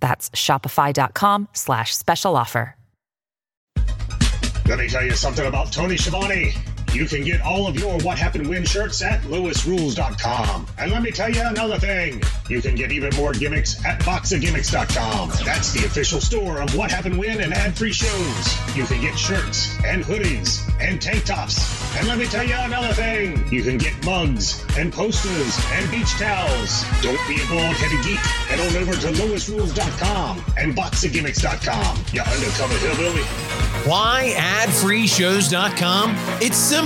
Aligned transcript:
That's 0.00 0.30
shopify.com 0.30 1.48
slash 1.52 1.94
special 1.94 2.36
offer. 2.36 2.76
Let 4.66 4.78
me 4.78 4.88
tell 4.88 5.04
you 5.04 5.12
something 5.12 5.46
about 5.46 5.72
Tony 5.72 5.98
Schiavone. 5.98 6.54
You 6.94 7.06
can 7.06 7.24
get 7.24 7.40
all 7.40 7.66
of 7.66 7.74
your 7.74 7.98
What 8.02 8.16
Happened 8.18 8.48
When 8.48 8.64
shirts 8.64 9.02
at 9.02 9.20
loisrules.com. 9.22 10.66
And 10.78 10.92
let 10.92 11.02
me 11.02 11.10
tell 11.10 11.28
you 11.28 11.42
another 11.44 11.76
thing. 11.76 12.22
You 12.48 12.62
can 12.62 12.76
get 12.76 12.92
even 12.92 13.10
more 13.16 13.32
gimmicks 13.32 13.84
at 13.84 13.98
boxofgimmicks.com. 14.02 15.30
That's 15.44 15.72
the 15.72 15.86
official 15.86 16.20
store 16.20 16.60
of 16.60 16.76
What 16.76 16.92
Happened 16.92 17.18
When 17.18 17.40
and 17.40 17.52
ad-free 17.52 17.92
shows. 17.92 18.76
You 18.76 18.84
can 18.84 19.00
get 19.00 19.18
shirts 19.18 19.76
and 19.84 20.04
hoodies 20.04 20.70
and 20.80 21.02
tank 21.02 21.24
tops. 21.24 21.58
And 21.96 22.06
let 22.06 22.16
me 22.16 22.26
tell 22.26 22.44
you 22.44 22.54
another 22.56 22.92
thing. 22.92 23.44
You 23.52 23.64
can 23.64 23.76
get 23.76 23.92
mugs 24.04 24.64
and 24.78 24.92
posters 24.92 25.58
and 25.72 25.90
beach 25.90 26.12
towels. 26.12 26.84
Don't 27.02 27.18
be 27.26 27.34
a 27.42 27.46
bald-headed 27.48 28.04
geek. 28.04 28.18
Head 28.46 28.60
on 28.60 28.82
over 28.82 28.92
to 28.92 29.08
loisrules.com 29.20 30.44
and 30.58 30.76
boxofgimmicks.com. 30.76 32.04
You 32.12 32.20
undercover 32.20 32.74
hillbilly. 32.78 33.24
Why 33.84 34.32
adfreeshows.com? 34.36 36.14
It's 36.40 36.56
simple. 36.56 36.83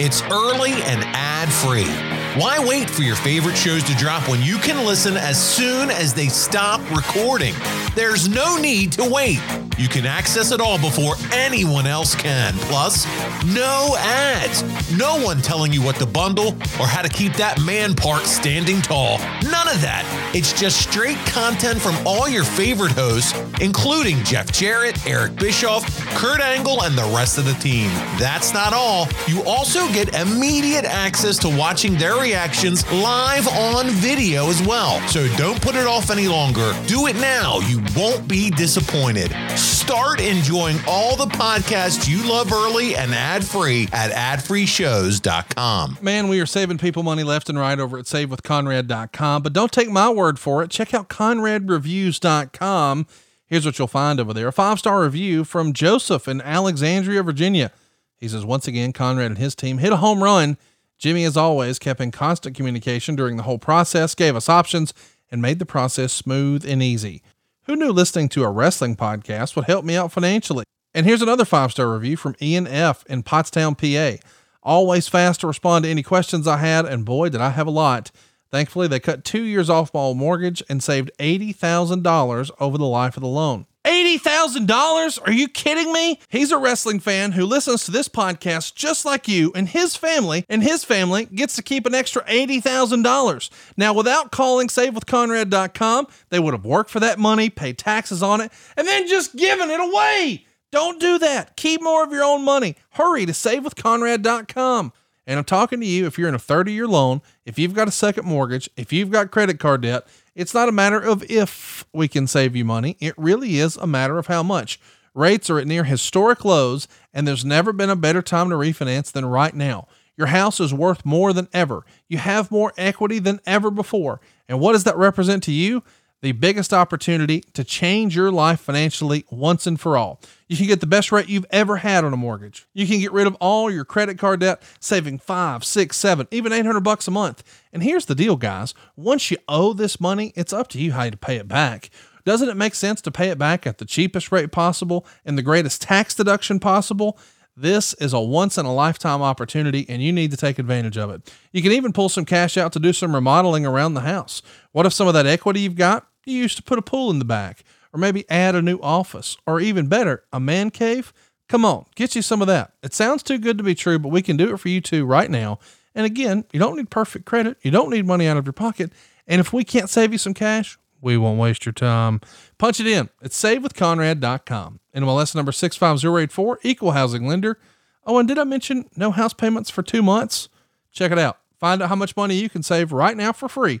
It's 0.00 0.22
early 0.22 0.72
and 0.72 1.04
ad-free. 1.04 2.23
Why 2.36 2.58
wait 2.58 2.90
for 2.90 3.02
your 3.02 3.14
favorite 3.14 3.56
shows 3.56 3.84
to 3.84 3.94
drop 3.94 4.28
when 4.28 4.42
you 4.42 4.58
can 4.58 4.84
listen 4.84 5.16
as 5.16 5.40
soon 5.40 5.88
as 5.88 6.12
they 6.12 6.26
stop 6.26 6.80
recording? 6.90 7.54
There's 7.94 8.28
no 8.28 8.56
need 8.56 8.90
to 8.94 9.08
wait. 9.08 9.38
You 9.78 9.88
can 9.88 10.04
access 10.04 10.50
it 10.50 10.60
all 10.60 10.78
before 10.78 11.14
anyone 11.32 11.86
else 11.86 12.14
can. 12.16 12.54
Plus, 12.54 13.06
no 13.44 13.94
ads. 13.98 14.62
No 14.96 15.20
one 15.20 15.42
telling 15.42 15.72
you 15.72 15.80
what 15.82 15.96
to 15.96 16.06
bundle 16.06 16.48
or 16.80 16.86
how 16.86 17.02
to 17.02 17.08
keep 17.08 17.34
that 17.34 17.60
man 17.60 17.94
part 17.94 18.22
standing 18.22 18.82
tall. 18.82 19.18
None 19.42 19.68
of 19.68 19.80
that. 19.82 20.04
It's 20.34 20.52
just 20.52 20.80
straight 20.80 21.18
content 21.26 21.80
from 21.80 21.94
all 22.06 22.28
your 22.28 22.44
favorite 22.44 22.92
hosts, 22.92 23.32
including 23.60 24.22
Jeff 24.24 24.50
Jarrett, 24.52 25.06
Eric 25.06 25.36
Bischoff, 25.36 25.84
Kurt 26.16 26.40
Angle, 26.40 26.82
and 26.82 26.96
the 26.96 27.12
rest 27.16 27.38
of 27.38 27.44
the 27.44 27.54
team. 27.54 27.88
That's 28.18 28.52
not 28.54 28.72
all. 28.72 29.08
You 29.26 29.42
also 29.44 29.86
get 29.92 30.14
immediate 30.14 30.84
access 30.84 31.38
to 31.38 31.48
watching 31.48 31.96
their 31.96 32.23
reactions 32.24 32.90
live 32.90 33.46
on 33.48 33.90
video 33.90 34.48
as 34.48 34.66
well. 34.66 34.98
So 35.08 35.28
don't 35.36 35.60
put 35.60 35.74
it 35.74 35.86
off 35.86 36.10
any 36.10 36.26
longer. 36.26 36.72
Do 36.86 37.06
it 37.06 37.16
now. 37.16 37.58
You 37.60 37.82
won't 37.94 38.26
be 38.26 38.48
disappointed. 38.48 39.30
Start 39.58 40.22
enjoying 40.22 40.78
all 40.88 41.16
the 41.16 41.26
podcasts 41.26 42.08
you 42.08 42.26
love 42.26 42.50
early 42.50 42.96
and 42.96 43.14
ad 43.14 43.44
free 43.44 43.90
at 43.92 44.10
adfreeshows.com. 44.10 45.98
Man, 46.00 46.28
we 46.28 46.40
are 46.40 46.46
saving 46.46 46.78
people 46.78 47.02
money 47.02 47.24
left 47.24 47.50
and 47.50 47.58
right 47.58 47.78
over 47.78 47.98
at 47.98 48.06
savewithconrad.com. 48.06 49.42
But 49.42 49.52
don't 49.52 49.70
take 49.70 49.90
my 49.90 50.08
word 50.08 50.38
for 50.38 50.62
it. 50.62 50.70
Check 50.70 50.94
out 50.94 51.10
conradreviews.com. 51.10 53.06
Here's 53.44 53.66
what 53.66 53.78
you'll 53.78 53.86
find 53.86 54.18
over 54.18 54.32
there 54.32 54.48
a 54.48 54.52
five 54.52 54.78
star 54.78 55.02
review 55.02 55.44
from 55.44 55.74
Joseph 55.74 56.26
in 56.26 56.40
Alexandria, 56.40 57.22
Virginia. 57.22 57.70
He 58.16 58.28
says, 58.28 58.46
Once 58.46 58.66
again, 58.66 58.94
Conrad 58.94 59.26
and 59.26 59.36
his 59.36 59.54
team 59.54 59.76
hit 59.76 59.92
a 59.92 59.96
home 59.98 60.22
run. 60.24 60.56
Jimmy, 60.98 61.24
as 61.24 61.36
always, 61.36 61.78
kept 61.78 62.00
in 62.00 62.10
constant 62.10 62.56
communication 62.56 63.16
during 63.16 63.36
the 63.36 63.42
whole 63.42 63.58
process, 63.58 64.14
gave 64.14 64.36
us 64.36 64.48
options, 64.48 64.94
and 65.30 65.42
made 65.42 65.58
the 65.58 65.66
process 65.66 66.12
smooth 66.12 66.64
and 66.66 66.82
easy. 66.82 67.22
Who 67.64 67.76
knew 67.76 67.90
listening 67.90 68.28
to 68.30 68.44
a 68.44 68.50
wrestling 68.50 68.96
podcast 68.96 69.56
would 69.56 69.64
help 69.64 69.84
me 69.84 69.96
out 69.96 70.12
financially? 70.12 70.64
And 70.92 71.06
here's 71.06 71.22
another 71.22 71.44
five 71.44 71.72
star 71.72 71.92
review 71.92 72.16
from 72.16 72.36
Ian 72.40 72.66
F. 72.66 73.04
in 73.06 73.22
Pottstown, 73.22 73.76
PA. 73.76 74.22
Always 74.62 75.08
fast 75.08 75.40
to 75.40 75.46
respond 75.46 75.84
to 75.84 75.90
any 75.90 76.02
questions 76.02 76.46
I 76.46 76.58
had, 76.58 76.86
and 76.86 77.04
boy, 77.04 77.30
did 77.30 77.40
I 77.40 77.50
have 77.50 77.66
a 77.66 77.70
lot. 77.70 78.10
Thankfully, 78.50 78.86
they 78.86 79.00
cut 79.00 79.24
two 79.24 79.42
years 79.42 79.68
off 79.68 79.92
my 79.92 80.12
mortgage 80.12 80.62
and 80.68 80.82
saved 80.82 81.10
$80,000 81.18 82.50
over 82.60 82.78
the 82.78 82.86
life 82.86 83.16
of 83.16 83.22
the 83.22 83.28
loan. 83.28 83.66
$80,000? 83.84 85.18
Are 85.26 85.32
you 85.32 85.48
kidding 85.48 85.92
me? 85.92 86.20
He's 86.28 86.52
a 86.52 86.58
wrestling 86.58 87.00
fan 87.00 87.32
who 87.32 87.44
listens 87.46 87.84
to 87.84 87.90
this 87.90 88.08
podcast 88.08 88.74
just 88.74 89.04
like 89.04 89.28
you, 89.28 89.52
and 89.54 89.68
his 89.68 89.96
family, 89.96 90.44
and 90.48 90.62
his 90.62 90.84
family 90.84 91.26
gets 91.26 91.56
to 91.56 91.62
keep 91.62 91.86
an 91.86 91.94
extra 91.94 92.24
$80,000. 92.24 93.50
Now, 93.76 93.92
without 93.92 94.30
calling 94.32 94.68
SaveWithConrad.com, 94.68 96.06
they 96.30 96.38
would 96.38 96.54
have 96.54 96.64
worked 96.64 96.90
for 96.90 97.00
that 97.00 97.18
money, 97.18 97.50
paid 97.50 97.78
taxes 97.78 98.22
on 98.22 98.40
it, 98.40 98.52
and 98.76 98.86
then 98.86 99.08
just 99.08 99.36
given 99.36 99.70
it 99.70 99.80
away. 99.80 100.46
Don't 100.72 101.00
do 101.00 101.18
that. 101.18 101.56
Keep 101.56 101.82
more 101.82 102.02
of 102.02 102.10
your 102.10 102.24
own 102.24 102.42
money. 102.44 102.76
Hurry 102.90 103.26
to 103.26 103.32
SaveWithConrad.com. 103.32 104.92
And 105.26 105.38
I'm 105.38 105.44
talking 105.44 105.80
to 105.80 105.86
you 105.86 106.06
if 106.06 106.18
you're 106.18 106.28
in 106.28 106.34
a 106.34 106.38
30 106.38 106.72
year 106.72 106.86
loan, 106.86 107.22
if 107.44 107.58
you've 107.58 107.74
got 107.74 107.88
a 107.88 107.92
second 107.92 108.26
mortgage, 108.26 108.68
if 108.76 108.92
you've 108.92 109.10
got 109.10 109.30
credit 109.30 109.58
card 109.58 109.82
debt, 109.82 110.06
it's 110.34 110.54
not 110.54 110.68
a 110.68 110.72
matter 110.72 110.98
of 110.98 111.22
if 111.30 111.86
we 111.92 112.08
can 112.08 112.26
save 112.26 112.56
you 112.56 112.64
money. 112.64 112.96
It 113.00 113.14
really 113.16 113.58
is 113.58 113.76
a 113.76 113.86
matter 113.86 114.18
of 114.18 114.26
how 114.26 114.42
much. 114.42 114.80
Rates 115.14 115.48
are 115.48 115.60
at 115.60 115.66
near 115.66 115.84
historic 115.84 116.44
lows, 116.44 116.88
and 117.12 117.26
there's 117.26 117.44
never 117.44 117.72
been 117.72 117.90
a 117.90 117.96
better 117.96 118.20
time 118.20 118.50
to 118.50 118.56
refinance 118.56 119.12
than 119.12 119.24
right 119.24 119.54
now. 119.54 119.86
Your 120.16 120.26
house 120.28 120.60
is 120.60 120.74
worth 120.74 121.04
more 121.04 121.32
than 121.32 121.48
ever. 121.52 121.84
You 122.08 122.18
have 122.18 122.50
more 122.50 122.72
equity 122.76 123.20
than 123.20 123.40
ever 123.46 123.70
before. 123.70 124.20
And 124.48 124.60
what 124.60 124.72
does 124.72 124.84
that 124.84 124.96
represent 124.96 125.42
to 125.44 125.52
you? 125.52 125.82
The 126.24 126.32
biggest 126.32 126.72
opportunity 126.72 127.42
to 127.52 127.62
change 127.62 128.16
your 128.16 128.32
life 128.32 128.58
financially 128.58 129.26
once 129.28 129.66
and 129.66 129.78
for 129.78 129.98
all. 129.98 130.18
You 130.48 130.56
can 130.56 130.64
get 130.64 130.80
the 130.80 130.86
best 130.86 131.12
rate 131.12 131.28
you've 131.28 131.44
ever 131.50 131.76
had 131.76 132.02
on 132.02 132.14
a 132.14 132.16
mortgage. 132.16 132.66
You 132.72 132.86
can 132.86 132.98
get 132.98 133.12
rid 133.12 133.26
of 133.26 133.34
all 133.40 133.70
your 133.70 133.84
credit 133.84 134.18
card 134.18 134.40
debt, 134.40 134.62
saving 134.80 135.18
five, 135.18 135.64
six, 135.64 135.98
seven, 135.98 136.26
even 136.30 136.50
800 136.50 136.80
bucks 136.80 137.06
a 137.06 137.10
month. 137.10 137.44
And 137.74 137.82
here's 137.82 138.06
the 138.06 138.14
deal, 138.14 138.36
guys. 138.36 138.72
Once 138.96 139.30
you 139.30 139.36
owe 139.48 139.74
this 139.74 140.00
money, 140.00 140.32
it's 140.34 140.54
up 140.54 140.68
to 140.68 140.80
you 140.80 140.92
how 140.92 141.10
to 141.10 141.16
pay 141.18 141.36
it 141.36 141.46
back. 141.46 141.90
Doesn't 142.24 142.48
it 142.48 142.56
make 142.56 142.74
sense 142.74 143.02
to 143.02 143.10
pay 143.10 143.28
it 143.28 143.36
back 143.36 143.66
at 143.66 143.76
the 143.76 143.84
cheapest 143.84 144.32
rate 144.32 144.50
possible 144.50 145.06
and 145.26 145.36
the 145.36 145.42
greatest 145.42 145.82
tax 145.82 146.14
deduction 146.14 146.58
possible? 146.58 147.18
This 147.54 147.92
is 147.94 148.14
a 148.14 148.20
once 148.20 148.56
in 148.56 148.64
a 148.64 148.74
lifetime 148.74 149.20
opportunity 149.20 149.84
and 149.90 150.02
you 150.02 150.10
need 150.10 150.30
to 150.30 150.38
take 150.38 150.58
advantage 150.58 150.96
of 150.96 151.10
it. 151.10 151.30
You 151.52 151.60
can 151.60 151.72
even 151.72 151.92
pull 151.92 152.08
some 152.08 152.24
cash 152.24 152.56
out 152.56 152.72
to 152.72 152.80
do 152.80 152.94
some 152.94 153.14
remodeling 153.14 153.66
around 153.66 153.92
the 153.92 154.00
house. 154.00 154.40
What 154.72 154.86
if 154.86 154.94
some 154.94 155.06
of 155.06 155.12
that 155.12 155.26
equity 155.26 155.60
you've 155.60 155.76
got 155.76 156.08
you 156.26 156.36
used 156.36 156.56
to 156.56 156.62
put 156.62 156.78
a 156.78 156.82
pool 156.82 157.10
in 157.10 157.18
the 157.18 157.24
back, 157.24 157.64
or 157.92 157.98
maybe 157.98 158.28
add 158.30 158.54
a 158.54 158.62
new 158.62 158.78
office, 158.78 159.36
or 159.46 159.60
even 159.60 159.86
better, 159.86 160.24
a 160.32 160.40
man 160.40 160.70
cave. 160.70 161.12
Come 161.48 161.64
on, 161.64 161.86
get 161.94 162.16
you 162.16 162.22
some 162.22 162.40
of 162.40 162.48
that. 162.48 162.72
It 162.82 162.94
sounds 162.94 163.22
too 163.22 163.38
good 163.38 163.58
to 163.58 163.64
be 163.64 163.74
true, 163.74 163.98
but 163.98 164.08
we 164.08 164.22
can 164.22 164.36
do 164.36 164.52
it 164.52 164.58
for 164.58 164.68
you 164.68 164.80
too 164.80 165.04
right 165.04 165.30
now. 165.30 165.58
And 165.94 166.06
again, 166.06 166.44
you 166.52 166.58
don't 166.58 166.76
need 166.76 166.90
perfect 166.90 167.24
credit. 167.24 167.56
You 167.62 167.70
don't 167.70 167.90
need 167.90 168.06
money 168.06 168.26
out 168.26 168.36
of 168.36 168.46
your 168.46 168.52
pocket. 168.52 168.92
And 169.26 169.40
if 169.40 169.52
we 169.52 169.62
can't 169.64 169.88
save 169.88 170.12
you 170.12 170.18
some 170.18 170.34
cash, 170.34 170.78
we 171.00 171.16
won't 171.16 171.38
waste 171.38 171.66
your 171.66 171.72
time. 171.72 172.20
Punch 172.58 172.80
it 172.80 172.86
in. 172.86 173.10
It's 173.22 173.40
savewithconrad.com. 173.40 174.80
NMLS 174.96 175.34
number 175.34 175.52
65084, 175.52 176.60
equal 176.62 176.92
housing 176.92 177.26
lender. 177.26 177.58
Oh, 178.06 178.18
and 178.18 178.26
did 178.26 178.38
I 178.38 178.44
mention 178.44 178.88
no 178.96 179.10
house 179.10 179.34
payments 179.34 179.70
for 179.70 179.82
two 179.82 180.02
months? 180.02 180.48
Check 180.92 181.12
it 181.12 181.18
out. 181.18 181.38
Find 181.58 181.82
out 181.82 181.88
how 181.88 181.94
much 181.94 182.16
money 182.16 182.34
you 182.36 182.48
can 182.48 182.62
save 182.62 182.92
right 182.92 183.16
now 183.16 183.32
for 183.32 183.48
free 183.48 183.80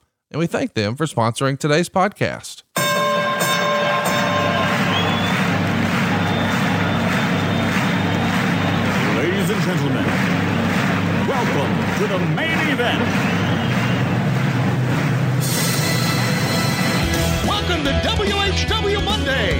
And 0.31 0.39
we 0.39 0.47
thank 0.47 0.75
them 0.75 0.95
for 0.95 1.05
sponsoring 1.05 1.59
today's 1.59 1.89
podcast. 1.89 2.63
Ladies 9.17 9.49
and 9.49 9.61
gentlemen, 9.61 10.05
welcome 11.27 11.97
to 11.97 12.07
the 12.07 12.19
main 12.33 12.57
event. 12.71 13.01
Welcome 17.45 17.83
to 17.83 17.91
WHW 18.07 19.03
Monday. 19.03 19.59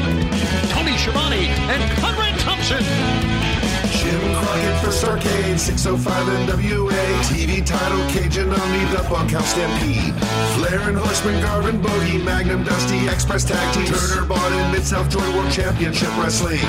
Tony 0.69 0.97
Schiavone 0.97 1.47
and 1.67 1.99
Conrad 1.99 2.39
Thompson. 2.39 3.40
Jim 3.89 4.21
Crockett 4.35 4.77
for 4.83 4.91
Starcade, 4.91 5.57
605 5.57 6.27
NWA. 6.47 7.01
TV 7.25 7.65
title, 7.65 7.99
Cajun 8.09 8.49
Omni, 8.51 8.85
the 8.95 9.03
Bunkhouse 9.09 9.49
Stampede. 9.49 10.13
Flair 10.55 10.89
and 10.89 10.97
Horseman, 10.97 11.41
Garvin, 11.41 11.81
Bogey, 11.81 12.17
Magnum, 12.17 12.63
Dusty, 12.63 13.07
Express 13.07 13.43
Tag 13.45 13.73
Team. 13.73 13.85
Turner, 13.85 14.25
bought 14.25 14.51
in 14.51 14.71
Mid-South 14.71 15.09
Joy 15.09 15.27
World 15.33 15.51
Championship 15.51 16.09
Wrestling. 16.17 16.59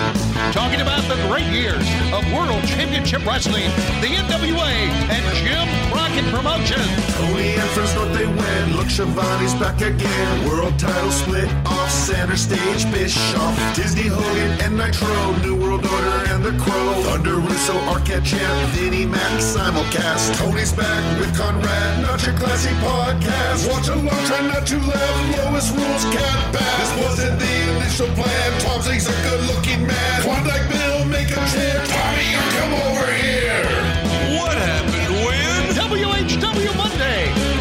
Talking 0.52 0.80
about 0.80 1.02
the 1.08 1.16
great 1.28 1.46
years 1.52 1.86
of 2.12 2.24
World 2.32 2.62
Championship 2.64 3.24
Wrestling, 3.26 3.70
the 4.00 4.08
NWA, 4.08 4.72
and 5.10 5.24
Jim 5.36 5.66
Crockett 5.90 6.24
Promotions. 6.32 7.01
Look, 8.82 8.90
Schiavone's 8.90 9.54
back 9.62 9.80
again. 9.80 10.48
World 10.48 10.76
title 10.76 11.12
split 11.12 11.48
off 11.66 11.88
center 11.88 12.36
stage, 12.36 12.82
Bischoff. 12.90 13.54
Disney, 13.76 14.08
Hogan, 14.10 14.50
and 14.60 14.76
Nitro. 14.76 15.36
New 15.38 15.54
World 15.54 15.86
Order 15.86 16.18
and 16.34 16.42
The 16.42 16.50
Crow. 16.58 16.94
Thunder, 17.04 17.36
Russo, 17.36 17.74
Arquette 17.94 18.26
Champ, 18.26 18.70
Vinnie 18.74 19.06
Mac, 19.06 19.38
simulcast. 19.38 20.36
Tony's 20.36 20.72
back 20.72 21.20
with 21.20 21.30
Conrad, 21.38 22.02
not 22.02 22.26
your 22.26 22.34
classy 22.34 22.74
podcast. 22.82 23.70
Watch 23.70 23.86
along, 23.86 24.26
try 24.26 24.40
not 24.48 24.66
to 24.66 24.78
laugh. 24.78 25.38
Lowest 25.38 25.76
rules, 25.76 26.04
cat 26.10 26.52
back. 26.52 26.78
This 26.80 27.06
wasn't 27.06 27.38
the 27.38 27.54
initial 27.76 28.08
plan. 28.18 28.60
Tom 28.62 28.82
Zigg's 28.82 29.06
a 29.06 29.14
good 29.22 29.46
looking 29.46 29.86
man. 29.86 30.22
Klondike 30.22 30.68
Bill, 30.68 31.04
make 31.04 31.30
a 31.30 31.38
chip. 31.54 31.86
Tommy, 31.86 32.26
you 32.34 32.42
come 32.58 32.74
over 32.82 33.06
here. 33.14 33.62
What 34.42 34.58
happened 34.58 35.14
when? 35.22 35.70
WHW 35.70 36.76
Monday. 36.76 37.51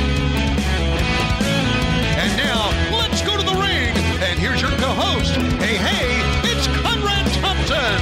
Here's 5.14 5.36
your 5.36 5.44
co-host. 5.44 5.62
Hey, 5.62 5.78
hey, 5.78 6.52
it's 6.52 6.68
Conrad 6.68 7.26
Thompson. 7.34 8.02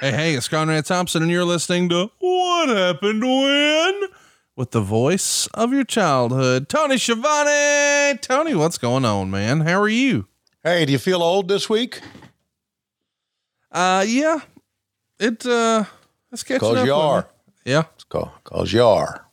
Hey, 0.00 0.12
hey, 0.12 0.34
it's 0.34 0.48
Conrad 0.48 0.84
Thompson, 0.86 1.22
and 1.22 1.30
you're 1.30 1.44
listening 1.44 1.88
to 1.90 2.10
What 2.18 2.68
Happened 2.68 3.22
When? 3.22 4.00
With 4.56 4.70
the 4.72 4.80
voice 4.80 5.46
of 5.54 5.72
your 5.72 5.84
childhood, 5.84 6.68
Tony 6.68 6.98
Schiavone. 6.98 8.18
Tony, 8.20 8.54
what's 8.54 8.78
going 8.78 9.04
on, 9.04 9.30
man? 9.30 9.60
How 9.60 9.80
are 9.80 9.88
you? 9.88 10.26
Hey, 10.64 10.84
do 10.84 10.92
you 10.92 10.98
feel 10.98 11.22
old 11.22 11.48
this 11.48 11.68
week? 11.70 12.00
Uh, 13.70 14.04
yeah, 14.08 14.40
it, 15.20 15.44
uh, 15.46 15.84
it's 16.32 16.42
catching 16.42 16.60
Cause 16.60 16.76
up. 16.78 16.86
you 16.86 16.92
with 16.92 17.00
me. 17.00 17.06
are. 17.06 17.28
Yeah. 17.64 17.82
It's 17.94 18.04
cause, 18.04 18.30
cause 18.44 18.72
you 18.72 18.82
are. 18.82 19.26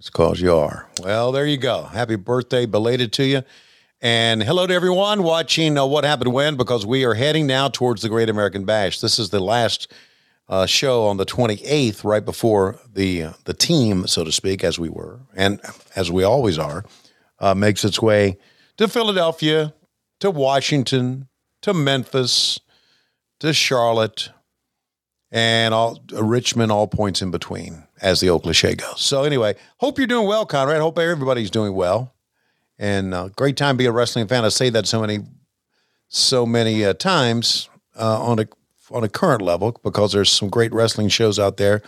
It's 0.00 0.08
cause 0.08 0.40
you 0.40 0.56
are. 0.56 0.88
Well, 1.02 1.30
there 1.30 1.44
you 1.44 1.58
go. 1.58 1.82
Happy 1.82 2.16
birthday 2.16 2.64
belated 2.64 3.12
to 3.12 3.24
you. 3.26 3.42
And 4.00 4.42
hello 4.42 4.66
to 4.66 4.72
everyone 4.72 5.22
watching 5.22 5.76
uh, 5.76 5.84
What 5.84 6.04
Happened 6.04 6.32
When, 6.32 6.56
because 6.56 6.86
we 6.86 7.04
are 7.04 7.12
heading 7.12 7.46
now 7.46 7.68
towards 7.68 8.00
the 8.00 8.08
Great 8.08 8.30
American 8.30 8.64
Bash. 8.64 9.00
This 9.00 9.18
is 9.18 9.28
the 9.28 9.40
last 9.40 9.92
uh, 10.48 10.64
show 10.64 11.04
on 11.04 11.18
the 11.18 11.26
28th, 11.26 12.02
right 12.02 12.24
before 12.24 12.80
the 12.90 13.24
uh, 13.24 13.32
the 13.44 13.52
team, 13.52 14.06
so 14.06 14.24
to 14.24 14.32
speak, 14.32 14.64
as 14.64 14.78
we 14.78 14.88
were, 14.88 15.20
and 15.36 15.60
as 15.94 16.10
we 16.10 16.24
always 16.24 16.58
are, 16.58 16.82
uh, 17.38 17.54
makes 17.54 17.84
its 17.84 18.00
way 18.00 18.38
to 18.78 18.88
Philadelphia, 18.88 19.74
to 20.20 20.30
Washington, 20.30 21.28
to 21.60 21.74
Memphis, 21.74 22.58
to 23.40 23.52
Charlotte, 23.52 24.30
and 25.30 25.74
all 25.74 26.02
uh, 26.14 26.24
Richmond, 26.24 26.72
all 26.72 26.86
points 26.86 27.20
in 27.20 27.30
between, 27.30 27.84
as 28.00 28.20
the 28.20 28.30
old 28.30 28.42
cliche 28.42 28.74
goes. 28.74 29.00
So 29.00 29.24
anyway, 29.24 29.54
hope 29.78 29.98
you're 29.98 30.06
doing 30.06 30.26
well, 30.26 30.46
Conrad. 30.46 30.80
Hope 30.80 30.98
everybody's 30.98 31.50
doing 31.50 31.74
well, 31.74 32.14
and 32.78 33.14
uh, 33.14 33.28
great 33.28 33.56
time 33.56 33.76
to 33.76 33.78
be 33.78 33.86
a 33.86 33.92
wrestling 33.92 34.26
fan. 34.26 34.44
I 34.44 34.48
say 34.48 34.70
that 34.70 34.86
so 34.86 35.00
many, 35.00 35.20
so 36.08 36.46
many 36.46 36.84
uh, 36.84 36.94
times 36.94 37.68
uh, 37.98 38.22
on 38.22 38.38
a 38.38 38.46
on 38.90 39.04
a 39.04 39.08
current 39.08 39.42
level 39.42 39.78
because 39.84 40.12
there's 40.12 40.30
some 40.30 40.48
great 40.48 40.72
wrestling 40.72 41.08
shows 41.08 41.38
out 41.38 41.56
there 41.56 41.82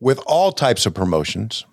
with 0.00 0.20
all 0.26 0.52
types 0.52 0.86
of 0.86 0.94
promotions, 0.94 1.64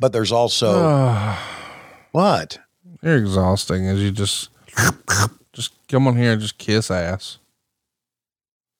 but 0.00 0.12
there's 0.12 0.32
also 0.32 1.36
what 2.12 2.58
You're 3.02 3.16
exhausting 3.16 3.86
as 3.86 4.02
you 4.02 4.10
just, 4.10 4.50
just 5.52 5.72
come 5.86 6.08
on 6.08 6.16
here 6.16 6.32
and 6.32 6.40
just 6.40 6.58
kiss 6.58 6.90
ass. 6.90 7.38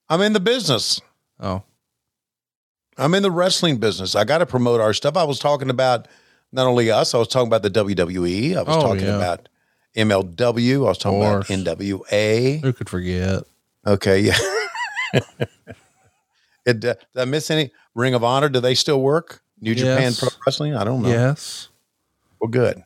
I'm 0.08 0.20
in 0.22 0.32
the 0.32 0.40
business. 0.40 1.00
Oh, 1.38 1.62
I'm 2.98 3.14
in 3.14 3.22
the 3.22 3.30
wrestling 3.30 3.76
business. 3.78 4.14
I 4.16 4.24
got 4.24 4.38
to 4.38 4.46
promote 4.46 4.80
our 4.80 4.92
stuff. 4.92 5.16
I 5.16 5.24
was 5.24 5.38
talking 5.38 5.70
about 5.70 6.08
not 6.52 6.66
only 6.66 6.90
us, 6.90 7.14
I 7.14 7.18
was 7.18 7.28
talking 7.28 7.46
about 7.46 7.62
the 7.62 7.70
WWE. 7.70 8.56
I 8.56 8.62
was 8.62 8.76
Oh, 8.76 8.80
talking 8.82 9.04
yeah. 9.06 9.16
about 9.16 9.48
MLW. 9.96 10.76
I 10.76 10.88
was 10.88 10.98
talking 10.98 11.20
about. 11.22 11.46
NWA. 11.46 12.60
who 12.60 12.72
could 12.72 12.88
forget? 12.88 13.44
Okay, 13.86 14.20
yeah. 14.20 14.36
it, 15.12 15.24
uh, 16.66 16.74
did 16.74 16.96
I 17.16 17.24
miss 17.24 17.50
any 17.50 17.70
Ring 17.94 18.14
of 18.14 18.24
Honor? 18.24 18.48
Do 18.48 18.60
they 18.60 18.74
still 18.74 19.00
work? 19.00 19.42
New 19.60 19.74
Japan 19.74 20.12
Pro 20.14 20.28
Wrestling? 20.46 20.74
I 20.76 20.84
don't 20.84 21.02
know. 21.02 21.08
Yes. 21.08 21.68
Well, 22.40 22.48
good. 22.50 22.84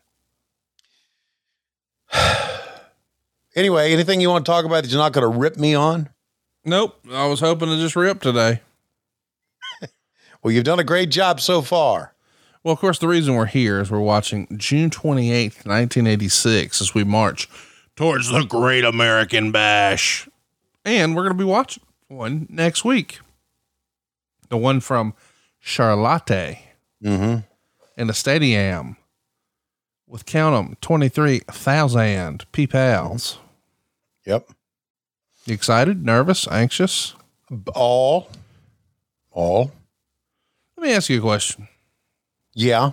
anyway, 3.56 3.93
anything 3.93 4.20
you 4.20 4.29
want 4.31 4.44
to 4.44 4.50
talk 4.50 4.65
about 4.65 4.82
that 4.85 4.91
you're 4.91 4.99
not 5.00 5.12
going 5.12 5.31
to 5.31 5.38
rip 5.38 5.56
me 5.56 5.75
on? 5.75 6.08
Nope. 6.65 6.99
I 7.12 7.26
was 7.26 7.41
hoping 7.41 7.69
to 7.69 7.76
just 7.76 7.97
rip 7.97 8.20
today. 8.20 8.61
Well, 10.43 10.53
you've 10.53 10.65
done 10.65 10.81
a 10.81 10.85
great 10.85 11.11
job 11.11 11.41
so 11.41 11.62
far. 11.62 12.15
Well, 12.65 12.73
of 12.73 12.79
course, 12.81 12.99
the 12.99 13.09
reason 13.09 13.35
we're 13.35 13.47
here 13.47 13.81
is 13.81 13.91
we're 13.91 13.99
watching 14.00 14.47
June 14.56 14.91
28th, 14.91 15.67
1986, 15.67 16.81
as 16.81 16.94
we 16.94 17.05
march 17.05 17.49
towards 17.97 18.29
the 18.31 18.44
Great 18.44 18.85
American 18.85 19.50
Bash. 19.53 20.29
And 20.84 21.15
we're 21.15 21.22
going 21.22 21.37
to 21.37 21.39
be 21.39 21.44
watching 21.44 21.82
one 22.08 22.46
next 22.51 22.84
week. 22.84 23.20
The 24.49 24.56
one 24.56 24.81
from 24.81 25.15
Charlotte 25.61 26.58
Mm-hmm. 27.03 27.39
in 27.96 28.06
the 28.06 28.15
stadium 28.15 28.96
with 30.06 30.25
count 30.25 30.55
'em 30.55 30.77
23,000 30.81 32.44
peoples. 32.53 33.39
Yep. 34.25 34.49
You 35.46 35.55
excited, 35.55 36.05
nervous, 36.06 36.46
anxious? 36.46 37.15
All. 37.75 38.31
All. 39.32 39.72
Let 40.82 40.89
me 40.89 40.94
ask 40.96 41.08
you 41.10 41.19
a 41.19 41.22
question. 41.22 41.69
Yeah. 42.55 42.91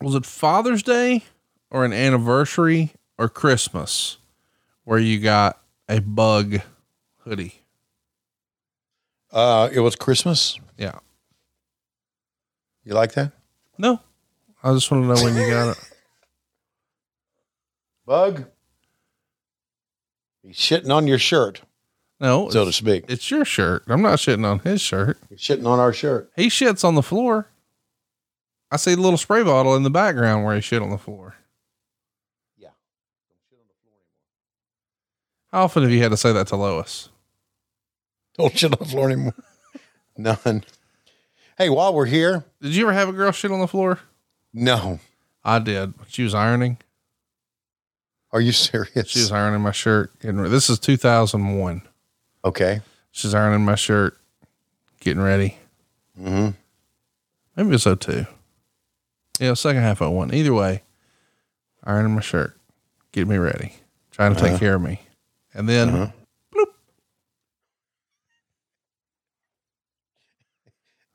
Was 0.00 0.16
it 0.16 0.26
Father's 0.26 0.82
Day 0.82 1.22
or 1.70 1.84
an 1.84 1.92
anniversary 1.92 2.90
or 3.16 3.28
Christmas 3.28 4.18
where 4.82 4.98
you 4.98 5.20
got 5.20 5.62
a 5.88 6.00
bug 6.00 6.62
hoodie? 7.18 7.60
Uh, 9.30 9.68
it 9.72 9.78
was 9.78 9.94
Christmas. 9.94 10.58
Yeah. 10.76 10.98
You 12.82 12.94
like 12.94 13.12
that? 13.12 13.30
No. 13.78 14.00
I 14.64 14.72
just 14.72 14.90
want 14.90 15.04
to 15.04 15.14
know 15.14 15.22
when 15.22 15.36
you 15.36 15.48
got 15.48 15.76
it. 15.76 15.90
Bug? 18.04 18.46
He's 20.42 20.56
shitting 20.56 20.92
on 20.92 21.06
your 21.06 21.20
shirt, 21.20 21.62
No, 22.18 22.48
so 22.50 22.64
to 22.64 22.72
speak. 22.72 23.04
it's 23.08 23.30
your 23.30 23.44
shirt. 23.44 23.84
I'm 23.88 24.00
not 24.02 24.18
shitting 24.18 24.44
on 24.46 24.60
his 24.60 24.80
shirt. 24.80 25.18
He's 25.28 25.38
shitting 25.40 25.66
on 25.66 25.78
our 25.78 25.92
shirt. 25.92 26.30
He 26.34 26.46
shits 26.48 26.82
on 26.84 26.94
the 26.94 27.02
floor. 27.02 27.48
I 28.70 28.76
see 28.78 28.94
the 28.94 29.00
little 29.02 29.18
spray 29.18 29.42
bottle 29.42 29.76
in 29.76 29.82
the 29.82 29.90
background 29.90 30.44
where 30.44 30.54
he 30.54 30.60
shit 30.60 30.80
on 30.82 30.90
the 30.90 30.98
floor. 30.98 31.36
Yeah. 32.56 32.68
Don't 33.28 33.38
shit 33.48 33.58
on 33.58 33.66
the 33.68 33.74
floor 33.82 33.94
anymore. 33.94 35.52
How 35.52 35.64
often 35.64 35.82
have 35.82 35.92
you 35.92 36.02
had 36.02 36.10
to 36.10 36.16
say 36.16 36.32
that 36.32 36.46
to 36.48 36.56
Lois? 36.56 37.10
Don't 38.38 38.56
shit 38.56 38.72
on 38.72 38.78
the 38.78 38.84
floor 38.86 39.06
anymore. 39.10 39.34
None. 40.16 40.64
Hey, 41.58 41.68
while 41.68 41.94
we're 41.94 42.06
here, 42.06 42.44
Did 42.62 42.74
you 42.74 42.84
ever 42.84 42.92
have 42.94 43.08
a 43.08 43.12
girl 43.12 43.30
shit 43.32 43.50
on 43.50 43.60
the 43.60 43.68
floor? 43.68 44.00
no. 44.52 45.00
I 45.44 45.60
did. 45.60 45.94
She 46.08 46.24
was 46.24 46.34
ironing. 46.34 46.78
Are 48.32 48.40
you 48.40 48.50
serious? 48.50 49.08
She 49.08 49.20
was 49.20 49.30
ironing 49.30 49.60
my 49.60 49.70
shirt. 49.70 50.10
This 50.20 50.68
is 50.68 50.80
2001. 50.80 51.82
Okay. 52.46 52.80
She's 53.12 53.34
ironing 53.34 53.64
my 53.64 53.74
shirt, 53.76 54.16
getting 55.00 55.22
ready. 55.22 55.58
Mm-hmm. 56.20 56.50
Maybe 57.56 57.74
it's 57.74 57.84
02. 57.84 58.26
Yeah, 59.40 59.54
second 59.54 59.82
half 59.82 60.00
of 60.00 60.12
01. 60.12 60.32
Either 60.34 60.52
way, 60.54 60.82
ironing 61.84 62.14
my 62.14 62.20
shirt, 62.20 62.56
getting 63.12 63.28
me 63.30 63.36
ready, 63.38 63.74
trying 64.10 64.34
to 64.34 64.40
take 64.40 64.50
Uh-huh. 64.52 64.58
care 64.58 64.74
of 64.76 64.82
me. 64.82 65.00
And 65.54 65.68
then 65.68 65.88
Uh-huh. 65.90 66.10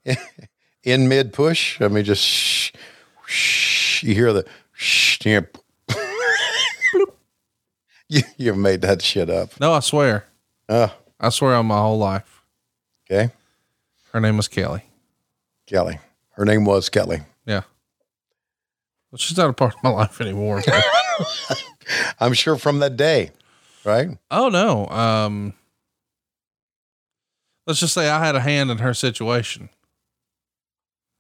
In 0.84 1.08
mid 1.08 1.32
push, 1.34 1.80
I 1.80 1.88
mean, 1.88 2.04
just 2.04 2.24
shh, 2.24 2.72
shh. 3.28 4.04
You 4.04 4.16
hear 4.16 4.34
the 4.34 4.46
shh. 4.74 5.20
You, 5.26 5.46
you 8.10 8.22
you 8.38 8.56
made 8.56 8.82
that 8.82 9.04
shit 9.04 9.30
up. 9.30 9.60
no, 9.60 9.74
I 9.74 9.80
swear, 9.80 10.26
Oh, 10.68 10.92
I 11.22 11.30
swear 11.30 11.54
on 11.56 11.68
my 11.68 11.78
whole 11.78 12.00
life. 12.00 12.42
okay. 13.10 13.32
Her 14.12 14.20
name 14.20 14.36
was 14.38 14.48
Kelly. 14.50 14.84
Kelly. 15.68 16.00
Her 16.32 16.44
name 16.46 16.66
was 16.66 16.90
Kelly. 16.90 17.22
Yeah. 17.46 17.62
Well, 19.12 19.18
she's 19.20 19.38
not 19.38 19.50
a 19.50 19.54
part 19.54 19.75
of 19.75 19.84
my 19.84 19.90
life 19.92 20.20
anymore. 20.20 20.62
I'm 22.20 22.34
sure 22.34 22.58
from 22.58 22.80
that 22.80 22.98
day, 22.98 23.32
right? 23.86 24.10
oh 24.32 24.50
no. 24.50 24.88
Um, 24.88 25.54
let's 27.68 27.80
just 27.80 27.94
say 27.94 28.10
I 28.10 28.24
had 28.25 28.36
a 28.36 28.40
hand 28.42 28.72
in 28.72 28.80
her 28.80 28.94
situation. 28.94 29.70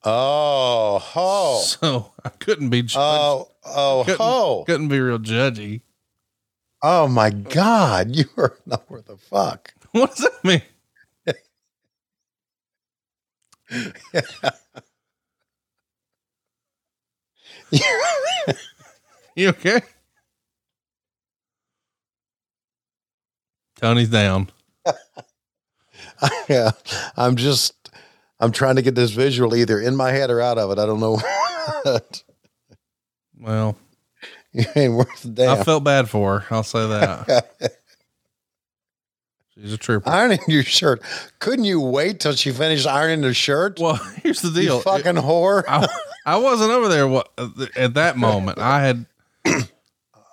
Oh, 0.03 1.05
oh, 1.15 1.61
So 1.61 2.11
I 2.25 2.29
couldn't 2.29 2.69
be, 2.69 2.81
ju- 2.81 2.97
oh, 2.99 3.49
oh, 3.63 4.01
couldn't, 4.05 4.21
oh. 4.21 4.63
couldn't 4.65 4.87
be 4.87 4.99
real 4.99 5.19
judgy. 5.19 5.81
Oh 6.81 7.07
my 7.07 7.29
God. 7.29 8.15
You 8.15 8.25
are 8.37 8.57
not 8.65 8.89
worth 8.89 9.09
a 9.09 9.17
fuck. 9.17 9.73
What 9.93 10.15
does 10.15 10.25
that 10.25 10.43
mean? 10.43 10.61
You 19.35 19.49
okay? 19.49 19.81
Tony's 23.79 24.09
down. 24.09 24.49
yeah. 26.49 26.49
Uh, 26.49 26.71
I'm 27.15 27.35
just, 27.37 27.73
I'm 28.39 28.51
trying 28.51 28.75
to 28.75 28.81
get 28.81 28.95
this 28.95 29.11
visual 29.11 29.55
either 29.55 29.79
in 29.79 29.95
my 29.95 30.11
head 30.11 30.29
or 30.29 30.41
out 30.41 30.57
of 30.57 30.71
it. 30.71 30.79
I 30.79 30.85
don't 30.85 30.99
know. 30.99 31.17
what. 31.83 32.23
Well, 33.39 33.77
you 34.51 34.65
ain't 34.75 34.93
worth 34.93 35.25
a 35.25 35.29
damn. 35.29 35.59
I 35.59 35.63
felt 35.63 35.83
bad 35.83 36.09
for 36.09 36.39
her. 36.41 36.55
I'll 36.55 36.63
say 36.63 36.87
that. 36.87 37.77
She's 39.61 39.73
a 39.73 39.77
trooper. 39.77 40.09
ironing 40.09 40.39
your 40.47 40.63
shirt. 40.63 41.01
Couldn't 41.39 41.65
you 41.65 41.79
wait 41.79 42.19
till 42.19 42.33
she 42.33 42.51
finished 42.51 42.87
ironing 42.87 43.21
the 43.21 43.33
shirt? 43.33 43.79
well, 43.79 43.95
here's 44.23 44.41
the 44.41 44.49
you 44.49 44.67
deal. 44.67 44.79
fucking 44.81 45.15
whore. 45.15 45.63
I, 45.67 45.87
I 46.25 46.37
wasn't 46.37 46.71
over 46.71 46.87
there 46.87 47.21
at 47.75 47.93
that 47.95 48.17
moment. 48.17 48.57
I 48.59 48.81
had, 48.81 49.05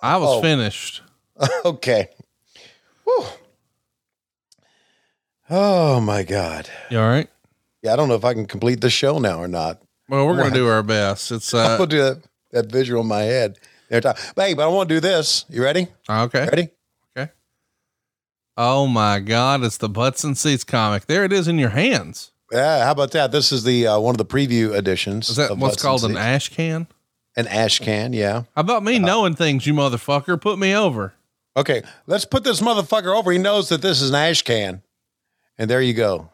I 0.01 0.17
was 0.17 0.37
Oh. 0.37 0.41
finished. 0.41 1.01
okay. 1.65 2.09
Whew. 3.05 3.25
Oh 5.49 5.99
my 5.99 6.23
God. 6.23 6.69
You 6.89 6.99
all 6.99 7.07
right? 7.07 7.29
Yeah, 7.81 7.93
I 7.93 7.95
don't 7.95 8.07
know 8.09 8.15
if 8.15 8.25
I 8.25 8.33
can 8.33 8.45
complete 8.45 8.81
the 8.81 8.89
show 8.89 9.19
now 9.19 9.39
or 9.39 9.47
not. 9.47 9.81
Well, 10.09 10.25
we're 10.27 10.35
going 10.35 10.49
to 10.49 10.55
do 10.55 10.67
our 10.67 10.83
best. 10.83 11.31
It's, 11.31 11.53
I'll 11.53 11.81
uh, 11.81 11.85
do 11.85 11.97
that, 12.01 12.21
that 12.51 12.71
visual 12.71 13.01
in 13.01 13.07
my 13.07 13.21
head. 13.21 13.57
every 13.89 14.01
time. 14.01 14.15
But 14.35 14.47
hey, 14.47 14.53
but 14.53 14.63
I 14.63 14.67
want 14.67 14.89
to 14.89 14.95
do 14.95 14.99
this. 14.99 15.45
You 15.49 15.63
ready? 15.63 15.87
okay. 16.09 16.45
Ready? 16.45 16.69
Oh 18.61 18.87
my 18.87 19.21
God. 19.21 19.63
It's 19.63 19.77
the 19.77 19.87
Butts 19.87 20.25
and 20.25 20.37
Seats 20.37 20.65
comic. 20.65 21.05
There 21.05 21.23
it 21.23 21.31
is 21.31 21.47
in 21.47 21.57
your 21.57 21.69
hands. 21.69 22.31
Yeah. 22.51 22.83
How 22.83 22.91
about 22.91 23.11
that? 23.11 23.31
This 23.31 23.53
is 23.53 23.63
the 23.63 23.87
uh, 23.87 23.99
one 23.99 24.13
of 24.13 24.17
the 24.17 24.25
preview 24.25 24.77
editions. 24.77 25.29
Is 25.29 25.37
that 25.37 25.57
what's 25.57 25.81
called 25.81 26.03
an 26.03 26.17
ash 26.17 26.49
can? 26.49 26.87
an 27.37 27.47
ash 27.47 27.79
can? 27.79 28.11
Yeah. 28.11 28.43
How 28.55 28.61
about 28.61 28.83
me 28.83 28.99
knowing 28.99 29.33
things, 29.33 29.65
you 29.65 29.73
motherfucker? 29.73 30.39
Put 30.39 30.59
me 30.59 30.75
over. 30.75 31.13
Okay. 31.55 31.83
Let's 32.05 32.25
put 32.25 32.43
this 32.43 32.59
motherfucker 32.59 33.17
over. 33.17 33.31
He 33.31 33.37
knows 33.37 33.69
that 33.69 33.81
this 33.81 34.01
is 34.01 34.09
an 34.09 34.15
ash 34.15 34.41
can, 34.41 34.81
and 35.57 35.69
there 35.69 35.81
you 35.81 35.93
go. 35.93 36.31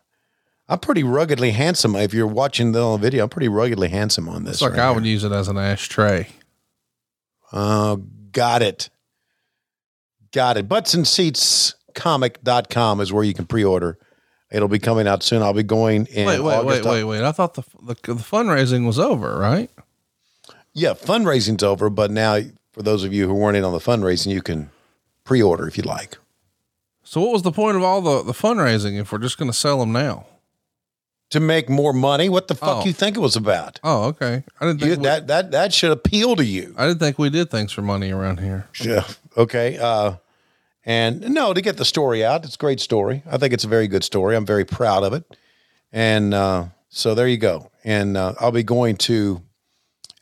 I'm 0.68 0.80
pretty 0.80 1.04
ruggedly 1.04 1.52
handsome. 1.52 1.96
If 1.96 2.12
you're 2.12 2.26
watching 2.26 2.72
the 2.72 2.98
video, 2.98 3.26
I'm 3.26 3.30
pretty 3.30 3.50
ruggedly 3.50 3.90
handsome 3.90 4.28
on 4.28 4.46
this. 4.46 4.56
It's 4.56 4.62
like 4.64 4.72
right 4.72 4.80
I 4.80 4.86
here. 4.88 4.96
would 4.96 5.06
use 5.06 5.24
it 5.24 5.32
as 5.32 5.48
an 5.48 5.60
ashtray. 5.60 6.28
Oh, 7.54 7.98
got 8.32 8.64
it. 8.64 8.90
Got 10.32 10.58
it. 10.58 10.68
Butts 10.68 10.96
and 10.96 11.08
Seats 11.08 11.76
comic.com 11.96 13.02
is 13.02 13.12
where 13.12 13.24
you 13.24 13.34
can 13.34 13.46
pre-order. 13.46 13.98
It'll 14.52 14.68
be 14.68 14.80
coming 14.80 15.08
out 15.08 15.24
soon. 15.24 15.42
I'll 15.42 15.54
be 15.54 15.64
going 15.64 16.06
in 16.08 16.28
wait, 16.28 16.40
wait, 16.40 16.54
August. 16.56 16.84
wait, 16.86 17.04
wait, 17.04 17.04
wait. 17.04 17.24
I 17.24 17.32
thought 17.32 17.56
the, 17.56 17.64
the 17.82 17.96
the 18.14 18.14
fundraising 18.22 18.86
was 18.86 19.00
over, 19.00 19.38
right? 19.40 19.70
Yeah, 20.74 20.94
fundraising's 20.94 21.64
over, 21.64 21.90
but 21.90 22.12
now 22.12 22.40
for 22.72 22.84
those 22.84 23.04
of 23.04 23.14
you 23.14 23.28
who 23.28 23.34
weren't 23.34 23.58
in 23.58 23.64
on 23.64 23.72
the 23.74 23.80
fundraising, 23.80 24.32
you 24.32 24.42
can 24.42 24.70
pre-order 25.24 25.68
if 25.68 25.78
you 25.78 25.84
like. 25.84 26.18
So 27.04 27.22
what 27.22 27.32
was 27.32 27.42
the 27.42 27.52
point 27.52 27.76
of 27.78 27.84
all 27.84 28.02
the 28.02 28.24
the 28.24 28.34
fundraising 28.34 29.00
if 29.00 29.12
we're 29.12 29.18
just 29.20 29.38
going 29.38 29.50
to 29.50 29.58
sell 29.58 29.80
them 29.80 29.92
now? 29.92 30.26
To 31.32 31.40
make 31.40 31.68
more 31.70 31.92
money, 31.92 32.30
what 32.30 32.48
the 32.48 32.56
fuck 32.56 32.84
Oh. 32.84 32.86
you 32.86 32.94
think 32.94 33.18
it 33.18 33.20
was 33.20 33.36
about? 33.36 33.80
Oh, 33.84 34.04
okay. 34.06 34.44
I 34.62 34.66
didn't 34.66 34.80
think 34.80 34.92
You, 34.92 34.98
we, 34.98 35.04
that 35.06 35.26
that 35.28 35.52
that 35.52 35.74
should 35.74 35.92
appeal 35.92 36.36
to 36.36 36.46
you. 36.46 36.76
I 36.78 36.86
didn't 36.88 37.00
think 37.00 37.18
we 37.18 37.32
did 37.32 37.50
things 37.50 37.72
for 37.72 37.82
money 37.82 38.12
around 38.12 38.40
here. 38.40 38.68
Yeah. 38.80 39.06
Okay. 39.36 39.78
Uh, 39.78 40.14
and 40.86 41.22
no, 41.34 41.54
to 41.54 41.62
get 41.62 41.78
the 41.78 41.86
story 41.86 42.24
out, 42.24 42.46
it's 42.46 42.56
a 42.56 42.60
great 42.60 42.80
story. 42.80 43.24
I 43.26 43.38
think 43.38 43.54
it's 43.54 43.64
a 43.64 43.68
very 43.70 43.88
good 43.88 44.04
story. 44.04 44.36
I'm 44.36 44.46
very 44.46 44.66
proud 44.66 45.04
of 45.04 45.14
it. 45.14 45.24
And 45.92 46.34
uh, 46.34 46.66
so 46.90 47.16
there 47.16 47.28
you 47.28 47.38
go. 47.38 47.72
And 47.84 48.16
uh, 48.16 48.36
I'll 48.40 48.52
be 48.52 48.64
going 48.64 48.98
to 48.98 49.42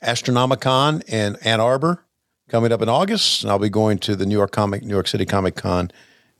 Astronomicon 0.02 1.08
in 1.08 1.36
Ann 1.42 1.60
Arbor 1.60 2.04
coming 2.48 2.72
up 2.72 2.82
in 2.82 2.88
August, 2.88 3.42
and 3.42 3.50
I'll 3.50 3.58
be 3.58 3.70
going 3.70 3.98
to 4.00 4.16
the 4.16 4.26
New 4.26 4.36
York 4.36 4.52
Comic 4.52 4.82
New 4.82 4.94
York 4.94 5.08
City 5.08 5.24
Comic 5.24 5.56
Con 5.56 5.90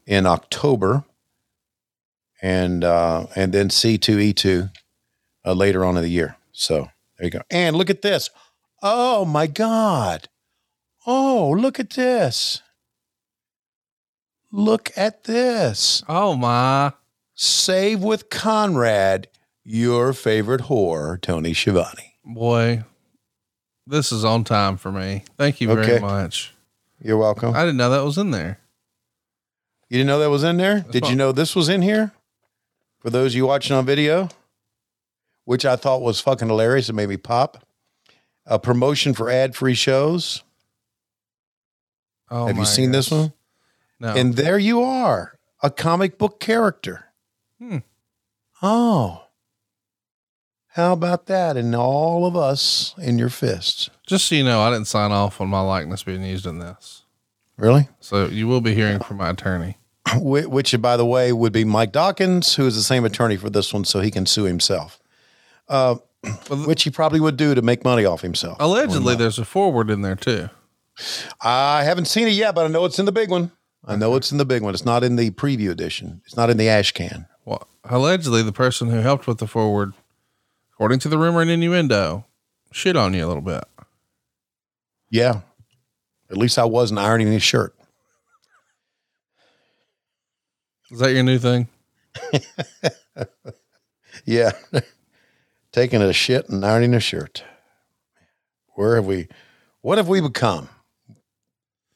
in 0.07 0.27
October, 0.27 1.05
and 2.43 2.85
uh, 2.85 3.27
and 3.35 3.53
then 3.53 3.71
C 3.71 3.97
two 3.97 4.19
E 4.19 4.33
two 4.33 4.69
uh, 5.45 5.55
later 5.55 5.85
on 5.85 5.97
in 5.97 6.03
the 6.03 6.11
year. 6.11 6.37
So 6.53 6.89
there 7.17 7.25
you 7.25 7.31
go. 7.31 7.41
And 7.51 7.75
look 7.75 7.91
at 7.91 8.03
this. 8.03 8.31
Oh 8.83 9.25
my 9.25 9.47
God. 9.47 10.29
Oh, 11.07 11.55
look 11.59 11.81
at 11.81 11.91
this. 11.91 12.63
Look 14.57 14.93
at 14.97 15.25
this. 15.25 16.05
Oh 16.09 16.37
my! 16.37 16.93
Save 17.35 18.05
with 18.05 18.31
Conrad, 18.31 19.27
your 19.65 20.13
favorite 20.13 20.63
whore, 20.63 21.21
Tony 21.21 21.53
Schiavone. 21.53 22.15
Boy, 22.25 22.85
this 23.85 24.13
is 24.13 24.25
on 24.25 24.45
time 24.45 24.77
for 24.77 24.93
me. 24.93 25.25
Thank 25.37 25.61
you 25.61 25.75
very 25.75 25.99
much. 25.99 26.55
You're 27.03 27.17
welcome. 27.17 27.53
I 27.53 27.63
didn't 27.63 27.79
know 27.79 27.91
that 27.91 28.05
was 28.05 28.17
in 28.17 28.31
there. 28.31 28.61
You 29.89 29.99
didn't 29.99 30.07
know 30.07 30.21
that 30.21 30.31
was 30.31 30.45
in 30.45 30.57
there? 30.57 30.85
Did 30.89 31.09
you 31.09 31.17
know 31.17 31.33
this 31.33 31.57
was 31.57 31.69
in 31.69 31.83
here? 31.83 32.13
For 33.01 33.11
those 33.11 33.33
of 33.33 33.37
you 33.37 33.47
watching 33.47 33.75
on 33.75 33.85
video, 33.85 34.29
which 35.47 35.67
I 35.67 35.75
thought 35.75 36.01
was 36.01 36.21
fucking 36.21 36.47
hilarious. 36.47 36.89
It 36.89 36.93
made 36.93 37.09
me 37.09 37.17
pop. 37.17 37.67
A 38.47 38.61
promotion 38.61 39.15
for 39.15 39.29
ad 39.29 39.57
free 39.57 39.75
shows. 39.75 40.45
Oh, 42.31 42.47
Have 42.47 42.57
you 42.57 42.65
seen 42.65 42.93
this 42.93 43.11
one? 43.11 43.33
No. 44.01 44.15
And 44.15 44.35
there 44.35 44.59
you 44.59 44.83
are, 44.83 45.39
a 45.63 45.71
comic 45.71 46.19
book 46.19 46.41
character. 46.41 47.07
Hmm. 47.59 47.79
Oh. 48.63 49.27
How 50.69 50.93
about 50.93 51.27
that? 51.27 51.57
And 51.57 51.75
all 51.75 52.27
of 52.27 52.37
us 52.37 52.95
in 52.99 53.19
your 53.19 53.29
fists. 53.29 53.91
Just 54.07 54.27
so 54.27 54.35
you 54.35 54.43
know, 54.43 54.61
I 54.61 54.71
didn't 54.71 54.89
sign 54.89 55.13
off 55.13 55.41
on 55.41 55.49
my 55.49 55.61
likeness 55.61 56.03
being 56.03 56.25
used 56.25 56.47
in 56.47 56.59
this. 56.59 57.03
Really? 57.57 57.89
So 58.01 58.27
you 58.27 58.49
will 58.49 58.61
be 58.61 58.75
hearing 58.75 58.99
from 58.99 59.19
my 59.19 59.31
attorney. 59.31 59.79
Which, 60.17 60.81
by 60.83 60.97
the 60.97 61.07
way, 61.07 61.33
would 61.33 61.53
be 61.53 61.65
Mike 61.65 61.93
Dawkins, 61.93 62.57
who 62.57 62.67
is 62.67 62.75
the 62.75 62.83
same 62.83 63.05
attorney 63.05 63.37
for 63.37 63.51
this 63.51 63.73
one, 63.73 63.85
so 63.85 64.01
he 64.01 64.11
can 64.11 64.27
sue 64.27 64.45
himself. 64.45 65.01
Uh, 65.69 65.97
which 66.51 66.83
he 66.83 66.91
probably 66.91 67.21
would 67.21 67.37
do 67.37 67.55
to 67.55 67.63
make 67.63 67.85
money 67.85 68.05
off 68.05 68.21
himself. 68.21 68.57
Allegedly, 68.61 69.15
there's 69.15 69.39
a 69.39 69.45
foreword 69.45 69.91
in 69.91 70.03
there 70.03 70.17
too. 70.17 70.51
I 71.41 71.85
haven't 71.85 72.07
seen 72.07 72.29
it 72.29 72.33
yet, 72.33 72.55
but 72.55 72.65
I 72.65 72.69
know 72.69 72.85
it's 72.85 72.99
in 72.99 73.07
the 73.07 73.13
big 73.13 73.31
one. 73.31 73.51
I 73.87 73.97
know 73.97 74.15
it's 74.17 74.33
in 74.33 74.39
the 74.39 74.45
big 74.45 74.63
one. 74.63 74.75
It's 74.75 74.85
not 74.85 75.05
in 75.05 75.17
the 75.17 75.31
preview 75.31 75.71
edition. 75.71 76.23
It's 76.25 76.37
not 76.37 76.51
in 76.51 76.57
the 76.57 76.69
ash 76.69 76.93
can. 76.93 77.27
Well, 77.45 77.69
allegedly, 77.85 78.43
the 78.43 78.53
person 78.53 78.89
who 78.89 78.99
helped 78.99 79.27
with 79.27 79.39
the 79.39 79.47
foreword, 79.47 79.93
according 80.73 81.01
to 81.01 81.09
the 81.09 81.19
rumor 81.19 81.43
and 81.43 81.51
innuendo, 81.51 82.25
shit 82.73 82.97
on 82.97 83.13
you 83.15 83.25
a 83.25 83.29
little 83.29 83.43
bit. 83.43 83.65
Yeah. 85.11 85.41
At 86.31 86.39
least 86.39 86.59
I 86.59 86.65
wasn't 86.65 87.01
ironing 87.01 87.29
his 87.29 87.43
shirt. 87.43 87.75
Is 90.91 90.99
that 91.01 91.13
your 91.13 91.23
new 91.23 91.39
thing? 91.39 91.69
Yeah. 94.25 94.53
Taking 95.73 96.03
a 96.03 96.13
shit 96.13 96.49
and 96.49 96.65
ironing 96.65 96.95
a 96.95 97.01
shirt. 97.01 97.45
Where 98.75 98.97
have 98.97 99.07
we, 99.07 99.29
what 99.83 99.99
have 99.99 100.09
we 100.09 100.21
become? 100.21 100.69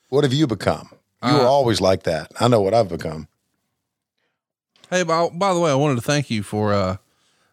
What 0.09 0.25
have 0.25 0.33
you 0.33 0.47
become? 0.47 0.90
You 1.25 1.34
were 1.34 1.40
Uh, 1.40 1.44
always 1.46 1.80
like 1.80 2.04
that. 2.04 2.32
I 2.40 2.48
know 2.48 2.60
what 2.60 2.75
I've 2.75 2.88
become. 2.88 3.28
Hey, 4.90 5.02
by, 5.02 5.28
by 5.28 5.52
the 5.52 5.60
way, 5.60 5.70
I 5.70 5.75
wanted 5.75 5.96
to 5.96 6.00
thank 6.00 6.30
you 6.30 6.42
for 6.42 6.72
uh, 6.72 6.96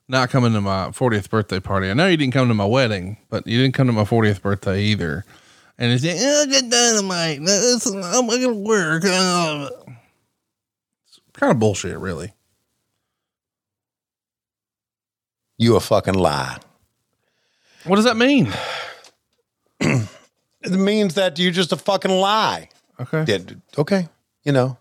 not 0.07 0.29
coming 0.29 0.53
to 0.53 0.61
my 0.61 0.89
40th 0.89 1.29
birthday 1.29 1.59
party. 1.59 1.89
I 1.89 1.93
know 1.93 2.07
you 2.07 2.15
didn't 2.17 2.33
come 2.33 2.47
to 2.47 2.53
my 2.53 2.65
wedding, 2.65 3.17
but 3.29 3.45
you 3.47 3.61
didn't 3.61 3.73
come 3.73 3.87
to 3.87 3.93
my 3.93 4.03
40th 4.03 4.41
birthday 4.41 4.81
either. 4.81 5.25
And 5.77 5.91
he's 5.91 6.05
like, 6.05 6.15
oh, 6.19 6.43
I 6.47 6.51
got 6.61 6.69
dynamite. 6.69 7.39
It's, 7.41 7.85
I'm 7.87 8.27
going 8.27 8.41
to 8.41 8.53
work. 8.53 9.03
Uh, 9.05 9.69
It's 11.07 11.19
kind 11.33 11.51
of 11.51 11.59
bullshit, 11.59 11.97
really. 11.97 12.33
You 15.57 15.75
a 15.75 15.79
fucking 15.79 16.13
lie. 16.13 16.57
What 17.85 17.95
does 17.97 18.05
that 18.05 18.17
mean? 18.17 18.53
It 20.61 20.71
means 20.71 21.13
that 21.13 21.37
you're 21.37 21.51
just 21.51 21.71
a 21.71 21.77
fucking 21.77 22.09
lie. 22.09 22.69
Okay. 22.99 23.25
Yeah, 23.27 23.39
okay. 23.77 24.07
You 24.43 24.51
know, 24.51 24.77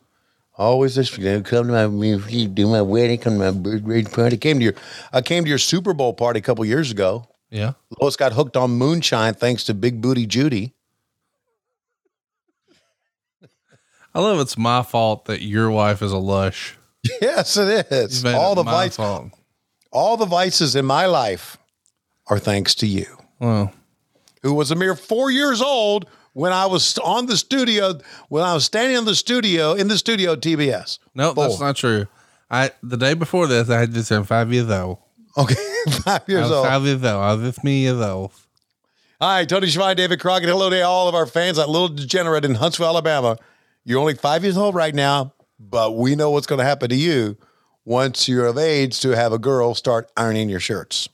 always 0.56 0.94
this. 0.94 1.16
You 1.18 1.25
know, 1.25 1.42
come 1.42 1.66
to 1.68 1.88
my 1.88 2.06
you 2.28 2.49
do 2.49 2.68
my 2.68 2.83
wedding, 2.83 3.18
come 3.18 3.38
to 3.38 3.38
my 3.38 3.50
birthday 3.50 4.02
party. 4.04 4.37
Came 4.37 4.59
to 4.59 4.64
your, 4.64 4.75
I 5.12 5.21
came 5.23 5.44
to 5.44 5.49
your 5.49 5.59
Super 5.59 5.92
Bowl 5.94 6.12
party 6.12 6.38
a 6.38 6.42
couple 6.42 6.64
years 6.64 6.90
ago. 6.90 7.28
Yeah. 7.50 7.73
Lois 8.00 8.16
got 8.16 8.33
hooked 8.33 8.56
on 8.56 8.73
moonshine 8.73 9.35
thanks 9.35 9.64
to 9.64 9.75
Big 9.75 10.00
Booty 10.00 10.26
Judy. 10.26 10.75
I 14.14 14.21
love 14.21 14.38
it's 14.40 14.56
my 14.56 14.83
fault 14.83 15.25
that 15.25 15.42
your 15.42 15.71
wife 15.71 16.00
is 16.02 16.12
a 16.12 16.18
lush. 16.18 16.76
Yes, 17.21 17.56
it 17.56 17.87
is. 17.90 18.25
All 18.25 18.52
it 18.52 18.56
the 18.56 18.62
vices, 18.62 18.97
fault. 18.97 19.33
all 19.92 20.16
the 20.16 20.25
vices 20.25 20.75
in 20.76 20.85
my 20.87 21.06
life 21.06 21.59
are 22.28 22.38
thanks 22.38 22.75
to 22.76 22.87
you, 22.87 23.18
Well, 23.38 23.73
who 24.42 24.54
was 24.54 24.71
a 24.71 24.75
mere 24.75 24.94
four 24.94 25.30
years 25.30 25.61
old 25.61 26.06
when 26.34 26.52
I 26.52 26.66
was 26.66 26.98
on 26.98 27.26
the 27.26 27.36
studio, 27.38 27.98
when 28.28 28.42
I 28.44 28.52
was 28.52 28.64
standing 28.66 28.98
in 28.98 29.04
the 29.06 29.14
studio 29.14 29.72
in 29.72 29.88
the 29.88 29.96
studio 29.96 30.32
at 30.32 30.40
TBS. 30.40 30.98
no, 31.14 31.32
that's 31.32 31.58
not 31.58 31.76
true. 31.76 32.06
I 32.50 32.70
the 32.82 32.98
day 32.98 33.14
before 33.14 33.46
this, 33.46 33.70
I 33.70 33.80
had 33.80 33.92
just 33.94 34.10
turned 34.10 34.28
five 34.28 34.52
years 34.52 34.68
old. 34.70 34.98
Okay, 35.38 35.54
five 36.02 36.22
I 36.28 36.30
years 36.30 36.42
was 36.42 36.52
old. 36.52 36.66
five 36.66 36.82
years 36.82 37.02
old. 37.02 37.22
I 37.22 37.34
was 37.34 37.42
just 37.54 37.64
me 37.64 37.82
years 37.82 38.00
old. 38.00 38.32
Hi, 39.20 39.44
Tony 39.46 39.68
Schiavone, 39.68 39.94
David 39.94 40.20
Crockett. 40.20 40.48
Hello 40.48 40.68
to 40.68 40.82
all 40.82 41.08
of 41.08 41.14
our 41.14 41.26
fans. 41.26 41.56
That 41.56 41.68
little 41.68 41.88
degenerate 41.88 42.44
in 42.44 42.56
Huntsville, 42.56 42.88
Alabama. 42.88 43.38
You're 43.84 44.00
only 44.00 44.14
five 44.14 44.42
years 44.44 44.56
old 44.56 44.74
right 44.74 44.94
now, 44.94 45.32
but 45.58 45.96
we 45.96 46.14
know 46.14 46.30
what's 46.30 46.46
going 46.46 46.58
to 46.58 46.64
happen 46.64 46.88
to 46.90 46.96
you 46.96 47.36
once 47.84 48.28
you're 48.28 48.46
of 48.46 48.58
age 48.58 49.00
to 49.00 49.10
have 49.10 49.32
a 49.32 49.38
girl 49.38 49.74
start 49.74 50.10
ironing 50.16 50.48
your 50.48 50.60
shirts. 50.60 51.08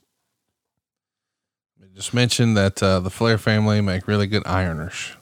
Just 2.01 2.15
mentioned 2.15 2.57
that 2.57 2.81
uh, 2.81 2.99
the 2.99 3.11
Flair 3.11 3.37
family 3.37 3.79
make 3.79 4.07
really 4.07 4.25
good 4.25 4.43
ironers. 4.45 5.15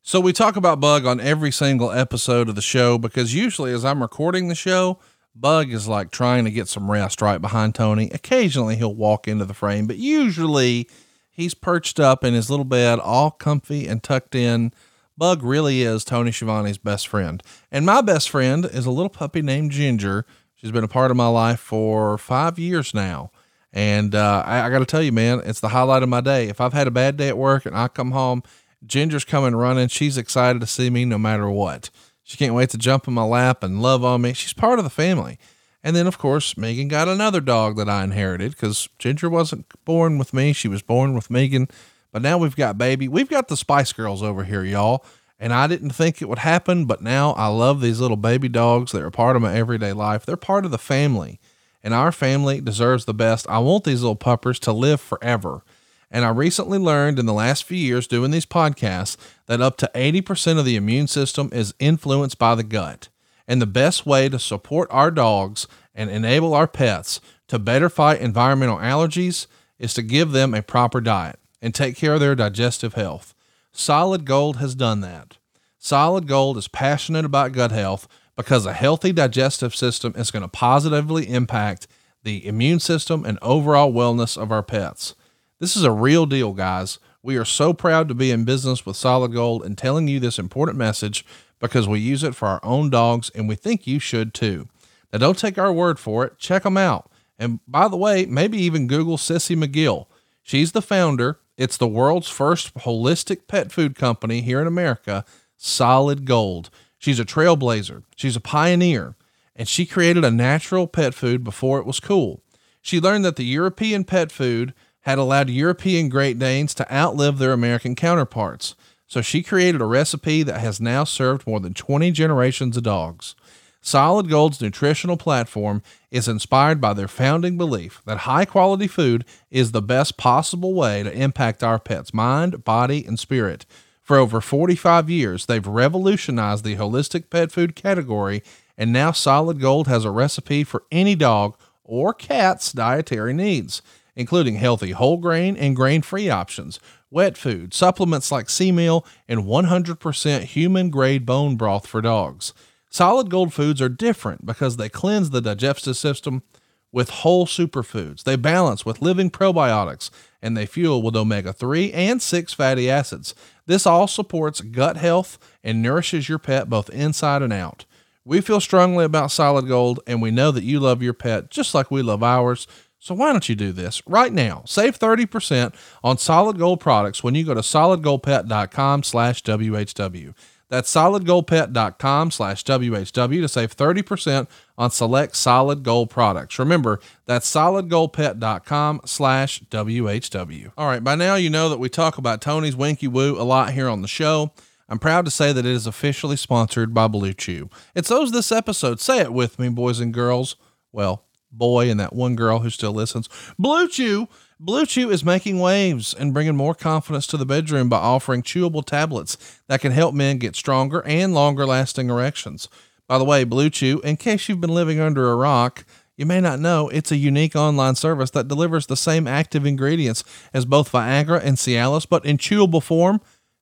So 0.00 0.18
we 0.18 0.32
talk 0.32 0.56
about 0.56 0.80
Bug 0.80 1.04
on 1.04 1.20
every 1.20 1.52
single 1.52 1.92
episode 1.92 2.48
of 2.48 2.54
the 2.54 2.62
show 2.62 2.96
because 2.96 3.34
usually 3.34 3.70
as 3.70 3.84
I'm 3.84 4.00
recording 4.00 4.48
the 4.48 4.54
show, 4.54 4.98
Bug 5.34 5.70
is 5.70 5.88
like 5.88 6.10
trying 6.10 6.46
to 6.46 6.50
get 6.50 6.68
some 6.68 6.90
rest 6.90 7.20
right 7.20 7.36
behind 7.36 7.74
Tony. 7.74 8.08
Occasionally 8.14 8.76
he'll 8.76 8.94
walk 8.94 9.28
into 9.28 9.44
the 9.44 9.52
frame, 9.52 9.86
but 9.86 9.98
usually 9.98 10.88
he's 11.30 11.52
perched 11.52 12.00
up 12.00 12.24
in 12.24 12.32
his 12.32 12.48
little 12.48 12.64
bed, 12.64 12.98
all 12.98 13.30
comfy 13.30 13.86
and 13.86 14.02
tucked 14.02 14.34
in. 14.34 14.72
Bug 15.18 15.42
really 15.42 15.82
is 15.82 16.02
Tony 16.02 16.30
Schiavone's 16.30 16.78
best 16.78 17.08
friend. 17.08 17.42
And 17.70 17.84
my 17.84 18.00
best 18.00 18.30
friend 18.30 18.64
is 18.64 18.86
a 18.86 18.90
little 18.90 19.10
puppy 19.10 19.42
named 19.42 19.70
Ginger. 19.70 20.24
She's 20.54 20.72
been 20.72 20.82
a 20.82 20.88
part 20.88 21.10
of 21.10 21.18
my 21.18 21.28
life 21.28 21.60
for 21.60 22.16
five 22.16 22.58
years 22.58 22.94
now. 22.94 23.32
And 23.76 24.14
uh, 24.14 24.42
I, 24.46 24.62
I 24.62 24.70
got 24.70 24.78
to 24.78 24.86
tell 24.86 25.02
you, 25.02 25.12
man, 25.12 25.42
it's 25.44 25.60
the 25.60 25.68
highlight 25.68 26.02
of 26.02 26.08
my 26.08 26.22
day. 26.22 26.48
If 26.48 26.62
I've 26.62 26.72
had 26.72 26.86
a 26.86 26.90
bad 26.90 27.18
day 27.18 27.28
at 27.28 27.36
work 27.36 27.66
and 27.66 27.76
I 27.76 27.88
come 27.88 28.12
home, 28.12 28.42
Ginger's 28.86 29.26
coming 29.26 29.54
running. 29.54 29.88
She's 29.88 30.16
excited 30.16 30.60
to 30.60 30.66
see 30.66 30.88
me 30.88 31.04
no 31.04 31.18
matter 31.18 31.50
what. 31.50 31.90
She 32.22 32.38
can't 32.38 32.54
wait 32.54 32.70
to 32.70 32.78
jump 32.78 33.06
in 33.06 33.12
my 33.12 33.24
lap 33.24 33.62
and 33.62 33.82
love 33.82 34.02
on 34.02 34.22
me. 34.22 34.32
She's 34.32 34.54
part 34.54 34.78
of 34.78 34.84
the 34.86 34.90
family. 34.90 35.38
And 35.84 35.94
then, 35.94 36.06
of 36.06 36.16
course, 36.16 36.56
Megan 36.56 36.88
got 36.88 37.06
another 37.06 37.42
dog 37.42 37.76
that 37.76 37.86
I 37.86 38.02
inherited 38.02 38.52
because 38.52 38.88
Ginger 38.98 39.28
wasn't 39.28 39.66
born 39.84 40.16
with 40.16 40.32
me. 40.32 40.54
She 40.54 40.68
was 40.68 40.80
born 40.80 41.14
with 41.14 41.30
Megan. 41.30 41.68
But 42.12 42.22
now 42.22 42.38
we've 42.38 42.56
got 42.56 42.78
baby. 42.78 43.08
We've 43.08 43.28
got 43.28 43.48
the 43.48 43.58
Spice 43.58 43.92
Girls 43.92 44.22
over 44.22 44.44
here, 44.44 44.64
y'all. 44.64 45.04
And 45.38 45.52
I 45.52 45.66
didn't 45.66 45.90
think 45.90 46.22
it 46.22 46.30
would 46.30 46.38
happen, 46.38 46.86
but 46.86 47.02
now 47.02 47.32
I 47.32 47.48
love 47.48 47.82
these 47.82 48.00
little 48.00 48.16
baby 48.16 48.48
dogs. 48.48 48.92
They're 48.92 49.04
a 49.04 49.10
part 49.10 49.36
of 49.36 49.42
my 49.42 49.54
everyday 49.54 49.92
life. 49.92 50.24
They're 50.24 50.38
part 50.38 50.64
of 50.64 50.70
the 50.70 50.78
family 50.78 51.40
and 51.86 51.94
our 51.94 52.10
family 52.10 52.60
deserves 52.60 53.04
the 53.04 53.14
best. 53.14 53.48
I 53.48 53.60
want 53.60 53.84
these 53.84 54.02
little 54.02 54.16
puppers 54.16 54.58
to 54.58 54.72
live 54.72 55.00
forever. 55.00 55.62
And 56.10 56.24
I 56.24 56.30
recently 56.30 56.78
learned 56.78 57.16
in 57.16 57.26
the 57.26 57.32
last 57.32 57.62
few 57.62 57.78
years 57.78 58.08
doing 58.08 58.32
these 58.32 58.44
podcasts 58.44 59.16
that 59.46 59.60
up 59.60 59.76
to 59.76 59.90
80% 59.94 60.58
of 60.58 60.64
the 60.64 60.74
immune 60.74 61.06
system 61.06 61.48
is 61.52 61.74
influenced 61.78 62.38
by 62.38 62.56
the 62.56 62.64
gut. 62.64 63.08
And 63.46 63.62
the 63.62 63.66
best 63.66 64.04
way 64.04 64.28
to 64.28 64.40
support 64.40 64.88
our 64.90 65.12
dogs 65.12 65.68
and 65.94 66.10
enable 66.10 66.54
our 66.54 66.66
pets 66.66 67.20
to 67.46 67.58
better 67.60 67.88
fight 67.88 68.20
environmental 68.20 68.78
allergies 68.78 69.46
is 69.78 69.94
to 69.94 70.02
give 70.02 70.32
them 70.32 70.54
a 70.54 70.62
proper 70.62 71.00
diet 71.00 71.38
and 71.62 71.72
take 71.72 71.94
care 71.94 72.14
of 72.14 72.20
their 72.20 72.34
digestive 72.34 72.94
health. 72.94 73.32
Solid 73.70 74.24
Gold 74.24 74.56
has 74.56 74.74
done 74.74 75.02
that. 75.02 75.36
Solid 75.78 76.26
Gold 76.26 76.58
is 76.58 76.66
passionate 76.66 77.24
about 77.24 77.52
gut 77.52 77.70
health 77.70 78.08
because 78.36 78.66
a 78.66 78.72
healthy 78.72 79.12
digestive 79.12 79.74
system 79.74 80.12
is 80.16 80.30
going 80.30 80.42
to 80.42 80.48
positively 80.48 81.28
impact 81.28 81.86
the 82.22 82.46
immune 82.46 82.80
system 82.80 83.24
and 83.24 83.38
overall 83.40 83.92
wellness 83.92 84.40
of 84.40 84.52
our 84.52 84.62
pets. 84.62 85.14
This 85.58 85.76
is 85.76 85.84
a 85.84 85.92
real 85.92 86.26
deal, 86.26 86.52
guys. 86.52 86.98
We 87.22 87.36
are 87.36 87.44
so 87.44 87.72
proud 87.72 88.08
to 88.08 88.14
be 88.14 88.30
in 88.30 88.44
business 88.44 88.84
with 88.84 88.96
Solid 88.96 89.32
Gold 89.32 89.64
and 89.64 89.76
telling 89.76 90.06
you 90.06 90.20
this 90.20 90.38
important 90.38 90.76
message 90.76 91.24
because 91.58 91.88
we 91.88 91.98
use 91.98 92.22
it 92.22 92.34
for 92.34 92.46
our 92.46 92.60
own 92.62 92.90
dogs 92.90 93.30
and 93.30 93.48
we 93.48 93.54
think 93.54 93.86
you 93.86 93.98
should 93.98 94.34
too. 94.34 94.68
Now, 95.12 95.18
don't 95.20 95.38
take 95.38 95.56
our 95.56 95.72
word 95.72 95.98
for 95.98 96.24
it. 96.24 96.38
Check 96.38 96.64
them 96.64 96.76
out. 96.76 97.10
And 97.38 97.60
by 97.66 97.88
the 97.88 97.96
way, 97.96 98.26
maybe 98.26 98.58
even 98.58 98.86
Google 98.86 99.16
Sissy 99.16 99.56
McGill. 99.56 100.06
She's 100.42 100.72
the 100.72 100.82
founder. 100.82 101.40
It's 101.56 101.76
the 101.76 101.88
world's 101.88 102.28
first 102.28 102.74
holistic 102.74 103.48
pet 103.48 103.72
food 103.72 103.94
company 103.94 104.42
here 104.42 104.60
in 104.60 104.66
America, 104.66 105.24
Solid 105.56 106.26
Gold. 106.26 106.70
She's 106.98 107.20
a 107.20 107.24
trailblazer. 107.24 108.02
She's 108.16 108.36
a 108.36 108.40
pioneer. 108.40 109.16
And 109.54 109.66
she 109.66 109.86
created 109.86 110.24
a 110.24 110.30
natural 110.30 110.86
pet 110.86 111.14
food 111.14 111.42
before 111.42 111.78
it 111.78 111.86
was 111.86 112.00
cool. 112.00 112.42
She 112.82 113.00
learned 113.00 113.24
that 113.24 113.36
the 113.36 113.44
European 113.44 114.04
pet 114.04 114.30
food 114.30 114.74
had 115.00 115.18
allowed 115.18 115.48
European 115.48 116.08
Great 116.08 116.38
Danes 116.38 116.74
to 116.74 116.94
outlive 116.94 117.38
their 117.38 117.52
American 117.52 117.94
counterparts. 117.94 118.74
So 119.06 119.22
she 119.22 119.42
created 119.42 119.80
a 119.80 119.86
recipe 119.86 120.42
that 120.42 120.60
has 120.60 120.80
now 120.80 121.04
served 121.04 121.46
more 121.46 121.60
than 121.60 121.74
20 121.74 122.10
generations 122.10 122.76
of 122.76 122.82
dogs. 122.82 123.34
Solid 123.80 124.28
Gold's 124.28 124.60
nutritional 124.60 125.16
platform 125.16 125.80
is 126.10 126.26
inspired 126.26 126.80
by 126.80 126.92
their 126.92 127.06
founding 127.06 127.56
belief 127.56 128.02
that 128.04 128.18
high 128.18 128.44
quality 128.44 128.88
food 128.88 129.24
is 129.48 129.70
the 129.70 129.80
best 129.80 130.16
possible 130.16 130.74
way 130.74 131.04
to 131.04 131.16
impact 131.16 131.62
our 131.62 131.78
pet's 131.78 132.12
mind, 132.12 132.64
body, 132.64 133.04
and 133.06 133.16
spirit. 133.16 133.64
For 134.06 134.18
over 134.18 134.40
45 134.40 135.10
years, 135.10 135.46
they've 135.46 135.66
revolutionized 135.66 136.62
the 136.62 136.76
holistic 136.76 137.28
pet 137.28 137.50
food 137.50 137.74
category, 137.74 138.44
and 138.78 138.92
now 138.92 139.10
Solid 139.10 139.60
Gold 139.60 139.88
has 139.88 140.04
a 140.04 140.12
recipe 140.12 140.62
for 140.62 140.84
any 140.92 141.16
dog 141.16 141.56
or 141.82 142.14
cat's 142.14 142.70
dietary 142.70 143.32
needs, 143.32 143.82
including 144.14 144.54
healthy 144.54 144.92
whole 144.92 145.16
grain 145.16 145.56
and 145.56 145.74
grain 145.74 146.02
free 146.02 146.30
options, 146.30 146.78
wet 147.10 147.36
food, 147.36 147.74
supplements 147.74 148.30
like 148.30 148.48
sea 148.48 148.70
meal, 148.70 149.04
and 149.26 149.40
100% 149.40 150.42
human 150.44 150.88
grade 150.88 151.26
bone 151.26 151.56
broth 151.56 151.88
for 151.88 152.00
dogs. 152.00 152.54
Solid 152.88 153.28
Gold 153.28 153.52
foods 153.52 153.82
are 153.82 153.88
different 153.88 154.46
because 154.46 154.76
they 154.76 154.88
cleanse 154.88 155.30
the 155.30 155.40
digestive 155.40 155.96
system 155.96 156.44
with 156.92 157.10
whole 157.10 157.44
superfoods. 157.44 158.22
They 158.22 158.36
balance 158.36 158.86
with 158.86 159.02
living 159.02 159.30
probiotics 159.30 160.10
and 160.46 160.56
they 160.56 160.64
fuel 160.64 161.02
with 161.02 161.16
omega 161.16 161.52
3 161.52 161.92
and 161.92 162.22
6 162.22 162.54
fatty 162.54 162.88
acids. 162.88 163.34
This 163.66 163.86
all 163.86 164.06
supports 164.06 164.60
gut 164.60 164.96
health 164.96 165.38
and 165.64 165.82
nourishes 165.82 166.28
your 166.28 166.38
pet 166.38 166.70
both 166.70 166.88
inside 166.90 167.42
and 167.42 167.52
out. 167.52 167.84
We 168.24 168.40
feel 168.40 168.60
strongly 168.60 169.04
about 169.04 169.32
Solid 169.32 169.66
Gold 169.66 170.00
and 170.06 170.22
we 170.22 170.30
know 170.30 170.52
that 170.52 170.64
you 170.64 170.78
love 170.78 171.02
your 171.02 171.14
pet 171.14 171.50
just 171.50 171.74
like 171.74 171.90
we 171.90 172.00
love 172.00 172.22
ours. 172.22 172.68
So 173.00 173.14
why 173.14 173.32
don't 173.32 173.48
you 173.48 173.54
do 173.56 173.72
this 173.72 174.02
right 174.06 174.32
now? 174.32 174.62
Save 174.66 174.98
30% 174.98 175.74
on 176.02 176.16
Solid 176.16 176.58
Gold 176.58 176.80
products 176.80 177.22
when 177.24 177.34
you 177.34 177.44
go 177.44 177.54
to 177.54 177.60
solidgoldpet.com 177.60 179.02
slash 179.02 179.42
WHW. 179.42 180.34
That's 180.68 180.92
solidgoldpet.com 180.92 182.32
slash 182.32 182.64
WHW 182.64 183.40
to 183.40 183.48
save 183.48 183.76
30% 183.76 184.48
on 184.76 184.90
select 184.90 185.36
solid 185.36 185.82
gold 185.84 186.10
products. 186.10 186.58
Remember, 186.58 187.00
that's 187.24 187.50
solidgoldpet.com 187.52 189.02
slash 189.04 189.62
WHW. 189.70 190.72
All 190.76 190.88
right, 190.88 191.04
by 191.04 191.14
now 191.14 191.36
you 191.36 191.50
know 191.50 191.68
that 191.68 191.78
we 191.78 191.88
talk 191.88 192.18
about 192.18 192.40
Tony's 192.40 192.76
Winky 192.76 193.06
Woo 193.08 193.40
a 193.40 193.44
lot 193.44 193.72
here 193.72 193.88
on 193.88 194.02
the 194.02 194.08
show. 194.08 194.52
I'm 194.88 194.98
proud 194.98 195.24
to 195.24 195.30
say 195.30 195.52
that 195.52 195.66
it 195.66 195.70
is 195.70 195.86
officially 195.86 196.36
sponsored 196.36 196.94
by 196.94 197.08
Blue 197.08 197.32
Chew. 197.32 197.68
It's 197.94 198.08
those 198.08 198.32
this 198.32 198.52
episode. 198.52 199.00
Say 199.00 199.20
it 199.20 199.32
with 199.32 199.58
me, 199.58 199.68
boys 199.68 200.00
and 200.00 200.14
girls. 200.14 200.56
Well, 200.92 201.24
boy 201.50 201.90
and 201.90 201.98
that 201.98 202.14
one 202.14 202.36
girl 202.36 202.60
who 202.60 202.70
still 202.70 202.92
listens. 202.92 203.28
Blue 203.58 203.88
Chew. 203.88 204.28
Blue 204.58 204.86
Chew 204.86 205.10
is 205.10 205.22
making 205.22 205.60
waves 205.60 206.14
and 206.14 206.32
bringing 206.32 206.56
more 206.56 206.74
confidence 206.74 207.26
to 207.26 207.36
the 207.36 207.44
bedroom 207.44 207.90
by 207.90 207.98
offering 207.98 208.42
chewable 208.42 208.82
tablets 208.82 209.36
that 209.68 209.82
can 209.82 209.92
help 209.92 210.14
men 210.14 210.38
get 210.38 210.56
stronger 210.56 211.02
and 211.04 211.34
longer 211.34 211.66
lasting 211.66 212.08
erections. 212.08 212.66
By 213.06 213.18
the 213.18 213.24
way, 213.24 213.44
Blue 213.44 213.68
Chew, 213.68 214.00
in 214.00 214.16
case 214.16 214.48
you've 214.48 214.62
been 214.62 214.70
living 214.70 214.98
under 214.98 215.30
a 215.30 215.36
rock, 215.36 215.84
You 216.16 216.24
may 216.24 216.40
not 216.40 216.60
know 216.60 216.88
it's 216.88 217.12
a 217.12 217.16
unique 217.16 217.54
online 217.54 217.94
service 217.94 218.30
that 218.30 218.48
delivers 218.48 218.86
the 218.86 218.96
same 218.96 219.26
active 219.26 219.66
ingredients 219.66 220.24
as 220.54 220.64
both 220.64 220.90
Viagra 220.90 221.42
and 221.44 221.58
Cialis, 221.58 222.08
but 222.08 222.24
in 222.24 222.38
chewable 222.38 222.82
form, 222.82 223.20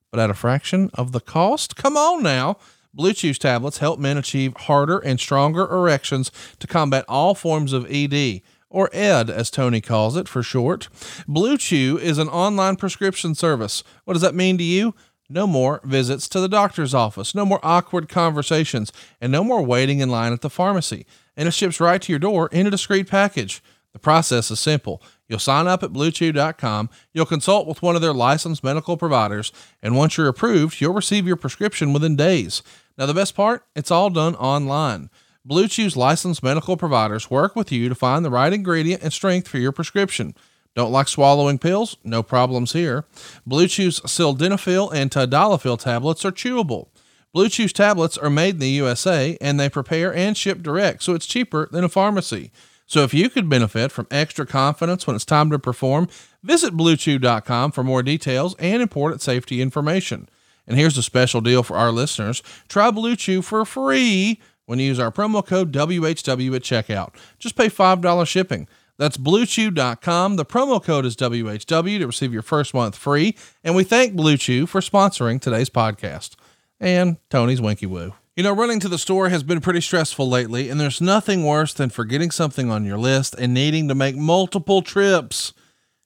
but 0.09 0.21
at 0.21 0.29
a 0.29 0.33
fraction 0.33 0.89
of 0.93 1.11
the 1.11 1.19
cost. 1.19 1.75
Come 1.75 1.97
on 1.97 2.23
now. 2.23 2.57
Blue 2.93 3.11
Chew's 3.11 3.37
tablets 3.37 3.79
help 3.79 3.99
men 3.99 4.17
achieve 4.17 4.55
harder 4.55 4.99
and 4.99 5.19
stronger 5.19 5.69
erections 5.69 6.31
to 6.59 6.67
combat 6.67 7.03
all 7.09 7.35
forms 7.35 7.73
of 7.73 7.85
ED, 7.89 8.41
or 8.75 8.89
ED 8.91 9.29
as 9.29 9.49
Tony 9.49 9.79
calls 9.79 10.17
it 10.17 10.27
for 10.27 10.43
short. 10.43 10.89
Blue 11.29 11.57
Chew 11.57 11.97
is 11.97 12.17
an 12.17 12.27
online 12.27 12.75
prescription 12.75 13.33
service. 13.33 13.85
What 14.03 14.15
does 14.15 14.21
that 14.21 14.35
mean 14.35 14.57
to 14.57 14.65
you? 14.65 14.93
No 15.29 15.47
more 15.47 15.79
visits 15.85 16.27
to 16.27 16.41
the 16.41 16.49
doctor's 16.49 16.93
office, 16.93 17.33
no 17.33 17.45
more 17.45 17.61
awkward 17.63 18.09
conversations, 18.09 18.91
and 19.21 19.31
no 19.31 19.45
more 19.45 19.61
waiting 19.61 20.01
in 20.01 20.09
line 20.09 20.33
at 20.33 20.41
the 20.41 20.49
pharmacy. 20.49 21.05
And 21.37 21.47
it 21.47 21.51
ships 21.51 21.79
right 21.79 22.01
to 22.01 22.11
your 22.11 22.19
door 22.19 22.49
in 22.51 22.67
a 22.67 22.69
discreet 22.69 23.09
package. 23.09 23.63
The 23.93 23.99
process 23.99 24.51
is 24.51 24.59
simple. 24.59 25.01
You'll 25.29 25.39
sign 25.39 25.67
up 25.67 25.81
at 25.81 25.93
bluechew.com, 25.93 26.89
you'll 27.13 27.25
consult 27.25 27.67
with 27.67 27.81
one 27.81 27.95
of 27.95 28.01
their 28.01 28.13
licensed 28.13 28.61
medical 28.61 28.97
providers, 28.97 29.53
and 29.81 29.95
once 29.95 30.17
you're 30.17 30.27
approved, 30.27 30.81
you'll 30.81 30.93
receive 30.93 31.25
your 31.25 31.37
prescription 31.37 31.93
within 31.93 32.17
days. 32.17 32.61
Now, 32.97 33.05
the 33.05 33.13
best 33.13 33.35
part, 33.35 33.63
it's 33.73 33.89
all 33.89 34.09
done 34.09 34.35
online. 34.35 35.09
Blue 35.47 35.67
Chew's 35.67 35.95
licensed 35.95 36.41
medical 36.41 36.75
providers 36.75 37.29
work 37.29 37.55
with 37.55 37.71
you 37.71 37.87
to 37.87 37.93
find 37.93 38.25
the 38.25 38.31
right 38.31 38.51
ingredient 38.51 39.03
and 39.03 39.13
strength 39.13 39.47
for 39.47 39.59
your 39.59 39.71
prescription. 39.71 40.33
Don't 40.75 40.91
like 40.91 41.07
swallowing 41.07 41.59
pills? 41.59 41.97
No 42.03 42.23
problems 42.23 42.73
here. 42.73 43.05
Blue 43.45 43.67
Chew's 43.67 43.99
sildenafil 43.99 44.91
and 44.91 45.11
tadalafil 45.11 45.79
tablets 45.79 46.25
are 46.25 46.31
chewable. 46.31 46.87
Blue 47.31 47.47
Chew's 47.47 47.73
tablets 47.73 48.17
are 48.17 48.29
made 48.29 48.55
in 48.55 48.59
the 48.59 48.69
USA 48.69 49.37
and 49.39 49.59
they 49.59 49.69
prepare 49.69 50.11
and 50.13 50.35
ship 50.35 50.63
direct, 50.63 51.03
so 51.03 51.13
it's 51.13 51.27
cheaper 51.27 51.69
than 51.71 51.83
a 51.83 51.89
pharmacy. 51.89 52.51
So 52.87 53.03
if 53.03 53.13
you 53.13 53.29
could 53.29 53.47
benefit 53.47 53.91
from 53.91 54.07
extra 54.09 54.47
confidence 54.47 55.05
when 55.05 55.15
it's 55.15 55.25
time 55.25 55.51
to 55.51 55.59
perform, 55.59 56.07
visit 56.43 56.75
bluechew.com 56.75 57.71
for 57.71 57.83
more 57.83 58.01
details 58.01 58.55
and 58.57 58.81
important 58.81 59.21
safety 59.21 59.61
information. 59.61 60.27
And 60.67 60.77
here's 60.77 60.97
a 60.97 61.03
special 61.03 61.41
deal 61.41 61.61
for 61.61 61.77
our 61.77 61.91
listeners. 61.91 62.41
Try 62.67 62.89
Blue 62.89 63.15
Chew 63.15 63.43
for 63.43 63.63
free 63.65 64.39
when 64.65 64.79
you 64.79 64.85
use 64.85 64.99
our 64.99 65.11
promo 65.11 65.45
code 65.45 65.71
WHW 65.71 66.55
at 66.55 66.61
checkout. 66.61 67.13
Just 67.39 67.55
pay 67.55 67.67
$5 67.67 68.27
shipping. 68.27 68.67
That's 68.97 69.17
bluechew.com. 69.17 70.35
The 70.37 70.45
promo 70.45 70.81
code 70.81 71.05
is 71.05 71.15
WHW 71.15 71.99
to 71.99 72.07
receive 72.07 72.33
your 72.33 72.41
first 72.41 72.73
month 72.73 72.95
free. 72.95 73.35
And 73.63 73.75
we 73.75 73.83
thank 73.83 74.15
Blue 74.15 74.37
Chew 74.37 74.65
for 74.65 74.81
sponsoring 74.81 75.41
today's 75.41 75.69
podcast. 75.69 76.35
And 76.79 77.17
Tony's 77.29 77.61
Winky 77.61 77.85
Woo. 77.85 78.13
You 78.35 78.43
know, 78.43 78.53
running 78.53 78.81
to 78.81 78.89
the 78.89 78.97
store 78.97 79.29
has 79.29 79.43
been 79.43 79.61
pretty 79.61 79.79
stressful 79.79 80.27
lately, 80.27 80.69
and 80.69 80.77
there's 80.77 80.99
nothing 80.99 81.45
worse 81.45 81.73
than 81.73 81.89
forgetting 81.89 82.31
something 82.31 82.69
on 82.69 82.83
your 82.83 82.97
list 82.97 83.33
and 83.35 83.53
needing 83.53 83.87
to 83.87 83.95
make 83.95 84.17
multiple 84.17 84.81
trips. 84.81 85.53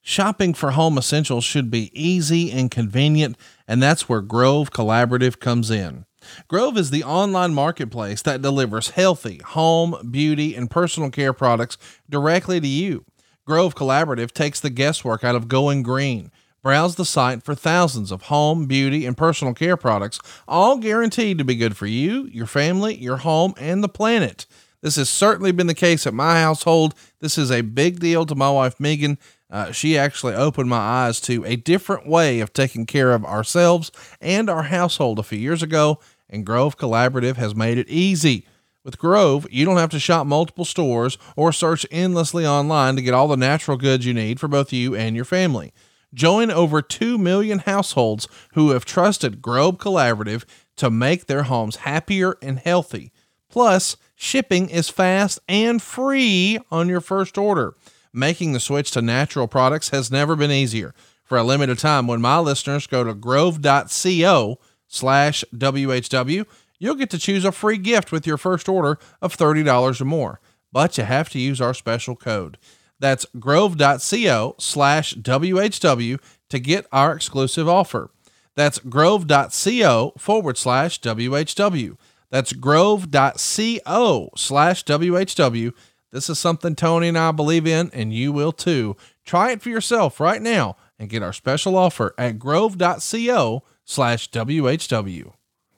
Shopping 0.02 0.54
for 0.54 0.72
home 0.72 0.98
essentials 1.00 1.43
should 1.43 1.72
be 1.72 1.89
easy 2.00 2.52
and 2.52 2.69
convenient, 2.69 3.36
and 3.67 3.82
that's 3.82 4.08
where 4.08 4.22
Grove 4.22 4.72
Collaborative 4.72 5.39
comes 5.39 5.72
in. 5.72 6.06
Grove 6.48 6.78
is 6.78 6.89
the 6.89 7.04
online 7.04 7.54
marketplace 7.54 8.22
that 8.24 8.42
delivers 8.42 8.89
healthy 8.89 9.42
home, 9.46 10.10
beauty, 10.12 10.56
and 10.56 10.70
personal 10.70 11.10
care 11.10 11.34
products 11.34 11.78
directly 12.10 12.60
to 12.60 12.68
you. 12.68 13.06
Grove 13.46 13.76
Collaborative 13.76 14.32
takes 14.32 14.60
the 14.60 14.70
guesswork 14.70 15.24
out 15.24 15.36
of 15.36 15.48
going 15.48 15.82
green. 15.82 16.32
Browse 16.62 16.96
the 16.96 17.06
site 17.06 17.42
for 17.42 17.56
thousands 17.56 18.12
of 18.12 18.24
home, 18.24 18.65
beauty, 18.65 19.06
and 19.06 19.15
personal 19.15 19.54
care 19.54 19.78
products, 19.78 20.20
all 20.48 20.78
guaranteed 20.78 21.38
to 21.38 21.46
be 21.46 21.56
good 21.56 21.78
for 21.78 21.86
you, 21.86 22.26
your 22.32 22.46
family, 22.46 22.96
your 22.96 23.18
home, 23.18 23.54
and 23.58 23.82
the 23.82 23.89
planet. 23.89 24.46
This 24.82 24.98
has 24.98 25.10
certainly 25.10 25.52
been 25.52 25.68
the 25.68 25.74
case 25.74 26.06
at 26.06 26.13
my 26.13 26.42
household. 26.42 26.94
This 27.22 27.38
is 27.38 27.52
a 27.52 27.62
big 27.62 28.00
deal 28.00 28.26
to 28.26 28.36
my 28.36 28.50
wife, 28.50 28.80
Megan. 28.80 29.18
Uh, 29.50 29.72
she 29.72 29.98
actually 29.98 30.36
opened 30.36 30.70
my 30.70 30.78
eyes 30.78 31.20
to 31.22 31.44
a 31.46 31.56
different 31.56 32.08
way 32.08 32.39
of 32.39 32.54
taking 32.54 32.86
care 32.86 33.13
of 33.13 33.26
ourselves 33.26 33.92
and 34.22 34.50
our 34.50 34.63
household 34.63 35.18
a 35.18 35.24
few 35.24 35.39
years 35.39 35.63
ago, 35.63 36.00
and 36.30 36.46
Grove 36.46 36.78
Collaborative 36.78 37.36
has 37.38 37.56
made 37.56 37.78
it 37.78 37.89
easy. 37.89 38.46
With 38.84 38.98
Grove, 38.98 39.46
you 39.52 39.65
don't 39.65 39.78
have 39.78 39.89
to 39.92 40.00
shop 40.00 40.26
multiple 40.26 40.65
stores 40.65 41.18
or 41.36 41.52
search 41.52 41.86
endlessly 41.92 42.46
online 42.46 42.96
to 42.96 43.02
get 43.02 43.13
all 43.13 43.28
the 43.28 43.36
natural 43.38 43.78
goods 43.78 44.06
you 44.06 44.13
need 44.13 44.39
for 44.39 44.48
both 44.48 44.72
you 44.72 44.96
and 44.96 45.15
your 45.15 45.26
family. 45.26 45.74
Join 46.13 46.50
over 46.50 46.82
2 46.82 47.18
million 47.18 47.60
households 47.60 48.28
who 48.54 48.72
have 48.72 48.86
trusted 48.86 49.42
Grove 49.42 49.78
Collaborative 49.78 50.44
to 50.78 50.89
make 50.89 51.26
their 51.26 51.44
homes 51.44 51.78
happier 51.78 52.38
and 52.42 52.58
healthy. 52.58 53.12
Plus, 53.50 53.98
shipping 54.15 54.70
is 54.70 54.89
fast 54.89 55.39
and 55.48 55.82
free 55.82 56.58
on 56.72 56.88
your 56.88 57.02
first 57.02 57.38
order. 57.38 57.76
Making 58.13 58.54
the 58.54 58.60
switch 58.60 58.92
to 58.92 59.02
natural 59.02 59.48
products 59.48 59.89
has 59.89 60.10
never 60.10 60.36
been 60.36 60.52
easier. 60.52 60.96
For 61.26 61.38
a 61.38 61.44
limited 61.44 61.78
time, 61.78 62.08
when 62.08 62.22
my 62.22 62.39
listeners 62.39 62.88
go 62.88 63.04
to 63.04 63.13
grove.co 63.13 64.60
slash 64.89 65.45
WHW, 65.56 66.45
you'll 66.80 66.95
get 66.95 67.10
to 67.12 67.17
choose 67.17 67.45
a 67.45 67.54
free 67.54 67.78
gift 67.78 68.12
with 68.12 68.28
your 68.28 68.38
first 68.38 68.67
order 68.67 68.99
of 69.21 69.38
$30 69.38 70.02
or 70.02 70.06
more. 70.06 70.41
But 70.73 70.97
you 70.97 71.06
have 71.06 71.30
to 71.30 71.39
use 71.39 71.62
our 71.62 71.73
special 71.73 72.17
code. 72.17 72.58
That's 72.99 73.25
grove.co 73.39 74.56
slash 74.58 75.13
WHW 75.13 76.19
to 76.49 76.60
get 76.60 76.88
our 76.91 77.13
exclusive 77.13 77.69
offer. 77.69 78.12
That's 78.56 78.80
grove.co 78.80 80.13
forward 80.17 80.58
slash 80.58 80.99
WHW. 80.99 81.97
That's 82.30 82.54
grove.co 82.54 84.30
slash 84.36 84.84
WHW. 84.84 85.73
This 86.12 86.30
is 86.30 86.39
something 86.39 86.75
Tony 86.75 87.08
and 87.08 87.17
I 87.17 87.32
believe 87.32 87.67
in, 87.67 87.89
and 87.93 88.13
you 88.13 88.32
will 88.32 88.52
too. 88.52 88.97
Try 89.25 89.52
it 89.52 89.62
for 89.62 89.69
yourself 89.69 90.19
right 90.19 90.41
now 90.41 90.75
and 90.97 91.10
get 91.10 91.23
our 91.23 91.34
special 91.34 91.78
offer 91.78 92.13
at 92.17 92.39
grove.co 92.39 93.63
slash 93.89 94.30
WHW. 94.30 95.34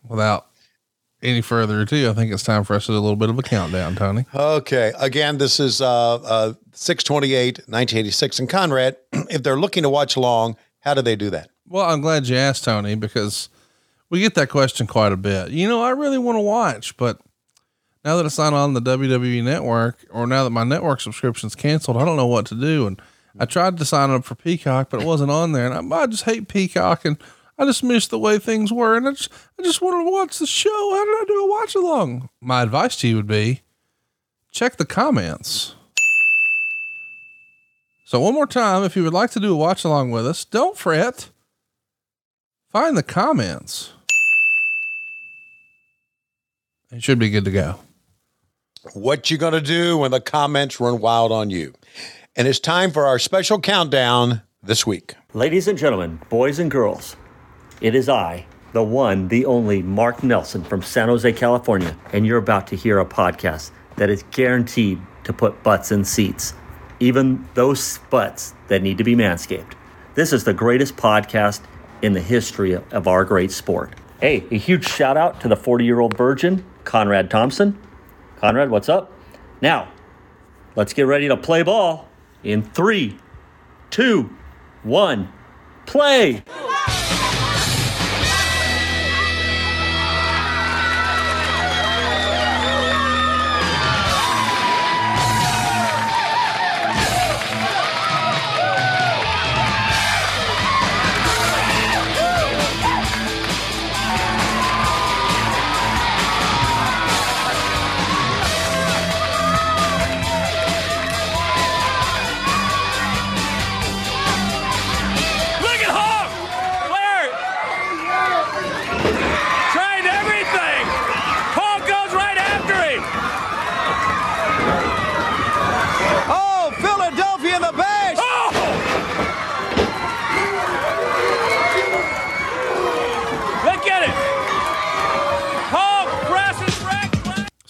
Without 0.07 0.47
any 1.23 1.41
further 1.41 1.81
ado, 1.81 2.09
I 2.09 2.13
think 2.13 2.33
it's 2.33 2.43
time 2.43 2.63
for 2.63 2.75
us 2.75 2.87
to 2.87 2.91
do 2.91 2.97
a 2.97 2.99
little 2.99 3.15
bit 3.15 3.29
of 3.29 3.39
a 3.39 3.41
countdown, 3.41 3.95
Tony. 3.95 4.25
Okay. 4.35 4.91
Again, 4.99 5.37
this 5.37 5.59
is 5.59 5.79
uh, 5.79 6.15
uh, 6.15 6.53
628, 6.73 7.59
1986. 7.59 8.39
And 8.39 8.49
Conrad, 8.49 8.97
if 9.29 9.43
they're 9.43 9.59
looking 9.59 9.83
to 9.83 9.89
watch 9.89 10.15
along, 10.15 10.57
how 10.79 10.93
do 10.93 11.01
they 11.01 11.15
do 11.15 11.29
that? 11.29 11.51
Well, 11.67 11.89
I'm 11.89 12.01
glad 12.01 12.27
you 12.27 12.35
asked, 12.35 12.65
Tony, 12.65 12.95
because 12.95 13.47
we 14.09 14.19
get 14.19 14.35
that 14.35 14.49
question 14.49 14.87
quite 14.87 15.13
a 15.13 15.17
bit. 15.17 15.51
You 15.51 15.69
know, 15.69 15.81
I 15.81 15.91
really 15.91 16.17
want 16.17 16.35
to 16.35 16.41
watch, 16.41 16.97
but 16.97 17.21
now 18.03 18.17
that 18.17 18.25
it's 18.25 18.37
not 18.37 18.53
on 18.53 18.73
the 18.73 18.81
WWE 18.81 19.41
network, 19.43 20.03
or 20.09 20.27
now 20.27 20.43
that 20.43 20.49
my 20.49 20.65
network 20.65 20.99
subscription's 20.99 21.55
canceled, 21.55 21.95
I 21.95 22.03
don't 22.03 22.17
know 22.17 22.27
what 22.27 22.47
to 22.47 22.55
do. 22.55 22.87
And 22.87 23.01
I 23.39 23.45
tried 23.45 23.77
to 23.77 23.85
sign 23.85 24.09
up 24.09 24.25
for 24.25 24.35
Peacock, 24.35 24.89
but 24.89 25.01
it 25.01 25.05
wasn't 25.05 25.31
on 25.31 25.53
there. 25.53 25.71
And 25.71 25.93
I, 25.93 25.97
I 25.97 26.07
just 26.07 26.23
hate 26.23 26.49
Peacock, 26.49 27.05
and 27.05 27.17
I 27.61 27.65
just 27.65 27.83
miss 27.83 28.07
the 28.07 28.17
way 28.17 28.39
things 28.39 28.73
were. 28.73 28.97
And 28.97 29.07
I 29.07 29.11
just, 29.11 29.31
I 29.59 29.61
just 29.61 29.83
want 29.83 30.03
to 30.03 30.11
watch 30.11 30.39
the 30.39 30.47
show. 30.47 30.69
How 30.69 31.05
did 31.05 31.11
I 31.11 31.25
do 31.27 31.45
a 31.45 31.49
watch 31.49 31.75
along? 31.75 32.29
My 32.41 32.63
advice 32.63 32.95
to 32.97 33.07
you 33.07 33.17
would 33.17 33.27
be 33.27 33.61
check 34.49 34.77
the 34.77 34.85
comments. 34.85 35.75
So, 38.03 38.19
one 38.19 38.33
more 38.33 38.47
time, 38.47 38.83
if 38.83 38.95
you 38.95 39.03
would 39.03 39.13
like 39.13 39.29
to 39.31 39.39
do 39.39 39.53
a 39.53 39.57
watch 39.57 39.83
along 39.83 40.09
with 40.09 40.25
us, 40.25 40.43
don't 40.43 40.75
fret. 40.75 41.29
Find 42.71 42.97
the 42.97 43.03
comments. 43.03 43.93
It 46.91 47.03
should 47.03 47.19
be 47.19 47.29
good 47.29 47.45
to 47.45 47.51
go. 47.51 47.75
What 48.93 49.29
you 49.29 49.37
going 49.37 49.53
to 49.53 49.61
do 49.61 49.99
when 49.99 50.09
the 50.09 50.19
comments 50.19 50.79
run 50.79 50.99
wild 50.99 51.31
on 51.31 51.51
you? 51.51 51.75
And 52.35 52.47
it's 52.47 52.59
time 52.59 52.89
for 52.89 53.05
our 53.05 53.19
special 53.19 53.61
countdown 53.61 54.41
this 54.63 54.87
week. 54.87 55.13
Ladies 55.33 55.67
and 55.67 55.77
gentlemen, 55.77 56.19
boys 56.29 56.57
and 56.57 56.71
girls, 56.71 57.15
it 57.81 57.95
is 57.95 58.07
I, 58.07 58.45
the 58.73 58.83
one, 58.83 59.27
the 59.27 59.45
only 59.45 59.81
Mark 59.81 60.23
Nelson 60.23 60.63
from 60.63 60.83
San 60.83 61.09
Jose, 61.09 61.33
California, 61.33 61.97
and 62.13 62.25
you're 62.25 62.37
about 62.37 62.67
to 62.67 62.75
hear 62.75 62.99
a 62.99 63.05
podcast 63.05 63.71
that 63.97 64.09
is 64.09 64.23
guaranteed 64.31 65.01
to 65.23 65.33
put 65.33 65.61
butts 65.63 65.91
in 65.91 66.05
seats, 66.05 66.53
even 66.99 67.47
those 67.55 67.97
butts 68.09 68.53
that 68.67 68.81
need 68.81 68.97
to 68.99 69.03
be 69.03 69.15
manscaped. 69.15 69.73
This 70.13 70.31
is 70.31 70.43
the 70.43 70.53
greatest 70.53 70.95
podcast 70.95 71.61
in 72.01 72.13
the 72.13 72.21
history 72.21 72.73
of 72.73 73.07
our 73.07 73.25
great 73.25 73.51
sport. 73.51 73.93
Hey, 74.19 74.45
a 74.51 74.57
huge 74.57 74.87
shout 74.87 75.17
out 75.17 75.41
to 75.41 75.47
the 75.47 75.55
40 75.55 75.83
year 75.83 75.99
old 75.99 76.15
virgin, 76.15 76.63
Conrad 76.83 77.29
Thompson. 77.29 77.77
Conrad, 78.37 78.69
what's 78.69 78.89
up? 78.89 79.11
Now, 79.61 79.91
let's 80.75 80.93
get 80.93 81.07
ready 81.07 81.27
to 81.27 81.37
play 81.37 81.63
ball 81.63 82.07
in 82.43 82.61
three, 82.61 83.17
two, 83.89 84.35
one, 84.83 85.31
play! 85.85 86.43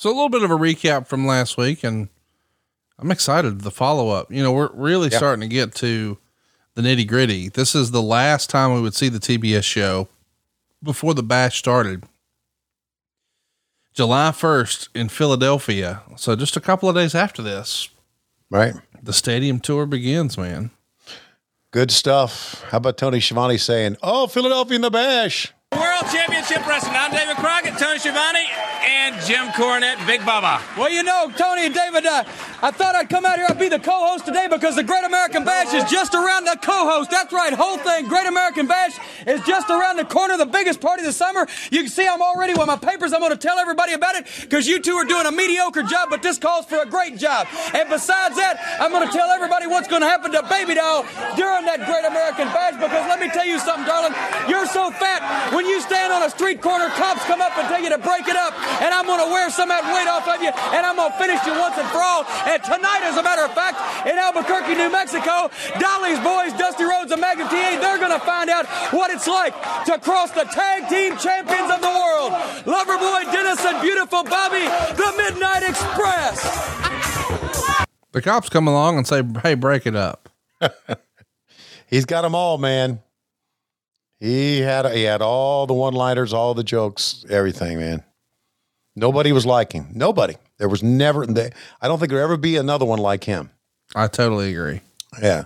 So 0.02 0.10
a 0.10 0.16
little 0.16 0.30
bit 0.30 0.42
of 0.42 0.50
a 0.50 0.56
recap 0.58 1.06
from 1.06 1.28
last 1.28 1.58
week, 1.58 1.84
and 1.84 2.10
I'm 2.98 3.12
excited 3.12 3.62
the 3.62 3.70
follow 3.70 4.10
up. 4.10 4.32
You 4.32 4.42
know, 4.42 4.52
we're 4.52 4.72
really 4.74 5.10
Yeah. 5.12 5.18
starting 5.18 5.42
to 5.42 5.48
get 5.48 5.76
to 5.76 6.18
the 6.74 6.82
nitty 6.82 7.06
gritty. 7.08 7.50
This 7.50 7.76
is 7.76 7.92
the 7.92 8.02
last 8.02 8.50
time 8.50 8.74
we 8.74 8.82
would 8.82 8.96
see 8.96 9.10
the 9.10 9.20
TBS 9.20 9.64
show 9.64 10.08
before 10.82 11.14
the 11.14 11.22
bash 11.22 11.60
started. 11.60 12.06
July 13.94 14.32
1st 14.32 14.90
in 14.96 15.08
Philadelphia. 15.08 16.02
So 16.16 16.36
just 16.36 16.58
a 16.58 16.62
couple 16.62 16.90
of 16.90 16.96
days 16.96 17.14
after 17.14 17.44
this, 17.44 17.90
Right. 18.50 18.74
the 19.04 19.14
stadium 19.14 19.60
tour 19.60 19.86
begins, 19.86 20.36
man. 20.36 20.72
Good 21.70 21.92
stuff. 21.92 22.64
How 22.72 22.78
about 22.78 22.98
Tony 22.98 23.20
Schiavone 23.22 23.60
saying, 23.60 23.98
"Oh, 24.02 24.26
Philadelphia 24.26 24.78
in 24.78 24.82
the 24.82 24.90
bash"? 24.90 25.54
World 26.02 26.14
Championship 26.14 26.66
Wrestling. 26.66 26.96
I'm 26.96 27.12
David 27.12 27.36
Crockett, 27.38 27.78
Tony 27.78 28.00
Schiavone, 28.00 28.48
and 28.84 29.14
Jim 29.26 29.48
Cornette, 29.50 30.06
Big 30.08 30.22
Bubba. 30.22 30.60
Well, 30.76 30.90
you 30.90 31.04
know, 31.04 31.32
Tony 31.38 31.66
and 31.66 31.76
David, 31.76 32.06
uh, 32.06 32.24
I 32.62 32.72
thought 32.72 32.96
I'd 32.96 33.10
come 33.10 33.26
out 33.26 33.36
here. 33.38 33.46
I'd 33.48 33.60
be 33.60 33.70
the 33.70 33.80
co-host 33.80 34.26
today 34.26 34.48
because 34.50 34.76
the 34.76 34.84
Great 34.84 35.04
American 35.04 35.44
Bash 35.44 35.74
is 35.74 35.90
just 35.92 36.16
around 36.16 36.46
the 36.46 36.58
co-host. 36.62 37.12
That's 37.12 37.32
right, 37.32 37.54
whole 37.54 37.78
thing. 37.78 38.08
Great 38.08 38.26
American 38.26 38.66
Bash 38.66 38.98
is 39.28 39.42
just 39.42 39.70
around 39.70 39.98
the 39.98 40.06
corner. 40.06 40.38
The 40.38 40.46
biggest 40.46 40.82
party 40.82 41.02
of 41.02 41.08
the 41.08 41.14
summer. 41.14 41.48
You 41.70 41.82
can 41.82 41.90
see 41.90 42.08
I'm 42.08 42.22
already 42.22 42.54
with 42.54 42.66
my 42.66 42.78
papers. 42.78 43.14
I'm 43.14 43.20
going 43.20 43.32
to 43.32 43.38
tell 43.38 43.60
everybody 43.60 43.94
about 43.94 44.16
it 44.16 44.26
because 44.42 44.68
you 44.68 44.82
two 44.82 44.96
are 44.96 45.06
doing 45.06 45.28
a 45.28 45.32
mediocre 45.32 45.84
job, 45.84 46.10
but 46.10 46.24
this 46.24 46.40
calls 46.40 46.66
for 46.66 46.82
a 46.82 46.86
great 46.86 47.18
job. 47.18 47.48
And 47.76 47.90
besides 47.90 48.38
that, 48.38 48.58
I'm 48.80 48.92
going 48.92 49.06
to 49.06 49.14
tell 49.14 49.30
everybody 49.30 49.68
what's 49.68 49.88
going 49.88 50.02
to 50.02 50.08
happen 50.08 50.32
to 50.32 50.42
Baby 50.50 50.76
Doll 50.76 51.04
during 51.36 51.66
that 51.66 51.86
Great 51.86 52.06
American 52.06 52.48
Bash 52.50 52.74
because 52.74 53.06
let 53.08 53.20
me 53.20 53.30
tell 53.30 53.46
you 53.46 53.60
something, 53.60 53.86
darling. 53.86 54.14
You're 54.50 54.66
so 54.66 54.90
fat. 54.90 55.54
When 55.54 55.66
you 55.66 55.82
stand 55.92 56.16
on 56.16 56.24
a 56.24 56.32
street 56.32 56.64
corner, 56.64 56.88
cops 56.96 57.20
come 57.28 57.44
up 57.44 57.52
and 57.60 57.68
tell 57.68 57.84
you 57.84 57.92
to 57.92 58.00
break 58.00 58.24
it 58.24 58.40
up, 58.40 58.56
and 58.80 58.96
I'm 58.96 59.04
going 59.04 59.20
to 59.20 59.28
wear 59.28 59.52
some 59.52 59.68
of 59.68 59.76
that 59.76 59.92
weight 59.92 60.08
off 60.08 60.24
of 60.24 60.40
you, 60.40 60.48
and 60.48 60.88
I'm 60.88 60.96
going 60.96 61.12
to 61.12 61.20
finish 61.20 61.44
you 61.44 61.52
once 61.52 61.76
and 61.76 61.84
for 61.92 62.00
all. 62.00 62.24
And 62.48 62.64
tonight, 62.64 63.04
as 63.04 63.20
a 63.20 63.24
matter 63.24 63.44
of 63.44 63.52
fact, 63.52 63.76
in 64.08 64.16
Albuquerque, 64.16 64.80
New 64.80 64.88
Mexico, 64.88 65.52
Dolly's 65.84 66.24
boys, 66.24 66.56
Dusty 66.56 66.88
Rhodes 66.88 67.12
and 67.12 67.20
Magnum 67.20 67.52
TA, 67.52 67.76
they're 67.84 68.00
going 68.00 68.16
to 68.16 68.24
find 68.24 68.48
out 68.48 68.72
what 68.96 69.12
it's 69.12 69.28
like 69.28 69.52
to 69.92 70.00
cross 70.00 70.32
the 70.32 70.48
tag 70.48 70.88
team 70.88 71.20
champions 71.20 71.68
of 71.68 71.84
the 71.84 71.92
world. 71.92 72.40
Loverboy 72.64 73.28
Dennis 73.28 73.60
and 73.68 73.84
beautiful 73.84 74.24
Bobby, 74.24 74.64
the 74.96 75.12
Midnight 75.20 75.68
Express. 75.68 76.40
The 78.16 78.24
cops 78.24 78.48
come 78.48 78.68
along 78.72 78.96
and 78.96 79.04
say, 79.04 79.24
Hey, 79.44 79.60
break 79.60 79.84
it 79.84 79.96
up. 80.00 80.32
He's 81.92 82.08
got 82.08 82.24
them 82.24 82.36
all, 82.36 82.58
man. 82.58 83.04
He 84.22 84.60
had 84.62 84.86
he 84.94 85.02
had 85.04 85.24
all 85.24 85.66
the 85.66 85.74
one-liners, 85.74 86.32
all 86.32 86.54
the 86.54 86.64
jokes, 86.64 87.26
everything, 87.28 87.80
man. 87.80 88.04
Nobody 88.96 89.32
was 89.32 89.48
like 89.48 89.72
him. 89.74 89.88
Nobody. 89.96 90.36
There 90.60 90.70
was 90.70 90.84
never. 90.84 91.26
they- 91.26 91.52
I 91.82 91.88
don't 91.88 91.98
think 91.98 92.12
there'll 92.12 92.24
ever 92.24 92.38
be 92.38 92.56
another 92.56 92.86
one 92.86 93.00
like 93.00 93.24
him. 93.24 93.50
I 93.96 94.06
totally 94.08 94.52
agree. 94.54 94.82
Yeah, 95.20 95.46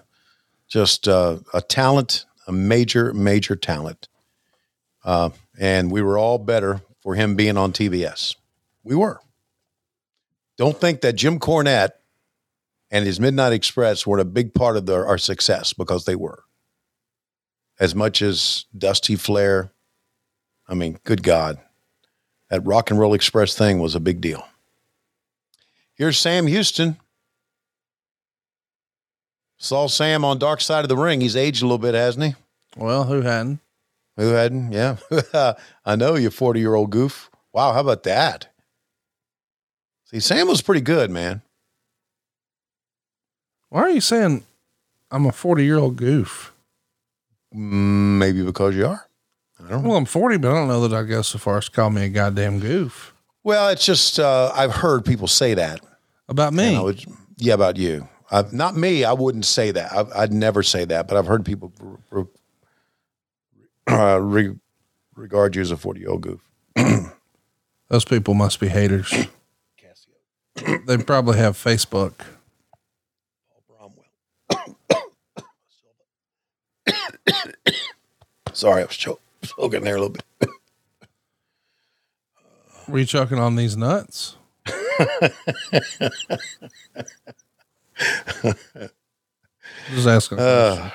just 0.67 1.07
uh, 1.07 1.37
a 1.53 1.61
talent, 1.61 2.25
a 2.47 2.51
major, 2.51 3.13
major 3.13 3.55
talent. 3.55 4.09
Uh, 5.05 5.29
and 5.57 5.89
we 5.89 6.01
were 6.01 6.17
all 6.17 6.37
better 6.37 6.81
for 7.01 7.15
him 7.15 7.35
being 7.35 7.55
on 7.57 7.71
TBS. 7.71 8.35
We 8.83 8.95
were. 8.95 9.21
Don't 10.57 10.77
think 10.77 10.99
that 11.01 11.13
Jim 11.13 11.39
Cornette 11.39 11.91
and 12.91 13.05
his 13.05 13.19
Midnight 13.21 13.53
Express 13.53 14.05
were 14.05 14.19
a 14.19 14.25
big 14.25 14.53
part 14.53 14.75
of 14.75 14.85
their, 14.85 15.05
our 15.07 15.17
success 15.17 15.71
because 15.73 16.05
they 16.05 16.15
were. 16.15 16.43
As 17.79 17.93
much 17.93 18.21
as 18.21 18.65
Dusty 18.77 19.15
Flair, 19.15 19.71
I 20.67 20.73
mean, 20.73 20.99
good 21.03 21.23
God, 21.23 21.59
that 22.49 22.65
Rock 22.65 22.89
and 22.89 22.99
Roll 22.99 23.13
Express 23.13 23.55
thing 23.55 23.79
was 23.79 23.95
a 23.95 23.99
big 23.99 24.21
deal. 24.21 24.47
Here's 25.93 26.17
Sam 26.17 26.47
Houston. 26.47 26.97
Saw 29.57 29.87
Sam 29.87 30.25
on 30.25 30.37
Dark 30.37 30.61
Side 30.61 30.83
of 30.83 30.89
the 30.89 30.97
Ring. 30.97 31.21
He's 31.21 31.35
aged 31.35 31.61
a 31.61 31.65
little 31.65 31.77
bit, 31.77 31.95
hasn't 31.95 32.25
he? 32.25 32.35
Well, 32.75 33.05
who 33.05 33.21
hadn't? 33.21 33.59
Who 34.17 34.29
hadn't? 34.29 34.71
Yeah. 34.71 34.97
I 35.85 35.95
know 35.95 36.15
you 36.15 36.29
40 36.29 36.59
year 36.59 36.75
old 36.75 36.89
goof. 36.89 37.29
Wow. 37.53 37.73
How 37.73 37.81
about 37.81 38.03
that? 38.03 38.47
See, 40.05 40.19
Sam 40.19 40.47
was 40.47 40.61
pretty 40.61 40.81
good, 40.81 41.09
man. 41.09 41.41
Why 43.69 43.81
are 43.81 43.89
you 43.89 44.01
saying 44.01 44.45
I'm 45.09 45.25
a 45.25 45.31
40 45.31 45.63
year 45.63 45.77
old 45.77 45.95
goof? 45.95 46.53
Maybe 47.55 48.43
because 48.43 48.75
you 48.75 48.85
are. 48.87 49.07
I 49.59 49.69
don't 49.69 49.83
know. 49.83 49.89
Well, 49.89 49.97
I'm 49.97 50.05
40, 50.05 50.37
but 50.37 50.51
I 50.51 50.53
don't 50.53 50.67
know 50.67 50.85
that 50.87 50.95
I 50.95 51.03
go 51.03 51.21
so 51.21 51.37
far 51.37 51.57
as 51.57 51.65
to 51.65 51.71
call 51.71 51.89
me 51.89 52.03
a 52.03 52.09
goddamn 52.09 52.59
goof 52.59 53.13
Well, 53.43 53.69
it's 53.69 53.85
just, 53.85 54.19
uh, 54.19 54.51
I've 54.53 54.73
heard 54.73 55.05
people 55.05 55.27
say 55.27 55.53
that. 55.53 55.79
about 56.27 56.53
me. 56.53 56.75
I 56.75 56.81
would, 56.81 57.03
yeah, 57.37 57.53
about 57.53 57.77
you. 57.77 58.07
i 58.29 58.43
not 58.51 58.75
me. 58.75 59.05
I 59.05 59.13
wouldn't 59.13 59.45
say 59.45 59.71
that. 59.71 59.91
I, 59.93 60.23
I'd 60.23 60.33
never 60.33 60.61
say 60.63 60.83
that, 60.85 61.07
but 61.07 61.15
I've 61.17 61.27
heard 61.27 61.45
people 61.45 61.71
re- 62.11 62.25
uh, 63.87 64.19
re- 64.21 64.55
regard 65.15 65.55
you 65.55 65.61
as 65.61 65.71
a 65.71 65.77
40 65.77 65.99
year 66.01 66.09
old 66.09 66.21
goof. 66.21 66.41
Those 67.87 68.03
people 68.03 68.33
must 68.33 68.59
be 68.59 68.67
haters. 68.67 69.13
they 70.87 70.97
probably 70.97 71.37
have 71.37 71.55
Facebook. 71.55 72.13
Sorry, 78.53 78.81
I 78.83 78.85
was 78.85 78.95
choking, 78.95 79.21
choking 79.43 79.83
there 79.83 79.95
a 79.95 80.01
little 80.01 80.15
bit. 80.15 80.49
Were 82.87 82.99
you 82.99 83.05
choking 83.05 83.39
on 83.39 83.55
these 83.55 83.75
nuts? 83.75 84.37
Just 89.93 90.07
asking. 90.07 90.39
Uh, 90.39 90.89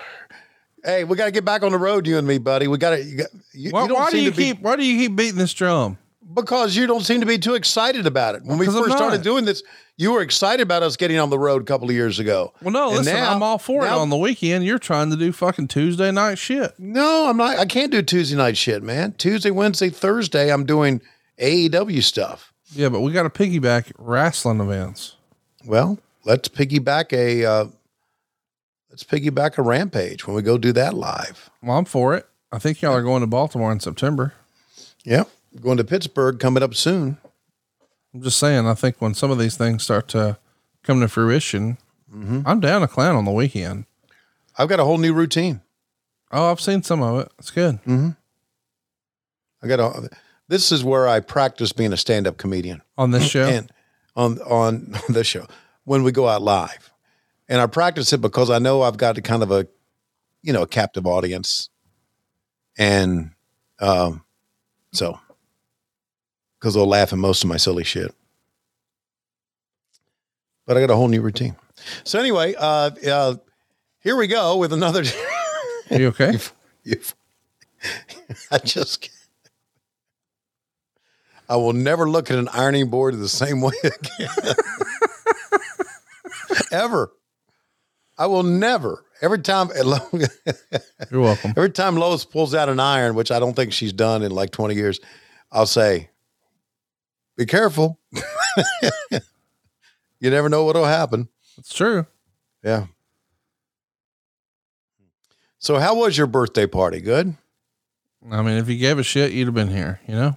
hey, 0.84 1.04
we 1.04 1.16
got 1.16 1.26
to 1.26 1.30
get 1.30 1.44
back 1.44 1.62
on 1.62 1.72
the 1.72 1.78
road, 1.78 2.06
you 2.06 2.18
and 2.18 2.26
me, 2.26 2.38
buddy. 2.38 2.66
We 2.68 2.78
got 2.78 2.90
to. 2.90 3.02
You, 3.02 3.16
got- 3.18 3.30
you, 3.52 3.70
why 3.70 3.86
you 3.86 3.94
why 3.94 4.10
do 4.10 4.20
you 4.22 4.30
to 4.30 4.36
be 4.36 4.44
keep? 4.44 4.60
Why 4.60 4.76
do 4.76 4.84
you 4.84 4.98
keep 5.08 5.16
beating 5.16 5.38
this 5.38 5.52
drum? 5.52 5.98
Because 6.32 6.76
you 6.76 6.86
don't 6.86 7.02
seem 7.02 7.20
to 7.20 7.26
be 7.26 7.38
too 7.38 7.54
excited 7.54 8.06
about 8.06 8.34
it. 8.34 8.42
When 8.44 8.58
we 8.58 8.66
first 8.66 8.96
started 8.96 9.22
doing 9.22 9.44
this, 9.44 9.62
you 9.96 10.12
were 10.12 10.22
excited 10.22 10.62
about 10.62 10.82
us 10.82 10.96
getting 10.96 11.18
on 11.18 11.28
the 11.30 11.38
road 11.38 11.62
a 11.62 11.64
couple 11.64 11.88
of 11.88 11.94
years 11.94 12.18
ago. 12.18 12.52
Well, 12.62 12.72
no, 12.72 12.88
And 12.88 12.98
listen, 12.98 13.14
now- 13.14 13.34
I'm 13.34 13.42
all 13.42 13.58
for 13.58 13.84
it 13.84 13.90
on 13.90 14.08
the 14.10 14.16
weekend. 14.16 14.64
You're 14.64 14.78
trying 14.78 15.10
to 15.10 15.16
do 15.16 15.32
fucking 15.32 15.68
Tuesday 15.68 16.10
night 16.10 16.38
shit. 16.38 16.72
No, 16.78 17.28
I'm 17.28 17.36
not. 17.36 17.58
I 17.58 17.66
can't 17.66 17.90
do 17.92 18.00
Tuesday 18.02 18.36
night 18.36 18.56
shit, 18.56 18.82
man. 18.82 19.12
Tuesday, 19.18 19.50
Wednesday, 19.50 19.90
Thursday, 19.90 20.52
I'm 20.52 20.64
doing 20.64 21.00
AEW 21.38 22.02
stuff. 22.02 22.52
Yeah, 22.72 22.88
but 22.88 23.00
we 23.00 23.12
got 23.12 23.24
to 23.24 23.30
piggyback 23.30 23.90
wrestling 23.98 24.60
events. 24.60 25.16
Well, 25.66 25.98
let's 26.24 26.48
piggyback 26.48 27.12
a 27.12 27.44
uh, 27.44 27.64
let's 28.90 29.04
piggyback 29.04 29.58
a 29.58 29.62
rampage 29.62 30.26
when 30.26 30.36
we 30.36 30.42
go 30.42 30.56
do 30.56 30.72
that 30.72 30.94
live. 30.94 31.50
Well, 31.62 31.76
I'm 31.76 31.84
for 31.84 32.14
it. 32.14 32.26
I 32.52 32.58
think 32.58 32.80
y'all 32.80 32.94
are 32.94 33.02
going 33.02 33.20
to 33.20 33.26
Baltimore 33.26 33.72
in 33.72 33.80
September. 33.80 34.34
Yeah, 35.04 35.24
going 35.60 35.76
to 35.78 35.84
Pittsburgh 35.84 36.38
coming 36.38 36.62
up 36.62 36.74
soon. 36.74 37.18
I'm 38.14 38.22
just 38.22 38.38
saying. 38.38 38.66
I 38.66 38.74
think 38.74 39.00
when 39.00 39.14
some 39.14 39.30
of 39.30 39.38
these 39.38 39.56
things 39.56 39.82
start 39.82 40.08
to 40.08 40.38
come 40.82 41.00
to 41.00 41.08
fruition, 41.08 41.78
Mm-hmm. 42.14 42.40
I'm 42.44 42.60
down 42.60 42.80
to 42.80 42.88
clown 42.88 43.14
on 43.14 43.24
the 43.24 43.30
weekend. 43.30 43.84
I've 44.58 44.68
got 44.68 44.80
a 44.80 44.84
whole 44.84 44.98
new 44.98 45.12
routine. 45.14 45.60
Oh, 46.32 46.50
I've 46.50 46.60
seen 46.60 46.82
some 46.82 47.02
of 47.02 47.20
it. 47.20 47.32
It's 47.38 47.50
good. 47.52 47.78
I 49.62 49.66
got 49.68 49.78
a. 49.80 50.10
This 50.48 50.72
is 50.72 50.82
where 50.82 51.06
I 51.06 51.20
practice 51.20 51.72
being 51.72 51.92
a 51.92 51.96
stand-up 51.96 52.36
comedian. 52.36 52.82
On 52.98 53.12
this 53.12 53.28
show? 53.28 53.46
and 53.46 53.72
on 54.16 54.40
on 54.40 54.94
this 55.08 55.28
show 55.28 55.46
when 55.84 56.02
we 56.02 56.10
go 56.10 56.26
out 56.28 56.42
live, 56.42 56.90
and 57.48 57.60
I 57.60 57.66
practice 57.66 58.12
it 58.12 58.20
because 58.20 58.50
I 58.50 58.58
know 58.58 58.82
I've 58.82 58.96
got 58.96 59.16
a 59.16 59.22
kind 59.22 59.44
of 59.44 59.52
a, 59.52 59.68
you 60.42 60.52
know, 60.52 60.62
a 60.62 60.66
captive 60.66 61.06
audience, 61.06 61.68
and 62.76 63.30
um, 63.78 64.24
so 64.92 65.18
because 66.60 66.74
they'll 66.74 66.86
laugh 66.86 67.12
at 67.12 67.18
most 67.18 67.42
of 67.42 67.48
my 67.48 67.56
silly 67.56 67.84
shit. 67.84 68.14
But 70.66 70.76
I 70.76 70.80
got 70.80 70.90
a 70.90 70.96
whole 70.96 71.08
new 71.08 71.22
routine. 71.22 71.56
So 72.04 72.20
anyway, 72.20 72.54
uh, 72.56 72.90
uh, 73.08 73.34
here 74.00 74.16
we 74.16 74.26
go 74.26 74.58
with 74.58 74.72
another. 74.72 75.02
Are 75.90 75.98
you 75.98 76.08
okay? 76.08 76.38
You've- 76.84 77.12
I 78.50 78.58
just. 78.58 79.00
can't. 79.00 79.14
I 81.48 81.56
will 81.56 81.72
never 81.72 82.08
look 82.08 82.30
at 82.30 82.38
an 82.38 82.48
ironing 82.50 82.90
board 82.90 83.18
the 83.18 83.28
same 83.28 83.60
way 83.60 83.72
again. 83.82 84.54
Ever. 86.70 87.10
I 88.18 88.26
will 88.26 88.42
never. 88.44 89.04
Every 89.22 89.40
time, 89.40 89.70
You're 89.74 91.20
welcome. 91.20 91.50
every 91.56 91.70
time 91.70 91.96
Lois 91.96 92.24
pulls 92.24 92.54
out 92.54 92.68
an 92.68 92.78
iron, 92.78 93.14
which 93.14 93.30
I 93.32 93.40
don't 93.40 93.54
think 93.54 93.72
she's 93.72 93.92
done 93.92 94.22
in 94.22 94.30
like 94.30 94.50
20 94.52 94.74
years, 94.74 95.00
I'll 95.50 95.66
say, 95.66 96.10
be 97.40 97.46
careful. 97.46 97.98
you 100.20 100.28
never 100.30 100.50
know 100.50 100.64
what'll 100.64 100.84
happen. 100.84 101.28
It's 101.56 101.72
true. 101.72 102.06
Yeah. 102.62 102.86
So, 105.58 105.78
how 105.78 105.94
was 105.94 106.18
your 106.18 106.26
birthday 106.26 106.66
party? 106.66 107.00
Good. 107.00 107.34
I 108.30 108.42
mean, 108.42 108.58
if 108.58 108.68
you 108.68 108.76
gave 108.76 108.98
a 108.98 109.02
shit, 109.02 109.32
you'd 109.32 109.46
have 109.46 109.54
been 109.54 109.68
here, 109.68 110.00
you 110.06 110.14
know? 110.14 110.36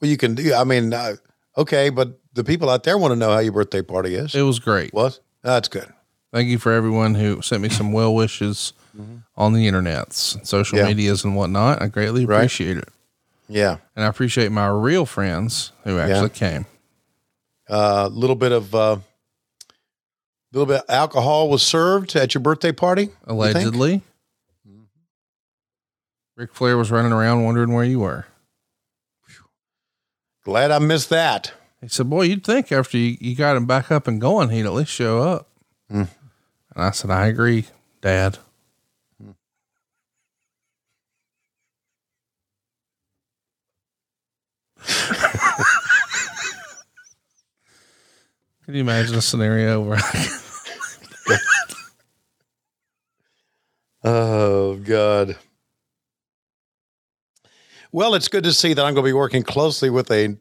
Well, 0.00 0.10
you 0.10 0.18
can 0.18 0.34
do. 0.34 0.52
I 0.54 0.64
mean, 0.64 0.92
uh, 0.92 1.16
Okay, 1.56 1.88
but 1.90 2.20
the 2.34 2.44
people 2.44 2.70
out 2.70 2.84
there 2.84 2.96
want 2.98 3.10
to 3.12 3.16
know 3.16 3.30
how 3.32 3.38
your 3.40 3.52
birthday 3.52 3.82
party 3.82 4.14
is. 4.14 4.32
It 4.34 4.42
was 4.42 4.58
great. 4.60 4.92
Was 4.92 5.18
that's 5.42 5.66
good. 5.68 5.92
Thank 6.32 6.48
you 6.48 6.58
for 6.58 6.70
everyone 6.72 7.14
who 7.16 7.40
sent 7.42 7.62
me 7.62 7.68
some 7.68 7.90
well 7.92 8.14
wishes 8.14 8.74
on 9.34 9.54
the 9.54 9.66
internets, 9.66 10.46
social 10.46 10.78
Yeah. 10.78 10.84
medias, 10.86 11.24
and 11.24 11.34
whatnot. 11.34 11.80
I 11.82 11.88
greatly 11.88 12.26
Right. 12.26 12.36
appreciate 12.40 12.76
it, 12.76 12.88
Yeah, 13.48 13.78
and 13.96 14.04
I 14.04 14.08
appreciate 14.08 14.52
my 14.52 14.68
real 14.68 15.06
friends 15.06 15.72
who 15.84 15.98
actually 15.98 16.30
came. 16.30 16.66
a 17.68 17.72
uh, 17.72 18.08
little 18.12 18.36
bit 18.36 18.52
of 18.52 18.74
a 18.74 19.00
little 20.52 20.66
bit 20.66 20.82
of 20.82 20.90
alcohol 20.90 21.48
was 21.48 21.62
served 21.62 22.14
at 22.16 22.34
your 22.34 22.42
birthday 22.42 22.72
party. 22.72 23.10
Allegedly, 23.24 24.02
Ric 26.36 26.54
Flair 26.54 26.76
was 26.76 26.90
running 26.90 27.12
around 27.12 27.44
wondering 27.44 27.72
where 27.72 27.84
you 27.84 28.00
were. 28.00 28.26
Glad 30.44 30.70
I 30.70 30.78
missed 30.78 31.10
that. 31.10 31.52
He 31.80 31.88
said, 31.88 32.08
"Boy, 32.08 32.22
you'd 32.22 32.44
think 32.44 32.72
after 32.72 32.96
you, 32.96 33.16
you 33.20 33.34
got 33.34 33.56
him 33.56 33.66
back 33.66 33.90
up 33.90 34.06
and 34.06 34.20
going, 34.20 34.50
he'd 34.50 34.66
at 34.66 34.72
least 34.72 34.90
show 34.90 35.22
up." 35.22 35.48
Hmm. 35.90 36.04
And 36.74 36.84
I 36.84 36.90
said, 36.90 37.10
"I 37.10 37.26
agree, 37.26 37.66
Dad." 38.00 38.38
Can 48.64 48.74
you 48.74 48.80
imagine 48.80 49.16
a 49.16 49.22
scenario 49.22 49.80
where 49.80 49.98
Oh 54.04 54.76
God. 54.76 55.36
Well, 57.92 58.14
it's 58.14 58.28
good 58.28 58.44
to 58.44 58.52
see 58.52 58.74
that 58.74 58.84
I'm 58.84 58.94
going 58.94 59.04
to 59.04 59.08
be 59.08 59.12
working 59.12 59.42
closely 59.42 59.90
with 59.90 60.10
a 60.10 60.24
an 60.24 60.38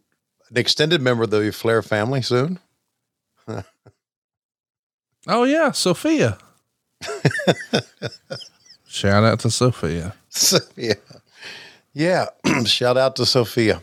extended 0.55 1.01
member 1.01 1.23
of 1.23 1.31
the 1.31 1.51
Flair 1.51 1.81
family 1.81 2.21
soon. 2.21 2.59
Oh 5.29 5.43
yeah, 5.43 5.71
Sophia. 5.71 6.37
Shout 8.87 9.25
out 9.25 9.41
to 9.41 9.51
Sophia. 9.51 10.13
Sophia. 10.29 10.95
Yeah. 11.93 12.27
Shout 12.65 12.95
out 12.95 13.17
to 13.17 13.25
Sophia. 13.25 13.81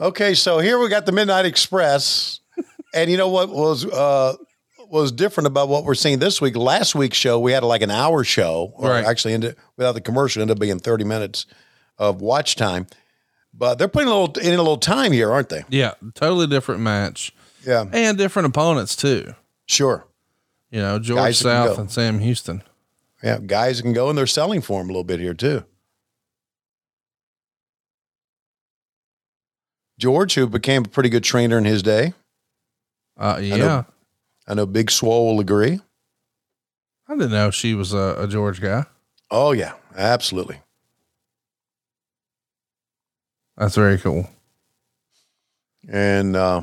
Okay, 0.00 0.34
so 0.34 0.58
here 0.58 0.78
we 0.78 0.88
got 0.88 1.06
the 1.06 1.12
Midnight 1.12 1.44
Express. 1.46 2.40
and 2.94 3.10
you 3.10 3.16
know 3.16 3.28
what 3.28 3.48
was 3.48 3.84
uh 3.84 4.36
was 4.90 5.12
different 5.12 5.46
about 5.46 5.68
what 5.68 5.84
we're 5.84 5.94
seeing 5.94 6.18
this 6.18 6.40
week? 6.40 6.56
Last 6.56 6.94
week's 6.94 7.16
show, 7.18 7.38
we 7.38 7.52
had 7.52 7.62
like 7.62 7.82
an 7.82 7.90
hour 7.90 8.24
show, 8.24 8.72
or 8.76 8.90
Right. 8.90 9.04
actually 9.04 9.34
ended 9.34 9.56
without 9.76 9.92
the 9.92 10.00
commercial, 10.00 10.40
ended 10.40 10.56
up 10.56 10.60
being 10.60 10.78
30 10.78 11.04
minutes 11.04 11.44
of 11.98 12.20
watch 12.22 12.56
time. 12.56 12.86
But 13.52 13.78
they're 13.78 13.88
putting 13.88 14.08
a 14.08 14.16
little 14.18 14.38
in 14.42 14.54
a 14.54 14.62
little 14.62 14.78
time 14.78 15.12
here, 15.12 15.30
aren't 15.32 15.48
they? 15.50 15.64
Yeah, 15.68 15.94
totally 16.14 16.46
different 16.46 16.80
match. 16.80 17.32
Yeah. 17.66 17.84
And 17.92 18.16
different 18.16 18.46
opponents 18.46 18.94
too. 18.96 19.34
Sure. 19.66 20.06
You 20.70 20.80
know, 20.80 20.98
George 20.98 21.18
Guys 21.18 21.38
South 21.38 21.78
and 21.78 21.90
Sam 21.90 22.20
Houston. 22.20 22.62
Yeah, 23.22 23.38
guys 23.44 23.82
can 23.82 23.92
go 23.92 24.08
and 24.08 24.16
they're 24.16 24.26
selling 24.26 24.60
for 24.62 24.78
them 24.80 24.86
a 24.88 24.92
little 24.92 25.02
bit 25.04 25.18
here 25.18 25.34
too. 25.34 25.64
George, 29.98 30.34
who 30.34 30.46
became 30.46 30.84
a 30.84 30.88
pretty 30.88 31.08
good 31.08 31.24
trainer 31.24 31.58
in 31.58 31.64
his 31.64 31.82
day. 31.82 32.14
Uh, 33.16 33.38
yeah. 33.42 33.54
I 33.54 33.58
know, 33.58 33.86
I 34.48 34.54
know 34.54 34.66
Big 34.66 34.90
Swole 34.90 35.32
will 35.34 35.40
agree. 35.40 35.80
I 37.08 37.14
didn't 37.14 37.32
know 37.32 37.50
she 37.50 37.74
was 37.74 37.92
a, 37.92 38.16
a 38.18 38.28
George 38.28 38.60
guy. 38.60 38.84
Oh 39.30 39.52
yeah, 39.52 39.74
absolutely. 39.96 40.60
That's 43.56 43.74
very 43.74 43.98
cool. 43.98 44.30
And 45.90 46.36
uh, 46.36 46.62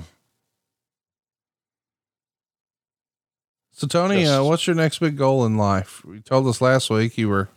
So 3.76 3.88
Tony, 3.88 4.26
uh, 4.26 4.42
what's 4.42 4.66
your 4.68 4.76
next 4.76 5.00
big 5.00 5.18
goal 5.18 5.46
in 5.46 5.58
life? 5.58 6.02
You 6.08 6.22
told 6.22 6.48
us 6.48 6.62
last 6.62 6.90
week 6.90 7.18
you 7.18 7.28
were 7.28 7.50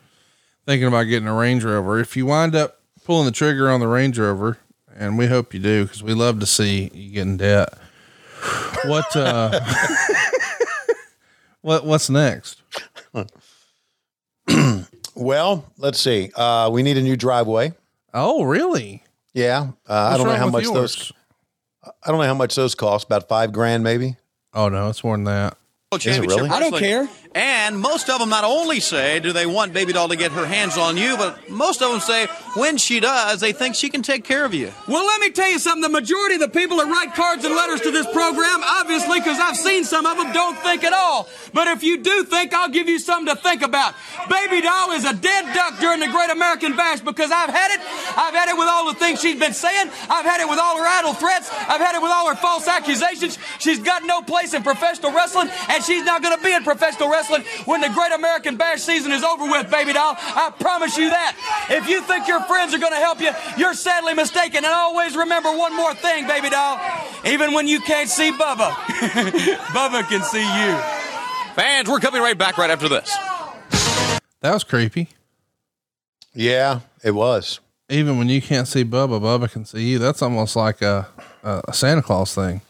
thinking 0.67 0.89
about 0.89 1.05
getting 1.05 1.29
a 1.29 1.35
Range 1.35 1.63
Rover. 1.63 2.01
If 2.01 2.17
you 2.17 2.27
wind 2.27 2.57
up 2.57 2.81
pulling 3.05 3.27
the 3.27 3.31
trigger 3.31 3.71
on 3.71 3.79
the 3.79 3.87
Range 3.87 4.19
Rover, 4.19 4.59
and 4.99 5.17
we 5.17 5.27
hope 5.27 5.55
you 5.55 5.61
do, 5.61 5.85
because 5.85 6.03
we 6.03 6.15
love 6.15 6.41
to 6.41 6.47
see 6.47 6.91
you 6.93 7.13
get 7.13 7.23
in 7.23 7.37
debt. 7.37 7.73
What 8.85 9.15
uh, 9.17 9.61
what 11.63 11.87
what's 11.87 12.11
next? 12.11 12.63
well, 15.15 15.65
let's 15.79 16.01
see. 16.01 16.31
Uh, 16.35 16.69
we 16.73 16.83
need 16.83 16.97
a 16.97 17.03
new 17.03 17.17
driveway. 17.17 17.73
Oh, 18.15 18.45
really? 18.45 19.03
Yeah, 19.35 19.71
uh, 19.89 20.11
I 20.15 20.17
don't 20.17 20.27
know 20.27 20.35
how 20.35 20.49
much 20.51 20.65
yours? 20.65 20.75
those. 20.75 21.13
I 21.85 22.11
don't 22.11 22.19
know 22.19 22.27
how 22.27 22.35
much 22.35 22.55
those 22.55 22.75
cost. 22.75 23.07
About 23.07 23.29
five 23.29 23.53
grand, 23.53 23.85
maybe. 23.85 24.17
Oh 24.53 24.69
no, 24.69 24.89
it's 24.89 25.05
more 25.05 25.17
than 25.17 25.25
that. 25.25 25.57
Championship 25.99 26.29
really? 26.29 26.51
I 26.51 26.61
don't 26.61 26.73
Wrestling. 26.73 26.91
care. 26.91 27.09
And 27.35 27.79
most 27.79 28.09
of 28.09 28.19
them 28.19 28.31
not 28.31 28.45
only 28.45 28.81
say, 28.81 29.21
do 29.21 29.33
they 29.33 29.45
want 29.45 29.75
Baby 29.75 29.93
Doll 29.93 30.09
to 30.09 30.17
get 30.17 30.33
her 30.33 30.47
hands 30.47 30.79
on 30.79 30.97
you, 30.97 31.17
but 31.17 31.51
most 31.51 31.83
of 31.83 31.91
them 31.91 32.01
say, 32.01 32.27
when 32.55 32.79
she 32.79 33.01
does, 33.01 33.41
they 33.41 33.53
think 33.53 33.75
she 33.75 33.91
can 33.91 34.03
take 34.03 34.25
care 34.25 34.47
of 34.47 34.55
you. 34.55 34.73
Well, 34.89 35.05
let 35.07 35.21
me 35.21 35.31
tell 35.31 35.49
you 35.49 35.59
something. 35.59 35.83
The 35.83 35.91
majority 35.91 36.37
of 36.37 36.41
the 36.41 36.49
people 36.49 36.79
that 36.79 36.87
write 36.87 37.15
cards 37.15 37.45
and 37.45 37.55
letters 37.55 37.83
to 37.83 37.91
this 37.91 38.07
program, 38.07 38.63
obviously, 38.65 39.21
because 39.21 39.39
I've 39.39 39.57
seen 39.57 39.85
some 39.85 40.07
of 40.07 40.17
them, 40.17 40.33
don't 40.33 40.59
think 40.61 40.85
at 40.85 40.95
all. 40.95 41.29
But 41.53 41.69
if 41.69 41.83
you 41.83 41.99
do 41.99 42.25
think, 42.25 42.55
I'll 42.55 42.71
give 42.71 42.89
you 42.89 42.99
something 42.99 43.35
to 43.35 43.41
think 43.41 43.61
about. 43.61 43.95
Baby 44.31 44.63
Doll 44.63 44.93
is 44.93 45.05
a 45.05 45.13
dead 45.13 45.55
duck 45.55 45.79
during 45.81 46.01
the 46.01 46.09
Great 46.09 46.31
American 46.31 46.77
Bash 46.77 47.01
because 47.01 47.31
I've 47.31 47.51
had 47.51 47.73
it. 47.73 47.81
I've 48.17 48.35
had 48.35 48.49
it 48.49 48.57
with 48.57 48.69
all 48.69 48.87
the 48.87 48.99
things 48.99 49.21
she's 49.21 49.39
been 49.39 49.53
saying. 49.53 49.91
I've 50.09 50.25
had 50.25 50.41
it 50.41 50.49
with 50.49 50.59
all 50.59 50.79
her 50.79 50.87
idle 50.87 51.13
threats. 51.13 51.51
I've 51.53 51.81
had 51.81 51.95
it 51.95 52.03
with 52.03 52.11
all 52.11 52.27
her 52.29 52.37
false 52.37 52.67
accusations. 52.67 53.39
She's 53.59 53.81
got 53.81 54.05
no 54.05 54.23
place 54.23 54.55
in 54.55 54.63
professional 54.63 55.13
wrestling, 55.13 55.51
and 55.69 55.85
she's 55.85 56.05
not 56.05 56.23
going 56.23 56.37
to 56.37 56.43
be 56.43 56.55
in 56.55 56.65
professional 56.65 57.11
wrestling 57.11 57.18
when 57.67 57.81
the 57.81 57.89
Great 57.91 58.13
American 58.13 58.57
Bash 58.57 58.81
season 58.83 59.13
is 59.13 59.23
over 59.25 59.45
with, 59.51 59.71
Baby 59.71 59.93
Doll. 59.93 60.15
I 60.19 60.53
promise 60.59 60.97
you 60.97 61.11
that. 61.11 61.37
If 61.71 61.89
you 61.89 62.01
think 62.03 62.29
your 62.29 62.41
friends 62.45 62.73
are 62.75 62.79
going 62.79 62.93
to 62.93 62.99
help 62.99 63.21
you, 63.21 63.31
you're 63.57 63.75
sadly 63.75 64.15
mistaken. 64.15 64.65
And 64.65 64.73
always 64.73 65.17
remember 65.17 65.51
one 65.57 65.75
more 65.77 65.95
thing, 65.95 66.27
Baby 66.27 66.51
Doll. 66.51 66.79
Even 67.27 67.53
when 67.53 67.67
you 67.69 67.81
can't 67.81 68.09
see 68.09 68.31
Bubba, 68.33 68.71
Bubba 69.75 70.09
can 70.09 70.23
see 70.23 70.41
you. 70.43 70.79
Fans, 71.55 71.89
we're 71.89 72.01
coming 72.01 72.23
right 72.23 72.39
back 72.39 72.57
right 72.59 72.71
after 72.71 72.89
this. 72.89 73.15
That 74.41 74.55
was 74.55 74.63
creepy. 74.65 75.09
Yeah, 76.35 76.81
it 77.03 77.13
was. 77.13 77.61
Even 77.89 78.19
when 78.19 78.29
you 78.29 78.41
can't 78.43 78.69
see 78.69 78.85
Bubba, 78.85 79.21
Bubba 79.21 79.51
can 79.51 79.65
see 79.65 79.89
you. 79.91 79.99
That's 79.99 80.23
almost 80.23 80.55
like 80.57 80.83
a 80.83 81.09
a, 81.43 81.63
a 81.69 81.73
Santa 81.73 82.03
Claus 82.03 82.35
thing. 82.35 82.61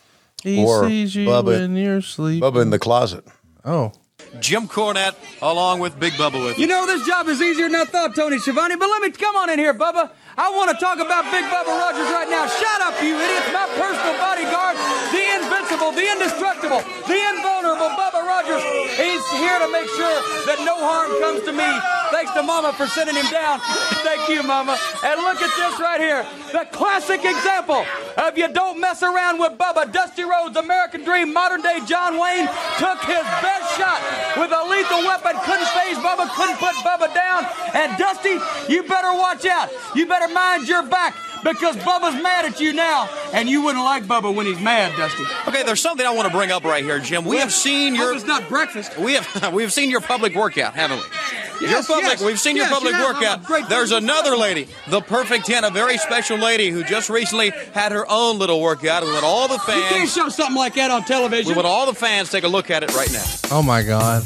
He 0.43 0.65
Or 0.65 0.89
sees 0.89 1.15
you 1.17 1.27
Bubba- 1.27 1.59
when 1.61 1.77
you're 1.77 2.01
sleeping. 2.01 2.41
Bubba 2.49 2.63
in 2.63 2.71
the 2.71 2.79
closet. 2.79 3.25
Oh, 3.65 3.93
Jim 4.41 4.69
Cornette, 4.69 5.15
along 5.43 5.81
with 5.81 5.99
Big 5.99 6.13
Bubba 6.15 6.45
with 6.45 6.59
You 6.59 6.67
know, 6.67 6.87
this 6.87 7.07
job 7.07 7.29
is 7.29 7.41
easier 7.41 7.69
than 7.69 7.81
I 7.81 7.85
thought, 7.85 8.15
Tony 8.15 8.39
Schiavone, 8.39 8.77
but 8.77 8.89
let 8.89 9.03
me 9.03 9.11
come 9.11 9.37
on 9.37 9.51
in 9.51 9.59
here, 9.59 9.75
Bubba. 9.75 10.11
I 10.39 10.55
want 10.55 10.71
to 10.71 10.79
talk 10.79 11.03
about 11.03 11.27
Big 11.35 11.43
Bubba 11.51 11.75
Rogers 11.75 12.07
right 12.15 12.31
now. 12.31 12.47
Shut 12.47 12.79
up, 12.87 12.95
you 13.03 13.19
idiots. 13.19 13.51
My 13.51 13.67
personal 13.75 14.15
bodyguard, 14.23 14.79
the 15.11 15.25
invincible, 15.35 15.91
the 15.91 16.07
indestructible, 16.15 16.79
the 17.11 17.19
invulnerable 17.35 17.91
Bubba 17.99 18.23
Rogers. 18.23 18.63
He's 18.95 19.27
here 19.35 19.59
to 19.59 19.67
make 19.75 19.91
sure 19.99 20.19
that 20.47 20.63
no 20.63 20.79
harm 20.79 21.11
comes 21.19 21.43
to 21.43 21.51
me. 21.51 21.67
Thanks 22.15 22.31
to 22.39 22.47
Mama 22.47 22.71
for 22.73 22.87
sending 22.87 23.19
him 23.19 23.27
down. 23.35 23.59
Thank 24.07 24.31
you, 24.31 24.47
Mama. 24.47 24.79
And 25.03 25.19
look 25.27 25.43
at 25.43 25.51
this 25.59 25.75
right 25.83 25.99
here. 25.99 26.23
The 26.55 26.71
classic 26.71 27.27
example 27.27 27.83
of 28.17 28.39
you 28.39 28.47
don't 28.47 28.79
mess 28.79 29.03
around 29.03 29.43
with 29.43 29.59
Bubba. 29.59 29.91
Dusty 29.91 30.23
Rhodes, 30.23 30.57
American 30.57 31.03
Dream, 31.03 31.35
modern 31.35 31.63
day 31.63 31.83
John 31.83 32.15
Wayne, 32.15 32.47
took 32.79 33.03
his 33.03 33.27
best 33.43 33.75
shot 33.75 33.99
with 34.39 34.55
a 34.55 34.63
lethal 34.71 35.03
weapon. 35.03 35.35
Couldn't 35.43 35.67
faze 35.75 35.99
Bubba, 35.99 36.31
couldn't 36.31 36.63
put 36.63 36.79
Bubba 36.87 37.13
down. 37.13 37.43
And 37.75 37.99
Dusty, 37.99 38.39
you 38.73 38.87
better 38.87 39.13
watch 39.19 39.45
out. 39.45 39.69
You 39.95 40.07
better 40.07 40.28
mind 40.33 40.69
your 40.69 40.83
back 40.85 41.17
because 41.45 41.77
Bubba's 41.77 42.21
mad 42.23 42.45
at 42.45 42.61
you 42.61 42.73
now. 42.73 43.09
And 43.33 43.49
you 43.49 43.63
wouldn't 43.63 43.85
like 43.85 44.05
Bubba 44.05 44.35
when 44.35 44.47
he's 44.47 44.61
mad, 44.61 44.97
Dusty. 44.97 45.25
Okay, 45.47 45.63
there's 45.63 45.81
something 45.81 46.07
I 46.07 46.15
want 46.15 46.29
to 46.29 46.35
bring 46.35 46.51
up 46.51 46.65
right 46.65 46.83
here, 46.85 46.99
Jim. 46.99 47.25
We 47.25 47.39
have 47.39 47.53
seen 47.53 47.95
your 47.95 48.15
Bubba's 48.15 48.25
not 48.25 48.49
breakfast. 48.49 48.99
we 48.99 49.15
have 49.15 49.53
we've 49.53 49.73
seen 49.73 49.91
your 49.91 50.01
public 50.01 50.35
workout, 50.35 50.75
haven't 50.75 50.99
we? 50.99 51.67
your 51.67 51.83
public, 51.83 52.05
yes, 52.05 52.23
we've 52.23 52.39
seen 52.39 52.57
yes, 52.57 52.69
your 52.69 52.75
public 52.79 52.95
you 52.95 53.01
have. 53.01 53.49
Workout. 53.49 53.69
There's 53.69 53.91
another 53.93 54.37
lady, 54.37 54.69
the 54.89 55.01
Perfect 55.01 55.47
Ten, 55.47 55.65
a 55.65 55.71
very 55.71 55.99
special 55.99 56.39
lady 56.39 56.71
who 56.71 56.85
just 56.85 57.11
recently 57.11 57.51
had 57.73 57.91
her 57.93 58.07
own 58.09 58.39
little 58.39 58.61
workout. 58.61 59.03
We 59.03 59.11
want 59.11 59.25
all 59.25 59.49
the 59.49 59.59
fans. 59.59 59.91
You 59.91 59.97
can't 59.97 60.09
show 60.09 60.29
something 60.29 60.57
like 60.57 60.75
that 60.75 60.91
on 60.91 61.03
television. 61.05 61.49
We 61.49 61.55
television. 61.55 61.57
want 61.57 61.67
all 61.67 61.87
the 61.87 61.95
fans 61.99 62.31
take 62.31 62.45
a 62.45 62.49
look 62.49 62.71
at 62.71 62.83
it 62.85 62.95
right 62.95 63.11
now. 63.13 63.25
oh 63.51 63.63
my 63.63 63.83
God! 63.83 64.23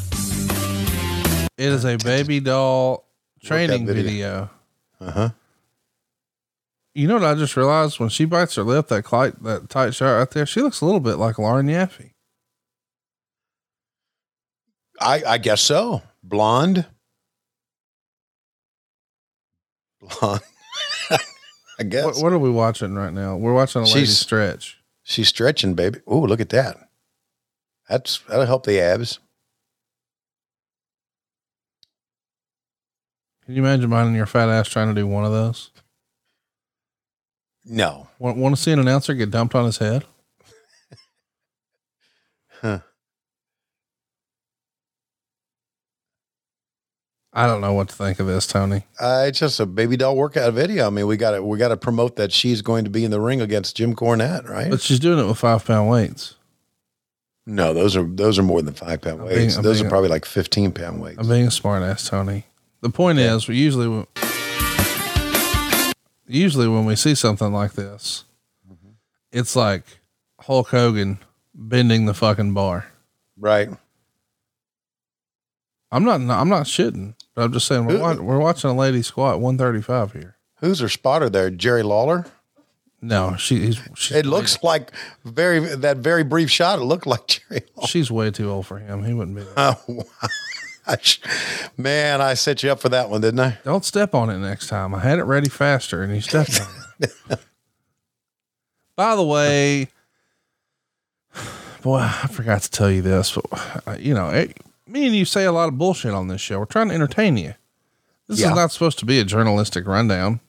It 1.56 1.68
is 1.68 1.84
a 1.84 1.96
baby 1.96 2.40
doll 2.40 3.08
training 3.42 3.86
video. 3.86 4.02
video. 4.02 4.50
Uh 5.00 5.10
huh. 5.10 5.28
You 6.94 7.08
know 7.08 7.14
what 7.14 7.24
I 7.24 7.34
just 7.34 7.56
realized 7.56 7.98
when 7.98 8.10
she 8.10 8.26
bites 8.26 8.56
her 8.56 8.62
lip, 8.62 8.88
that 8.88 9.06
tight, 9.06 9.42
that 9.44 9.70
tight 9.70 9.94
shot 9.94 10.12
right 10.18 10.30
there, 10.30 10.44
she 10.44 10.60
looks 10.60 10.80
a 10.82 10.84
little 10.84 11.00
bit 11.00 11.16
like 11.16 11.38
Lauren 11.38 11.66
Yaffe. 11.66 12.10
I 15.00 15.22
I 15.26 15.38
guess 15.38 15.62
so. 15.62 16.02
Blonde. 16.22 16.86
Blonde. 20.00 20.42
I 21.78 21.82
guess. 21.88 22.04
What, 22.04 22.16
what 22.22 22.32
are 22.34 22.38
we 22.38 22.50
watching 22.50 22.94
right 22.94 23.12
now? 23.12 23.36
We're 23.36 23.54
watching 23.54 23.82
a 23.82 23.84
lady 23.86 24.00
She's- 24.00 24.18
stretch. 24.18 24.78
She's 25.04 25.26
stretching, 25.28 25.74
baby. 25.74 25.98
Oh, 26.06 26.20
look 26.20 26.38
at 26.40 26.50
that. 26.50 26.76
That's 27.88 28.18
that'll 28.28 28.46
help 28.46 28.64
the 28.64 28.78
abs. 28.80 29.18
Can 33.44 33.56
you 33.56 33.62
imagine 33.62 33.90
minding 33.90 34.14
your 34.14 34.26
fat 34.26 34.48
ass 34.48 34.68
trying 34.68 34.94
to 34.94 35.00
do 35.00 35.08
one 35.08 35.24
of 35.24 35.32
those? 35.32 35.71
No. 37.64 38.08
Want, 38.18 38.36
want 38.36 38.56
to 38.56 38.60
see 38.60 38.72
an 38.72 38.78
announcer 38.78 39.14
get 39.14 39.30
dumped 39.30 39.54
on 39.54 39.64
his 39.64 39.78
head? 39.78 40.04
Huh. 42.60 42.78
I 47.34 47.46
don't 47.46 47.62
know 47.62 47.72
what 47.72 47.88
to 47.88 47.94
think 47.94 48.20
of 48.20 48.26
this, 48.26 48.46
Tony. 48.46 48.84
Uh, 49.00 49.24
it's 49.26 49.38
just 49.38 49.58
a 49.58 49.64
baby 49.64 49.96
doll 49.96 50.16
workout 50.16 50.52
video. 50.52 50.86
I 50.86 50.90
mean, 50.90 51.06
we 51.06 51.16
got 51.16 51.30
to 51.30 51.42
we 51.42 51.56
got 51.56 51.68
to 51.68 51.78
promote 51.78 52.16
that 52.16 52.30
she's 52.30 52.60
going 52.60 52.84
to 52.84 52.90
be 52.90 53.04
in 53.04 53.10
the 53.10 53.20
ring 53.20 53.40
against 53.40 53.74
Jim 53.76 53.96
Cornette, 53.96 54.48
right? 54.48 54.70
But 54.70 54.82
she's 54.82 55.00
doing 55.00 55.18
it 55.18 55.26
with 55.26 55.38
five 55.38 55.64
pound 55.64 55.88
weights. 55.88 56.34
no, 57.46 57.72
those 57.72 57.96
are 57.96 58.02
those 58.04 58.38
are 58.38 58.42
more 58.42 58.60
than 58.60 58.74
five 58.74 59.00
pound 59.00 59.22
I'm 59.22 59.26
weights. 59.28 59.54
being- 59.54 59.62
those 59.62 59.80
are 59.80 59.88
probably 59.88 60.10
like 60.10 60.26
fifteen 60.26 60.72
pound 60.72 61.00
weights. 61.00 61.18
I'm 61.18 61.28
being 61.28 61.46
a 61.46 61.50
smart 61.50 61.82
ass, 61.82 62.06
Tony. 62.08 62.44
The 62.82 62.90
point 62.90 63.18
is, 63.18 63.48
we 63.48 63.56
usually, 63.56 64.04
usually 66.32 66.68
when 66.68 66.84
we 66.84 66.96
see 66.96 67.14
something 67.14 67.52
like 67.52 67.72
this, 67.72 68.24
mm-hmm. 68.70 68.92
it's 69.30 69.56
like 69.56 69.84
Hulk 70.40 70.68
Hogan 70.68 71.18
bending 71.54 72.06
the 72.06 72.14
fucking 72.14 72.54
bar. 72.54 72.86
Right. 73.38 73.68
I'm 75.90 76.04
not, 76.04 76.20
I'm 76.20 76.48
not 76.48 76.66
shitting, 76.66 77.14
but 77.34 77.42
I'm 77.42 77.52
just 77.52 77.66
saying 77.66 77.84
we're, 77.84 77.98
wa- 77.98 78.14
we're 78.14 78.38
watching 78.38 78.70
a 78.70 78.74
lady 78.74 79.02
squat 79.02 79.40
135 79.40 80.12
here. 80.12 80.36
Who's 80.60 80.80
her 80.80 80.88
spotter 80.88 81.28
there? 81.28 81.50
Jerry 81.50 81.82
Lawler. 81.82 82.26
No, 83.04 83.34
she, 83.36 83.58
he's, 83.58 83.80
she's, 83.96 84.16
It 84.16 84.26
looks 84.26 84.62
like 84.62 84.92
very 85.24 85.58
that 85.58 85.96
very 85.96 86.22
brief 86.22 86.50
shot. 86.50 86.78
It 86.78 86.84
looked 86.84 87.06
like 87.06 87.26
Jerry. 87.50 87.62
she's 87.86 88.10
way 88.10 88.30
too 88.30 88.48
old 88.48 88.66
for 88.66 88.78
him. 88.78 89.02
He 89.02 89.12
wouldn't 89.12 89.36
be. 89.36 89.42
Oh, 89.42 89.44
there. 89.56 89.76
Oh, 89.88 89.94
wow. 89.94 90.28
Man, 91.76 92.20
I 92.20 92.34
set 92.34 92.62
you 92.62 92.70
up 92.72 92.80
for 92.80 92.88
that 92.88 93.08
one, 93.10 93.20
didn't 93.20 93.40
I? 93.40 93.58
Don't 93.64 93.84
step 93.84 94.14
on 94.14 94.30
it 94.30 94.38
next 94.38 94.68
time. 94.68 94.94
I 94.94 95.00
had 95.00 95.18
it 95.18 95.24
ready 95.24 95.48
faster 95.48 96.02
and 96.02 96.14
you 96.14 96.20
stepped 96.20 96.60
on 96.60 96.68
it. 97.00 97.12
By 98.96 99.16
the 99.16 99.22
way, 99.24 99.88
boy, 101.82 101.98
I 102.00 102.26
forgot 102.30 102.62
to 102.62 102.70
tell 102.70 102.90
you 102.90 103.02
this, 103.02 103.32
but 103.32 103.82
uh, 103.86 103.96
you 103.98 104.14
know, 104.14 104.28
it, 104.28 104.56
me 104.86 105.06
and 105.06 105.16
you 105.16 105.24
say 105.24 105.44
a 105.44 105.52
lot 105.52 105.68
of 105.68 105.78
bullshit 105.78 106.12
on 106.14 106.28
this 106.28 106.40
show. 106.40 106.58
We're 106.58 106.66
trying 106.66 106.88
to 106.88 106.94
entertain 106.94 107.36
you. 107.36 107.54
This 108.28 108.40
Yeah. 108.40 108.50
is 108.50 108.54
not 108.56 108.70
supposed 108.72 108.98
to 109.00 109.06
be 109.06 109.18
a 109.18 109.24
journalistic 109.24 109.86
rundown. 109.86 110.40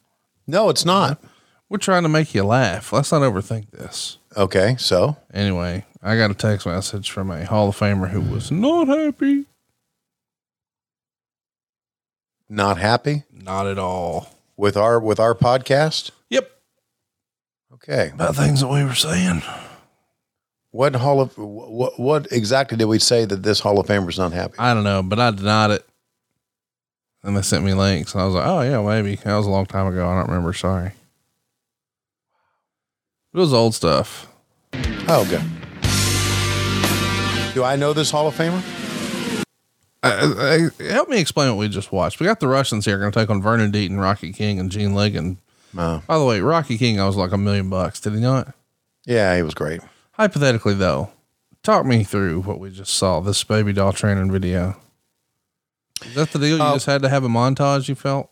No, 0.45 0.69
it's 0.69 0.85
not. 0.85 1.21
We're 1.69 1.77
trying 1.77 2.03
to 2.03 2.09
make 2.09 2.35
you 2.35 2.43
laugh. 2.43 2.91
Let's 2.91 3.11
not 3.11 3.21
overthink 3.21 3.71
this. 3.71 4.17
Okay, 4.35 4.75
so 4.77 5.17
Anyway, 5.33 5.85
I 6.03 6.17
got 6.17 6.29
a 6.31 6.35
text 6.35 6.65
message 6.67 7.09
from 7.11 7.31
a 7.31 7.45
Hall 7.45 7.69
of 7.69 7.77
Famer 7.77 8.09
who 8.09 8.21
was 8.21 8.51
not 8.51 8.87
happy. 8.89 9.45
Not 12.53 12.77
happy 12.77 13.23
Not 13.31 13.67
at 13.67 13.77
all. 13.79 14.29
with 14.57 14.77
our 14.77 14.99
with 14.99 15.19
our 15.19 15.33
podcast. 15.35 16.11
Yep. 16.29 16.49
Okay, 17.73 18.11
About 18.13 18.35
things 18.35 18.61
that 18.61 18.67
we 18.67 18.83
were 18.83 18.93
saying. 18.95 19.41
what 20.71 20.95
hall 20.95 21.19
of 21.21 21.37
what 21.37 21.99
what 21.99 22.31
exactly 22.31 22.77
did 22.77 22.85
we 22.85 22.99
say 22.99 23.25
that 23.25 23.43
this 23.43 23.59
Hall 23.59 23.79
of 23.79 23.87
Famer's 23.87 24.17
not 24.17 24.31
happy? 24.31 24.55
I 24.57 24.73
don't 24.73 24.83
know, 24.83 25.01
but 25.03 25.19
I 25.19 25.31
denied 25.31 25.71
it. 25.71 25.85
And 27.23 27.35
they 27.37 27.41
sent 27.41 27.63
me 27.63 27.73
links, 27.73 28.13
and 28.13 28.21
I 28.21 28.25
was 28.25 28.35
like, 28.35 28.45
"Oh 28.45 28.61
yeah, 28.61 28.81
maybe." 28.81 29.15
That 29.15 29.35
was 29.37 29.45
a 29.47 29.49
long 29.49 29.65
time 29.65 29.87
ago. 29.87 30.07
I 30.07 30.15
don't 30.19 30.27
remember. 30.27 30.51
Sorry. 30.53 30.91
It 33.33 33.37
was 33.37 33.53
old 33.53 33.73
stuff. 33.75 34.27
Oh, 35.07 35.21
okay. 35.25 35.41
Do 37.53 37.63
I 37.63 37.75
know 37.77 37.93
this 37.93 38.11
Hall 38.11 38.27
of 38.27 38.35
Famer? 38.35 38.61
Uh, 40.03 40.33
uh, 40.79 40.83
help 40.89 41.07
me 41.09 41.19
explain 41.19 41.49
what 41.49 41.57
we 41.57 41.69
just 41.69 41.91
watched. 41.91 42.19
We 42.19 42.25
got 42.25 42.39
the 42.41 42.47
Russians 42.47 42.83
here 42.85 42.99
going 42.99 43.11
to 43.11 43.17
take 43.19 43.29
on 43.29 43.41
Vernon 43.41 43.71
Deaton, 43.71 43.99
Rocky 43.99 44.33
King, 44.33 44.59
and 44.59 44.69
Gene 44.69 44.91
Ligon. 44.91 45.37
No. 45.73 46.03
By 46.07 46.17
the 46.19 46.25
way, 46.25 46.41
Rocky 46.41 46.77
King, 46.77 46.99
I 46.99 47.05
was 47.05 47.15
like 47.15 47.31
a 47.31 47.37
million 47.37 47.69
bucks. 47.69 47.99
Did 48.01 48.13
he 48.13 48.19
not? 48.19 48.53
Yeah, 49.05 49.35
he 49.35 49.41
was 49.41 49.53
great. 49.53 49.81
Hypothetically, 50.11 50.73
though, 50.73 51.09
talk 51.63 51.85
me 51.85 52.03
through 52.03 52.41
what 52.41 52.59
we 52.59 52.69
just 52.69 52.93
saw. 52.93 53.21
This 53.21 53.43
baby 53.43 53.71
doll 53.73 53.93
training 53.93 54.31
video. 54.31 54.75
Is 56.05 56.15
that 56.15 56.31
the 56.31 56.39
deal? 56.39 56.57
You 56.57 56.63
Uh, 56.63 56.73
just 56.73 56.85
had 56.85 57.01
to 57.03 57.09
have 57.09 57.23
a 57.23 57.29
montage. 57.29 57.87
You 57.87 57.95
felt? 57.95 58.29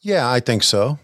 Yeah, 0.00 0.30
I 0.30 0.40
think 0.40 0.62
so. 0.62 0.98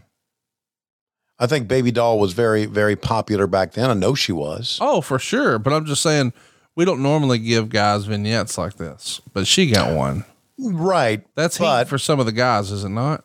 I 1.39 1.47
think 1.47 1.69
Baby 1.69 1.91
Doll 1.93 2.19
was 2.19 2.33
very 2.33 2.65
very 2.65 2.97
popular 2.97 3.47
back 3.47 3.73
then. 3.73 3.91
I 3.91 3.95
know 3.95 4.15
she 4.15 4.33
was. 4.33 4.79
Oh, 4.81 5.03
for 5.03 5.19
sure. 5.19 5.59
But 5.59 5.75
I'm 5.75 5.85
just 5.85 6.01
saying, 6.03 6.33
we 6.77 6.85
don't 6.85 7.03
normally 7.03 7.39
give 7.39 7.69
guys 7.71 8.05
vignettes 8.05 8.57
like 8.59 8.77
this, 8.77 9.21
but 9.33 9.47
she 9.47 9.71
got 9.71 9.97
one. 9.97 10.25
Right. 10.59 11.27
That's 11.35 11.57
heat 11.57 11.65
but 11.65 11.89
for 11.89 11.99
some 11.99 12.21
of 12.21 12.27
the 12.27 12.33
guys, 12.33 12.71
is 12.71 12.85
it 12.85 12.89
not? 12.91 13.25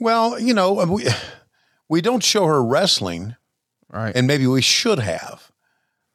well, 0.00 0.38
you 0.38 0.52
know, 0.52 0.80
uh, 0.80 0.86
we 0.86 1.06
we 1.88 2.00
don't 2.00 2.22
show 2.22 2.44
her 2.46 2.62
wrestling, 2.62 3.36
Right. 3.90 4.14
and 4.14 4.26
maybe 4.26 4.46
we 4.46 4.60
should 4.60 4.98
have. 4.98 5.50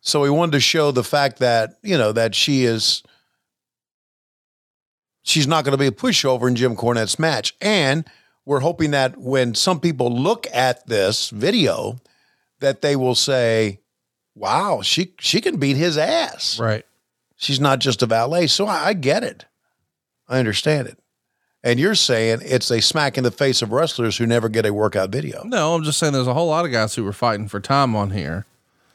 So 0.01 0.21
we 0.21 0.30
wanted 0.30 0.51
to 0.53 0.59
show 0.59 0.91
the 0.91 1.03
fact 1.03 1.39
that 1.39 1.71
you 1.82 1.97
know 1.97 2.11
that 2.11 2.36
she 2.36 2.63
is 2.65 3.03
she's 5.23 5.47
not 5.47 5.63
going 5.63 5.73
to 5.73 5.77
be 5.77 5.88
a 5.88 5.91
pushover 5.91 6.47
in 6.47 6.55
Jim 6.55 6.75
Cornette's 6.75 7.19
match, 7.19 7.55
and 7.61 8.05
we're 8.45 8.59
hoping 8.61 8.91
that 8.91 9.17
when 9.17 9.53
some 9.55 9.80
people 9.80 10.11
look 10.15 10.47
at 10.53 10.88
this 10.88 11.30
video, 11.30 11.99
that 12.61 12.82
they 12.82 12.95
will 12.95 13.15
say, 13.15 13.80
"Wow, 14.40 14.82
she 14.82 15.14
she 15.20 15.42
can 15.42 15.58
beat 15.58 15.78
his 15.78 15.98
ass." 15.98 16.60
right. 16.60 16.86
She's 17.36 17.60
not 17.60 17.80
just 17.80 18.02
a 18.02 18.06
valet. 18.06 18.48
So 18.48 18.66
I, 18.66 18.88
I 18.88 18.94
get 18.94 19.24
it. 19.24 19.46
I 20.28 20.40
understand 20.40 20.88
it. 20.88 21.00
And 21.64 21.80
you're 21.80 21.96
saying 21.96 22.40
it's 22.44 22.70
a 22.70 22.82
smack 22.82 23.18
in 23.18 23.24
the 23.24 23.32
face 23.32 23.62
of 23.62 23.72
wrestlers 23.72 24.18
who 24.18 24.26
never 24.26 24.50
get 24.50 24.66
a 24.66 24.74
workout 24.74 25.10
video. 25.10 25.44
No, 25.44 25.76
I'm 25.76 25.84
just 25.84 26.00
saying 26.00 26.14
there's 26.14 26.28
a 26.28 26.34
whole 26.34 26.48
lot 26.48 26.66
of 26.66 26.72
guys 26.72 26.96
who 26.96 27.04
were 27.04 27.14
fighting 27.14 27.48
for 27.48 27.60
time 27.60 27.96
on 27.96 28.12
here. 28.12 28.46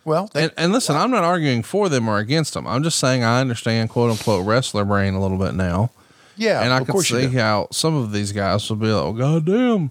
Well, 0.05 0.31
they, 0.35 0.45
And, 0.45 0.53
and 0.57 0.73
listen, 0.73 0.95
I'm 0.97 1.11
not 1.11 1.25
arguing 1.25 1.63
for 1.63 1.89
them 1.89 2.09
or 2.09 2.19
against 2.19 2.53
them. 2.55 2.67
I'm 2.67 2.83
just 2.83 2.99
saying 2.99 3.25
I 3.25 3.41
understand 3.41 3.91
quote 3.91 4.11
unquote 4.11 4.47
wrestler 4.47 4.85
brain 4.85 5.15
a 5.15 5.21
little 5.21 5.39
bit 5.39 5.55
now. 5.55 5.91
yeah, 6.37 6.63
and 6.63 6.73
I 6.73 6.79
of 6.79 6.85
can 6.85 6.93
course 6.93 7.11
you 7.11 7.21
see 7.31 7.37
how 7.37 7.69
some 7.71 7.95
of 7.95 8.13
these 8.13 8.33
guys 8.33 8.69
will 8.69 8.77
be 8.77 8.89
like, 8.89 9.05
oh, 9.05 9.13
God 9.13 9.47
damn. 9.47 9.91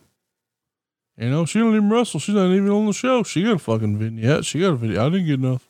You 1.17 1.29
know, 1.29 1.45
she 1.45 1.59
don't 1.59 1.75
even 1.75 1.89
wrestle. 1.89 2.19
She's 2.19 2.33
not 2.35 2.47
even 2.51 2.69
on 2.69 2.87
the 2.87 2.93
show. 2.93 3.21
She 3.23 3.43
got 3.43 3.53
a 3.53 3.59
fucking 3.59 3.97
vignette. 3.99 4.45
She 4.45 4.59
got 4.59 4.69
a 4.71 4.75
video. 4.75 5.05
I 5.05 5.09
didn't 5.09 5.27
get 5.27 5.39
enough. 5.39 5.67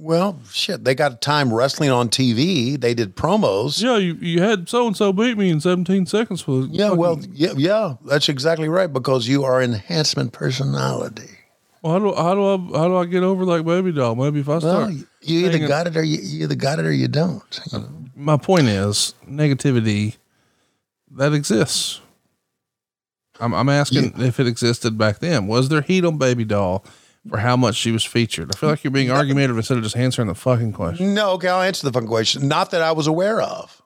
Well, 0.00 0.38
shit, 0.52 0.84
they 0.84 0.94
got 0.94 1.20
time 1.20 1.52
wrestling 1.52 1.90
on 1.90 2.08
TV. 2.08 2.80
They 2.80 2.94
did 2.94 3.16
promos. 3.16 3.82
Yeah, 3.82 3.96
you, 3.96 4.14
you 4.14 4.40
had 4.40 4.68
so 4.68 4.86
and 4.86 4.96
so 4.96 5.12
beat 5.12 5.36
me 5.36 5.50
in 5.50 5.60
17 5.60 6.06
seconds 6.06 6.40
for 6.40 6.60
the 6.62 6.68
Yeah, 6.68 6.84
fucking- 6.90 6.98
well, 7.00 7.20
yeah, 7.32 7.52
yeah, 7.56 7.94
that's 8.04 8.28
exactly 8.28 8.68
right 8.68 8.92
because 8.92 9.26
you 9.26 9.42
are 9.42 9.60
enhancement 9.60 10.32
personality. 10.32 11.28
Well, 11.82 11.92
how 11.94 11.98
do 11.98 12.14
how 12.14 12.34
do 12.34 12.44
I 12.44 12.78
how 12.78 12.86
do 12.88 12.96
I 12.96 13.06
get 13.06 13.24
over 13.24 13.44
like 13.44 13.64
baby 13.64 13.90
doll? 13.90 14.14
Maybe 14.14 14.38
if 14.38 14.48
I 14.48 14.52
Well, 14.52 14.60
start. 14.60 14.92
you 14.92 15.04
you 15.22 15.38
either 15.40 15.50
hanging- 15.52 15.68
got 15.68 15.88
it 15.88 15.96
or 15.96 16.04
you, 16.04 16.18
you 16.22 16.44
either 16.44 16.54
got 16.54 16.78
it 16.78 16.84
or 16.86 16.92
you 16.92 17.08
don't. 17.08 17.60
you 17.72 17.78
know. 17.80 17.88
My 18.14 18.36
point 18.36 18.68
is 18.68 19.14
negativity 19.28 20.16
that 21.12 21.32
exists. 21.32 22.00
I'm 23.40 23.52
I'm 23.54 23.68
asking 23.68 24.14
if 24.20 24.40
it 24.40 24.46
existed 24.46 24.98
back 24.98 25.18
then. 25.20 25.46
Was 25.46 25.68
there 25.68 25.80
heat 25.82 26.04
on 26.04 26.18
baby 26.18 26.44
doll 26.44 26.84
for 27.28 27.38
how 27.38 27.56
much 27.56 27.76
she 27.76 27.92
was 27.92 28.04
featured? 28.04 28.54
I 28.54 28.58
feel 28.58 28.70
like 28.70 28.82
you're 28.84 28.90
being 28.90 29.10
argumentative 29.10 29.56
instead 29.56 29.76
of 29.78 29.84
just 29.84 29.96
answering 29.96 30.28
the 30.28 30.34
fucking 30.34 30.72
question. 30.72 31.14
No, 31.14 31.30
okay, 31.32 31.48
I'll 31.48 31.62
answer 31.62 31.86
the 31.86 31.92
fucking 31.92 32.08
question. 32.08 32.48
Not 32.48 32.70
that 32.72 32.82
I 32.82 32.92
was 32.92 33.06
aware 33.06 33.40
of. 33.40 33.80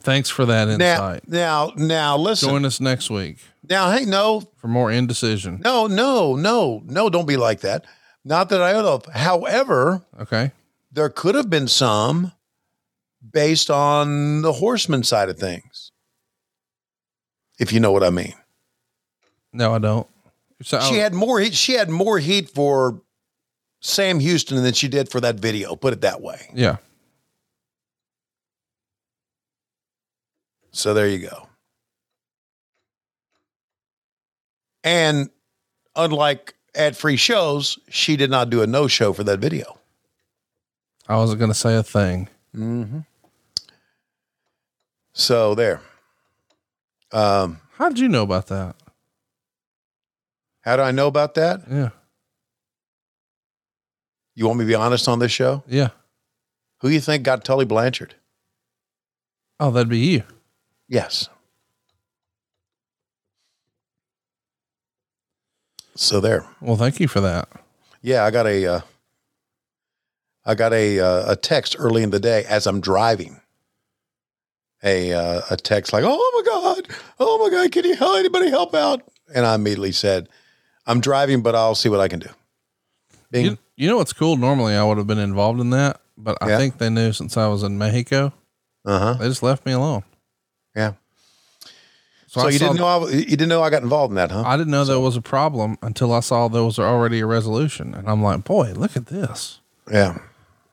Thanks 0.00 0.28
for 0.30 0.44
that 0.46 0.66
Now, 0.68 0.72
insight. 1.14 1.28
now, 1.28 1.72
now, 1.76 2.16
listen. 2.16 2.50
Join 2.50 2.64
us 2.66 2.78
next 2.78 3.08
week 3.10 3.38
Now, 3.68 3.90
hey, 3.90 4.04
no, 4.04 4.42
for 4.58 4.68
more 4.68 4.92
indecision. 4.92 5.60
No, 5.64 5.86
no, 5.86 6.36
no, 6.36 6.82
no, 6.84 7.08
don't 7.08 7.26
be 7.26 7.36
like 7.38 7.60
that. 7.60 7.84
Not 8.24 8.48
that 8.50 8.60
I 8.62 8.72
know 8.72 8.94
of. 8.94 9.06
However, 9.06 10.02
Okay. 10.20 10.52
there 10.92 11.08
could 11.08 11.34
have 11.34 11.48
been 11.48 11.68
some 11.68 12.32
based 13.32 13.70
on 13.70 14.42
the 14.42 14.52
horseman 14.54 15.02
side 15.04 15.28
of 15.30 15.38
things. 15.38 15.90
If 17.58 17.72
you 17.72 17.80
know 17.80 17.90
what 17.90 18.04
I 18.04 18.10
mean. 18.10 18.34
No, 19.52 19.74
I 19.74 19.78
don't. 19.78 20.06
So, 20.62 20.80
She 20.80 20.96
had 20.96 21.14
more 21.14 21.40
heat. 21.40 21.54
She 21.54 21.72
had 21.74 21.88
more 21.88 22.18
heat 22.18 22.50
for 22.50 23.00
Sam 23.80 24.18
Houston 24.20 24.62
than 24.62 24.72
she 24.74 24.88
did 24.88 25.08
for 25.08 25.20
that 25.20 25.36
video. 25.36 25.76
Put 25.76 25.92
it 25.92 26.00
that 26.02 26.20
way. 26.20 26.50
yeah. 26.54 26.76
So 30.70 30.94
there 30.94 31.08
you 31.08 31.18
go. 31.18 31.48
And 34.84 35.30
unlike 35.96 36.54
ad 36.74 36.96
free 36.96 37.16
shows, 37.16 37.78
she 37.88 38.16
did 38.16 38.30
not 38.30 38.48
do 38.50 38.62
a 38.62 38.66
no 38.66 38.86
show 38.86 39.12
for 39.12 39.24
that 39.24 39.40
video. 39.40 39.78
I 41.08 41.16
wasn't 41.16 41.40
going 41.40 41.50
to 41.50 41.58
say 41.58 41.74
a 41.76 41.82
thing. 41.82 42.28
Mm-hmm. 42.54 43.00
So 45.12 45.54
there. 45.54 45.80
Um, 47.10 47.60
How 47.72 47.88
did 47.88 47.98
you 47.98 48.08
know 48.08 48.22
about 48.22 48.46
that? 48.48 48.76
How 50.68 50.76
do 50.76 50.82
I 50.82 50.90
know 50.90 51.06
about 51.06 51.34
that? 51.36 51.62
Yeah. 51.70 51.88
You 54.34 54.46
want 54.46 54.58
me 54.58 54.66
to 54.66 54.68
be 54.68 54.74
honest 54.74 55.08
on 55.08 55.18
this 55.18 55.32
show? 55.32 55.64
Yeah. 55.66 55.88
Who 56.82 56.90
you 56.90 57.00
think 57.00 57.22
got 57.22 57.42
Tully 57.42 57.64
Blanchard? 57.64 58.14
Oh, 59.58 59.70
that'd 59.70 59.88
be 59.88 59.98
you. 59.98 60.24
Yes. 60.86 61.30
So 65.96 66.20
there. 66.20 66.44
Well, 66.60 66.76
thank 66.76 67.00
you 67.00 67.08
for 67.08 67.22
that. 67.22 67.48
Yeah, 68.02 68.24
I 68.24 68.30
got 68.30 68.46
a 68.46 68.66
uh, 68.66 68.80
I 70.44 70.54
got 70.54 70.74
a 70.74 71.00
uh, 71.00 71.32
a 71.32 71.34
text 71.34 71.76
early 71.78 72.02
in 72.02 72.10
the 72.10 72.20
day 72.20 72.44
as 72.44 72.66
I'm 72.66 72.82
driving. 72.82 73.40
A 74.84 75.14
uh, 75.14 75.40
a 75.50 75.56
text 75.56 75.94
like, 75.94 76.04
"Oh 76.06 76.30
my 76.34 76.52
god, 76.52 76.88
oh 77.18 77.38
my 77.38 77.50
god, 77.50 77.72
can 77.72 77.86
you 77.86 77.96
help 77.96 78.18
anybody 78.18 78.50
help 78.50 78.74
out?" 78.74 79.02
And 79.34 79.44
I 79.44 79.56
immediately 79.56 79.92
said, 79.92 80.28
"I'm 80.88 81.00
driving, 81.00 81.42
but 81.42 81.54
I'll 81.54 81.76
see 81.76 81.88
what 81.88 82.00
I 82.00 82.08
can 82.08 82.18
do." 82.18 82.28
Bing. 83.30 83.44
You, 83.44 83.58
you 83.76 83.88
know 83.88 83.98
what's 83.98 84.12
cool? 84.12 84.36
Normally 84.36 84.74
I 84.74 84.82
would 84.82 84.96
have 84.98 85.06
been 85.06 85.18
involved 85.18 85.60
in 85.60 85.70
that, 85.70 86.00
but 86.16 86.36
I 86.40 86.48
Yeah. 86.48 86.58
think 86.58 86.78
they 86.78 86.90
knew 86.90 87.12
since 87.12 87.36
I 87.36 87.46
was 87.46 87.62
in 87.62 87.78
Mexico. 87.78 88.32
Uh 88.84 88.98
huh. 88.98 89.14
They 89.14 89.28
just 89.28 89.42
left 89.42 89.64
me 89.66 89.72
alone. 89.72 90.02
Yeah. 90.74 90.94
So, 92.26 92.40
So, 92.42 92.48
you 92.48 92.58
didn't 92.58 92.76
know 92.76 92.86
I, 92.86 93.08
you 93.10 93.24
didn't 93.24 93.48
know 93.48 93.62
I 93.62 93.70
got 93.70 93.82
involved 93.82 94.10
in 94.12 94.16
that, 94.16 94.30
huh? 94.30 94.42
I 94.44 94.56
didn't 94.56 94.70
know 94.70 94.84
there 94.84 95.00
was 95.00 95.16
a 95.16 95.22
problem 95.22 95.78
until 95.82 96.12
I 96.12 96.20
saw 96.20 96.48
there 96.48 96.62
was 96.64 96.78
already 96.78 97.20
a 97.20 97.26
resolution, 97.26 97.94
and 97.94 98.08
I'm 98.08 98.22
like, 98.22 98.44
boy, 98.44 98.72
look 98.74 98.96
at 98.96 99.06
this. 99.06 99.60
yeah. 99.90 100.18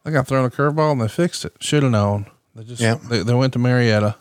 I 0.08 0.12
got 0.12 0.28
thrown 0.28 0.46
a 0.46 0.50
curveball 0.52 0.92
and 0.92 1.02
they 1.02 1.08
fixed 1.08 1.46
it. 1.46 1.54
Should 1.60 1.82
have 1.84 1.92
known. 1.92 2.28
They 2.56 2.64
just 2.64 2.80
Yeah. 2.82 2.96
they, 3.10 3.24
they 3.24 3.34
went 3.34 3.54
to 3.54 3.60
Marietta. 3.60 4.16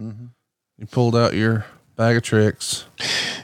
Mhm. 0.00 0.30
You 0.78 0.86
pulled 0.86 1.16
out 1.16 1.32
your 1.34 1.64
bag 2.02 2.16
of 2.16 2.22
tricks. 2.24 2.84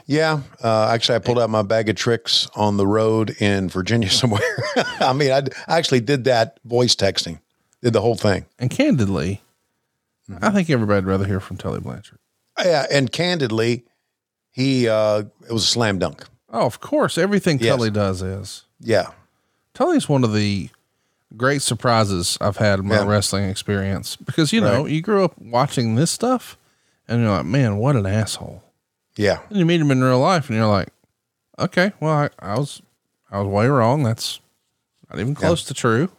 Yeah, 0.05 0.41
uh, 0.63 0.89
actually, 0.89 1.15
I 1.15 1.19
pulled 1.19 1.39
out 1.39 1.49
my 1.49 1.61
bag 1.61 1.87
of 1.87 1.95
tricks 1.95 2.47
on 2.55 2.75
the 2.77 2.85
road 2.85 3.35
in 3.39 3.69
Virginia 3.69 4.09
somewhere. 4.21 4.41
I 4.99 5.13
mean, 5.13 5.31
I 5.31 5.43
actually 5.67 6.01
did 6.01 6.25
that 6.25 6.59
voice 6.65 6.93
texting, 6.95 7.39
did 7.81 7.93
the 7.93 8.01
whole 8.01 8.15
thing. 8.15 8.45
And 8.59 8.69
candidly, 8.69 9.41
Mm-hmm. 10.29 10.45
I 10.45 10.51
think 10.51 10.69
everybody'd 10.69 11.07
rather 11.07 11.25
hear 11.25 11.39
from 11.39 11.57
Tully 11.57 11.79
Blanchard. 11.79 12.19
Yeah, 12.63 12.85
and 12.91 13.11
candidly, 13.11 13.83
he 14.51 14.87
uh, 14.87 15.23
it 15.47 15.51
was 15.51 15.63
a 15.63 15.67
slam 15.67 15.97
dunk. 15.97 16.23
Oh, 16.51 16.67
of 16.67 16.79
course. 16.79 17.17
Everything 17.17 17.57
Yes. 17.59 17.75
Tully 17.75 17.89
does 17.89 18.21
is. 18.21 18.63
Yeah, 18.79 19.07
Tully's 19.73 20.07
one 20.07 20.23
of 20.23 20.35
the 20.35 20.69
great 21.35 21.63
surprises 21.63 22.37
I've 22.39 22.57
had 22.57 22.77
in 22.77 22.87
my 22.87 22.97
Yeah. 22.97 23.07
wrestling 23.07 23.45
experience 23.49 24.17
because, 24.17 24.53
you 24.53 24.61
know, 24.61 24.83
Right. 24.83 24.91
you 24.91 25.01
grew 25.01 25.23
up 25.23 25.33
watching 25.41 25.95
this 25.95 26.11
stuff 26.11 26.58
and 27.09 27.21
you're 27.21 27.31
like, 27.31 27.45
man, 27.45 27.77
what 27.77 27.95
an 27.97 28.05
asshole. 28.05 28.63
yeah, 29.17 29.39
And 29.49 29.57
you 29.57 29.65
meet 29.65 29.81
him 29.81 29.91
in 29.91 30.01
real 30.03 30.19
life 30.19 30.47
and 30.49 30.57
you're 30.57 30.67
like, 30.67 30.89
okay, 31.57 31.91
well, 31.99 32.13
I, 32.13 32.29
I 32.39 32.57
was, 32.57 32.81
I 33.29 33.39
was 33.39 33.47
way 33.47 33.67
wrong. 33.67 34.03
That's 34.03 34.39
not 35.09 35.19
even 35.19 35.35
close 35.35 35.63
to 35.65 35.73
true. 35.73 36.09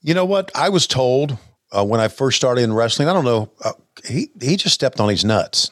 You 0.00 0.14
know 0.14 0.24
what? 0.24 0.50
I 0.54 0.70
was 0.70 0.86
told 0.86 1.36
uh, 1.72 1.84
when 1.84 2.00
I 2.00 2.08
first 2.08 2.36
started 2.38 2.62
in 2.62 2.72
wrestling. 2.72 3.08
I 3.08 3.12
don't 3.12 3.24
know. 3.24 3.50
Uh, 3.62 3.72
he 4.04 4.30
he 4.40 4.56
just 4.56 4.74
stepped 4.74 4.98
on 5.00 5.08
his 5.10 5.24
nuts. 5.24 5.70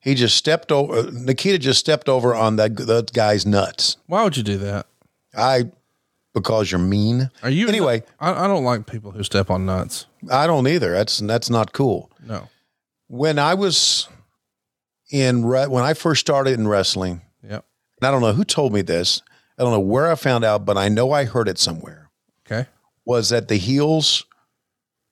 He 0.00 0.14
just 0.14 0.36
stepped 0.36 0.70
over. 0.72 1.10
Nikita 1.10 1.58
just 1.58 1.80
stepped 1.80 2.08
over 2.08 2.34
on 2.34 2.56
that 2.56 2.76
that 2.76 3.12
guy's 3.12 3.44
nuts. 3.44 3.96
Why 4.06 4.24
would 4.24 4.36
you 4.36 4.42
do 4.42 4.56
that? 4.58 4.86
I 5.36 5.70
because 6.36 6.70
you're 6.70 6.78
mean. 6.78 7.30
Are 7.42 7.50
you 7.50 7.66
Anyway. 7.66 8.02
I, 8.20 8.44
I 8.44 8.46
don't 8.46 8.62
like 8.64 8.86
people 8.86 9.10
who 9.10 9.24
step 9.24 9.50
on 9.50 9.64
nuts. 9.66 10.06
I 10.30 10.46
don't 10.46 10.68
either. 10.68 10.92
That's 10.92 11.18
that's 11.18 11.48
not 11.50 11.72
cool. 11.72 12.10
No. 12.24 12.48
When 13.08 13.38
I 13.38 13.54
was 13.54 14.08
in 15.10 15.44
re- 15.44 15.66
when 15.66 15.82
I 15.82 15.94
first 15.94 16.20
started 16.20 16.58
in 16.58 16.68
wrestling, 16.68 17.22
Yep. 17.42 17.64
and 18.00 18.06
I 18.08 18.10
don't 18.10 18.20
know 18.20 18.32
who 18.34 18.44
told 18.44 18.72
me 18.72 18.82
this. 18.82 19.22
I 19.58 19.62
don't 19.62 19.72
know 19.72 19.80
where 19.80 20.10
I 20.10 20.14
found 20.14 20.44
out, 20.44 20.64
but 20.66 20.76
I 20.76 20.88
know 20.88 21.12
I 21.12 21.24
heard 21.24 21.48
it 21.48 21.58
somewhere. 21.58 22.10
Okay. 22.46 22.68
Was 23.06 23.30
that 23.30 23.48
the 23.48 23.56
heels 23.56 24.26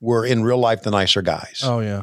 were 0.00 0.26
in 0.26 0.42
real 0.44 0.58
life 0.58 0.82
the 0.82 0.90
nicer 0.90 1.22
guys? 1.22 1.60
Oh 1.64 1.80
yeah. 1.80 2.02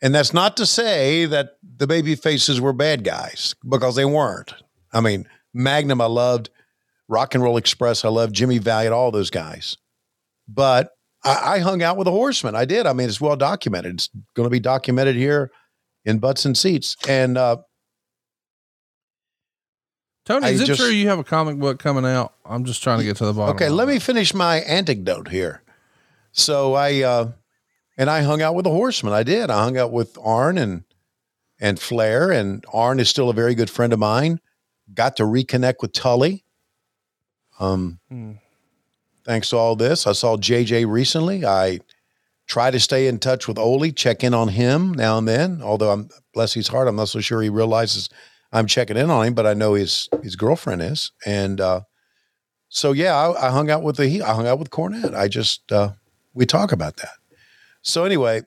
And 0.00 0.14
that's 0.14 0.32
not 0.32 0.56
to 0.56 0.66
say 0.66 1.26
that 1.26 1.58
the 1.76 1.86
baby 1.86 2.14
faces 2.16 2.60
were 2.60 2.72
bad 2.72 3.04
guys 3.04 3.54
because 3.68 3.94
they 3.94 4.04
weren't. 4.06 4.54
I 4.92 5.00
mean, 5.00 5.28
Magnum, 5.54 6.00
I 6.00 6.06
loved 6.06 6.48
Rock 7.08 7.34
and 7.34 7.42
Roll 7.42 7.56
Express, 7.56 8.04
I 8.04 8.08
love 8.08 8.32
Jimmy 8.32 8.58
Valiant, 8.58 8.94
all 8.94 9.10
those 9.10 9.30
guys. 9.30 9.76
But 10.48 10.90
I, 11.24 11.54
I 11.54 11.58
hung 11.60 11.82
out 11.82 11.96
with 11.96 12.06
the 12.06 12.10
horseman. 12.12 12.54
I 12.54 12.64
did. 12.64 12.86
I 12.86 12.92
mean, 12.92 13.08
it's 13.08 13.20
well 13.20 13.36
documented. 13.36 13.94
It's 13.94 14.08
going 14.34 14.46
to 14.46 14.50
be 14.50 14.60
documented 14.60 15.16
here 15.16 15.50
in 16.04 16.18
Butts 16.18 16.44
and 16.44 16.56
Seats. 16.56 16.96
And 17.08 17.36
uh, 17.38 17.58
Tony, 20.24 20.46
I 20.46 20.50
is 20.50 20.60
it 20.60 20.66
just- 20.66 20.80
true 20.80 20.90
you 20.90 21.08
have 21.08 21.18
a 21.18 21.24
comic 21.24 21.58
book 21.58 21.78
coming 21.78 22.04
out? 22.04 22.34
I'm 22.44 22.64
just 22.64 22.82
trying 22.82 22.98
to 22.98 23.04
get 23.04 23.16
to 23.16 23.26
the 23.26 23.32
bottom. 23.32 23.56
okay, 23.56 23.68
let 23.68 23.88
me 23.88 23.98
finish 23.98 24.34
my 24.34 24.58
anecdote 24.60 25.28
here. 25.28 25.62
So 26.32 26.74
I 26.74 27.02
uh, 27.02 27.32
and 27.98 28.08
I 28.08 28.22
hung 28.22 28.40
out 28.40 28.54
with 28.54 28.64
the 28.64 28.70
horseman. 28.70 29.12
I 29.12 29.22
did. 29.22 29.50
I 29.50 29.64
hung 29.64 29.76
out 29.76 29.92
with 29.92 30.16
Arn 30.22 30.58
and 30.58 30.84
and 31.60 31.78
Flair, 31.78 32.30
and 32.30 32.64
Arn 32.72 32.98
is 33.00 33.08
still 33.08 33.28
a 33.30 33.34
very 33.34 33.54
good 33.54 33.68
friend 33.70 33.92
of 33.92 33.98
mine. 33.98 34.40
Got 34.94 35.16
to 35.16 35.24
reconnect 35.24 35.76
with 35.80 35.92
Tully. 35.92 36.41
Um, 37.62 38.00
Hmm. 38.08 38.32
thanks 39.24 39.48
to 39.50 39.56
all 39.56 39.76
this, 39.76 40.06
I 40.06 40.12
saw 40.12 40.36
JJ 40.36 40.84
recently. 40.90 41.44
I 41.46 41.80
try 42.48 42.70
to 42.70 42.80
stay 42.80 43.06
in 43.06 43.18
touch 43.18 43.46
with 43.46 43.58
Ole, 43.58 43.90
check 43.92 44.24
in 44.24 44.34
on 44.34 44.48
him 44.48 44.92
now 44.92 45.16
and 45.18 45.28
then. 45.28 45.60
Although 45.62 45.90
I'm 45.92 46.08
bless 46.34 46.54
his 46.54 46.68
heart, 46.68 46.88
I'm 46.88 46.96
not 46.96 47.08
so 47.08 47.20
sure 47.20 47.40
he 47.42 47.48
realizes 47.48 48.08
I'm 48.52 48.66
checking 48.66 48.96
in 48.96 49.10
on 49.10 49.26
him, 49.26 49.34
but 49.34 49.46
I 49.46 49.54
know 49.54 49.74
his 49.74 50.08
his 50.22 50.36
girlfriend 50.36 50.82
is, 50.82 51.12
and 51.24 51.60
uh, 51.60 51.80
so 52.68 52.92
yeah, 52.92 53.14
I, 53.16 53.48
I 53.48 53.50
hung 53.50 53.70
out 53.70 53.82
with 53.82 53.96
the 53.96 54.22
I 54.22 54.34
hung 54.34 54.46
out 54.46 54.58
with 54.58 54.70
Cornette. 54.70 55.14
I 55.14 55.28
just 55.28 55.70
uh, 55.72 55.92
we 56.34 56.44
talk 56.46 56.72
about 56.72 56.96
that. 56.96 57.14
So 57.82 58.04
anyway, 58.04 58.42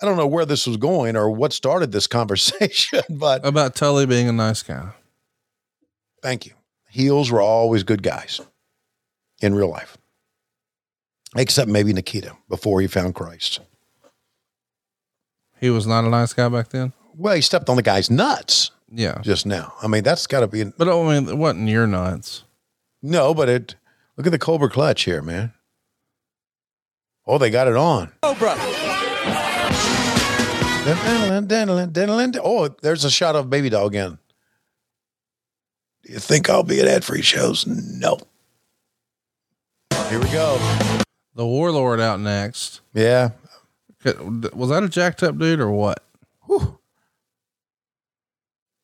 I 0.00 0.06
don't 0.06 0.16
know 0.16 0.26
where 0.26 0.46
this 0.46 0.66
was 0.66 0.76
going 0.76 1.16
or 1.16 1.30
what 1.30 1.52
started 1.52 1.90
this 1.92 2.06
conversation, 2.18 3.02
but 3.10 3.44
About 3.44 3.74
Tully 3.74 4.06
being 4.06 4.28
a 4.28 4.32
nice 4.32 4.62
guy. 4.62 4.90
thank 6.22 6.46
you. 6.46 6.52
Heels 6.88 7.30
were 7.30 7.40
always 7.42 7.82
good 7.82 8.02
guys 8.02 8.40
in 9.40 9.54
real 9.54 9.68
life, 9.68 9.96
except 11.36 11.68
maybe 11.70 11.92
Nikita 11.92 12.36
before 12.48 12.80
he 12.80 12.86
found 12.86 13.14
Christ. 13.14 13.60
He 15.60 15.70
was 15.70 15.86
not 15.86 16.04
a 16.04 16.08
nice 16.08 16.32
guy 16.32 16.48
back 16.48 16.68
then. 16.68 16.92
Well, 17.16 17.34
he 17.34 17.40
stepped 17.40 17.68
on 17.68 17.76
the 17.76 17.82
guy's 17.82 18.10
nuts 18.10 18.70
Yeah. 18.90 19.18
just 19.22 19.44
now. 19.44 19.74
I 19.82 19.88
mean, 19.88 20.04
that's 20.04 20.26
got 20.26 20.40
to 20.40 20.46
be 20.46 20.64
But 20.64 20.88
oh, 20.88 21.08
I 21.08 21.18
mean, 21.20 21.28
it 21.28 21.36
wasn't 21.36 21.68
your 21.68 21.86
nuts. 21.86 22.44
no, 23.02 23.34
but 23.34 23.48
it. 23.48 23.74
Look 24.16 24.26
at 24.26 24.30
the 24.30 24.38
Cobra 24.38 24.68
clutch 24.68 25.02
here, 25.02 25.20
man. 25.22 25.52
Oh, 27.26 27.38
they 27.38 27.50
got 27.50 27.68
it 27.68 27.76
on. 27.76 28.12
Cobra. 28.22 28.54
Oh, 32.42 32.74
there's 32.82 33.04
a 33.04 33.10
shot 33.10 33.36
of 33.36 33.50
Baby 33.50 33.68
Doll 33.70 33.86
again. 33.86 34.18
Do 36.08 36.14
you 36.14 36.20
think 36.20 36.48
I'll 36.48 36.62
be 36.62 36.80
at 36.80 36.88
ad 36.88 37.04
free 37.04 37.20
shows? 37.20 37.66
No. 37.66 38.18
Here 40.08 40.18
we 40.18 40.24
go. 40.30 40.56
The 41.34 41.44
Warlord 41.44 42.00
out 42.00 42.18
next. 42.18 42.80
Yeah. 42.94 43.32
Was 44.54 44.70
that 44.70 44.82
a 44.82 44.88
jacked 44.88 45.22
up 45.22 45.36
dude 45.36 45.60
or 45.60 45.70
what? 45.70 46.02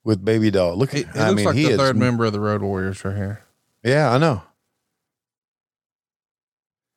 With 0.04 0.22
Baby 0.22 0.50
Doll. 0.50 0.76
Look 0.76 0.92
He, 0.92 1.06
at 1.06 1.14
he 1.14 1.18
I 1.18 1.28
looks 1.30 1.36
mean, 1.38 1.46
like 1.46 1.54
he 1.56 1.64
the 1.64 1.70
is. 1.70 1.76
third 1.78 1.96
member 1.96 2.26
of 2.26 2.34
the 2.34 2.40
Road 2.40 2.60
Warriors 2.60 3.02
right 3.06 3.16
here. 3.16 3.42
Yeah, 3.82 4.12
I 4.12 4.18
know. 4.18 4.42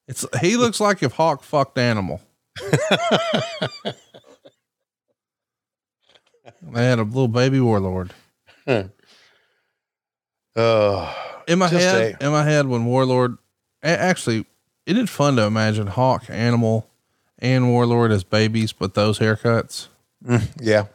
It's 0.09 0.25
he 0.41 0.57
looks 0.57 0.81
like 0.81 1.01
if 1.03 1.13
Hawk 1.13 1.41
fucked 1.41 1.77
animal. 1.77 2.19
they 2.65 2.73
had 6.73 6.99
a 6.99 7.03
little 7.03 7.29
baby 7.29 7.61
warlord. 7.61 8.11
Oh, 10.57 11.15
In 11.47 11.59
my 11.59 11.67
head, 11.67 12.17
in 12.19 12.31
my 12.31 12.43
head, 12.43 12.65
when 12.67 12.85
Warlord, 12.85 13.37
actually, 13.83 14.45
isn't 14.85 15.07
fun 15.07 15.35
to 15.35 15.43
imagine 15.43 15.87
Hawk, 15.87 16.25
Animal, 16.29 16.89
and 17.39 17.69
Warlord 17.69 18.11
as 18.11 18.23
babies, 18.23 18.73
but 18.73 18.95
those 18.95 19.19
haircuts? 19.19 19.87
yeah. 20.59 20.85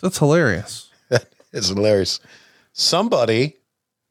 That's 0.00 0.18
hilarious. 0.18 0.90
It's 1.50 1.68
hilarious. 1.70 2.20
Somebody 2.74 3.56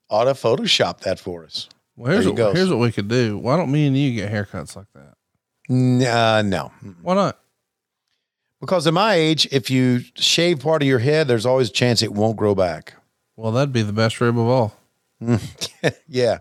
ought 0.09 0.23
to 0.23 0.31
Photoshop 0.31 1.01
that 1.01 1.19
for 1.19 1.43
us. 1.45 1.69
Well, 1.95 2.11
here's 2.11 2.27
what, 2.27 2.55
here's 2.55 2.69
what 2.71 2.79
we 2.79 2.91
could 2.91 3.07
do. 3.07 3.37
Why 3.37 3.55
don't 3.57 3.71
me 3.71 3.85
and 3.85 3.95
you 3.95 4.11
get 4.19 4.31
haircuts 4.31 4.75
like 4.75 4.87
that? 4.95 5.13
N- 5.69 6.01
uh, 6.03 6.41
no. 6.41 6.71
Why 7.03 7.13
not? 7.13 7.37
Because 8.59 8.87
at 8.87 8.93
my 8.93 9.13
age, 9.13 9.47
if 9.51 9.69
you 9.69 10.01
shave 10.15 10.61
part 10.61 10.81
of 10.81 10.87
your 10.87 10.97
head, 10.97 11.27
there's 11.27 11.45
always 11.45 11.69
a 11.69 11.73
chance 11.73 12.01
it 12.01 12.11
won't 12.11 12.37
grow 12.37 12.55
back. 12.55 12.95
Well, 13.37 13.53
that'd 13.53 13.71
be 13.71 13.83
the 13.83 13.93
best 13.93 14.19
rib 14.19 14.37
of 14.37 14.45
all. 14.45 14.75
yeah. 16.07 16.39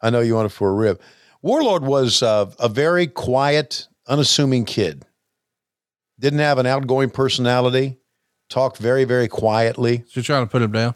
I 0.00 0.08
know 0.08 0.20
you 0.20 0.34
want 0.34 0.46
it 0.46 0.54
for 0.54 0.70
a 0.70 0.72
rib. 0.72 1.00
Warlord 1.42 1.82
was 1.82 2.22
uh, 2.22 2.50
a 2.58 2.68
very 2.68 3.06
quiet, 3.06 3.88
unassuming 4.06 4.64
kid. 4.64 5.04
Didn't 6.18 6.38
have 6.38 6.58
an 6.58 6.66
outgoing 6.66 7.10
personality. 7.10 7.98
Talked 8.48 8.78
very, 8.78 9.04
very 9.04 9.28
quietly. 9.28 9.98
So 10.06 10.20
you're 10.20 10.24
trying 10.24 10.46
to 10.46 10.50
put 10.50 10.62
him 10.62 10.72
down? 10.72 10.94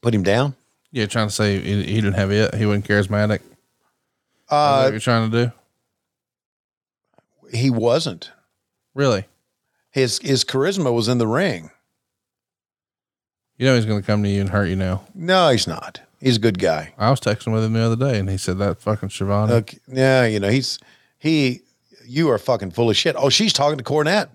Put 0.00 0.14
him 0.14 0.22
down. 0.22 0.54
Yeah, 0.92 1.06
trying 1.06 1.28
to 1.28 1.34
say 1.34 1.58
he, 1.58 1.82
he 1.82 1.94
didn't 1.96 2.14
have 2.14 2.30
it. 2.30 2.54
He 2.54 2.66
wasn't 2.66 2.86
charismatic. 2.86 3.40
Uh, 4.48 4.82
what 4.82 4.92
you're 4.92 5.00
trying 5.00 5.30
to 5.30 5.46
do? 5.46 5.52
he 7.54 7.70
wasn't. 7.70 8.30
Really? 8.94 9.24
His 9.90 10.18
his 10.18 10.44
charisma 10.44 10.92
was 10.92 11.08
in 11.08 11.18
the 11.18 11.26
ring. 11.26 11.70
You 13.56 13.66
know 13.66 13.76
he's 13.76 13.86
going 13.86 14.00
to 14.00 14.06
come 14.06 14.22
to 14.22 14.28
you 14.28 14.40
and 14.40 14.50
hurt 14.50 14.66
you 14.66 14.76
now. 14.76 15.04
No, 15.14 15.50
he's 15.50 15.66
not. 15.66 16.00
He's 16.20 16.36
a 16.36 16.40
good 16.40 16.58
guy. 16.58 16.92
I 16.98 17.10
was 17.10 17.20
texting 17.20 17.52
with 17.52 17.62
him 17.62 17.74
the 17.74 17.80
other 17.80 17.96
day, 17.96 18.18
and 18.18 18.28
he 18.28 18.36
said 18.36 18.58
that 18.58 18.80
fucking 18.80 19.10
Schiavone. 19.10 19.52
Okay. 19.52 19.78
Yeah, 19.86 20.26
you 20.26 20.40
know, 20.40 20.48
he's 20.48 20.78
he 21.18 21.60
you 22.06 22.30
are 22.30 22.38
fucking 22.38 22.72
full 22.72 22.90
of 22.90 22.96
shit. 22.96 23.14
Oh, 23.18 23.28
she's 23.28 23.52
talking 23.52 23.78
to 23.78 23.84
Cornette. 23.84 24.28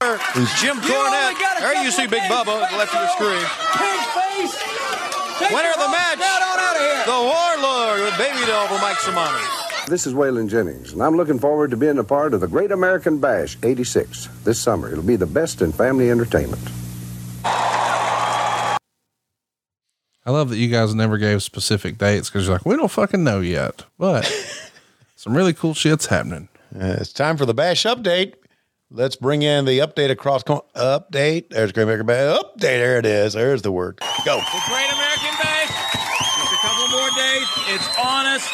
Jim 0.00 0.76
Cornette. 0.76 1.60
There 1.60 1.84
you 1.84 1.90
see 1.90 2.06
Big 2.06 2.22
Bubba 2.22 2.62
at 2.62 2.70
the 2.70 2.78
left 2.78 2.94
of 2.94 3.02
the 3.02 3.08
screen. 3.08 3.44
Face. 4.40 4.80
Winner 5.52 5.70
of 5.70 5.80
the 5.80 5.88
match, 5.88 6.18
the 7.06 7.12
Warlord 7.12 8.00
with 8.02 8.16
Baby 8.18 8.46
Doll 8.46 8.68
for 8.68 8.78
Mike 8.80 8.98
Simoni. 8.98 9.86
This 9.86 10.06
is 10.06 10.12
Waylon 10.12 10.48
Jennings, 10.48 10.92
and 10.92 11.02
I'm 11.02 11.16
looking 11.16 11.38
forward 11.38 11.70
to 11.70 11.76
being 11.78 11.98
a 11.98 12.04
part 12.04 12.34
of 12.34 12.40
the 12.40 12.46
Great 12.46 12.70
American 12.70 13.18
Bash 13.18 13.56
86 13.62 14.26
this 14.44 14.60
summer. 14.60 14.92
It'll 14.92 15.02
be 15.02 15.16
the 15.16 15.26
best 15.26 15.62
in 15.62 15.72
family 15.72 16.10
entertainment. 16.10 16.60
Love 20.30 20.48
that 20.50 20.56
you 20.56 20.68
guys 20.68 20.94
never 20.94 21.18
gave 21.18 21.42
specific 21.42 21.98
dates 21.98 22.28
because 22.30 22.46
you're 22.46 22.54
like, 22.56 22.66
we 22.66 22.76
don't 22.76 22.90
fucking 22.90 23.22
know 23.22 23.40
yet, 23.40 23.84
but 23.98 24.24
some 25.16 25.36
really 25.36 25.52
cool 25.52 25.74
shit's 25.74 26.06
happening. 26.06 26.48
Uh, 26.74 26.96
it's 27.00 27.12
time 27.12 27.36
for 27.36 27.46
the 27.46 27.54
bash 27.54 27.84
update. 27.84 28.34
Let's 28.92 29.14
bring 29.14 29.42
in 29.42 29.66
the 29.66 29.78
update 29.78 30.10
across 30.10 30.42
con- 30.42 30.62
update. 30.74 31.50
There's 31.50 31.70
Great 31.70 31.84
American 31.84 32.06
Bash 32.06 32.40
update. 32.40 32.58
There 32.60 32.98
it 32.98 33.06
is. 33.06 33.34
There's 33.34 33.62
the 33.62 33.70
word. 33.70 34.00
Go. 34.24 34.36
The 34.36 34.62
Great 34.66 34.92
American 34.92 35.34
Bash. 35.40 35.68
Just 35.68 36.52
a 36.52 36.66
couple 36.66 36.88
more 36.98 37.08
days. 37.16 37.46
It's 37.68 37.98
on 37.98 38.26
us. 38.26 38.48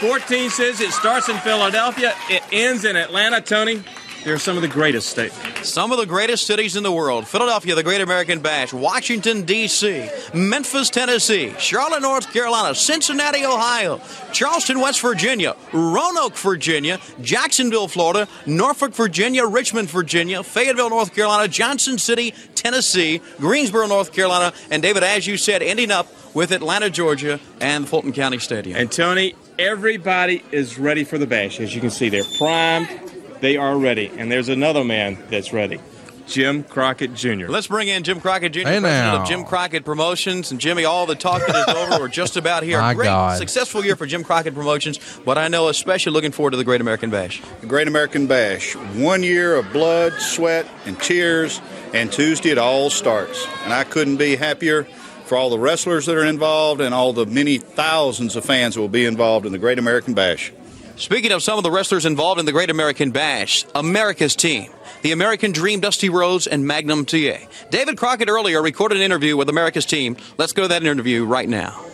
14 0.00 0.50
says 0.50 0.80
it 0.80 0.90
starts 0.90 1.28
in 1.30 1.38
Philadelphia. 1.38 2.14
It 2.28 2.42
ends 2.52 2.84
in 2.84 2.96
Atlanta, 2.96 3.40
Tony. 3.40 3.82
They're 4.24 4.38
some 4.38 4.56
of 4.56 4.62
the 4.62 4.68
greatest 4.68 5.08
states. 5.08 5.34
Some 5.68 5.90
of 5.90 5.98
the 5.98 6.06
greatest 6.06 6.46
cities 6.46 6.76
in 6.76 6.84
the 6.84 6.92
world. 6.92 7.26
Philadelphia, 7.26 7.74
the 7.74 7.82
Great 7.82 8.00
American 8.00 8.40
Bash, 8.40 8.72
Washington, 8.72 9.42
D.C., 9.42 10.08
Memphis, 10.32 10.90
Tennessee, 10.90 11.54
Charlotte, 11.58 12.02
North 12.02 12.32
Carolina, 12.32 12.72
Cincinnati, 12.74 13.44
Ohio, 13.44 14.00
Charleston, 14.32 14.80
West 14.80 15.00
Virginia, 15.00 15.56
Roanoke, 15.72 16.36
Virginia, 16.36 17.00
Jacksonville, 17.20 17.88
Florida, 17.88 18.28
Norfolk, 18.46 18.94
Virginia, 18.94 19.44
Richmond, 19.44 19.90
Virginia, 19.90 20.44
Fayetteville, 20.44 20.90
North 20.90 21.14
Carolina, 21.14 21.48
Johnson 21.48 21.98
City, 21.98 22.32
Tennessee, 22.54 23.20
Greensboro, 23.38 23.88
North 23.88 24.12
Carolina, 24.12 24.52
and 24.70 24.82
David, 24.82 25.02
as 25.02 25.26
you 25.26 25.36
said, 25.36 25.62
ending 25.62 25.90
up 25.90 26.06
with 26.32 26.52
Atlanta, 26.52 26.88
Georgia, 26.90 27.40
and 27.60 27.84
the 27.84 27.88
Fulton 27.88 28.12
County 28.12 28.38
Stadium. 28.38 28.78
And 28.78 28.90
Tony, 28.90 29.34
everybody 29.58 30.44
is 30.52 30.78
ready 30.78 31.02
for 31.02 31.18
the 31.18 31.26
bash. 31.26 31.58
As 31.58 31.74
you 31.74 31.80
can 31.80 31.90
see, 31.90 32.08
they're 32.08 32.22
primed. 32.38 33.11
They 33.42 33.56
are 33.56 33.76
ready. 33.76 34.10
And 34.16 34.30
there's 34.32 34.48
another 34.48 34.84
man 34.84 35.18
that's 35.28 35.52
ready. 35.52 35.80
Jim 36.28 36.62
Crockett 36.62 37.12
Jr. 37.14 37.48
Let's 37.48 37.66
bring 37.66 37.88
in 37.88 38.04
Jim 38.04 38.20
Crockett 38.20 38.52
Jr., 38.52 38.60
Hey, 38.60 38.64
president 38.80 38.84
now. 38.84 39.22
of 39.22 39.28
Jim 39.28 39.44
Crockett 39.44 39.84
Promotions. 39.84 40.52
And 40.52 40.60
Jimmy, 40.60 40.84
all 40.84 41.04
the 41.06 41.16
talking 41.16 41.52
is 41.52 41.66
over. 41.68 41.98
We're 41.98 42.06
just 42.08 42.36
about 42.36 42.62
here. 42.62 42.78
My 42.80 42.94
Great, 42.94 43.06
God. 43.06 43.38
successful 43.38 43.84
year 43.84 43.96
for 43.96 44.06
Jim 44.06 44.22
Crockett 44.22 44.54
Promotions, 44.54 45.00
but 45.24 45.36
I 45.36 45.48
know 45.48 45.66
especially 45.68 46.12
looking 46.12 46.30
forward 46.30 46.52
to 46.52 46.56
the 46.56 46.62
Great 46.64 46.80
American 46.80 47.10
Bash. 47.10 47.42
The 47.60 47.66
Great 47.66 47.88
American 47.88 48.28
Bash. 48.28 48.76
One 48.76 49.24
year 49.24 49.56
of 49.56 49.72
blood, 49.72 50.12
sweat, 50.20 50.66
and 50.86 50.96
tears, 51.00 51.60
and 51.92 52.10
Tuesday 52.12 52.50
it 52.50 52.58
all 52.58 52.88
starts. 52.88 53.44
And 53.64 53.72
I 53.74 53.82
couldn't 53.82 54.16
be 54.18 54.36
happier 54.36 54.84
for 55.24 55.36
all 55.36 55.50
the 55.50 55.58
wrestlers 55.58 56.06
that 56.06 56.16
are 56.16 56.24
involved 56.24 56.80
and 56.80 56.94
all 56.94 57.12
the 57.12 57.26
many 57.26 57.58
thousands 57.58 58.36
of 58.36 58.44
fans 58.44 58.76
that 58.76 58.80
will 58.80 58.88
be 58.88 59.04
involved 59.04 59.44
in 59.44 59.50
the 59.50 59.58
Great 59.58 59.80
American 59.80 60.14
Bash. 60.14 60.52
Speaking 60.96 61.32
of 61.32 61.42
some 61.42 61.58
of 61.58 61.64
the 61.64 61.70
wrestlers 61.70 62.04
involved 62.04 62.38
in 62.38 62.46
the 62.46 62.52
Great 62.52 62.70
American 62.70 63.10
Bash, 63.12 63.64
America's 63.74 64.36
team, 64.36 64.70
the 65.00 65.12
American 65.12 65.52
Dream, 65.52 65.80
Dusty 65.80 66.10
Rhodes, 66.10 66.46
and 66.46 66.66
Magnum 66.66 67.06
TA. 67.06 67.38
David 67.70 67.96
Crockett 67.96 68.28
earlier 68.28 68.62
recorded 68.62 68.98
an 68.98 69.02
interview 69.02 69.36
with 69.36 69.48
America's 69.48 69.86
team. 69.86 70.16
Let's 70.36 70.52
go 70.52 70.62
to 70.62 70.68
that 70.68 70.84
interview 70.84 71.24
right 71.24 71.48
now. 71.48 71.84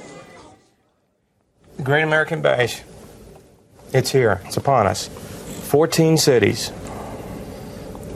The 1.76 1.84
Great 1.84 2.02
American 2.02 2.42
Bash. 2.42 2.82
It's 3.92 4.10
here. 4.10 4.40
It's 4.44 4.56
upon 4.56 4.86
us. 4.86 5.08
14 5.68 6.16
cities. 6.16 6.72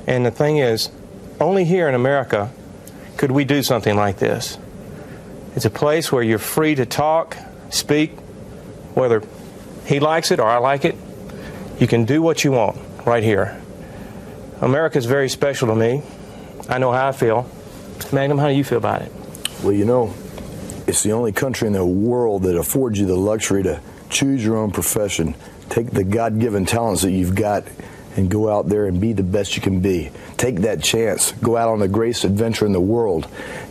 And 0.06 0.26
the 0.26 0.30
thing 0.30 0.58
is, 0.58 0.90
only 1.40 1.64
here 1.64 1.88
in 1.88 1.94
America 1.94 2.50
could 3.16 3.30
we 3.30 3.44
do 3.44 3.62
something 3.62 3.96
like 3.96 4.18
this. 4.18 4.58
It's 5.54 5.64
a 5.64 5.70
place 5.70 6.10
where 6.10 6.22
you're 6.22 6.38
free 6.38 6.74
to 6.74 6.86
talk, 6.86 7.36
speak, 7.70 8.18
whether 8.94 9.22
he 9.92 10.00
likes 10.00 10.30
it 10.30 10.40
or 10.40 10.48
I 10.48 10.56
like 10.56 10.86
it. 10.86 10.96
You 11.78 11.86
can 11.86 12.06
do 12.06 12.22
what 12.22 12.44
you 12.44 12.52
want 12.52 12.78
right 13.04 13.22
here. 13.22 13.60
America 14.62 14.96
is 14.96 15.04
very 15.04 15.28
special 15.28 15.68
to 15.68 15.74
me. 15.74 16.02
I 16.68 16.78
know 16.78 16.92
how 16.92 17.08
I 17.08 17.12
feel. 17.12 17.46
Magnum, 18.10 18.38
how 18.38 18.48
do 18.48 18.54
you 18.54 18.64
feel 18.64 18.78
about 18.78 19.02
it? 19.02 19.12
Well, 19.62 19.72
you 19.72 19.84
know, 19.84 20.14
it's 20.86 21.02
the 21.02 21.12
only 21.12 21.32
country 21.32 21.66
in 21.66 21.74
the 21.74 21.84
world 21.84 22.44
that 22.44 22.56
affords 22.56 22.98
you 22.98 23.04
the 23.06 23.16
luxury 23.16 23.62
to 23.64 23.80
choose 24.08 24.42
your 24.42 24.56
own 24.56 24.70
profession, 24.70 25.34
take 25.68 25.90
the 25.90 26.04
God 26.04 26.40
given 26.40 26.64
talents 26.64 27.02
that 27.02 27.10
you've 27.10 27.34
got, 27.34 27.64
and 28.16 28.30
go 28.30 28.48
out 28.48 28.68
there 28.68 28.86
and 28.86 29.00
be 29.00 29.12
the 29.12 29.22
best 29.22 29.56
you 29.56 29.62
can 29.62 29.80
be. 29.80 30.10
Take 30.36 30.60
that 30.60 30.82
chance. 30.82 31.32
Go 31.32 31.56
out 31.56 31.68
on 31.68 31.80
the 31.80 31.88
greatest 31.88 32.24
adventure 32.24 32.66
in 32.66 32.72
the 32.72 32.80
world. 32.80 33.26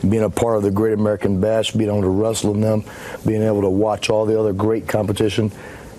Being 0.07 0.23
a 0.23 0.29
part 0.29 0.57
of 0.57 0.63
the 0.63 0.71
Great 0.71 0.93
American 0.93 1.41
Bash, 1.41 1.71
being 1.71 1.89
able 1.89 2.01
to 2.01 2.09
wrestle 2.09 2.53
in 2.53 2.61
them, 2.61 2.83
being 3.25 3.43
able 3.43 3.61
to 3.61 3.69
watch 3.69 4.09
all 4.09 4.25
the 4.25 4.39
other 4.39 4.53
great 4.53 4.87
competition, 4.87 5.51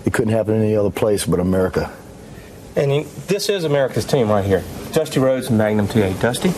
it 0.05 0.13
couldn't 0.13 0.33
happen 0.33 0.55
in 0.55 0.61
any 0.61 0.75
other 0.75 0.89
place 0.91 1.25
but 1.25 1.39
America. 1.39 1.91
And 2.75 2.91
he- 2.91 3.05
this 3.27 3.49
is 3.49 3.63
America's 3.63 4.05
team 4.05 4.29
right 4.29 4.43
here. 4.43 4.63
Dusty 4.91 5.19
Rhodes 5.19 5.47
and 5.49 5.57
Magnum 5.57 5.87
TA. 5.87 6.11
Dusty? 6.19 6.49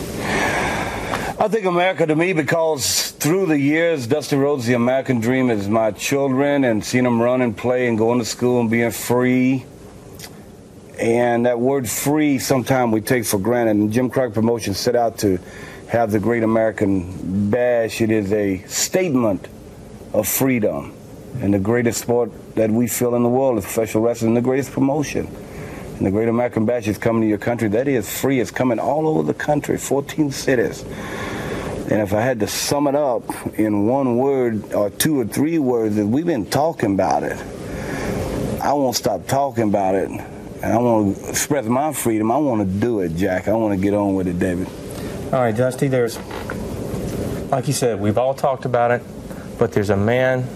I 1.38 1.48
think 1.48 1.66
America 1.66 2.06
to 2.06 2.16
me 2.16 2.32
because 2.32 3.10
through 3.10 3.46
the 3.46 3.58
years, 3.58 4.06
Dusty 4.06 4.36
Rhodes, 4.36 4.64
the 4.64 4.72
American 4.72 5.20
dream 5.20 5.50
is 5.50 5.68
my 5.68 5.90
children 5.90 6.64
and 6.64 6.82
seeing 6.82 7.04
them 7.04 7.20
run 7.20 7.42
and 7.42 7.54
play 7.54 7.86
and 7.88 7.98
going 7.98 8.18
to 8.18 8.24
school 8.24 8.60
and 8.60 8.70
being 8.70 8.90
free. 8.90 9.66
And 10.98 11.44
that 11.44 11.60
word 11.60 11.88
free, 11.88 12.38
sometimes 12.38 12.90
we 12.92 13.02
take 13.02 13.26
for 13.26 13.38
granted. 13.38 13.76
And 13.76 13.92
Jim 13.92 14.08
Crockett 14.08 14.32
Promotions 14.32 14.78
set 14.78 14.96
out 14.96 15.18
to 15.18 15.38
have 15.88 16.10
the 16.10 16.18
Great 16.18 16.42
American 16.42 17.50
Bash. 17.50 18.00
It 18.00 18.10
is 18.10 18.32
a 18.32 18.62
statement 18.62 19.46
of 20.14 20.26
freedom. 20.26 20.95
And 21.40 21.52
the 21.52 21.58
greatest 21.58 22.00
sport 22.00 22.30
that 22.54 22.70
we 22.70 22.88
feel 22.88 23.14
in 23.14 23.22
the 23.22 23.28
world 23.28 23.58
is 23.58 23.64
professional 23.64 24.02
wrestling, 24.02 24.34
the 24.34 24.40
greatest 24.40 24.72
promotion. 24.72 25.26
And 25.96 26.06
the 26.06 26.10
Great 26.10 26.28
American 26.28 26.66
Bash 26.66 26.88
is 26.88 26.98
coming 26.98 27.22
to 27.22 27.28
your 27.28 27.38
country. 27.38 27.68
That 27.68 27.88
is 27.88 28.08
free. 28.08 28.40
It's 28.40 28.50
coming 28.50 28.78
all 28.78 29.08
over 29.08 29.22
the 29.22 29.34
country, 29.34 29.78
14 29.78 30.30
cities. 30.30 30.82
And 30.82 32.02
if 32.02 32.12
I 32.12 32.20
had 32.20 32.40
to 32.40 32.46
sum 32.46 32.86
it 32.86 32.94
up 32.94 33.22
in 33.58 33.86
one 33.86 34.16
word 34.16 34.74
or 34.74 34.90
two 34.90 35.20
or 35.20 35.24
three 35.24 35.58
words, 35.58 35.96
we've 35.96 36.26
been 36.26 36.46
talking 36.46 36.94
about 36.94 37.22
it. 37.22 37.38
I 38.60 38.72
won't 38.72 38.96
stop 38.96 39.26
talking 39.26 39.64
about 39.64 39.94
it. 39.94 40.10
And 40.10 40.64
I 40.64 40.78
want 40.78 41.16
to 41.16 41.28
express 41.28 41.64
my 41.66 41.92
freedom. 41.92 42.32
I 42.32 42.38
want 42.38 42.60
to 42.60 42.78
do 42.80 43.00
it, 43.00 43.14
Jack. 43.14 43.46
I 43.46 43.52
want 43.52 43.78
to 43.78 43.80
get 43.80 43.94
on 43.94 44.16
with 44.16 44.26
it, 44.26 44.38
David. 44.38 44.68
All 45.32 45.40
right, 45.40 45.56
Dusty, 45.56 45.88
there's, 45.88 46.18
like 47.50 47.68
you 47.68 47.72
said, 47.72 48.00
we've 48.00 48.18
all 48.18 48.34
talked 48.34 48.64
about 48.64 48.90
it, 48.90 49.02
but 49.58 49.72
there's 49.72 49.90
a 49.90 49.96
man 49.96 50.46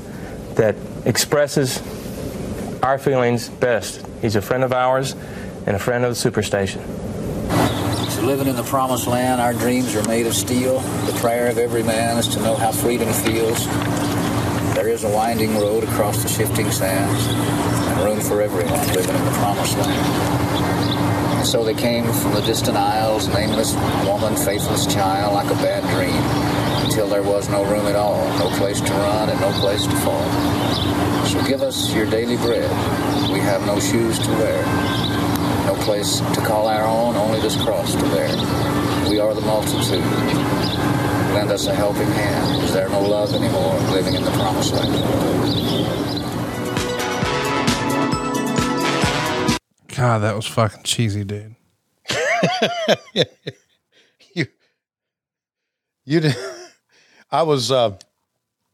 that 0.57 0.77
expresses 1.05 1.81
our 2.83 2.99
feelings 2.99 3.49
best. 3.49 4.07
He's 4.21 4.37
a 4.37 4.43
friend 4.43 4.65
of 4.65 4.73
ours 4.73 5.15
and 5.67 5.77
a 5.77 5.79
friend 5.79 6.05
of 6.05 6.11
the 6.11 6.31
Superstation. 6.31 6.81
So 8.11 8.23
living 8.23 8.49
in 8.49 8.57
the 8.57 8.63
promised 8.65 9.07
land, 9.07 9.41
our 9.41 9.53
dreams 9.53 9.95
are 9.95 10.07
made 10.09 10.27
of 10.27 10.35
steel. 10.35 10.81
The 11.07 11.19
prayer 11.21 11.49
of 11.49 11.59
every 11.59 11.83
man 11.83 12.19
is 12.19 12.29
to 12.29 12.41
know 12.41 12.55
how 12.55 12.73
freedom 12.73 13.13
feels. 13.13 13.67
There 14.75 14.89
is 14.89 15.05
a 15.05 15.11
winding 15.11 15.55
road 15.57 15.85
across 15.85 16.23
the 16.23 16.29
shifting 16.29 16.71
sands, 16.71 17.27
and 17.29 18.01
room 18.01 18.21
for 18.21 18.41
everyone 18.41 18.81
living 18.95 19.15
in 19.15 19.25
the 19.25 19.31
promised 19.33 19.77
land. 19.79 20.61
And 21.39 21.47
so 21.47 21.65
they 21.65 21.75
came 21.75 22.05
from 22.05 22.33
the 22.33 22.41
distant 22.43 22.77
isles, 22.77 23.29
nameless 23.29 23.75
woman, 24.07 24.37
faithless 24.37 24.87
child, 24.87 25.35
like 25.35 25.51
a 25.51 25.55
bad 25.55 25.83
dream, 25.95 26.21
until 26.91 27.07
there 27.07 27.23
was 27.23 27.49
no 27.49 27.63
room 27.67 27.87
at 27.87 27.95
all, 27.95 28.27
no 28.41 28.49
place 28.59 28.81
to 28.81 28.93
run 28.93 29.31
and 29.31 29.41
no 29.41 29.53
place 29.61 29.87
to 29.87 29.95
fall. 29.99 30.29
So 31.25 31.41
give 31.47 31.63
us 31.63 31.95
your 31.95 32.05
daily 32.11 32.37
bread. 32.37 32.69
We 33.31 33.39
have 33.39 33.65
no 33.65 33.79
shoes 33.79 34.19
to 34.19 34.29
wear. 34.31 34.61
No 35.67 35.77
place 35.83 36.19
to 36.19 36.41
call 36.45 36.67
our 36.67 36.83
own, 36.83 37.15
only 37.15 37.39
this 37.39 37.55
cross 37.63 37.95
to 37.95 38.03
bear. 38.03 38.29
We 39.09 39.21
are 39.21 39.33
the 39.35 39.41
multitude. 39.41 40.03
Lend 41.33 41.53
us 41.53 41.69
a 41.69 41.75
helping 41.77 42.09
hand. 42.09 42.65
Is 42.65 42.73
there 42.73 42.89
no 42.89 43.03
love 43.03 43.35
anymore 43.35 43.79
living 43.93 44.15
in 44.15 44.25
the 44.25 44.33
promised 44.33 44.75
land? 44.75 44.93
God, 49.95 50.19
that 50.23 50.35
was 50.35 50.47
fucking 50.47 50.83
cheesy, 50.83 51.23
dude. 51.23 51.55
you, 54.35 54.47
you 56.05 56.19
did. 56.19 56.50
I 57.33 57.43
was, 57.43 57.71
uh, 57.71 57.97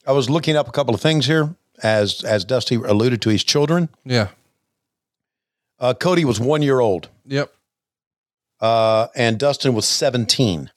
I 0.07 0.13
was 0.13 0.31
looking 0.31 0.57
up 0.57 0.69
a 0.69 0.73
couple 0.73 0.95
of 0.95 1.01
things 1.01 1.27
here 1.27 1.55
as 1.83 2.25
as 2.25 2.45
Dusty 2.45 2.77
alluded 2.77 3.21
to 3.23 3.31
his 3.31 3.45
children. 3.45 3.89
Yeah. 4.05 4.29
Uh, 5.79 5.95
Cody 5.95 6.25
was 6.25 6.41
one 6.41 6.63
year 6.63 6.81
old. 6.81 7.09
Yep. 7.27 7.53
Uh, 8.61 9.09
and 9.15 9.39
Dustin 9.39 9.75
was 9.75 9.85
17. 9.87 10.71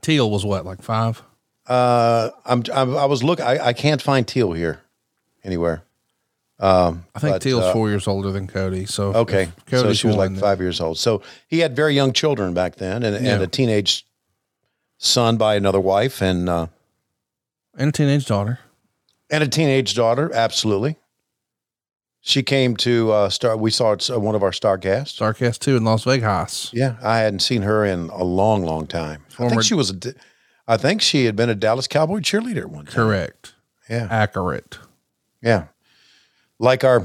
Teal 0.00 0.30
was 0.30 0.44
what, 0.44 0.64
like 0.64 0.82
five? 0.82 1.22
Uh, 1.66 2.30
I'm, 2.44 2.64
I'm 2.74 2.96
I 2.96 3.04
was 3.04 3.22
looking. 3.22 3.44
I, 3.44 3.66
I 3.66 3.72
can't 3.72 4.00
find 4.00 4.26
Teal 4.26 4.52
here 4.52 4.80
anywhere. 5.44 5.84
Um, 6.58 7.04
I 7.14 7.18
think 7.18 7.34
but, 7.34 7.42
Teal's 7.42 7.64
uh, 7.64 7.72
four 7.72 7.88
years 7.88 8.06
older 8.08 8.30
than 8.30 8.46
Cody. 8.46 8.86
So 8.86 9.12
Okay, 9.14 9.42
if 9.42 9.66
Cody's 9.66 9.82
so 9.82 9.92
she 9.92 10.06
was 10.06 10.16
like 10.16 10.36
five 10.36 10.60
years 10.60 10.80
old. 10.80 10.98
So 10.98 11.22
he 11.46 11.58
had 11.58 11.76
very 11.76 11.94
young 11.94 12.12
children 12.12 12.54
back 12.54 12.76
then, 12.76 13.02
and, 13.02 13.24
Yeah. 13.24 13.34
and 13.34 13.42
a 13.42 13.46
teenage 13.46 14.06
son 15.02 15.36
by 15.36 15.56
another 15.56 15.80
wife, 15.80 16.22
and 16.22 16.48
uh, 16.48 16.68
and 17.76 17.88
a 17.88 17.92
teenage 17.92 18.26
daughter, 18.26 18.60
and 19.30 19.42
a 19.42 19.48
teenage 19.48 19.94
daughter. 19.94 20.30
Absolutely, 20.32 20.96
she 22.20 22.42
came 22.42 22.76
to 22.78 23.12
uh, 23.12 23.28
star. 23.28 23.56
We 23.56 23.70
saw 23.70 23.92
it, 23.92 24.08
uh, 24.08 24.18
one 24.18 24.34
of 24.34 24.42
our 24.42 24.52
Starcasts. 24.52 25.18
Starcast 25.18 25.58
two 25.58 25.76
in 25.76 25.84
Las 25.84 26.04
Vegas. 26.04 26.70
Yeah, 26.72 26.96
I 27.02 27.18
hadn't 27.18 27.40
seen 27.40 27.62
her 27.62 27.84
in 27.84 28.08
a 28.10 28.24
long, 28.24 28.62
long 28.64 28.86
time. 28.86 29.24
I 29.38 29.48
think 29.48 29.62
she 29.64 29.74
was. 29.74 29.90
A, 29.90 30.14
I 30.66 30.76
think 30.76 31.02
she 31.02 31.24
had 31.26 31.36
been 31.36 31.50
a 31.50 31.54
Dallas 31.54 31.88
Cowboy 31.88 32.20
cheerleader 32.20 32.62
at 32.62 32.70
one 32.70 32.86
time. 32.86 32.94
Correct. 32.94 33.54
Yeah. 33.90 34.06
Accurate. 34.08 34.78
Yeah, 35.42 35.66
like 36.60 36.84
our 36.84 37.04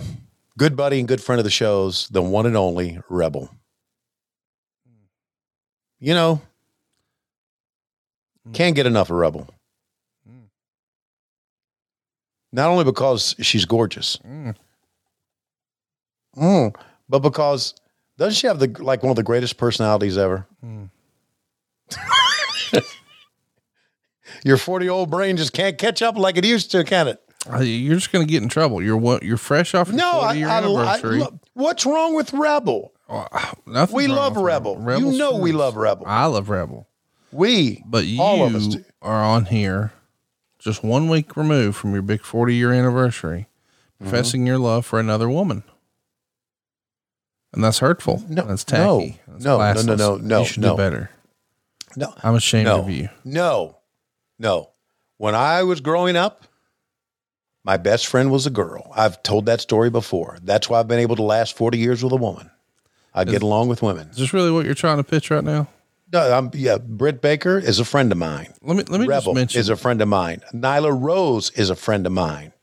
good 0.58 0.76
buddy 0.76 1.00
and 1.00 1.08
good 1.08 1.22
friend 1.22 1.40
of 1.40 1.44
the 1.44 1.50
shows, 1.50 2.08
the 2.10 2.22
one 2.22 2.46
and 2.46 2.56
only 2.56 3.00
Rebel. 3.10 3.50
You 6.00 6.14
know, 6.14 6.42
can't 8.54 8.76
get 8.76 8.86
enough 8.86 9.10
of 9.10 9.18
Rebel. 9.18 9.48
Not 12.52 12.70
only 12.70 12.84
because 12.86 13.36
she's 13.40 13.66
gorgeous, 13.66 14.18
Mm. 14.26 14.56
Mm, 16.38 16.76
but 17.10 17.20
because 17.20 17.74
doesn't 18.18 18.36
she 18.36 18.48
have 18.48 18.60
the 18.60 18.68
like 18.80 19.02
one 19.04 19.10
of 19.10 19.16
the 19.16 19.24
greatest 19.24 19.58
personalities 19.58 20.18
ever? 20.18 20.46
Mm. 20.66 20.90
Your 24.44 24.58
forty-year-old 24.58 25.10
brain 25.10 25.36
just 25.38 25.54
can't 25.54 25.78
catch 25.78 26.02
up 26.02 26.16
like 26.18 26.38
it 26.38 26.46
used 26.46 26.70
to, 26.72 26.84
can 26.84 27.08
it? 27.08 27.22
Uh, 27.52 27.60
You're 27.60 27.96
just 27.96 28.12
going 28.12 28.26
to 28.28 28.32
get 28.32 28.44
in 28.44 28.50
trouble. 28.50 28.82
You're 28.84 28.98
what? 28.98 29.24
You're 29.24 29.38
fresh 29.38 29.74
off 29.74 29.88
your 29.88 29.98
No, 29.98 30.22
40 30.22 30.44
I, 30.44 30.48
I, 30.50 30.54
I, 30.54 30.58
anniversary. 30.58 31.20
look, 31.20 31.34
what's 31.54 31.86
wrong 31.86 32.14
with 32.14 32.34
Rebel? 32.34 32.92
Nothing 33.66 33.96
we 33.96 34.08
love 34.08 34.36
Rebel. 34.38 34.78
Rebel's 34.78 35.14
you 35.14 35.18
know 35.20 35.38
we 35.38 35.54
love 35.54 35.76
Rebel. 35.78 36.06
I 36.08 36.26
love 36.26 36.50
Rebel. 36.50 36.87
We, 37.38 37.84
But 37.86 38.06
you 38.06 38.22
all 38.22 38.44
of 38.46 38.56
us 38.56 38.68
do. 38.68 38.84
are 39.02 39.24
on 39.24 39.46
here 39.46 39.94
just 40.60 40.84
one 40.84 41.08
week 41.08 41.38
removed 41.38 41.78
from 41.78 41.94
your 41.94 42.02
big 42.02 42.22
40 42.24 42.56
year 42.56 42.74
anniversary, 42.74 43.48
Mm-hmm. 44.00 44.10
professing 44.12 44.46
your 44.46 44.60
love 44.60 44.86
for 44.86 45.00
another 45.00 45.28
woman. 45.30 45.64
And 47.54 47.64
that's 47.64 47.80
hurtful. 47.80 48.24
No, 48.30 48.44
that's 48.44 48.64
tacky. 48.64 49.20
no, 49.28 49.58
That's 49.58 49.84
no, 49.86 49.96
no, 49.96 49.96
no, 49.96 50.18
no, 50.18 50.18
no, 50.18 50.40
You 50.42 50.46
should 50.46 50.62
no. 50.64 50.74
do 50.74 50.78
better. 50.78 51.10
No, 51.96 52.14
I'm 52.22 52.36
ashamed 52.36 52.66
no, 52.66 52.80
of 52.82 52.90
you. 52.92 53.10
No, 53.24 53.78
no. 54.38 54.70
When 55.18 55.34
I 55.34 55.64
was 55.64 55.82
growing 55.82 56.16
up, 56.16 56.44
my 57.64 57.78
best 57.78 58.06
friend 58.08 58.30
was 58.32 58.46
a 58.46 58.52
girl. 58.52 58.92
I've 58.96 59.24
told 59.24 59.48
that 59.48 59.62
story 59.62 59.90
before. 59.90 60.38
That's 60.44 60.70
why 60.70 60.80
I've 60.80 60.88
been 60.88 61.00
able 61.00 61.16
to 61.16 61.24
last 61.24 61.58
40 61.58 61.78
years 61.80 62.04
with 62.04 62.14
a 62.14 62.18
woman. 62.18 62.52
I 63.16 63.24
get 63.24 63.42
along 63.42 63.68
with 63.70 63.82
women. 63.82 64.10
Is 64.10 64.18
this 64.18 64.32
really 64.34 64.52
what 64.52 64.66
you're 64.66 64.76
trying 64.76 64.98
to 64.98 65.04
pitch 65.04 65.32
right 65.32 65.44
now? 65.44 65.68
No, 66.12 66.32
I'm, 66.32 66.52
yeah, 66.54 66.78
Britt 66.78 67.22
Baker 67.22 67.58
is 67.60 67.80
a 67.80 67.86
friend 67.86 68.12
of 68.12 68.18
mine. 68.18 68.54
Let 68.62 68.78
me 68.78 68.84
let 68.84 69.02
me 69.02 69.08
Rebel 69.08 69.34
just 69.34 69.36
mention 69.36 69.60
is 69.60 69.70
a 69.70 69.76
friend 69.76 70.02
of 70.02 70.08
mine. 70.08 70.42
Nyla 70.54 70.98
Rose 70.98 71.50
is 71.52 71.70
a 71.70 71.76
friend 71.76 72.06
of 72.06 72.14
mine. 72.14 72.54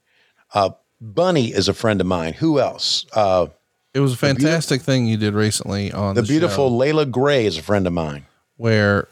Uh, 0.52 0.70
Bunny 1.00 1.48
is 1.52 1.68
a 1.68 1.74
friend 1.74 2.00
of 2.00 2.06
mine. 2.06 2.32
Who 2.34 2.58
else? 2.58 3.04
Uh, 3.12 3.48
it 3.92 4.00
was 4.00 4.14
a 4.14 4.16
fantastic 4.16 4.80
thing 4.82 5.06
you 5.06 5.16
did 5.16 5.34
recently 5.34 5.92
on 5.92 6.14
the, 6.14 6.22
the, 6.22 6.26
beautiful 6.28 6.68
show 6.68 6.74
Leila 6.74 7.06
Grey 7.06 7.44
is 7.46 7.58
a 7.58 7.62
friend 7.62 7.86
of 7.86 7.92
mine. 7.92 8.26
where 8.56 9.08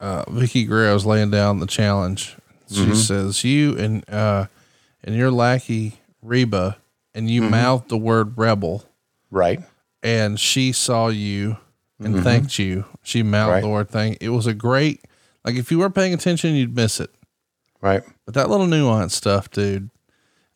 uh, 0.00 0.24
Vicky 0.30 0.64
is 0.64 1.06
laying 1.06 1.30
down 1.30 1.60
the 1.60 1.66
challenge. 1.66 2.36
She 2.70 2.86
Mhm. 2.86 2.96
says, 2.96 3.44
"You 3.44 3.76
and 3.78 4.08
uh, 4.10 4.46
and 5.02 5.14
your 5.14 5.30
lackey 5.30 6.00
Reba, 6.20 6.76
and 7.14 7.30
you 7.30 7.42
Mhm. 7.42 7.50
mouthed 7.50 7.88
the 7.88 7.96
word 7.96 8.36
rebel, 8.36 8.84
right? 9.30 9.60
And 10.02 10.38
she 10.38 10.72
saw 10.72 11.08
you 11.08 11.56
and 12.00 12.14
Mhm. 12.16 12.22
thanked 12.22 12.58
you. 12.58 12.84
She 13.02 13.22
mouthed 13.22 13.52
Right. 13.52 13.60
the 13.62 13.68
word 13.68 13.88
thing. 13.90 14.16
It 14.20 14.30
was 14.30 14.46
a 14.46 14.54
great, 14.54 15.04
like 15.44 15.54
if 15.56 15.70
you 15.70 15.78
weren't 15.78 15.94
paying 15.94 16.12
attention, 16.14 16.54
you'd 16.54 16.74
miss 16.74 17.00
it. 17.00 17.10
Right. 17.80 18.02
But 18.24 18.34
that 18.34 18.48
little 18.50 18.66
nuance 18.66 19.14
stuff, 19.14 19.50
dude." 19.50 19.90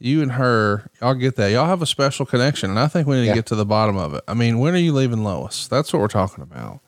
You 0.00 0.22
and 0.22 0.32
her, 0.32 0.88
y'all 1.00 1.14
get 1.14 1.34
that. 1.36 1.50
Y'all 1.50 1.66
have 1.66 1.82
a 1.82 1.86
special 1.86 2.24
connection, 2.24 2.70
and 2.70 2.78
I 2.78 2.86
think 2.86 3.08
we 3.08 3.16
need 3.16 3.26
Yeah. 3.26 3.32
to 3.32 3.38
get 3.38 3.46
to 3.46 3.56
the 3.56 3.66
bottom 3.66 3.96
of 3.96 4.14
it. 4.14 4.22
I 4.28 4.34
mean, 4.34 4.60
when 4.60 4.72
are 4.74 4.78
you 4.78 4.92
leaving 4.92 5.24
Lois? 5.24 5.66
That's 5.66 5.92
what 5.92 5.98
we're 6.00 6.06
talking 6.06 6.42
about. 6.44 6.78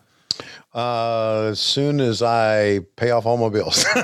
Uh, 0.73 1.49
as 1.51 1.59
soon 1.59 2.01
as 2.01 2.23
I 2.23 2.81
pay 2.95 3.11
off 3.11 3.27
all 3.27 3.37
my 3.37 3.49
bills. 3.49 3.85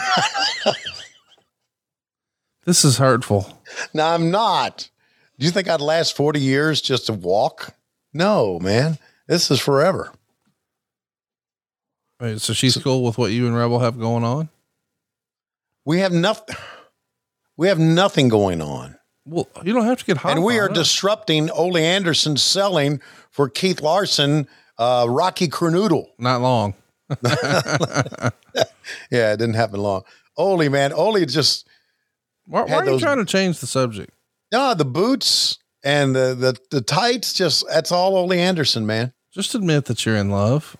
This 2.64 2.84
is 2.84 2.98
hurtful. 2.98 3.62
no, 3.94 4.04
I'm 4.06 4.30
not. 4.30 4.88
Do 5.38 5.46
you 5.46 5.52
think 5.52 5.68
I'd 5.68 5.80
last 5.80 6.16
40 6.16 6.40
years 6.40 6.80
just 6.80 7.06
to 7.06 7.12
walk? 7.12 7.74
No, 8.12 8.58
man. 8.58 8.98
This 9.28 9.50
is 9.52 9.60
forever. 9.60 10.10
Wait, 12.20 12.40
so 12.40 12.52
she's 12.52 12.76
cool 12.78 13.02
with 13.04 13.18
what 13.18 13.30
you 13.32 13.46
and 13.46 13.54
Rebel 13.56 13.78
have 13.80 13.98
going 13.98 14.24
on? 14.24 14.48
We 15.84 15.98
have 16.00 16.12
nothing. 16.12 16.56
We 17.56 17.68
have 17.68 17.78
nothing 17.78 18.28
going 18.28 18.60
on. 18.62 18.96
Well, 19.24 19.48
you 19.64 19.72
don't 19.72 19.84
have 19.86 19.98
to 19.98 20.04
get 20.04 20.18
hot. 20.18 20.32
and 20.32 20.44
we 20.44 20.58
are 20.58 20.66
it. 20.68 20.74
disrupting 20.74 21.50
Ole 21.50 21.76
Anderson 21.76 22.36
selling 22.36 23.00
for 23.30 23.48
Keith 23.48 23.80
Larson, 23.82 24.46
uh, 24.78 25.06
Rocky 25.08 25.48
Kernodle. 25.48 26.06
Not 26.18 26.40
long. 26.40 26.74
yeah, 29.10 29.32
it 29.32 29.36
didn't 29.38 29.54
happen 29.54 29.80
long. 29.80 30.02
Ole, 30.36 30.68
man, 30.68 30.92
Ole 30.92 31.24
just 31.24 31.66
Why, 32.46 32.62
why 32.62 32.74
are 32.76 32.84
you 32.84 32.90
those- 32.92 33.00
trying 33.02 33.18
to 33.18 33.24
change 33.24 33.58
the 33.60 33.66
subject? 33.66 34.12
no 34.52 34.74
the 34.74 34.84
boots 34.84 35.58
and 35.84 36.14
the 36.14 36.34
the 36.34 36.56
the 36.70 36.80
tights. 36.80 37.32
Just 37.32 37.64
that's 37.68 37.90
all 37.90 38.16
Ole 38.16 38.32
Anderson, 38.32 38.86
man. 38.86 39.12
Just 39.32 39.54
admit 39.54 39.86
that 39.86 40.06
you're 40.06 40.16
in 40.16 40.30
love. 40.30 40.76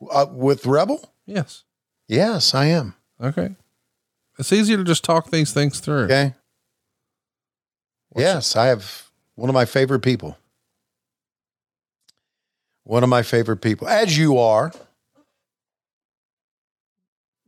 Uh, 0.00 0.26
with 0.30 0.64
Rebel? 0.66 1.12
Yes. 1.26 1.64
Yes, 2.06 2.54
I 2.54 2.66
am. 2.66 2.94
Okay. 3.20 3.56
It's 4.38 4.52
easier 4.52 4.76
to 4.76 4.84
just 4.84 5.02
talk 5.02 5.30
these 5.30 5.52
things 5.52 5.80
through. 5.80 6.04
Okay. 6.04 6.34
yes, 8.16 8.54
I 8.56 8.66
have 8.66 9.10
one 9.34 9.48
of 9.48 9.54
my 9.54 9.64
favorite 9.64 10.00
people. 10.00 10.38
One 12.84 13.02
of 13.02 13.08
my 13.08 13.22
favorite 13.22 13.60
people, 13.60 13.88
as 13.88 14.16
you 14.16 14.38
are. 14.38 14.72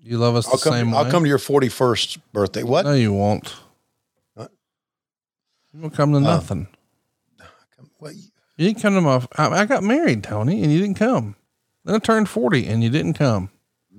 You 0.02 0.18
love 0.18 0.34
us 0.34 0.46
I'll 0.46 0.56
the 0.56 0.64
come. 0.64 0.72
same 0.72 0.94
I'll 0.94 1.04
way. 1.04 1.10
come 1.10 1.22
to 1.22 1.28
your 1.28 1.38
forty-first 1.38 2.32
birthday. 2.32 2.62
What? 2.62 2.84
No, 2.84 2.92
you 2.94 3.12
won't. 3.12 3.54
What? 4.34 4.50
You 5.72 5.80
won't 5.80 5.94
come 5.94 6.12
to 6.12 6.20
nothing. 6.20 6.66
What? 7.98 8.14
You 8.14 8.66
didn't 8.66 8.82
come 8.82 8.94
to 8.94 9.00
my. 9.00 9.26
I, 9.36 9.60
I 9.62 9.64
got 9.66 9.82
married, 9.82 10.24
Tony, 10.24 10.62
and 10.62 10.72
you 10.72 10.80
didn't 10.80 10.96
come. 10.96 11.36
Then 11.90 11.96
I 11.96 11.98
turned 11.98 12.28
forty, 12.28 12.68
and 12.68 12.84
you 12.84 12.88
didn't 12.88 13.14
come. 13.14 13.50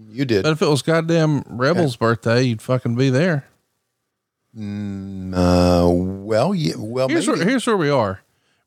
You 0.09 0.23
did. 0.23 0.43
But 0.43 0.53
if 0.53 0.61
it 0.61 0.67
was 0.69 0.81
goddamn 0.81 1.43
Rebel's 1.45 1.97
birthday, 1.97 2.43
you'd 2.43 2.61
fucking 2.61 2.95
be 2.95 3.09
there. 3.09 3.45
Mm, 4.57 5.33
uh, 5.35 5.89
well, 5.91 6.55
yeah, 6.55 6.75
well, 6.77 7.09
Here's 7.09 7.27
where, 7.27 7.35
here's 7.43 7.67
where 7.67 7.75
we 7.75 7.89
are. 7.89 8.21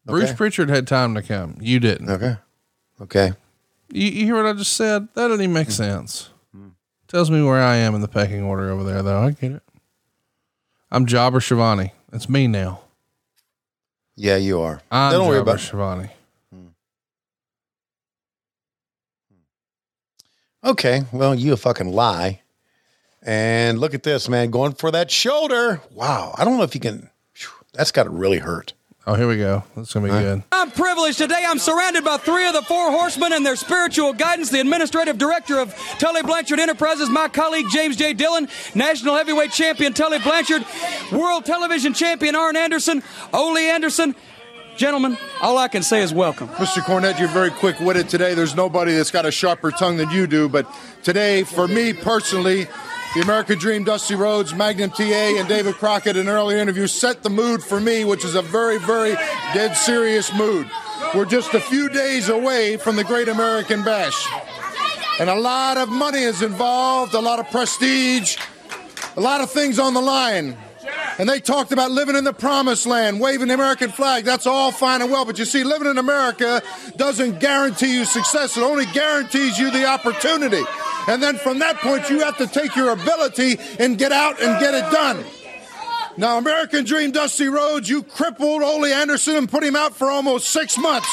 Bruce 0.05 0.25
Okay. 0.29 0.37
Pritchard 0.37 0.68
had 0.68 0.87
time 0.87 1.14
to 1.14 1.22
come. 1.22 1.57
You 1.59 1.81
didn't. 1.81 2.11
Okay. 2.11 2.37
Okay. 3.01 3.33
You, 3.91 4.09
you 4.09 4.25
hear 4.27 4.37
what 4.37 4.45
I 4.45 4.53
just 4.53 4.75
said? 4.75 5.09
That 5.14 5.29
doesn't 5.29 5.41
even 5.41 5.55
make 5.55 5.68
Hmm. 5.68 5.72
sense. 5.72 6.29
Tells 7.09 7.31
me 7.31 7.43
where 7.43 7.62
I 7.62 7.77
am 7.77 7.95
in 7.95 8.03
the 8.03 8.09
pecking 8.09 8.43
order 8.43 8.70
over 8.70 8.85
there, 8.85 9.03
though. 9.03 9.22
I 9.22 9.31
get 9.31 9.53
it. 9.53 9.62
I'm 10.91 11.07
Jobber 11.07 11.41
Schiavone. 11.41 11.93
It's 12.12 12.29
me 12.29 12.47
now. 12.47 12.81
Yeah, 14.16 14.37
you 14.37 14.61
are. 14.61 14.83
I'm 14.91 15.12
Don't 15.12 15.29
worry 15.29 15.39
Jobber 15.39 15.51
about. 15.53 15.61
Schiavone. 15.61 16.11
Okay, 20.65 21.03
well, 21.12 21.35
you 21.35 21.53
a 21.53 21.57
fucking 21.57 21.93
lie. 21.93 22.41
And 23.23 23.79
look 23.79 23.95
at 23.95 24.03
this, 24.03 24.29
man, 24.29 24.51
going 24.51 24.73
for 24.75 24.91
that 24.91 25.11
shoulder. 25.11 25.81
Wow, 25.93 26.35
I 26.37 26.45
don't 26.45 26.57
know 26.57 26.62
if 26.62 26.75
you 26.75 26.81
can. 26.81 27.11
phew, 27.33 27.51
That's 27.73 27.91
got 27.91 28.05
to 28.05 28.11
really 28.11 28.39
hurt. 28.39 28.73
Oh, 29.07 29.15
here 29.17 29.29
we 29.29 29.37
go. 29.37 29.65
That's 29.77 29.93
gonna 29.93 30.07
be 30.07 30.12
Huh? 30.12 30.21
good. 30.23 30.43
I'm 30.51 30.71
privileged 30.71 31.19
today. 31.19 31.45
I'm 31.47 31.59
surrounded 31.59 32.05
by 32.05 32.17
three 32.17 32.47
of 32.47 32.55
the 32.55 32.62
four 32.62 32.91
horsemen 32.91 33.35
and 33.35 33.45
their 33.45 33.57
spiritual 33.57 34.15
guidance. 34.15 34.49
The 34.49 34.61
administrative 34.61 35.19
director 35.19 35.59
of 35.61 35.75
Tully 35.99 36.23
Blanchard 36.23 36.59
Enterprises, 36.59 37.11
my 37.11 37.29
colleague 37.29 37.67
James 37.71 37.97
J. 37.97 38.15
Dillon, 38.15 38.49
national 38.75 39.15
heavyweight 39.17 39.53
champion 39.53 39.93
Tully 39.93 40.21
Blanchard, 40.21 40.65
world 41.12 41.45
television 41.45 41.93
champion 41.93 42.35
Arn 42.35 42.57
Anderson, 42.57 43.03
Ole 43.35 43.59
Anderson. 43.59 44.15
Gentlemen, 44.77 45.16
all 45.41 45.57
I 45.57 45.68
can 45.68 45.85
say 45.85 46.03
is 46.03 46.12
welcome. 46.12 46.49
Mr. 46.49 46.83
Cornette, 46.83 47.20
you're 47.20 47.29
very 47.29 47.51
quick 47.51 47.79
witted 47.79 48.09
today. 48.09 48.35
There's 48.35 48.57
nobody 48.57 48.93
that's 48.95 49.12
got 49.12 49.25
a 49.25 49.31
sharper 49.31 49.70
tongue 49.70 49.99
than 49.99 50.11
you 50.11 50.27
do. 50.27 50.49
But 50.49 50.66
today, 51.05 51.45
for 51.45 51.68
me 51.68 51.93
personally, 51.93 52.66
The 53.14 53.20
American 53.22 53.59
Dream, 53.59 53.85
Dusty 53.85 54.16
Rhodes, 54.16 54.53
Magnum 54.53 54.91
TA, 54.91 55.05
and 55.05 55.47
David 55.47 55.77
Crockett 55.77 56.16
in 56.16 56.27
an 56.27 56.35
earlier 56.35 56.59
interview 56.59 56.89
set 56.89 57.22
the 57.22 57.31
mood 57.31 57.62
for 57.62 57.79
me, 57.79 58.05
which 58.05 58.25
is 58.25 58.35
a 58.35 58.43
very, 58.43 58.79
very 58.79 59.14
dead 59.53 59.75
serious 59.77 60.35
mood. 60.35 60.68
We're 61.14 61.25
just 61.25 61.55
a 61.55 61.61
few 61.61 61.89
days 61.89 62.29
away 62.29 62.77
from 62.77 62.97
the 62.97 63.05
Great 63.05 63.29
American 63.29 63.85
Bash. 63.85 64.27
And 65.20 65.31
a 65.31 65.37
lot 65.37 65.77
of 65.77 65.89
money 65.89 66.22
is 66.22 66.43
involved, 66.43 67.14
a 67.14 67.20
lot 67.20 67.39
of 67.39 67.49
prestige, 67.53 68.37
a 69.16 69.20
lot 69.20 69.41
of 69.41 69.53
things 69.53 69.79
on 69.79 69.95
the 69.95 70.03
line. 70.03 70.57
And 71.19 71.29
they 71.29 71.39
talked 71.39 71.71
about 71.71 71.93
living 71.93 72.17
in 72.17 72.25
the 72.25 72.33
promised 72.33 72.87
land, 72.87 73.21
waving 73.21 73.49
the 73.49 73.55
American 73.55 73.91
flag. 73.91 74.25
That's 74.25 74.47
all 74.47 74.73
fine 74.73 75.01
and 75.01 75.11
well. 75.11 75.25
But 75.25 75.39
you 75.39 75.45
see, 75.45 75.62
living 75.62 75.89
in 75.89 75.99
America 75.99 76.62
doesn't 76.97 77.39
guarantee 77.39 77.95
you 77.95 78.05
success. 78.05 78.57
It 78.57 78.62
only 78.62 78.87
guarantees 78.87 79.59
you 79.59 79.71
the 79.71 79.87
opportunity. 79.87 80.62
And 81.07 81.23
then 81.23 81.37
from 81.37 81.61
that 81.61 81.77
point, 81.77 82.11
you 82.11 82.21
have 82.21 82.37
to 82.39 82.47
take 82.47 82.75
your 82.75 82.91
ability 82.91 83.59
and 83.79 83.97
get 83.97 84.11
out 84.11 84.41
and 84.41 84.59
get 84.61 84.75
it 84.75 84.91
done. 84.91 85.25
Now, 86.17 86.39
American 86.39 86.85
Dream 86.85 87.11
Dusty 87.11 87.49
Rhodes, 87.49 87.89
you 87.89 88.03
crippled 88.03 88.62
Ole 88.62 88.87
Anderson 88.87 89.37
and 89.37 89.49
put 89.49 89.65
him 89.65 89.75
out 89.75 89.97
for 89.97 90.09
almost 90.09 90.49
six 90.49 90.79
months. 90.79 91.09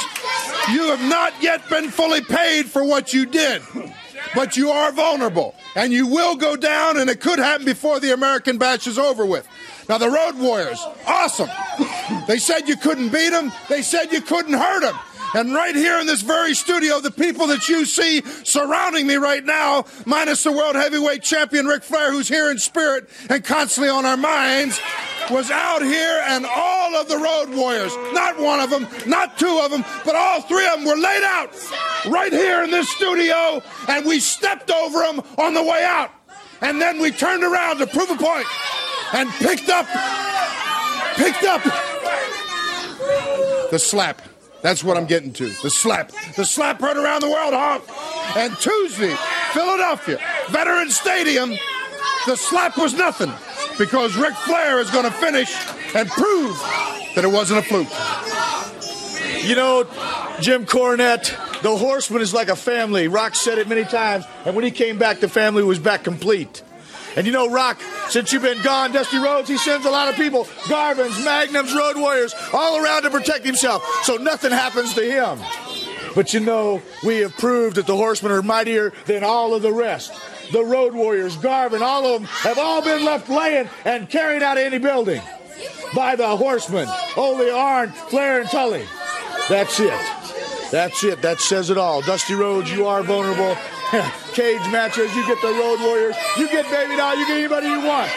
You 0.69 0.95
have 0.95 1.03
not 1.09 1.33
yet 1.41 1.67
been 1.69 1.89
fully 1.89 2.21
paid 2.21 2.67
for 2.67 2.83
what 2.83 3.11
you 3.11 3.25
did, 3.25 3.63
but 4.35 4.57
you 4.57 4.69
are 4.69 4.91
vulnerable. 4.91 5.55
And 5.75 5.91
you 5.91 6.05
will 6.05 6.35
go 6.35 6.55
down, 6.55 6.97
and 6.97 7.09
it 7.09 7.19
could 7.19 7.39
happen 7.39 7.65
before 7.65 7.99
the 7.99 8.13
American 8.13 8.59
Bash 8.59 8.85
is 8.85 8.99
over 8.99 9.25
with. 9.25 9.47
Now, 9.91 9.97
the 9.97 10.09
Road 10.09 10.37
Warriors, 10.37 10.81
awesome. 11.05 11.49
They 12.25 12.37
said 12.37 12.69
you 12.69 12.77
couldn't 12.77 13.09
beat 13.09 13.31
them, 13.31 13.51
they 13.67 13.81
said 13.81 14.13
you 14.13 14.21
couldn't 14.21 14.53
hurt 14.53 14.83
them. 14.83 14.97
And 15.33 15.53
right 15.53 15.75
here 15.75 15.99
in 15.99 16.07
this 16.07 16.21
very 16.21 16.53
studio, 16.53 17.01
the 17.01 17.11
people 17.11 17.47
that 17.47 17.67
you 17.67 17.83
see 17.83 18.21
surrounding 18.45 19.05
me 19.05 19.15
right 19.15 19.43
now, 19.43 19.83
minus 20.05 20.43
the 20.43 20.53
world 20.53 20.77
heavyweight 20.77 21.23
champion 21.23 21.65
Ric 21.65 21.83
Flair, 21.83 22.13
who's 22.13 22.29
here 22.29 22.49
in 22.49 22.57
spirit 22.57 23.09
and 23.29 23.43
constantly 23.43 23.89
on 23.89 24.05
our 24.05 24.15
minds, 24.15 24.79
was 25.29 25.51
out 25.51 25.81
here 25.81 26.23
and 26.25 26.45
all 26.45 26.95
of 26.95 27.09
the 27.09 27.17
Road 27.17 27.53
Warriors, 27.53 27.93
not 28.13 28.39
one 28.39 28.61
of 28.61 28.69
them, 28.69 28.87
not 29.05 29.37
two 29.37 29.59
of 29.61 29.71
them, 29.71 29.83
but 30.05 30.15
all 30.15 30.39
three 30.43 30.67
of 30.67 30.75
them 30.75 30.85
were 30.85 30.95
laid 30.95 31.23
out 31.23 31.53
right 32.09 32.31
here 32.31 32.63
in 32.63 32.71
this 32.71 32.87
studio, 32.91 33.61
and 33.89 34.05
we 34.05 34.21
stepped 34.21 34.71
over 34.71 34.99
them 34.99 35.21
on 35.37 35.53
the 35.53 35.63
way 35.63 35.83
out. 35.83 36.11
And 36.61 36.79
then 36.79 37.01
we 37.01 37.11
turned 37.11 37.43
around 37.43 37.79
to 37.79 37.87
prove 37.87 38.09
a 38.09 38.15
point 38.15 38.47
and 39.13 39.29
picked 39.31 39.69
up, 39.69 39.87
picked 41.15 41.43
up 41.43 41.63
the 43.71 43.79
slap. 43.79 44.21
That's 44.61 44.83
what 44.83 44.97
I'm 44.97 45.05
getting 45.05 45.33
to. 45.33 45.49
The 45.63 45.69
slap. 45.69 46.11
The 46.35 46.45
slap 46.45 46.81
right 46.81 46.95
around 46.95 47.21
the 47.21 47.29
world, 47.29 47.53
Hawk. 47.53 47.83
And 48.37 48.55
Tuesday, 48.59 49.15
Philadelphia, 49.53 50.19
Veterans 50.49 50.95
Stadium, 50.95 51.51
the 52.27 52.35
slap 52.35 52.77
was 52.77 52.93
nothing 52.93 53.31
because 53.79 54.15
Ric 54.15 54.33
Flair 54.33 54.79
is 54.79 54.91
going 54.91 55.05
to 55.05 55.11
finish 55.11 55.55
and 55.95 56.07
prove 56.09 56.57
that 57.15 57.23
it 57.23 57.31
wasn't 57.31 57.59
a 57.59 57.63
fluke. 57.63 57.87
You 59.43 59.55
know, 59.55 59.83
Jim 60.39 60.65
Cornette, 60.65 61.61
the 61.63 61.75
horseman 61.75 62.21
is 62.21 62.33
like 62.33 62.47
a 62.47 62.55
family. 62.55 63.07
Rock 63.07 63.33
said 63.33 63.57
it 63.57 63.67
many 63.67 63.83
times, 63.83 64.25
and 64.45 64.55
when 64.55 64.63
he 64.63 64.69
came 64.69 64.99
back, 64.99 65.19
the 65.19 65.29
family 65.29 65.63
was 65.63 65.79
back 65.79 66.03
complete. 66.03 66.61
And 67.15 67.25
you 67.25 67.33
know, 67.33 67.49
Rock, 67.49 67.81
since 68.09 68.31
you've 68.31 68.43
been 68.43 68.61
gone, 68.61 68.91
Dusty 68.91 69.17
Rhodes, 69.17 69.49
he 69.49 69.57
sends 69.57 69.85
a 69.85 69.89
lot 69.89 70.07
of 70.07 70.15
people, 70.15 70.45
Garvins, 70.65 71.23
Magnums, 71.25 71.73
Road 71.73 71.97
Warriors, 71.97 72.33
all 72.53 72.83
around 72.83 73.03
to 73.03 73.09
protect 73.09 73.45
himself, 73.45 73.83
so 74.03 74.15
nothing 74.15 74.51
happens 74.51 74.93
to 74.93 75.03
him. 75.03 75.39
But 76.15 76.33
you 76.33 76.39
know, 76.39 76.81
we 77.03 77.17
have 77.17 77.35
proved 77.37 77.77
that 77.77 77.87
the 77.87 77.95
horsemen 77.95 78.31
are 78.31 78.41
mightier 78.41 78.93
than 79.05 79.23
all 79.23 79.53
of 79.53 79.61
the 79.61 79.71
rest. 79.71 80.13
The 80.51 80.63
Road 80.63 80.93
Warriors, 80.93 81.37
Garvin, 81.37 81.81
all 81.81 82.05
of 82.05 82.21
them 82.21 82.29
have 82.29 82.57
all 82.57 82.81
been 82.81 83.05
left 83.05 83.29
laying 83.29 83.69
and 83.85 84.09
carried 84.09 84.43
out 84.43 84.57
of 84.57 84.63
any 84.63 84.79
building 84.79 85.21
by 85.95 86.15
the 86.15 86.35
horsemen, 86.35 86.87
Ole 87.15 87.51
Arn, 87.51 87.91
Flair, 87.91 88.41
and 88.41 88.49
Tully. 88.49 88.85
That's 89.49 89.79
it. 89.79 89.93
That's 90.71 91.03
it. 91.03 91.21
That 91.21 91.39
says 91.39 91.69
it 91.69 91.77
all. 91.77 92.01
Dusty 92.01 92.33
Rhodes, 92.33 92.71
you 92.71 92.85
are 92.87 93.03
vulnerable. 93.03 93.57
Cage 94.33 94.71
matches, 94.71 95.13
you 95.13 95.25
get 95.27 95.41
the 95.41 95.51
Road 95.51 95.81
Warriors, 95.81 96.15
you 96.37 96.47
get 96.47 96.69
Baby 96.71 96.95
Doll, 96.95 97.17
you 97.17 97.27
get 97.27 97.37
anybody 97.37 97.67
you 97.67 97.85
want. 97.85 98.09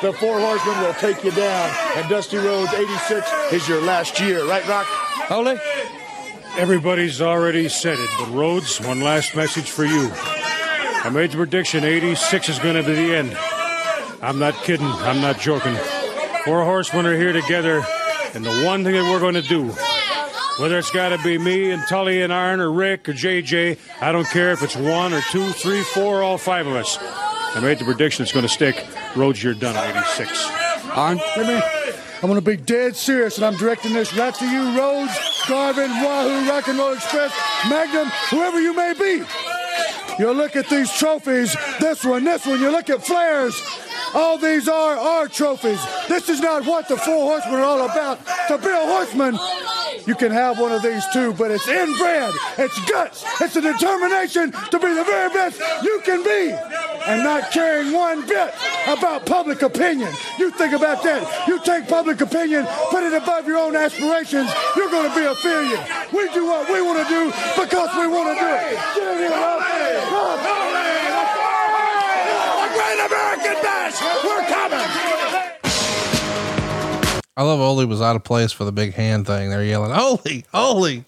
The 0.00 0.12
Four 0.12 0.38
Horsemen 0.38 0.80
will 0.80 0.94
take 0.94 1.24
you 1.24 1.32
down, 1.32 1.76
and 1.96 2.08
Dusty 2.08 2.36
Rhodes 2.36 2.72
86 2.72 3.52
is 3.52 3.68
your 3.68 3.80
last 3.80 4.20
year, 4.20 4.46
right, 4.46 4.66
Rock? 4.68 4.86
Holy. 4.86 5.58
Everybody's 6.56 7.20
already 7.20 7.68
said 7.68 7.98
it, 7.98 8.08
but 8.16 8.30
Rhodes, 8.30 8.80
one 8.80 9.00
last 9.00 9.34
message 9.34 9.70
for 9.70 9.84
you. 9.84 10.08
I 10.14 11.10
made 11.12 11.32
the 11.32 11.36
prediction 11.36 11.82
86 11.82 12.48
is 12.48 12.58
going 12.60 12.76
to 12.76 12.84
be 12.84 12.94
the 12.94 13.16
end. 13.16 13.36
I'm 14.22 14.38
not 14.38 14.54
kidding. 14.62 14.86
I'm 14.86 15.20
not 15.20 15.40
joking. 15.40 15.74
Four 16.44 16.64
horsemen 16.64 17.06
are 17.06 17.16
here 17.16 17.32
together, 17.32 17.84
and 18.34 18.44
the 18.44 18.62
one 18.64 18.84
thing 18.84 18.94
that 18.94 19.10
we're 19.10 19.20
going 19.20 19.34
to 19.34 19.42
do, 19.42 19.72
whether 20.58 20.78
it's 20.78 20.90
got 20.90 21.10
to 21.10 21.22
be 21.22 21.38
me 21.38 21.70
and 21.70 21.82
Tully 21.86 22.22
and 22.22 22.32
Arn 22.32 22.60
or 22.60 22.70
Rick 22.70 23.08
or 23.08 23.12
JJ, 23.12 23.78
I 24.00 24.12
don't 24.12 24.28
care 24.28 24.52
if 24.52 24.62
it's 24.62 24.76
one 24.76 25.12
or 25.14 25.20
two, 25.30 25.50
three, 25.52 25.82
four, 25.82 26.22
all 26.22 26.38
five 26.38 26.66
of 26.66 26.74
us. 26.74 26.98
I 27.00 27.60
made 27.60 27.78
the 27.78 27.84
prediction 27.84 28.22
it's 28.22 28.32
going 28.32 28.44
to 28.44 28.48
stick. 28.48 28.86
Rhodes, 29.16 29.42
you're 29.42 29.54
done 29.54 29.76
at 29.76 29.96
86. 29.96 30.50
Arn. 30.90 31.20
I'm 32.20 32.28
going 32.28 32.34
to 32.34 32.40
be 32.40 32.56
dead 32.56 32.96
serious, 32.96 33.36
and 33.36 33.46
I'm 33.46 33.56
directing 33.56 33.92
this 33.92 34.12
right 34.16 34.34
to 34.34 34.44
you, 34.44 34.76
Rhodes, 34.76 35.12
Garvin, 35.46 35.88
Wahoo, 35.88 36.48
Rock 36.48 36.66
and 36.66 36.76
Roll 36.76 36.94
Express, 36.94 37.32
Magnum, 37.70 38.08
whoever 38.30 38.60
you 38.60 38.74
may 38.74 38.92
be. 38.92 39.24
You 40.18 40.32
look 40.32 40.56
at 40.56 40.68
these 40.68 40.92
trophies, 40.92 41.56
this 41.78 42.04
one, 42.04 42.24
this 42.24 42.44
one, 42.44 42.60
you 42.60 42.72
look 42.72 42.90
at 42.90 43.06
Flair's. 43.06 43.54
All 44.14 44.38
these 44.38 44.68
are 44.68 44.96
our 44.96 45.28
trophies. 45.28 45.80
This 46.08 46.28
is 46.28 46.40
not 46.40 46.64
what 46.64 46.88
the 46.88 46.96
Four 46.96 47.30
Horsemen 47.30 47.60
are 47.60 47.64
all 47.64 47.84
about. 47.84 48.18
To 48.48 48.58
be 48.58 48.68
a 48.68 48.86
horseman, 48.86 49.38
you 50.06 50.14
can 50.14 50.32
have 50.32 50.58
one 50.58 50.72
of 50.72 50.82
these 50.82 51.04
too, 51.12 51.34
but 51.34 51.50
it's 51.50 51.68
inbred, 51.68 52.32
it's 52.56 52.78
guts, 52.90 53.24
it's 53.40 53.56
a 53.56 53.60
determination 53.60 54.52
to 54.52 54.78
be 54.78 54.94
the 54.94 55.04
very 55.04 55.28
best 55.34 55.60
you 55.82 56.00
can 56.04 56.24
be, 56.24 56.54
and 57.06 57.22
not 57.22 57.50
caring 57.52 57.92
one 57.92 58.26
bit 58.26 58.54
about 58.86 59.26
public 59.26 59.60
opinion. 59.62 60.10
You 60.38 60.50
think 60.50 60.72
about 60.72 61.02
that. 61.02 61.46
You 61.46 61.60
take 61.62 61.88
public 61.88 62.20
opinion, 62.22 62.66
put 62.90 63.02
it 63.02 63.12
above 63.12 63.46
your 63.46 63.58
own 63.58 63.76
aspirations, 63.76 64.50
you're 64.76 64.90
going 64.90 65.10
to 65.10 65.14
be 65.14 65.26
a 65.26 65.34
failure. 65.34 65.84
We 66.12 66.32
do 66.32 66.46
what 66.46 66.70
we 66.72 66.80
want 66.80 67.06
to 67.06 67.08
do 67.08 67.30
because 67.60 67.94
we 67.96 68.06
want 68.08 68.32
to 68.32 68.40
do 68.40 68.48
it. 68.48 68.78
Get 68.96 69.12
in 69.12 69.18
here, 69.18 69.30
Rob. 69.30 69.60
Rob. 70.08 70.40
The 72.64 72.74
Great 72.74 72.97
American 73.08 73.62
Bash, 73.62 74.00
we're 74.24 74.44
coming. 74.46 74.78
I 77.36 77.42
love 77.42 77.60
Ole 77.60 77.86
was 77.86 78.02
out 78.02 78.16
of 78.16 78.24
place 78.24 78.52
for 78.52 78.64
the 78.64 78.72
big 78.72 78.94
hand 78.94 79.26
thing. 79.26 79.50
They're 79.50 79.64
yelling, 79.64 79.92
Ole, 79.92 80.42
Ole. 80.52 81.04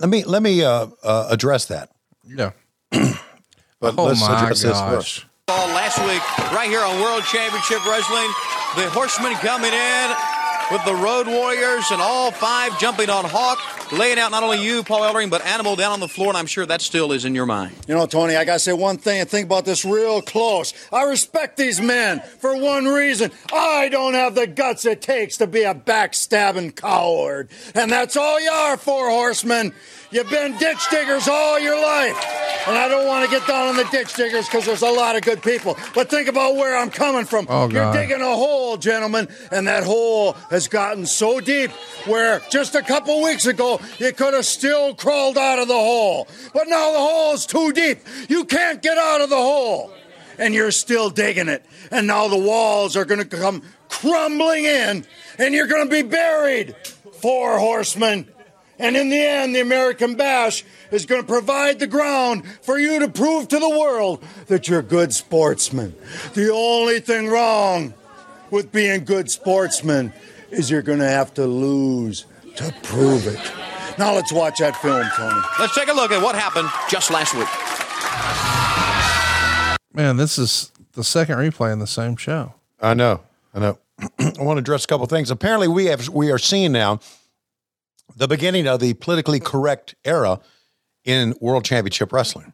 Let 0.00 0.08
me 0.08 0.24
let 0.24 0.42
me 0.42 0.62
uh, 0.62 0.88
uh, 1.02 1.28
address 1.30 1.66
that. 1.66 1.90
Yeah. 2.26 2.50
but 2.90 3.94
Oh 3.96 4.04
let's 4.04 4.20
my 4.20 4.42
address 4.42 4.62
this 4.62 4.78
first. 4.78 5.24
Last 5.48 5.98
week, 6.00 6.52
right 6.52 6.68
here 6.68 6.80
on 6.80 7.00
World 7.00 7.24
Championship 7.24 7.84
Wrestling. 7.86 8.28
The 8.76 8.90
Horsemen 8.90 9.32
coming 9.34 9.72
in 9.72 10.37
with 10.70 10.84
the 10.84 10.94
Road 10.94 11.26
Warriors 11.26 11.90
and 11.90 12.00
all 12.00 12.30
five 12.30 12.78
jumping 12.78 13.08
on 13.08 13.24
Hawk, 13.24 13.58
laying 13.92 14.18
out 14.18 14.30
not 14.30 14.42
only 14.42 14.62
you, 14.62 14.82
Paul 14.82 15.00
Ellering, 15.00 15.30
but 15.30 15.44
Animal 15.46 15.76
down 15.76 15.92
on 15.92 16.00
the 16.00 16.08
floor, 16.08 16.28
and 16.28 16.36
I'm 16.36 16.46
sure 16.46 16.66
that 16.66 16.82
still 16.82 17.12
is 17.12 17.24
in 17.24 17.34
your 17.34 17.46
mind. 17.46 17.74
You 17.86 17.94
know, 17.94 18.06
Tony, 18.06 18.36
I 18.36 18.44
gotta 18.44 18.58
say 18.58 18.74
one 18.74 18.98
thing 18.98 19.20
and 19.20 19.28
think 19.28 19.46
about 19.46 19.64
this 19.64 19.84
real 19.84 20.20
close. 20.20 20.74
I 20.92 21.04
respect 21.04 21.56
these 21.56 21.80
men 21.80 22.20
for 22.20 22.54
one 22.56 22.84
reason. 22.84 23.30
I 23.52 23.88
don't 23.88 24.14
have 24.14 24.34
the 24.34 24.46
guts 24.46 24.84
it 24.84 25.00
takes 25.00 25.38
to 25.38 25.46
be 25.46 25.62
a 25.62 25.74
backstabbing 25.74 26.76
coward. 26.76 27.48
And 27.74 27.90
that's 27.90 28.16
all 28.16 28.40
you 28.40 28.50
are, 28.50 28.76
four 28.76 29.08
horsemen. 29.08 29.72
You've 30.10 30.30
been 30.30 30.56
ditch 30.56 30.88
diggers 30.90 31.28
all 31.28 31.60
your 31.60 31.80
life. 31.80 32.16
And 32.66 32.76
I 32.76 32.88
don't 32.88 33.06
want 33.06 33.24
to 33.24 33.30
get 33.30 33.46
down 33.46 33.68
on 33.68 33.76
the 33.76 33.84
ditch 33.84 34.14
diggers 34.14 34.46
because 34.46 34.66
there's 34.66 34.82
a 34.82 34.90
lot 34.90 35.16
of 35.16 35.22
good 35.22 35.42
people. 35.42 35.76
But 35.94 36.10
think 36.10 36.28
about 36.28 36.56
where 36.56 36.76
I'm 36.76 36.90
coming 36.90 37.24
from. 37.24 37.46
Oh, 37.48 37.68
You're 37.68 37.92
digging 37.92 38.20
a 38.20 38.34
hole, 38.34 38.76
gentlemen, 38.76 39.28
and 39.50 39.66
that 39.66 39.84
hole 39.84 40.32
has 40.50 40.68
gotten 40.68 41.06
so 41.06 41.40
deep 41.40 41.70
where 42.06 42.40
just 42.50 42.74
a 42.74 42.82
couple 42.82 43.22
weeks 43.22 43.46
ago 43.46 43.80
you 43.98 44.12
could 44.12 44.34
have 44.34 44.44
still 44.44 44.94
crawled 44.94 45.38
out 45.38 45.58
of 45.58 45.68
the 45.68 45.74
hole. 45.74 46.28
But 46.52 46.68
now 46.68 46.92
the 46.92 46.98
hole 46.98 47.34
is 47.34 47.46
too 47.46 47.72
deep. 47.72 47.98
You 48.28 48.44
can't 48.44 48.82
get 48.82 48.98
out 48.98 49.20
of 49.20 49.30
the 49.30 49.36
hole. 49.36 49.92
And 50.38 50.54
you're 50.54 50.70
still 50.70 51.10
digging 51.10 51.48
it. 51.48 51.64
And 51.90 52.06
now 52.06 52.28
the 52.28 52.38
walls 52.38 52.96
are 52.96 53.04
going 53.04 53.26
to 53.26 53.36
come 53.36 53.62
crumbling 53.88 54.64
in, 54.66 55.06
and 55.38 55.54
you're 55.54 55.66
going 55.66 55.88
to 55.88 55.90
be 55.90 56.08
buried. 56.08 56.76
Four 57.20 57.58
horsemen. 57.58 58.28
And 58.78 58.96
in 58.96 59.08
the 59.08 59.20
end, 59.20 59.54
the 59.54 59.60
American 59.60 60.14
Bash 60.14 60.64
is 60.90 61.04
going 61.04 61.20
to 61.20 61.26
provide 61.26 61.80
the 61.80 61.86
ground 61.86 62.46
for 62.62 62.78
you 62.78 63.00
to 63.00 63.08
prove 63.08 63.48
to 63.48 63.58
the 63.58 63.68
world 63.68 64.22
that 64.46 64.68
you're 64.68 64.80
a 64.80 64.84
good 64.84 65.12
sportsmen. 65.12 65.94
The 66.34 66.52
only 66.52 67.00
thing 67.00 67.26
wrong 67.28 67.94
with 68.50 68.70
being 68.70 69.04
good 69.04 69.30
sportsmen 69.30 70.12
is 70.50 70.70
you're 70.70 70.82
going 70.82 71.00
to 71.00 71.08
have 71.08 71.34
to 71.34 71.46
lose 71.46 72.26
to 72.56 72.72
prove 72.82 73.26
it. 73.26 73.40
Now 73.98 74.14
let's 74.14 74.32
watch 74.32 74.58
that 74.58 74.76
film, 74.76 75.06
Tony. 75.16 75.40
Let's 75.58 75.74
take 75.74 75.88
a 75.88 75.92
look 75.92 76.12
at 76.12 76.22
what 76.22 76.36
happened 76.36 76.68
just 76.88 77.10
last 77.10 77.34
week. 77.34 77.48
Man, 79.92 80.16
this 80.16 80.38
is 80.38 80.70
the 80.92 81.02
second 81.02 81.38
replay 81.38 81.72
in 81.72 81.80
the 81.80 81.86
same 81.86 82.16
show. 82.16 82.54
I 82.80 82.94
know. 82.94 83.22
I 83.52 83.58
know. 83.58 83.78
I 84.18 84.42
want 84.42 84.56
to 84.56 84.60
address 84.60 84.84
a 84.84 84.86
couple 84.86 85.02
of 85.04 85.10
things. 85.10 85.30
Apparently, 85.32 85.66
we 85.66 85.86
have 85.86 86.08
we 86.10 86.30
are 86.30 86.38
seeing 86.38 86.70
now 86.70 87.00
the 88.18 88.28
beginning 88.28 88.66
of 88.66 88.80
the 88.80 88.94
politically 88.94 89.38
correct 89.40 89.94
era 90.04 90.40
in 91.04 91.34
World 91.40 91.64
Championship 91.64 92.12
Wrestling 92.12 92.52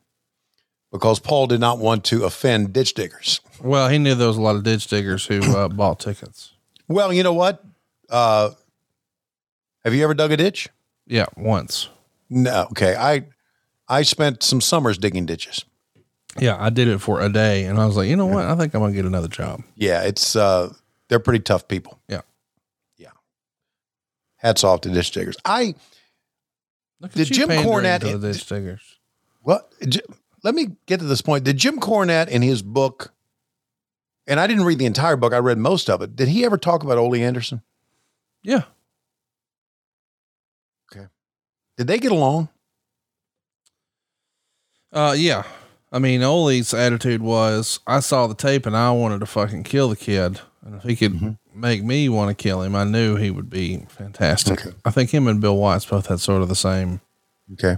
because 0.93 1.19
Paul 1.19 1.47
did 1.47 1.61
not 1.61 1.79
want 1.79 2.05
to 2.05 2.25
offend 2.25 2.73
ditch 2.73 2.95
diggers. 2.95 3.41
Well, 3.61 3.89
he 3.89 3.99
knew 3.99 4.15
there 4.15 4.29
was 4.29 4.37
a 4.37 4.43
lot 4.43 4.57
of 4.57 4.63
ditch 4.63 4.87
diggers 4.87 5.27
who 5.27 5.41
uh, 5.57 5.69
bought 5.81 6.01
tickets. 6.01 6.53
Well, 6.87 7.13
you 7.13 7.23
know 7.23 7.33
what? 7.33 7.65
Uh, 8.11 8.51
have 9.85 9.95
you 9.95 10.05
ever 10.05 10.15
dug 10.15 10.33
a 10.33 10.37
ditch? 10.37 10.69
Yeah, 11.07 11.27
once. 11.37 11.89
No. 12.29 12.67
Okay. 12.71 12.95
I 12.95 13.25
I 13.89 14.03
spent 14.03 14.43
some 14.43 14.61
summers 14.61 14.99
digging 14.99 15.27
ditches. 15.27 15.65
Yeah, 16.39 16.57
I 16.59 16.71
did 16.71 16.89
it 16.89 16.99
for 16.99 17.21
a 17.21 17.29
day, 17.29 17.65
and 17.65 17.81
I 17.81 17.87
was 17.87 17.97
like, 17.97 18.09
you 18.09 18.17
know 18.17 18.27
what? 18.27 18.45
I 18.45 18.57
think 18.57 18.75
I'm 18.75 18.81
gonna 18.81 18.93
get 18.93 19.05
another 19.05 19.29
job. 19.29 19.63
Yeah, 19.77 20.03
it's 20.03 20.37
uh, 20.37 20.73
they're 21.09 21.21
pretty 21.21 21.43
tough 21.43 21.69
people. 21.69 21.99
Yeah. 22.09 22.15
Yeah. 22.17 22.23
Hats 24.45 24.63
off 24.63 24.83
to 24.83 24.91
ditch 24.91 25.11
diggers. 25.11 25.37
I 25.47 25.75
Look 27.01 27.13
at 27.13 27.17
did 27.17 27.33
Jim 27.33 27.49
Cornette 27.49 28.01
to 28.01 28.19
the 28.19 28.33
ditch 28.35 28.47
diggers. 28.47 28.99
Well, 29.43 29.67
let 30.43 30.55
me 30.55 30.77
get 30.85 31.01
to 31.01 31.07
this 31.07 31.23
point. 31.23 31.45
Did 31.45 31.57
Jim 31.57 31.81
Cornette 31.81 32.29
in 32.29 32.43
his 32.43 32.61
book, 32.61 33.15
and 34.27 34.39
I 34.39 34.47
didn't 34.47 34.65
read 34.65 34.79
the 34.79 34.85
entire 34.85 35.17
book, 35.17 35.33
I 35.33 35.39
read 35.39 35.57
most 35.57 35.89
of 35.89 36.03
it. 36.03 36.15
Did 36.15 36.29
he 36.29 36.45
ever 36.45 36.59
talk 36.59 36.83
about 36.83 36.99
Ole 36.99 37.15
Anderson? 37.17 37.63
Yeah. 38.43 38.65
Okay. 40.93 41.07
Did 41.79 41.87
they 41.87 41.99
get 41.99 42.13
along? 42.13 42.51
Uh, 44.93 45.15
yeah. 45.17 45.45
I 45.91 45.99
mean, 45.99 46.23
Ole's 46.23 46.75
attitude 46.75 47.23
was, 47.23 47.81
I 47.87 48.01
saw 48.01 48.27
the 48.27 48.35
tape 48.35 48.67
and 48.67 48.77
I 48.77 48.91
wanted 48.91 49.21
to 49.21 49.27
fucking 49.27 49.63
kill 49.63 49.89
the 49.89 49.97
kid. 49.97 50.41
And 50.63 50.75
if 50.77 50.83
he 50.83 50.97
could 50.97 51.13
Mm-hmm. 51.15 51.31
Make 51.55 51.83
me 51.83 52.09
want 52.09 52.37
to 52.37 52.43
kill 52.43 52.63
him, 52.63 52.75
I 52.75 52.85
knew 52.85 53.17
he 53.17 53.31
would 53.31 53.49
be 53.51 53.85
fantastic. 53.89 54.61
I 54.85 54.91
think 54.91 55.11
him 55.11 55.27
and 55.29 55.41
Bill 55.41 55.57
Watts 55.57 55.85
both 55.87 56.07
had 56.09 56.21
sort 56.21 56.43
of 56.43 56.49
the 56.49 56.55
same 56.57 57.01
Okay. 57.55 57.77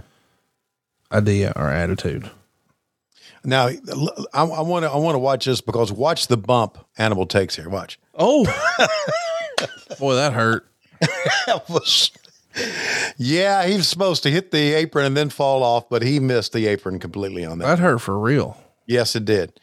idea 1.11 1.53
or 1.55 1.69
attitude. 1.69 2.29
Now, 3.43 3.67
I 4.33 4.43
want 4.43 4.83
to 4.83 4.89
I 4.91 4.97
want 4.97 5.15
to 5.15 5.19
watch 5.19 5.45
this 5.45 5.61
because 5.61 5.91
watch 5.91 6.27
the 6.27 6.35
bump 6.37 6.77
Animal 6.97 7.25
takes 7.25 7.55
here. 7.55 7.69
Watch. 7.69 7.97
Oh, 8.13 8.43
boy, 9.99 10.15
that 10.15 10.33
hurt. 10.33 10.67
that 11.45 11.69
was. 11.69 12.11
Yeah, 13.17 13.65
he 13.67 13.77
was 13.77 13.87
supposed 13.87 14.23
to 14.23 14.31
hit 14.31 14.51
the 14.51 14.73
apron 14.73 15.05
and 15.05 15.15
then 15.15 15.29
fall 15.29 15.61
off, 15.63 15.87
but 15.89 16.01
he 16.01 16.19
missed 16.19 16.53
the 16.53 16.65
apron 16.67 16.97
completely 16.99 17.45
on 17.45 17.59
that. 17.59 17.65
That 17.67 17.79
hurt 17.79 17.99
for 17.99 18.17
real. 18.19 18.57
Yes, 18.87 19.15
it 19.15 19.25
did. 19.25 19.59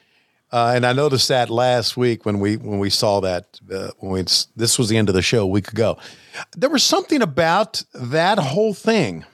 Uh, 0.55 0.73
and 0.77 0.87
I 0.87 0.93
noticed 0.93 1.27
that 1.31 1.51
last 1.51 1.97
week 1.97 2.25
when 2.25 2.39
we 2.39 2.57
when 2.57 2.79
we 2.79 2.89
saw 2.89 3.19
that 3.23 3.59
uh, 3.75 3.91
when 3.99 4.13
we 4.13 4.21
this 4.55 4.79
was 4.79 4.89
the 4.89 4.97
end 4.97 5.09
of 5.09 5.15
the 5.17 5.21
show 5.21 5.43
a 5.43 5.47
week 5.49 5.73
ago. 5.73 5.99
There 6.57 6.71
was 6.71 6.85
something 6.85 7.23
about 7.23 7.83
that 7.93 8.39
whole 8.39 8.73
thing 8.73 9.25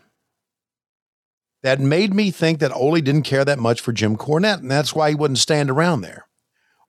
that 1.63 1.79
made 1.79 2.15
me 2.15 2.31
think 2.31 2.61
that 2.61 2.73
Ole 2.73 3.03
didn't 3.03 3.25
care 3.25 3.45
that 3.45 3.59
much 3.59 3.83
for 3.83 3.93
Jim 3.93 4.17
Cornette, 4.17 4.61
and 4.61 4.71
that's 4.71 4.95
why 4.95 5.11
he 5.11 5.15
wouldn't 5.15 5.37
stand 5.37 5.69
around 5.69 6.01
there. 6.01 6.27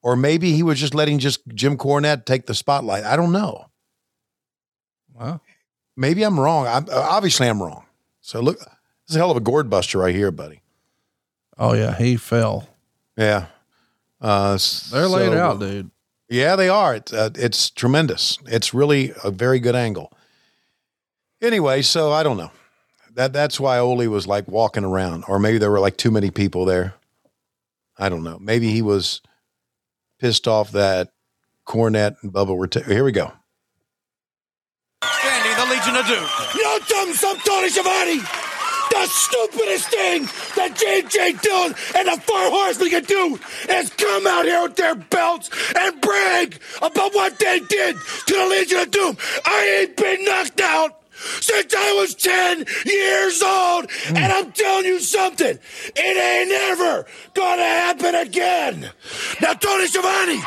Or 0.02 0.16
maybe 0.16 0.54
he 0.54 0.64
was 0.64 0.80
just 0.80 0.96
letting 0.96 1.20
just 1.20 1.46
Jim 1.50 1.76
Cornette 1.76 2.24
take 2.24 2.46
the 2.46 2.56
spotlight. 2.56 3.04
I 3.04 3.18
don't 3.18 3.34
know. 3.34 3.66
Wow. 5.14 5.42
Maybe 5.98 6.24
I'm 6.24 6.40
wrong. 6.40 6.68
I'm, 6.68 6.86
uh, 6.90 7.06
obviously, 7.10 7.50
I'm 7.50 7.62
wrong. 7.62 7.84
So 8.22 8.40
look, 8.40 8.60
this 8.60 8.70
is 9.10 9.18
a 9.18 9.20
hell 9.20 9.32
of 9.32 9.36
a 9.36 9.42
gourd 9.42 9.70
buster 9.70 9.98
right 9.98 10.16
here, 10.16 10.32
buddy. 10.32 10.62
Oh 11.58 11.74
yeah, 11.74 11.98
he 11.98 12.16
fell. 12.16 12.70
Yeah. 13.18 13.48
Uh, 14.22 14.58
They're 14.92 15.08
laid 15.08 15.34
out, 15.34 15.60
dude. 15.60 15.90
Yeah, 16.30 16.56
they 16.56 16.70
are. 16.70 16.96
It's, 16.96 17.12
uh, 17.12 17.32
it's 17.36 17.70
tremendous. 17.72 18.38
It's 18.46 18.74
really 18.74 19.12
a 19.24 19.32
very 19.32 19.60
good 19.60 19.76
angle. 19.76 20.14
Anyway, 21.42 21.82
so 21.82 22.12
I 22.12 22.24
don't 22.24 22.38
know. 22.38 22.52
That 23.16 23.34
that's 23.34 23.60
why 23.60 23.78
Ole 23.80 24.08
was 24.08 24.28
like 24.28 24.48
walking 24.48 24.86
around, 24.86 25.26
or 25.28 25.40
maybe 25.40 25.58
there 25.58 25.72
were 25.72 25.80
like 25.82 25.98
too 25.98 26.12
many 26.12 26.32
people 26.32 26.64
there. 26.64 26.94
I 27.98 28.08
don't 28.08 28.24
know. 28.24 28.38
Maybe 28.40 28.72
he 28.72 28.82
was 28.82 29.22
pissed 30.20 30.48
off 30.48 30.72
that 30.72 31.12
Cornette 31.68 32.16
and 32.22 32.32
Bubba 32.32 32.56
were. 32.56 32.68
T- 32.68 32.84
Here 32.84 33.04
we 33.04 33.12
go. 33.12 33.34
Standing 35.04 35.58
the 35.58 35.66
Legion 35.76 35.96
of 35.98 36.06
Doom. 36.08 36.30
You 36.56 36.64
know 36.64 36.80
something, 36.86 37.14
some 37.16 37.38
Tony 37.40 37.70
Schiavone? 37.70 38.22
The 38.92 39.06
stupidest 39.08 39.88
thing 39.88 40.24
that 40.56 40.76
JJ 40.76 41.42
Dillon 41.42 41.74
and 41.98 42.08
the 42.10 42.22
Four 42.22 42.50
Horsemen 42.52 42.90
can 42.90 43.04
do 43.06 43.40
is 43.70 43.90
come 43.92 44.28
out 44.28 44.44
here 44.44 44.64
with 44.64 44.76
their 44.76 44.96
belts 44.96 45.50
and 45.80 46.02
brag 46.02 46.60
about 46.82 47.14
what 47.14 47.40
they 47.40 47.60
did 47.60 47.96
to 48.28 48.34
the 48.34 48.48
Legion 48.48 48.80
of 48.80 48.92
Doom. 48.92 49.18
I 49.46 49.80
ain't 49.82 49.96
been 49.96 50.26
knocked 50.26 50.60
out 50.60 51.00
since 51.40 51.74
I 51.74 51.94
was 51.94 52.16
10 52.16 52.66
years 52.86 53.42
old, 53.42 53.90
and 54.08 54.32
I'm 54.32 54.52
telling 54.52 54.86
you 54.86 55.00
something, 55.00 55.58
it 55.96 56.18
ain't 56.18 56.52
ever 56.52 57.06
gonna 57.34 57.64
happen 57.64 58.16
again. 58.16 58.92
Now, 59.42 59.54
Tony 59.54 59.88
Schiavone, 59.88 60.42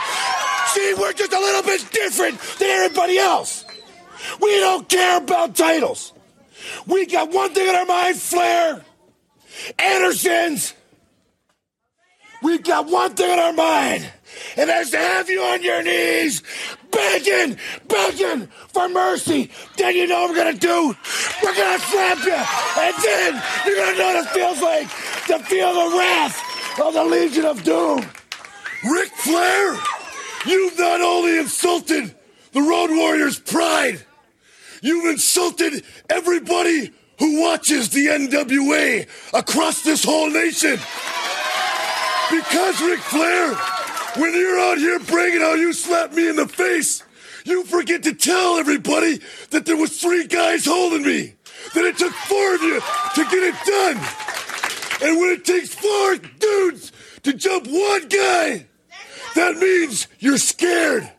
see, 0.74 0.94
we're 0.98 1.12
just 1.12 1.32
a 1.32 1.40
little 1.40 1.62
bit 1.62 1.90
different 1.92 2.38
than 2.58 2.68
everybody 2.68 3.18
else. 3.18 3.64
We 4.40 4.60
don't 4.60 4.88
care 4.88 5.18
about 5.18 5.54
titles. 5.54 6.13
We 6.86 7.06
got 7.06 7.32
one 7.32 7.52
thing 7.52 7.68
in 7.68 7.74
our 7.74 7.86
mind, 7.86 8.16
Flair. 8.16 8.84
Anderson's. 9.78 10.74
We 12.42 12.58
got 12.58 12.90
one 12.90 13.14
thing 13.14 13.30
in 13.30 13.38
our 13.38 13.54
mind, 13.54 14.06
and 14.58 14.68
that's 14.68 14.90
to 14.90 14.98
have 14.98 15.30
you 15.30 15.40
on 15.40 15.62
your 15.62 15.82
knees, 15.82 16.42
begging, 16.90 17.56
begging 17.88 18.48
for 18.68 18.86
mercy. 18.90 19.50
Then 19.78 19.96
you 19.96 20.06
know 20.06 20.22
what 20.22 20.30
we're 20.30 20.36
gonna 20.36 20.58
do? 20.58 20.94
We're 21.42 21.54
gonna 21.54 21.78
slap 21.78 22.18
you, 22.22 22.34
and 22.34 22.94
then 23.02 23.42
you're 23.66 23.76
gonna 23.76 23.98
know 23.98 24.14
what 24.14 24.26
it 24.26 24.30
feels 24.30 24.60
like 24.60 24.88
to 25.28 25.38
feel 25.46 25.72
the 25.72 25.96
wrath 25.96 26.80
of 26.80 26.92
the 26.92 27.04
Legion 27.04 27.46
of 27.46 27.62
Doom. 27.62 28.00
Ric 28.90 29.08
Flair, 29.12 29.78
you've 30.44 30.78
not 30.78 31.00
only 31.00 31.38
insulted 31.38 32.14
the 32.52 32.60
Road 32.60 32.90
Warriors' 32.90 33.38
pride, 33.38 34.04
you've 34.84 35.06
insulted 35.06 35.82
everybody 36.10 36.92
who 37.18 37.40
watches 37.40 37.88
the 37.88 38.06
NWA 38.06 39.08
across 39.32 39.82
this 39.82 40.04
whole 40.04 40.30
nation. 40.30 40.78
Because, 42.30 42.80
Ric 42.82 43.00
Flair, 43.00 43.54
when 44.16 44.34
you're 44.34 44.60
out 44.60 44.78
here 44.78 44.98
bragging 45.00 45.40
how 45.40 45.54
you 45.54 45.72
slapped 45.72 46.14
me 46.14 46.28
in 46.28 46.36
the 46.36 46.46
face, 46.46 47.02
you 47.44 47.64
forget 47.64 48.02
to 48.02 48.14
tell 48.14 48.58
everybody 48.58 49.20
that 49.50 49.64
there 49.64 49.76
was 49.76 49.98
three 49.98 50.26
guys 50.26 50.66
holding 50.66 51.02
me. 51.02 51.34
That 51.74 51.84
it 51.84 51.96
took 51.96 52.12
four 52.12 52.54
of 52.54 52.62
you 52.62 52.80
to 52.80 53.24
get 53.24 53.42
it 53.42 53.54
done. 53.64 53.96
And 55.02 55.18
when 55.18 55.30
it 55.30 55.44
takes 55.44 55.74
four 55.74 56.16
dudes 56.38 56.92
to 57.22 57.32
jump 57.32 57.66
one 57.66 58.08
guy, 58.08 58.66
that 59.34 59.56
means 59.56 60.08
you're 60.18 60.38
scared. 60.38 61.10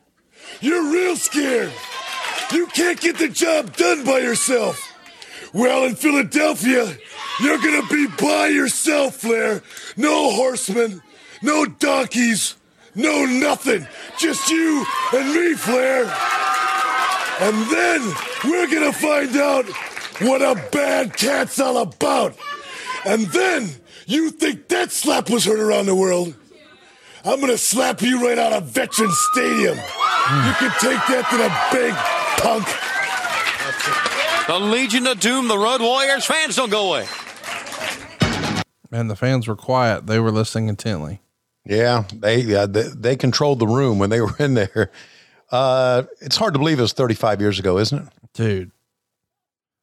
You're 0.61 0.91
real 0.91 1.15
scared. 1.15 1.73
You 2.53 2.67
can't 2.67 2.99
get 2.99 3.17
the 3.17 3.29
job 3.29 3.75
done 3.75 4.03
by 4.05 4.19
yourself. 4.19 4.91
Well, 5.53 5.85
in 5.85 5.95
Philadelphia, 5.95 6.97
you're 7.39 7.57
gonna 7.57 7.87
be 7.87 8.07
by 8.07 8.47
yourself, 8.47 9.15
Flair. 9.15 9.63
No 9.95 10.31
horsemen, 10.31 11.01
no 11.41 11.65
donkeys, 11.65 12.55
no 12.93 13.25
nothing. 13.25 13.87
Just 14.17 14.49
you 14.49 14.85
and 15.13 15.33
me, 15.33 15.53
Flair. 15.53 16.03
And 17.39 17.69
then 17.69 18.15
we're 18.43 18.67
gonna 18.67 18.93
find 18.93 19.35
out 19.37 19.65
what 20.21 20.41
a 20.41 20.55
bad 20.71 21.15
cat's 21.15 21.59
all 21.59 21.77
about. 21.77 22.35
And 23.05 23.25
then 23.27 23.69
you 24.07 24.29
think 24.31 24.67
that 24.69 24.91
slap 24.91 25.29
was 25.29 25.45
heard 25.45 25.59
around 25.59 25.85
the 25.87 25.95
world? 25.95 26.33
I'm 27.23 27.39
gonna 27.39 27.57
slap 27.57 28.01
you 28.01 28.25
right 28.25 28.37
out 28.37 28.53
of 28.53 28.65
Veterans 28.65 29.17
Stadium. 29.31 29.77
You 29.77 30.53
can 30.59 30.71
take 30.79 31.01
that 31.07 31.27
to 31.29 31.37
the 31.37 31.51
big 31.71 32.14
punk. 32.37 32.67
The 34.47 34.59
Legion 34.59 35.07
of 35.07 35.19
Doom, 35.19 35.47
the 35.47 35.57
Road 35.57 35.81
Warriors. 35.81 36.25
Fans 36.25 36.55
don't 36.55 36.69
go 36.69 36.89
away. 36.89 37.07
And 38.91 39.09
the 39.09 39.15
fans 39.15 39.47
were 39.47 39.55
quiet. 39.55 40.05
They 40.07 40.19
were 40.19 40.31
listening 40.31 40.69
intently. 40.69 41.21
Yeah, 41.65 42.03
they 42.13 42.41
yeah, 42.41 42.67
they, 42.67 42.83
they 42.83 43.15
controlled 43.15 43.59
the 43.59 43.67
room 43.67 43.97
when 43.97 44.09
they 44.09 44.21
were 44.21 44.35
in 44.37 44.53
there. 44.53 44.91
Uh, 45.51 46.03
it's 46.21 46.37
hard 46.37 46.53
to 46.53 46.59
believe 46.59 46.79
it 46.79 46.83
was 46.83 46.93
35 46.93 47.41
years 47.41 47.59
ago, 47.59 47.77
isn't 47.77 48.07
it? 48.07 48.13
Dude, 48.33 48.71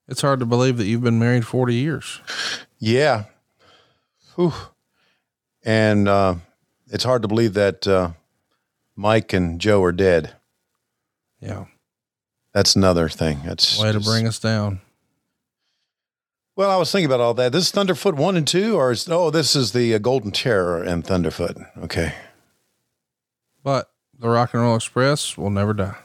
it's 0.09 0.21
hard 0.21 0.41
to 0.41 0.47
believe 0.47 0.77
that 0.79 0.87
you've 0.87 1.03
been 1.03 1.19
married 1.19 1.47
40 1.47 1.75
years. 1.75 2.21
Yeah. 2.79 3.25
Whew. 4.37 4.53
And 5.65 6.09
uh, 6.09 6.37
it's 6.89 7.05
hard 7.05 7.23
to 7.23 7.29
believe 7.29 7.55
that 7.55 7.87
uh, 7.87 8.11
Mike 8.97 9.33
and 9.33 9.61
Joe 9.61 9.83
are 9.83 9.93
dead. 9.93 10.35
Yeah. 11.41 11.67
That's 12.55 12.77
another 12.77 13.09
thing. 13.09 13.41
That's 13.45 13.81
Way 13.81 13.93
to 13.93 14.01
bring 14.01 14.27
us 14.27 14.39
down. 14.39 14.81
Well, 16.55 16.71
I 16.71 16.77
was 16.77 16.93
thinking 16.93 17.07
about 17.07 17.21
all 17.21 17.33
that. 17.35 17.53
This 17.53 17.67
is 17.67 17.73
Thunderfoot 17.73 18.15
one 18.15 18.37
and 18.37 18.47
two, 18.47 18.77
or 18.77 18.91
is 18.91 19.09
oh, 19.09 19.31
this 19.31 19.57
is 19.57 19.73
the 19.73 19.95
uh, 19.95 19.99
Golden 19.99 20.31
Terror 20.31 20.83
and 20.83 21.03
Thunderfoot. 21.03 21.67
Okay. 21.85 22.15
But 23.65 23.91
the 24.19 24.29
Rock 24.29 24.53
and 24.53 24.63
Roll 24.63 24.77
Express 24.77 25.39
will 25.39 25.51
never 25.51 25.73
die. 25.73 25.97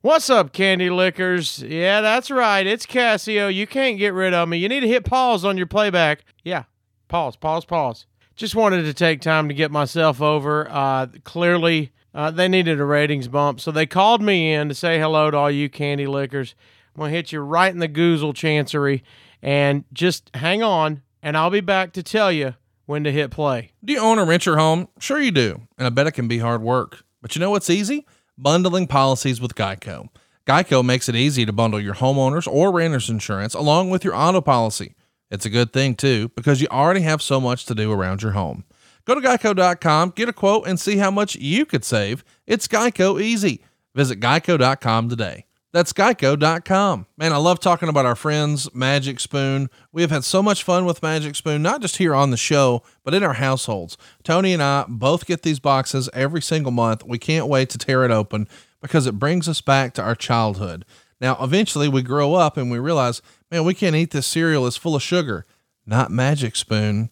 What's 0.00 0.30
up, 0.30 0.52
Candy 0.52 0.90
Lickers? 0.90 1.62
Yeah, 1.62 2.00
that's 2.00 2.30
right. 2.30 2.66
It's 2.66 2.86
Casio. 2.86 3.52
You 3.52 3.66
can't 3.66 3.98
get 3.98 4.14
rid 4.14 4.34
of 4.34 4.48
me. 4.48 4.58
You 4.58 4.68
need 4.68 4.80
to 4.80 4.88
hit 4.88 5.04
pause 5.04 5.44
on 5.44 5.56
your 5.56 5.66
playback. 5.66 6.24
Yeah, 6.44 6.64
pause, 7.08 7.36
pause, 7.36 7.64
pause. 7.64 8.06
Just 8.34 8.54
wanted 8.54 8.84
to 8.84 8.94
take 8.94 9.20
time 9.20 9.48
to 9.48 9.54
get 9.54 9.70
myself 9.70 10.20
over. 10.20 10.68
Uh, 10.70 11.06
clearly, 11.24 11.92
uh, 12.14 12.30
they 12.30 12.48
needed 12.48 12.80
a 12.80 12.84
ratings 12.84 13.28
bump, 13.28 13.60
so 13.60 13.70
they 13.70 13.86
called 13.86 14.22
me 14.22 14.52
in 14.52 14.68
to 14.68 14.74
say 14.74 14.98
hello 14.98 15.30
to 15.30 15.36
all 15.36 15.50
you 15.50 15.68
Candy 15.68 16.06
Lickers. 16.06 16.54
I'm 16.94 17.04
to 17.04 17.10
hit 17.10 17.32
you 17.32 17.40
right 17.40 17.72
in 17.72 17.78
the 17.78 17.88
goozle 17.88 18.34
chancery, 18.34 19.04
and 19.42 19.84
just 19.92 20.30
hang 20.34 20.62
on, 20.62 21.02
and 21.22 21.36
I'll 21.36 21.50
be 21.50 21.60
back 21.60 21.92
to 21.92 22.02
tell 22.02 22.32
you 22.32 22.54
when 22.86 23.04
to 23.04 23.12
hit 23.12 23.30
play. 23.30 23.72
Do 23.84 23.92
you 23.92 24.00
own 24.00 24.18
or 24.18 24.24
rent 24.24 24.46
your 24.46 24.56
home? 24.56 24.88
Sure 24.98 25.20
you 25.20 25.30
do. 25.30 25.60
And 25.76 25.86
I 25.86 25.90
bet 25.90 26.06
it 26.06 26.12
can 26.12 26.26
be 26.26 26.38
hard 26.38 26.62
work. 26.62 27.04
But 27.20 27.36
you 27.36 27.40
know 27.40 27.50
what's 27.50 27.68
easy? 27.70 28.06
Bundling 28.36 28.86
policies 28.86 29.40
with 29.40 29.54
Geico. 29.54 30.08
Geico 30.46 30.82
makes 30.82 31.08
it 31.08 31.14
easy 31.14 31.44
to 31.44 31.52
bundle 31.52 31.80
your 31.80 31.96
homeowners 31.96 32.50
or 32.50 32.72
renters 32.72 33.10
insurance 33.10 33.52
along 33.52 33.90
with 33.90 34.04
your 34.04 34.14
auto 34.14 34.40
policy. 34.40 34.94
It's 35.30 35.44
a 35.44 35.50
good 35.50 35.74
thing 35.74 35.94
too, 35.94 36.30
because 36.34 36.62
you 36.62 36.68
already 36.70 37.02
have 37.02 37.20
so 37.20 37.38
much 37.40 37.66
to 37.66 37.74
do 37.74 37.92
around 37.92 38.22
your 38.22 38.32
home. 38.32 38.64
Go 39.08 39.14
to 39.14 39.26
geico.com, 39.26 40.12
get 40.14 40.28
a 40.28 40.34
quote, 40.34 40.66
and 40.68 40.78
see 40.78 40.98
how 40.98 41.10
much 41.10 41.34
you 41.36 41.64
could 41.64 41.82
save. 41.82 42.22
It's 42.46 42.68
Geico 42.68 43.18
easy. 43.18 43.62
Visit 43.94 44.20
geico.com 44.20 45.08
today. 45.08 45.46
That's 45.72 45.94
geico.com. 45.94 47.06
Man, 47.16 47.32
I 47.32 47.38
love 47.38 47.58
talking 47.58 47.88
about 47.88 48.04
our 48.04 48.14
friends, 48.14 48.68
Magic 48.74 49.18
Spoon. 49.18 49.70
We 49.92 50.02
have 50.02 50.10
had 50.10 50.24
so 50.24 50.42
much 50.42 50.62
fun 50.62 50.84
with 50.84 51.02
Magic 51.02 51.36
Spoon, 51.36 51.62
not 51.62 51.80
just 51.80 51.96
here 51.96 52.14
on 52.14 52.30
the 52.30 52.36
show, 52.36 52.82
but 53.02 53.14
in 53.14 53.22
our 53.22 53.32
households. 53.32 53.96
Tony 54.24 54.52
and 54.52 54.62
I 54.62 54.84
both 54.86 55.24
get 55.24 55.40
these 55.40 55.58
boxes 55.58 56.10
every 56.12 56.42
single 56.42 56.72
month. 56.72 57.02
We 57.02 57.18
can't 57.18 57.46
wait 57.46 57.70
to 57.70 57.78
tear 57.78 58.04
it 58.04 58.10
open 58.10 58.46
because 58.82 59.06
it 59.06 59.18
brings 59.18 59.48
us 59.48 59.62
back 59.62 59.94
to 59.94 60.02
our 60.02 60.16
childhood. 60.16 60.84
Now, 61.18 61.38
eventually 61.40 61.88
we 61.88 62.02
grow 62.02 62.34
up 62.34 62.58
and 62.58 62.70
we 62.70 62.78
realize, 62.78 63.22
man, 63.50 63.64
we 63.64 63.72
can't 63.72 63.96
eat 63.96 64.10
this 64.10 64.26
cereal. 64.26 64.66
It's 64.66 64.76
full 64.76 64.96
of 64.96 65.02
sugar. 65.02 65.46
Not 65.86 66.10
Magic 66.10 66.56
Spoon. 66.56 67.08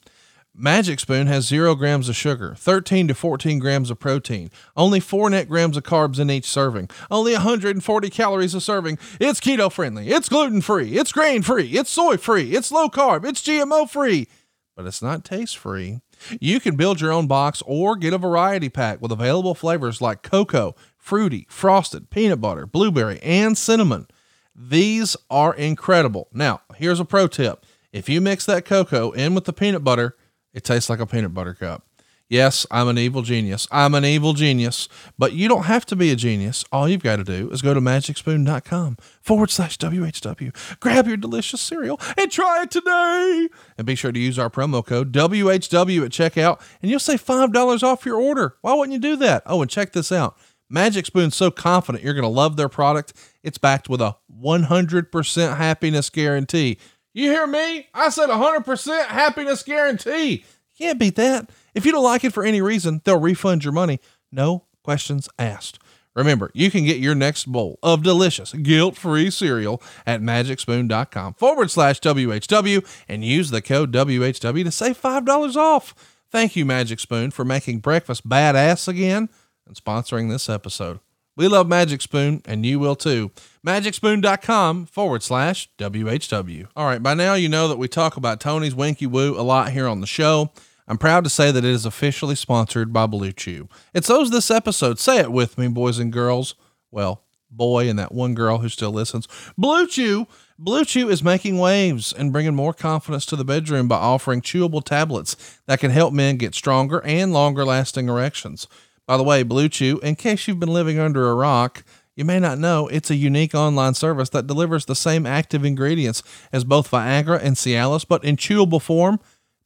Magic 0.59 1.01
Spoon 1.01 1.27
has 1.27 1.47
zero 1.47 1.75
grams 1.75 2.09
of 2.09 2.17
sugar, 2.17 2.55
13 2.57 3.09
to 3.09 3.15
14 3.15 3.59
grams 3.59 3.91
of 3.91 3.99
protein, 3.99 4.51
only 4.75 5.01
four 5.01 5.29
net 5.29 5.51
grams 5.51 5.77
of 5.77 5.83
carbs 5.83 6.19
in 6.19 6.31
each 6.31 6.47
serving, 6.47 6.89
only 7.11 7.33
140 7.33 8.09
calories 8.09 8.55
a 8.55 8.61
serving. 8.63 8.99
It's 9.21 9.39
keto 9.39 9.71
friendly, 9.71 10.09
it's 10.09 10.31
gluten 10.31 10.63
free, 10.63 10.97
it's 10.97 11.13
grain 11.13 11.43
free, 11.43 11.73
it's 11.73 11.91
soy 11.91 12.17
free, 12.17 12.53
it's 12.53 12.73
low 12.73 12.89
carb, 12.89 13.27
it's 13.27 13.43
GMO 13.43 13.89
free, 13.89 14.29
but 14.75 14.87
it's 14.87 15.03
not 15.03 15.27
taste 15.27 15.59
free. 15.59 16.01
You 16.41 16.59
can 16.59 16.75
build 16.75 17.03
your 17.03 17.13
own 17.13 17.27
box 17.27 17.63
or 17.67 17.95
get 17.95 18.15
a 18.15 18.19
variety 18.19 18.71
pack 18.71 19.03
with 19.03 19.13
available 19.13 19.55
flavors 19.55 20.01
like 20.01 20.23
cocoa, 20.23 20.75
fruity, 20.97 21.47
frosted, 21.51 22.09
peanut 22.09 22.41
butter, 22.41 22.65
blueberry, 22.65 23.21
and 23.23 23.59
cinnamon. 23.59 24.07
These 24.55 25.19
are 25.29 25.55
incredible. 25.55 26.29
Now, 26.33 26.63
here's 26.77 26.99
a 27.01 27.05
pro 27.05 27.27
tip. 27.27 27.67
If 27.93 28.09
you 28.09 28.23
mix 28.23 28.47
that 28.47 28.65
cocoa 28.65 29.11
in 29.11 29.35
with 29.35 29.45
the 29.45 29.53
peanut 29.53 29.85
butter, 29.85 30.17
it 30.57 30.65
tastes 30.65 30.89
like 30.89 31.01
a 31.01 31.07
peanut 31.07 31.35
butter 31.35 31.53
cup. 31.53 31.85
Yes, 32.29 32.67
I'm 32.73 32.89
an 32.89 32.99
evil 32.99 33.23
genius. 33.23 33.69
I'm 33.71 33.95
an 33.95 34.05
evil 34.05 34.33
genius, 34.33 34.89
but 35.17 35.35
you 35.35 35.49
don't 35.49 35.67
have 35.67 35.87
to 35.87 35.95
be 35.95 36.11
a 36.11 36.17
genius. 36.17 36.65
All 36.73 36.89
you've 36.89 37.03
got 37.03 37.17
to 37.17 37.25
do 37.25 37.49
is 37.51 37.63
go 37.63 37.73
to 37.73 37.81
magicspoon.com 37.81 38.97
forward 39.21 39.51
slash 39.51 39.79
WHW, 39.79 40.81
grab 40.81 41.07
your 41.07 41.19
delicious 41.19 41.61
cereal 41.61 42.01
and 42.17 42.33
try 42.33 42.63
it 42.63 42.73
today. 42.73 43.49
And 43.79 43.87
be 43.87 43.95
sure 43.95 44.11
to 44.11 44.19
use 44.19 44.41
our 44.41 44.51
promo 44.51 44.85
code 44.85 45.13
WHW 45.13 46.05
at 46.05 46.11
checkout 46.11 46.61
and 46.83 46.91
you'll 46.91 46.99
save 46.99 47.25
$5 47.25 47.83
off 47.85 48.05
your 48.05 48.21
order. 48.21 48.57
Why 48.63 48.75
wouldn't 48.75 48.95
you 48.95 48.99
do 48.99 49.17
that? 49.17 49.45
Oh, 49.47 49.63
and 49.63 49.71
check 49.71 49.93
this 49.93 50.11
out. 50.11 50.37
Magic 50.69 51.07
Spoon's 51.07 51.37
so 51.37 51.53
confident 51.53 52.03
you're 52.03 52.15
going 52.15 52.23
to 52.25 52.29
love 52.29 52.57
their 52.57 52.69
product. 52.69 53.13
It's 53.45 53.59
backed 53.59 53.89
with 53.89 54.01
a 54.01 54.17
100% 54.43 55.57
happiness 55.57 56.11
guarantee. 56.11 56.79
You 57.17 57.31
hear 57.31 57.47
me? 57.47 57.89
I 57.95 58.11
said 58.11 58.29
100% 58.29 59.07
happiness 59.07 59.63
guarantee. 59.63 60.45
Can't 60.79 60.99
beat 60.99 61.17
that. 61.17 61.49
If 61.75 61.87
you 61.87 61.93
don't 61.93 62.05
like 62.05 62.25
it 62.25 62.35
for 62.35 62.45
any 62.45 62.61
reason, 62.61 63.01
they'll 63.05 63.19
refund 63.19 63.65
your 63.65 63.73
money. 63.73 64.01
No 64.31 64.67
questions 64.83 65.27
asked. 65.39 65.79
Remember, 66.15 66.51
you 66.53 66.71
can 66.71 66.85
get 66.85 66.99
your 66.99 67.15
next 67.15 67.51
bowl 67.51 67.79
of 67.83 68.03
delicious, 68.03 68.53
guilt 68.53 68.99
free 68.99 69.31
cereal 69.31 69.83
at 70.05 70.21
magicspoon.com 70.21 71.33
forward 71.35 71.71
slash 71.71 72.01
WHW 72.01 72.87
and 73.09 73.25
use 73.25 73.49
the 73.49 73.63
code 73.63 73.93
WHW 73.93 74.65
to 74.65 74.71
save 74.71 75.01
$5 75.01 75.57
off. 75.57 75.95
Thank 76.31 76.55
you, 76.55 76.67
Magic 76.67 77.01
Spoon, 77.01 77.31
for 77.31 77.47
making 77.47 77.79
breakfast 77.79 78.29
badass 78.29 78.89
again 78.89 79.31
and 79.67 79.75
sponsoring 79.75 80.29
this 80.29 80.51
episode. 80.51 81.01
We 81.37 81.49
love 81.49 81.69
Magic 81.69 82.01
Spoon, 82.01 82.41
and 82.47 82.65
you 82.65 82.79
will 82.79 82.97
too. 82.97 83.31
MagicSpoon.com 83.67 84.87
forward 84.87 85.23
slash 85.23 85.69
WHW. 85.77 86.69
All 86.75 86.87
right, 86.87 87.03
by 87.03 87.13
now 87.13 87.35
you 87.35 87.51
know 87.51 87.69
that 87.69 87.77
we 87.77 87.89
talk 87.89 88.17
about 88.17 88.41
Tony's 88.41 88.75
Winky 88.75 89.07
Woo 89.07 89.39
a 89.39 89.43
lot 89.43 89.73
here 89.73 89.87
on 89.87 90.01
the 90.01 90.07
show. 90.07 90.51
I'm 90.89 90.97
proud 90.97 91.25
to 91.25 91.31
say 91.31 91.51
that 91.51 91.65
it 91.65 91.71
is 91.71 91.85
officially 91.85 92.37
sponsored 92.37 92.91
by 92.91 93.07
Blue 93.07 93.33
Chew. 93.33 93.69
It 93.93 94.07
so's 94.07 94.31
this 94.31 94.51
episode. 94.51 94.99
Say 94.99 95.19
it 95.19 95.31
with 95.31 95.59
me, 95.59 95.69
boys 95.69 95.99
and 95.99 96.11
girls. 96.11 96.55
Well, 96.91 97.23
boy 97.51 97.89
and 97.89 97.99
that 97.99 98.13
one 98.13 98.35
girl 98.35 98.59
who 98.59 98.71
still 98.71 98.93
listens. 98.93 99.29
Blue 99.59 99.87
Chew. 99.87 100.27
Blue 100.59 100.87
Chew 100.87 101.11
is 101.11 101.23
making 101.23 101.59
waves 101.59 102.15
and 102.15 102.33
bringing 102.33 102.55
more 102.55 102.73
confidence 102.73 103.27
to 103.27 103.37
the 103.37 103.45
bedroom 103.45 103.89
by 103.89 103.97
offering 103.97 104.41
chewable 104.41 104.83
tablets 104.83 105.59
that 105.67 105.81
can 105.81 105.91
help 105.91 106.15
men 106.15 106.39
get 106.39 106.55
stronger 106.55 107.03
and 107.05 107.31
longer 107.33 107.63
lasting 107.63 108.09
erections. 108.09 108.67
By 109.07 109.17
the 109.17 109.23
way, 109.23 109.43
Blue 109.45 109.69
Chew, 109.69 110.01
in 110.01 110.17
case 110.17 110.49
you've 110.49 110.59
been 110.59 110.73
living 110.73 110.99
under 110.99 111.29
a 111.29 111.35
rock, 111.35 111.85
you 112.17 112.25
may 112.25 112.41
not 112.41 112.59
know 112.59 112.89
it's 112.89 113.11
a 113.11 113.15
unique 113.15 113.55
online 113.55 113.95
service 113.95 114.31
that 114.31 114.47
delivers 114.47 114.87
the 114.87 114.97
same 114.97 115.27
active 115.27 115.65
ingredients 115.65 116.23
as 116.53 116.65
both 116.65 116.91
Viagra 116.91 117.41
and 117.41 117.57
Cialis, 117.57 118.07
but 118.09 118.25
in 118.25 118.37
chewable 118.37 118.83
form, 118.83 119.21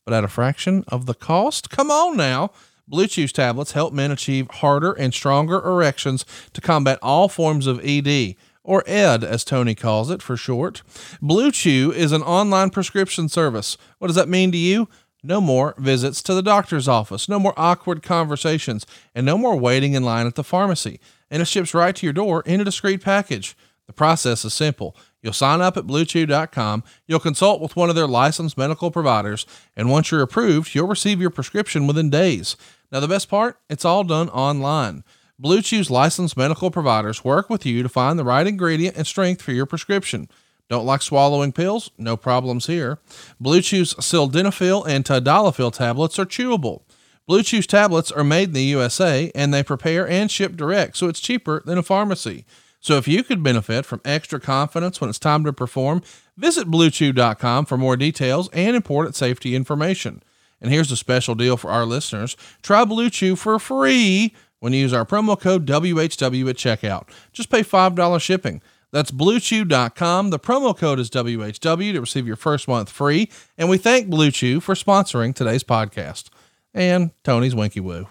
but 0.05 0.13
at 0.13 0.25
a 0.25 0.29
fraction 0.29 0.85
of 0.89 1.07
the 1.07 1.15
cost. 1.15 1.71
Come 1.71 1.91
on 1.91 2.17
now. 2.17 2.51
Blue 2.87 3.07
Chew's 3.07 3.33
tablets 3.33 3.73
help 3.73 3.95
men 3.95 4.11
achieve 4.11 4.51
harder 4.51 4.93
and 4.93 5.15
stronger 5.15 5.65
erections 5.65 6.27
to 6.53 6.61
combat 6.61 6.99
all 7.01 7.29
forms 7.29 7.69
of 7.69 7.81
ED, 7.85 8.35
or 8.65 8.83
ED 8.87 9.23
as 9.23 9.45
Tony 9.45 9.77
calls 9.77 10.11
it 10.11 10.21
for 10.21 10.37
short. 10.37 10.83
Blue 11.23 11.53
Chew 11.53 11.93
is 11.93 12.11
an 12.13 12.23
online 12.23 12.71
prescription 12.71 13.29
service. 13.29 13.79
What 13.99 14.09
does 14.09 14.17
that 14.17 14.29
mean 14.29 14.51
to 14.53 14.59
you? 14.59 14.89
No 15.23 15.41
more 15.41 15.75
visits 15.77 16.23
to 16.23 16.35
the 16.35 16.43
doctor's 16.43 16.89
office, 16.89 17.29
no 17.29 17.39
more 17.39 17.55
awkward 17.57 18.03
conversations, 18.03 18.87
and 19.15 19.27
no 19.27 19.37
more 19.37 19.57
waiting 19.57 19.93
in 19.93 20.03
line 20.03 20.27
at 20.27 20.35
the 20.35 20.45
pharmacy. 20.45 21.01
And 21.31 21.43
it 21.43 21.47
ships 21.47 21.75
right 21.75 21.95
to 21.95 22.07
your 22.07 22.13
door 22.13 22.43
in 22.47 22.61
a 22.61 22.65
discreet 22.65 23.03
package. 23.03 23.57
The 23.87 23.93
process 23.93 24.45
is 24.45 24.55
simple. 24.55 24.97
You'll 25.21 25.33
sign 25.33 25.61
up 25.61 25.77
at 25.77 25.87
bluechew.com, 25.87 26.85
you'll 27.07 27.21
consult 27.21 27.61
with 27.61 27.77
one 27.77 27.91
of 27.91 27.97
their 27.97 28.07
licensed 28.07 28.57
medical 28.57 28.91
providers, 28.91 29.45
and 29.77 29.91
once 29.91 30.11
you're 30.11 30.23
approved, 30.23 30.75
you'll 30.75 30.87
receive 30.87 31.21
your 31.21 31.31
prescription 31.31 31.87
within 31.87 32.09
days. 32.09 32.57
Now, 32.91 33.01
the 33.01 33.09
best 33.09 33.29
part, 33.29 33.59
it's 33.69 33.85
all 33.85 34.05
done 34.05 34.31
online. 34.31 35.05
Blue 35.39 35.63
Chew's 35.63 35.91
licensed 35.91 36.37
medical 36.37 36.71
providers 36.71 37.25
work 37.25 37.51
with 37.51 37.67
you 37.67 37.83
to 37.83 37.89
find 37.89 38.19
the 38.19 38.25
right 38.25 38.47
ingredient 38.47 38.97
and 38.97 39.07
strength 39.07 39.43
for 39.43 39.53
your 39.53 39.67
prescription. 39.67 40.29
Don't 40.71 40.87
like 40.87 41.03
swallowing 41.03 41.51
pills? 41.51 41.91
No 41.99 42.17
problems 42.17 42.67
here. 42.67 43.01
Blue 43.41 43.61
Chew's 43.61 43.93
sildenafil 43.95 44.87
and 44.87 45.05
tadalafil 45.05 45.73
tablets 45.73 46.17
are 46.17 46.25
chewable. 46.25 46.83
Blue 47.27 47.43
Chew's 47.43 47.67
tablets 47.67 48.13
are 48.13 48.23
made 48.23 48.51
in 48.51 48.55
the 48.55 48.63
USA 48.63 49.33
and 49.35 49.53
they 49.53 49.65
prepare 49.65 50.09
and 50.09 50.31
ship 50.31 50.57
direct, 50.57 50.97
so 50.97 51.09
it's 51.09 51.19
cheaper 51.21 51.61
than 51.67 51.77
a 51.77 51.83
pharmacy. 51.83 52.47
So 52.79 52.97
if 52.97 53.09
you 53.09 53.25
could 53.25 53.43
benefit 53.43 53.85
from 53.85 54.01
extra 54.05 54.39
confidence 54.39 55.01
when 55.01 55.11
it's 55.11 55.19
time 55.19 55.43
to 55.45 55.53
perform, 55.53 56.03
visit 56.37 56.71
bluechew.com 56.71 57.67
for 57.67 57.77
more 57.77 57.97
details 57.97 58.49
and 58.53 58.77
important 58.77 59.17
safety 59.17 59.57
information. 59.57 60.23
And 60.61 60.71
here's 60.71 60.93
a 60.93 60.97
special 60.97 61.35
deal 61.35 61.57
for 61.57 61.71
our 61.71 61.85
listeners. 61.85 62.37
Try 62.63 62.85
Blue 62.85 63.11
Chew 63.11 63.35
for 63.35 63.59
free 63.59 64.35
when 64.61 64.73
you 64.73 64.81
use 64.81 64.93
our 64.93 65.05
promo 65.05 65.39
code 65.39 65.67
WHW 65.67 66.49
at 66.49 66.57
checkout. 66.57 67.09
Just 67.33 67.51
pay 67.51 67.63
$5 67.63 68.21
shipping. 68.21 68.63
That's 68.93 69.11
bluechew.com. 69.11 70.31
The 70.31 70.39
promo 70.39 70.77
code 70.77 70.99
is 70.99 71.11
WHW 71.11 71.93
to 71.93 72.01
receive 72.01 72.27
your 72.27 72.37
first 72.37 72.67
month 72.67 72.91
free. 72.91 73.31
And 73.57 73.69
we 73.69 73.79
thank 73.79 74.09
Blue 74.09 74.31
Chew 74.31 74.61
for 74.61 74.75
sponsoring 74.75 75.35
today's 75.35 75.63
podcast 75.65 76.29
and 76.75 77.11
Tony's 77.23 77.55
Winky 77.55 77.81
Woo. 77.81 78.09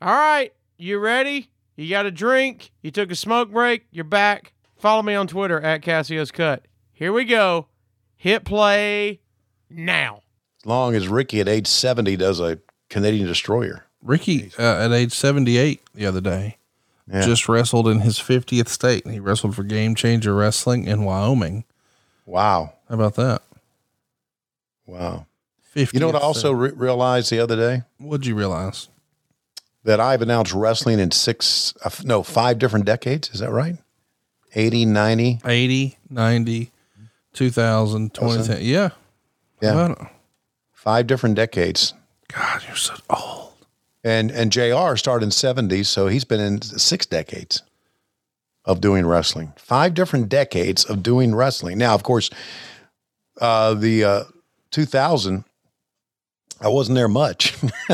All 0.00 0.14
right, 0.14 0.52
you 0.78 0.98
ready? 0.98 1.50
You 1.76 1.88
got 1.88 2.06
a 2.06 2.10
drink, 2.10 2.70
you 2.82 2.90
took 2.90 3.10
a 3.10 3.14
smoke 3.14 3.50
break, 3.50 3.86
you're 3.90 4.04
back. 4.04 4.52
Follow 4.76 5.02
me 5.02 5.14
on 5.14 5.26
Twitter 5.26 5.60
at 5.60 5.82
Cassio's 5.82 6.30
Cut. 6.30 6.66
Here 6.92 7.12
we 7.12 7.24
go. 7.24 7.68
Hit 8.16 8.44
play 8.44 9.20
now. 9.70 10.22
As 10.60 10.66
long 10.66 10.94
as 10.94 11.08
Ricky 11.08 11.40
at 11.40 11.48
age 11.48 11.66
70 11.66 12.16
does 12.16 12.40
a 12.40 12.58
Canadian 12.90 13.26
destroyer. 13.26 13.86
Ricky, 14.02 14.50
uh, 14.58 14.84
at 14.84 14.92
age 14.92 15.12
78 15.12 15.80
the 15.94 16.06
other 16.06 16.20
day, 16.20 16.58
Yeah. 17.10 17.22
just 17.22 17.48
wrestled 17.48 17.88
in 17.88 18.00
his 18.00 18.18
50th 18.18 18.68
state. 18.68 19.06
He 19.06 19.18
wrestled 19.20 19.56
for 19.56 19.64
Game 19.64 19.94
Changer 19.94 20.34
Wrestling 20.34 20.84
in 20.86 21.04
Wyoming. 21.04 21.64
Wow. 22.26 22.74
How 22.88 22.94
about 22.94 23.16
that? 23.16 23.42
Wow. 24.86 25.26
50th 25.74 25.94
You 25.94 26.00
know 26.00 26.06
what 26.06 26.16
I 26.16 26.20
also 26.20 26.52
re- 26.52 26.72
realized 26.74 27.30
the 27.30 27.40
other 27.40 27.56
day? 27.56 27.82
What'd 27.98 28.26
you 28.26 28.34
realize? 28.34 28.88
That 29.84 29.98
I've 30.00 30.22
announced 30.22 30.52
wrestling 30.52 31.00
in 31.00 31.10
six, 31.10 31.74
uh, 31.84 31.90
no, 32.04 32.22
five 32.22 32.58
different 32.58 32.84
decades. 32.84 33.30
Is 33.30 33.40
that 33.40 33.50
right? 33.50 33.76
80, 34.54 34.86
90. 34.86 35.40
80, 35.44 35.98
90, 36.08 36.70
2000, 37.32 38.14
2010. 38.14 38.64
Yeah. 38.64 38.90
Yeah. 39.60 39.94
Five 40.72 41.06
different 41.06 41.36
decades. 41.36 41.94
God, 42.28 42.62
you're 42.66 42.76
so 42.76 42.94
old. 43.10 43.51
And 44.04 44.30
and 44.30 44.50
JR 44.50 44.96
started 44.96 45.24
in 45.26 45.30
70s, 45.30 45.86
so 45.86 46.08
he's 46.08 46.24
been 46.24 46.40
in 46.40 46.60
six 46.62 47.06
decades 47.06 47.62
of 48.64 48.80
doing 48.80 49.06
wrestling. 49.06 49.52
Five 49.56 49.94
different 49.94 50.28
decades 50.28 50.84
of 50.84 51.02
doing 51.02 51.34
wrestling. 51.34 51.78
Now, 51.78 51.94
of 51.94 52.02
course, 52.02 52.30
uh, 53.40 53.74
the 53.74 54.04
uh, 54.04 54.24
2000, 54.70 55.44
I 56.60 56.68
wasn't 56.68 56.96
there 56.96 57.08
much. 57.08 57.52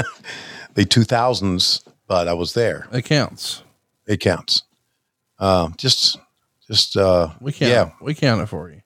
the 0.74 0.84
2000s, 0.84 1.82
but 2.06 2.28
I 2.28 2.32
was 2.34 2.54
there. 2.54 2.86
It 2.92 3.02
counts. 3.04 3.62
It 4.06 4.20
counts. 4.20 4.62
Um, 5.38 5.74
just, 5.76 6.18
just, 6.66 6.96
uh, 6.96 7.30
We 7.40 7.52
count. 7.52 7.70
yeah. 7.70 7.90
We 8.00 8.14
count 8.14 8.40
it 8.42 8.46
for 8.46 8.70
you. 8.70 8.82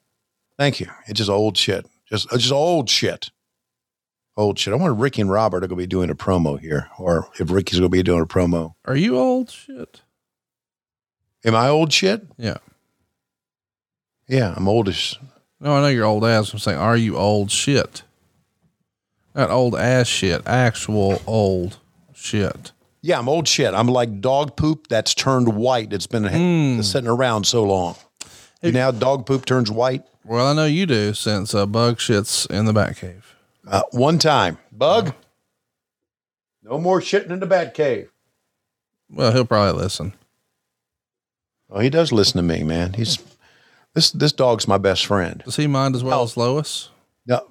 Thank 0.57 0.79
you. 0.79 0.87
It's 1.07 1.17
just 1.17 1.29
old 1.29 1.57
shit. 1.57 1.85
Just, 2.07 2.31
uh, 2.31 2.37
just 2.37 2.53
old 2.53 2.89
shit. 2.89 3.31
Old 4.35 4.57
shit. 4.57 4.73
I 4.73 4.77
wonder 4.77 4.93
if 4.95 4.99
Ricky 5.01 5.21
and 5.21 5.29
Robert 5.31 5.57
are 5.63 5.67
going 5.67 5.77
to 5.79 5.83
be 5.83 5.87
doing 5.87 6.09
a 6.09 6.15
promo 6.15 6.59
here, 6.59 6.89
or 6.97 7.27
if 7.39 7.51
Ricky's 7.51 7.79
going 7.79 7.89
to 7.91 7.95
be 7.95 8.01
doing 8.03 8.21
a 8.21 8.25
promo. 8.25 8.73
Are 8.85 8.95
you 8.95 9.17
old 9.17 9.51
shit? 9.51 10.01
Am 11.45 11.55
I 11.55 11.67
old 11.69 11.93
shit? 11.93 12.25
Yeah. 12.37 12.57
Yeah, 14.27 14.53
I'm 14.55 14.67
oldish. 14.67 15.19
No, 15.59 15.75
I 15.75 15.81
know 15.81 15.87
you're 15.87 16.05
old 16.05 16.25
ass. 16.25 16.51
I'm 16.51 16.59
saying, 16.59 16.77
are 16.79 16.97
you 16.97 17.15
old 17.17 17.51
shit? 17.51 18.03
Not 19.35 19.49
old 19.51 19.75
ass 19.75 20.07
shit. 20.07 20.41
Actual 20.47 21.21
old 21.27 21.77
shit. 22.13 22.71
Yeah, 23.01 23.19
I'm 23.19 23.27
old 23.29 23.47
shit. 23.47 23.73
I'm 23.73 23.87
like 23.87 24.21
dog 24.21 24.55
poop 24.55 24.87
that's 24.87 25.13
turned 25.13 25.53
white. 25.55 25.91
It's 25.93 26.07
been 26.07 26.23
Hmm. 26.23 26.81
sitting 26.81 27.09
around 27.09 27.45
so 27.45 27.63
long. 27.63 27.95
You 28.61 28.71
know 28.71 28.81
how 28.81 28.91
dog 28.91 29.25
poop 29.25 29.45
turns 29.45 29.69
white? 29.69 30.03
Well, 30.23 30.47
I 30.47 30.53
know 30.53 30.65
you 30.65 30.85
do 30.85 31.13
since 31.13 31.53
uh, 31.53 31.65
bug 31.65 31.97
shits 31.97 32.49
in 32.49 32.63
the 32.65 32.71
bat 32.73 32.95
cave. 32.95 33.32
Uh, 33.67 33.81
one 33.91 34.17
time, 34.19 34.57
bug. 34.71 35.13
No 36.63 36.79
more 36.79 36.99
shitting 36.99 37.29
in 37.31 37.39
the 37.39 37.45
bat 37.45 37.73
cave. 37.73 38.09
Well, 39.09 39.31
he'll 39.31 39.45
probably 39.45 39.81
listen. 39.81 40.13
Oh, 41.69 41.79
he 41.79 41.89
does 41.89 42.11
listen 42.11 42.37
to 42.37 42.43
me, 42.43 42.63
man. 42.63 42.93
He's 42.93 43.19
this 43.93 44.11
this 44.11 44.31
dog's 44.33 44.67
my 44.67 44.77
best 44.77 45.05
friend. 45.05 45.41
Does 45.45 45.55
he 45.55 45.67
mind 45.67 45.95
as 45.95 46.03
well 46.03 46.21
Oh. 46.21 46.23
as 46.23 46.37
Lois? 46.37 46.89
No, 47.25 47.45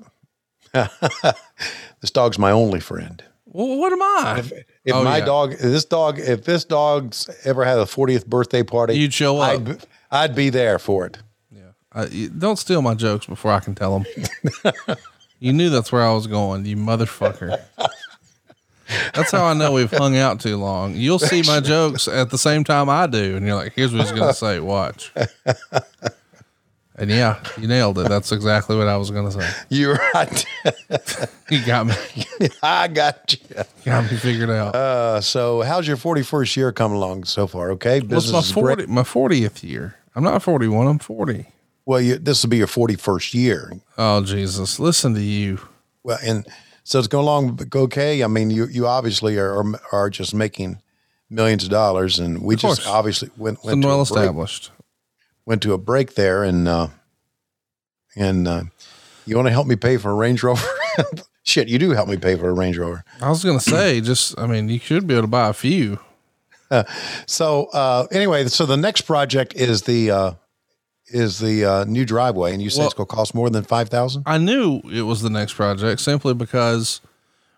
this 0.73 2.11
dog's 2.13 2.39
my 2.39 2.51
only 2.51 2.81
friend. 2.81 3.23
Well, 3.47 3.77
what 3.79 3.93
am 3.93 4.03
I? 4.03 4.37
If, 4.39 4.53
if 4.85 4.95
Oh, 4.95 5.05
my 5.05 5.19
yeah. 5.19 5.25
dog, 5.27 5.53
this 5.59 5.85
dog, 5.85 6.19
if 6.19 6.45
this 6.45 6.65
dog's 6.65 7.29
ever 7.45 7.65
had 7.65 7.79
a 7.79 7.85
40th 7.85 8.27
birthday 8.27 8.63
party, 8.63 8.95
You'd 8.99 9.13
show 9.13 9.39
up. 9.41 9.51
I'd, 9.53 9.65
be- 9.65 9.85
I'd 10.11 10.35
be 10.35 10.49
there 10.51 10.79
for 10.79 11.05
it. 11.07 11.19
I, 11.95 12.31
don't 12.39 12.59
steal 12.59 12.81
my 12.81 12.95
jokes 12.95 13.27
before 13.27 13.53
I 13.53 13.61
can 13.61 13.75
tell 13.75 13.99
them. 13.99 14.97
you 15.43 15.53
knew 15.53 15.71
that's 15.71 15.91
where 15.91 16.03
I 16.03 16.13
was 16.13 16.27
going, 16.27 16.65
you 16.65 16.77
motherfucker. 16.77 17.61
That's 19.15 19.31
how 19.33 19.45
I 19.45 19.55
know 19.55 19.73
we've 19.73 19.91
hung 19.91 20.17
out 20.17 20.41
too 20.41 20.57
long. 20.57 20.95
You'll 20.95 21.19
see 21.19 21.43
my 21.43 21.61
jokes 21.61 22.09
at 22.09 22.31
the 22.31 22.39
same 22.39 22.63
time 22.63 22.89
I 22.91 23.07
do, 23.07 23.37
and 23.37 23.47
you're 23.47 23.57
like, 23.57 23.73
"Here's 23.75 23.93
what 23.93 24.03
he's 24.03 24.13
gonna 24.13 24.35
say. 24.35 24.61
Watch." 24.61 25.13
And 26.97 27.11
yeah, 27.11 27.43
you 27.59 27.67
nailed 27.67 27.99
it. 27.99 28.09
That's 28.11 28.33
exactly 28.33 28.77
what 28.77 28.87
I 28.87 28.99
was 28.99 29.11
gonna 29.11 29.33
say. 29.33 29.49
You're 29.71 29.99
right. 30.15 30.45
You 31.51 31.63
got 31.67 31.87
me. 31.87 31.95
I 32.63 32.89
got 32.89 33.35
you. 33.35 33.65
Got 33.85 34.11
me 34.11 34.17
figured 34.17 34.49
out. 34.49 34.75
Uh, 34.75 35.21
so 35.21 35.61
how's 35.61 35.87
your 35.87 35.99
41st 35.99 36.57
year 36.57 36.73
coming 36.73 36.97
along 36.97 37.25
so 37.25 37.47
far? 37.47 37.73
Okay. 37.73 38.01
What's 38.01 38.33
my 38.33 38.41
forty? 38.41 38.87
My 38.87 39.03
fortieth 39.05 39.63
year. 39.63 39.97
I'm 40.15 40.25
not 40.25 40.43
forty 40.43 40.67
one. 40.69 40.87
I'm 40.87 40.99
forty. 40.99 41.49
Well, 41.85 42.01
you, 42.01 42.17
this 42.17 42.43
will 42.43 42.51
be 42.51 42.59
your 42.59 42.67
41st 42.67 43.35
year. 43.35 43.73
Oh 43.99 44.23
Jesus! 44.23 44.79
Listen 44.79 45.15
to 45.15 45.23
you. 45.23 45.59
Well, 46.05 46.19
and 46.23 46.47
so 46.85 46.99
it's 46.99 47.09
going 47.09 47.25
along 47.25 47.61
okay. 47.75 48.25
I 48.25 48.27
mean, 48.27 48.51
you, 48.51 48.67
you 48.67 48.87
obviously 48.87 49.39
are, 49.39 49.65
are, 49.93 50.11
just 50.11 50.35
making 50.35 50.81
millions 51.31 51.65
of 51.65 51.71
dollars 51.71 52.19
and 52.19 52.43
we 52.43 52.57
just 52.57 52.87
obviously 52.87 53.31
went, 53.37 53.65
went 53.65 53.83
to 53.83 53.89
well 53.89 54.05
break- 54.05 54.19
established. 54.19 54.71
went 55.47 55.63
to 55.63 55.73
a 55.73 55.79
break 55.79 56.15
there 56.15 56.45
and, 56.45 56.69
uh, 56.69 56.89
and, 58.17 58.47
uh, 58.47 58.65
you 59.25 59.37
want 59.37 59.47
to 59.47 59.53
help 59.53 59.67
me 59.69 59.77
pay 59.77 59.97
for 59.97 60.11
a 60.11 60.15
Range 60.15 60.43
Rover? 60.43 60.67
Shit, 61.45 61.69
you 61.69 61.79
do 61.79 61.91
help 61.91 62.09
me 62.09 62.17
pay 62.17 62.35
for 62.35 62.49
a 62.49 62.53
Range 62.53 62.77
Rover. 62.77 63.05
I 63.21 63.29
was 63.29 63.45
gonna 63.45 63.61
say, 63.61 64.01
just 64.03 64.39
I 64.39 64.47
mean, 64.47 64.69
you 64.69 64.81
should 64.81 65.07
be 65.07 65.15
able 65.15 65.23
to 65.23 65.29
buy 65.29 65.49
a 65.49 65.53
few. 65.53 65.99
So 67.27 67.67
uh, 67.75 68.07
anyway, 68.11 68.47
so 68.47 68.65
the 68.65 68.79
next 68.79 69.03
project 69.03 69.53
is 69.55 69.83
the 69.83 70.11
uh, 70.11 70.33
is 71.13 71.39
the 71.39 71.65
uh, 71.65 71.85
new 71.85 72.05
driveway, 72.05 72.53
and 72.53 72.63
you 72.63 72.71
say 72.71 72.79
Well- 72.81 72.87
it's 72.89 72.95
going 72.95 73.07
to 73.09 73.15
cost 73.15 73.35
more 73.35 73.51
than 73.51 73.65
five 73.65 73.89
thousand. 73.89 74.25
I 74.27 74.39
knew 74.39 74.81
it 74.93 75.03
was 75.03 75.23
the 75.23 75.31
next 75.31 75.55
project 75.55 76.01
simply 76.01 76.35
because 76.35 77.01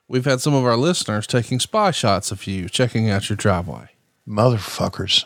we've 0.09 0.24
had 0.24 0.40
some 0.40 0.55
of 0.55 0.64
our 0.64 0.76
listeners 0.76 1.26
taking 1.26 1.60
spy 1.60 1.90
shots 1.90 2.31
of 2.32 2.47
you 2.47 2.68
checking 2.68 3.09
out 3.10 3.28
your 3.28 3.36
driveway. 3.36 3.90
Motherfuckers! 4.28 5.24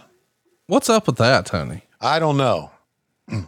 What's 0.67 0.89
up 0.91 1.07
with 1.07 1.17
that, 1.17 1.47
Tony? 1.47 1.83
I 2.01 2.19
don't 2.19 2.37
know, 2.37 2.71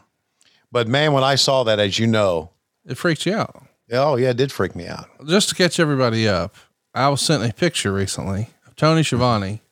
but 0.72 0.88
man, 0.88 1.12
when 1.12 1.22
I 1.24 1.34
saw 1.36 1.62
that, 1.64 1.78
as 1.78 1.98
you 1.98 2.06
know, 2.06 2.50
It 2.86 2.96
freaked 2.96 3.26
you 3.26 3.34
out. 3.34 3.62
oh 3.92 4.16
yeah, 4.16 4.30
it 4.30 4.36
did 4.36 4.50
freak 4.52 4.74
me 4.74 4.86
out. 4.86 5.06
Just 5.26 5.48
to 5.50 5.54
catch 5.54 5.78
everybody 5.78 6.26
up, 6.28 6.54
I 6.94 7.08
was 7.08 7.20
sent 7.20 7.44
a 7.48 7.52
picture 7.52 7.92
recently 7.92 8.50
of 8.66 8.74
Tony 8.76 9.02
Schiavone 9.02 9.62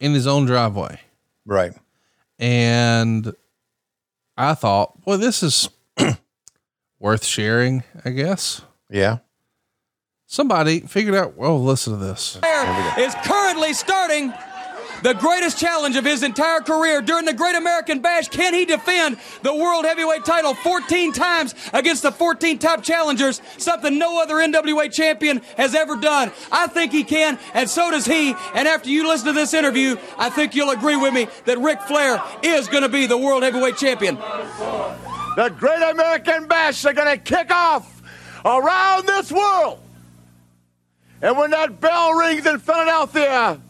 in 0.00 0.12
his 0.14 0.26
own 0.26 0.46
driveway. 0.46 1.00
Right. 1.44 1.72
And 2.38 3.34
I 4.36 4.54
thought, 4.54 4.94
well, 5.06 5.18
this 5.18 5.42
is 5.42 5.68
worth 6.98 7.24
sharing, 7.24 7.82
I 8.04 8.10
guess. 8.10 8.62
Yeah. 8.90 9.18
Somebody 10.26 10.80
figured 10.80 11.14
out, 11.14 11.36
well, 11.36 11.62
listen 11.62 11.92
to 11.92 11.98
this. 11.98 12.36
is 12.98 13.14
currently 13.24 13.72
starting 13.72 14.32
the 15.06 15.14
greatest 15.14 15.56
challenge 15.56 15.94
of 15.94 16.04
his 16.04 16.24
entire 16.24 16.58
career 16.58 17.00
during 17.00 17.24
the 17.24 17.32
Great 17.32 17.54
American 17.54 18.00
Bash. 18.00 18.26
Can 18.26 18.52
he 18.52 18.64
defend 18.64 19.16
the 19.42 19.54
World 19.54 19.84
Heavyweight 19.84 20.24
title 20.24 20.52
14 20.52 21.12
times 21.12 21.54
against 21.72 22.02
the 22.02 22.10
14 22.10 22.58
top 22.58 22.82
challengers? 22.82 23.40
Something 23.56 24.00
no 24.00 24.20
other 24.20 24.34
NWA 24.34 24.92
champion 24.92 25.42
has 25.56 25.76
ever 25.76 25.94
done. 25.94 26.32
I 26.50 26.66
think 26.66 26.90
he 26.90 27.04
can, 27.04 27.38
and 27.54 27.70
so 27.70 27.92
does 27.92 28.04
he. 28.04 28.34
And 28.52 28.66
after 28.66 28.88
you 28.88 29.06
listen 29.06 29.28
to 29.28 29.32
this 29.32 29.54
interview, 29.54 29.96
I 30.18 30.28
think 30.28 30.56
you'll 30.56 30.70
agree 30.70 30.96
with 30.96 31.14
me 31.14 31.28
that 31.44 31.60
Ric 31.60 31.82
Flair 31.82 32.20
is 32.42 32.66
going 32.66 32.82
to 32.82 32.88
be 32.88 33.06
the 33.06 33.16
World 33.16 33.44
Heavyweight 33.44 33.76
champion. 33.76 34.16
The 34.16 35.54
Great 35.56 35.82
American 35.82 36.48
Bash 36.48 36.84
are 36.84 36.92
going 36.92 37.16
to 37.16 37.22
kick 37.22 37.52
off 37.52 38.02
around 38.44 39.06
this 39.06 39.30
world. 39.30 39.78
And 41.22 41.38
when 41.38 41.52
that 41.52 41.80
bell 41.80 42.12
rings 42.14 42.44
in 42.44 42.58
Philadelphia, 42.58 43.60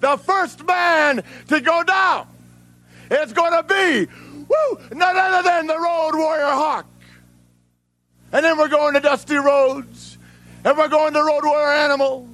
the 0.00 0.16
first 0.16 0.64
man 0.66 1.22
to 1.48 1.60
go 1.60 1.82
down 1.82 2.26
is 3.10 3.32
going 3.32 3.52
to 3.52 3.62
be 3.62 4.12
woo, 4.48 4.80
none 4.92 5.16
other 5.16 5.42
than 5.42 5.66
the 5.66 5.78
Road 5.78 6.12
Warrior 6.14 6.44
Hawk. 6.44 6.86
And 8.32 8.44
then 8.44 8.58
we're 8.58 8.68
going 8.68 8.94
to 8.94 9.00
Dusty 9.00 9.36
Rhodes, 9.36 10.18
and 10.64 10.76
we're 10.76 10.88
going 10.88 11.14
to 11.14 11.22
Road 11.22 11.44
Warrior 11.44 11.72
Animal. 11.72 12.28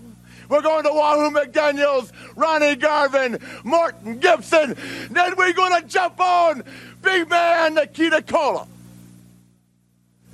We're 0.48 0.62
going 0.62 0.84
to 0.84 0.90
Wahoo 0.90 1.30
McDaniels, 1.30 2.12
Ronnie 2.36 2.76
Garvin, 2.76 3.38
Morton 3.62 4.18
Gibson. 4.18 4.76
Then 5.10 5.34
we're 5.36 5.52
going 5.52 5.80
to 5.80 5.88
jump 5.88 6.20
on 6.20 6.62
Big 7.00 7.28
Man 7.30 7.74
Nikita 7.74 8.22
Koloff. 8.22 8.68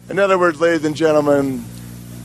In 0.09 0.19
other 0.19 0.39
words, 0.39 0.61
ladies 0.61 0.85
and 0.85 0.97
gentlemen, 0.97 1.65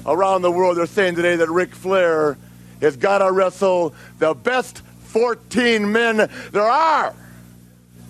around 0.06 0.42
the 0.42 0.52
world 0.52 0.78
they're 0.78 0.88
saying 0.88 1.16
today 1.16 1.36
that 1.36 1.50
Ric 1.50 1.76
Flair 1.76 2.38
has 2.82 2.98
got 2.98 3.20
to 3.20 3.32
wrestle 3.32 3.94
the 4.18 4.34
best 4.34 4.82
14 5.16 5.90
men 5.94 6.30
there 6.52 6.62
are 6.62 7.16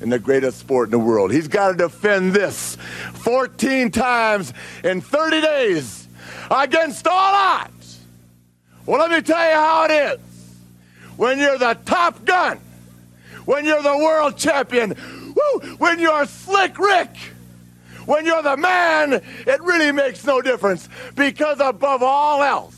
in 0.01 0.09
the 0.09 0.17
greatest 0.17 0.57
sport 0.57 0.87
in 0.87 0.91
the 0.91 0.97
world. 0.97 1.31
He's 1.31 1.47
got 1.47 1.69
to 1.69 1.77
defend 1.77 2.33
this 2.33 2.77
14 3.13 3.91
times 3.91 4.51
in 4.83 5.01
30 5.01 5.39
days 5.39 6.07
against 6.49 7.05
all 7.05 7.35
odds. 7.35 7.99
Well, 8.87 8.99
let 8.99 9.11
me 9.11 9.21
tell 9.21 9.47
you 9.47 9.53
how 9.53 9.85
it 9.85 9.91
is. 9.91 10.19
When 11.15 11.37
you're 11.37 11.59
the 11.59 11.77
top 11.85 12.25
gun, 12.25 12.59
when 13.45 13.65
you're 13.65 13.83
the 13.83 13.97
world 13.99 14.35
champion, 14.35 14.95
woo, 15.35 15.75
when 15.75 15.99
you're 15.99 16.25
Slick 16.25 16.79
Rick, 16.79 17.15
when 18.07 18.25
you're 18.25 18.41
the 18.41 18.57
man, 18.57 19.13
it 19.13 19.61
really 19.61 19.91
makes 19.91 20.25
no 20.25 20.41
difference 20.41 20.89
because 21.13 21.59
above 21.59 22.01
all 22.01 22.41
else, 22.41 22.75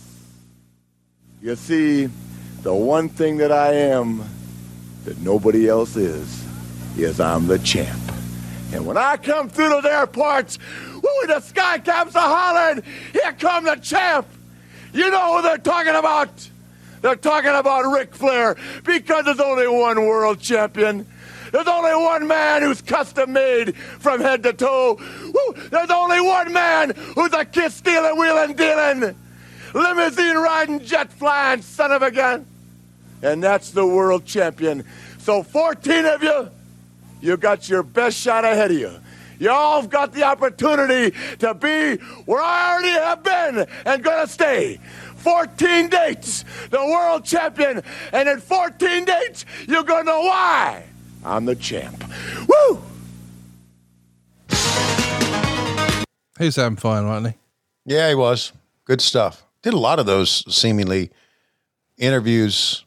you 1.41 1.55
see, 1.55 2.09
the 2.67 2.75
one 2.75 3.07
thing 3.07 3.37
that 3.37 3.49
I 3.49 3.71
am 3.75 4.21
that 5.05 5.17
nobody 5.19 5.69
else 5.69 5.95
is, 5.95 6.43
is 6.97 7.17
I'm 7.21 7.47
the 7.47 7.59
champ. 7.59 8.11
And 8.73 8.85
when 8.85 8.97
I 8.97 9.15
come 9.15 9.47
through 9.47 9.69
those 9.69 9.85
airports, 9.85 10.59
woo, 10.95 11.27
the 11.27 11.39
sky 11.39 11.79
caps 11.79 12.13
are 12.17 12.27
hollering, 12.27 12.83
here 13.13 13.31
come 13.39 13.63
the 13.63 13.77
champ. 13.77 14.27
You 14.91 15.09
know 15.09 15.37
who 15.37 15.43
they're 15.43 15.59
talking 15.59 15.95
about. 15.95 16.49
They're 17.01 17.15
talking 17.15 17.51
about 17.51 17.89
Ric 17.89 18.13
Flair 18.13 18.57
because 18.83 19.23
there's 19.23 19.39
only 19.39 19.69
one 19.69 20.05
world 20.05 20.41
champion. 20.41 21.07
There's 21.53 21.67
only 21.69 21.95
one 21.95 22.27
man 22.27 22.63
who's 22.63 22.81
custom 22.81 23.31
made 23.31 23.77
from 23.77 24.19
head 24.19 24.43
to 24.43 24.51
toe. 24.51 24.99
Woo! 25.23 25.69
There's 25.69 25.89
only 25.89 26.19
one 26.19 26.51
man 26.51 26.91
who's 27.15 27.31
a 27.31 27.45
kiss 27.45 27.75
stealing, 27.75 28.19
wheeling, 28.19 28.57
dealing, 28.57 29.15
limousine 29.73 30.35
riding, 30.35 30.83
jet 30.83 31.13
flying 31.13 31.61
son 31.61 31.93
of 31.93 32.01
a 32.01 32.11
gun. 32.11 32.45
And 33.21 33.43
that's 33.43 33.71
the 33.71 33.85
world 33.85 34.25
champion. 34.25 34.83
So 35.19 35.43
14 35.43 36.05
of 36.05 36.23
you, 36.23 36.49
you 37.21 37.37
got 37.37 37.67
your 37.67 37.83
best 37.83 38.17
shot 38.17 38.45
ahead 38.45 38.71
of 38.71 38.77
you. 38.77 38.91
Y'all 39.39 39.81
have 39.81 39.89
got 39.89 40.13
the 40.13 40.23
opportunity 40.23 41.15
to 41.39 41.53
be 41.53 41.97
where 42.25 42.41
I 42.41 42.73
already 42.73 42.89
have 42.89 43.23
been 43.23 43.67
and 43.85 44.03
gonna 44.03 44.27
stay. 44.27 44.79
14 45.17 45.89
dates, 45.89 46.45
the 46.69 46.79
world 46.79 47.25
champion, 47.25 47.81
and 48.13 48.29
in 48.29 48.39
14 48.39 49.05
dates, 49.05 49.45
you're 49.67 49.83
gonna 49.83 50.05
know 50.05 50.21
why 50.21 50.83
I'm 51.23 51.45
the 51.45 51.55
champ. 51.55 52.03
Woo! 52.47 52.81
He's 56.39 56.55
having 56.55 56.77
fun, 56.77 57.07
wasn't 57.07 57.35
he? 57.35 57.93
Yeah, 57.93 58.09
he 58.09 58.15
was. 58.15 58.53
Good 58.85 59.01
stuff. 59.01 59.43
Did 59.63 59.73
a 59.73 59.77
lot 59.77 59.99
of 59.99 60.05
those 60.05 60.45
seemingly 60.53 61.11
interviews 61.97 62.85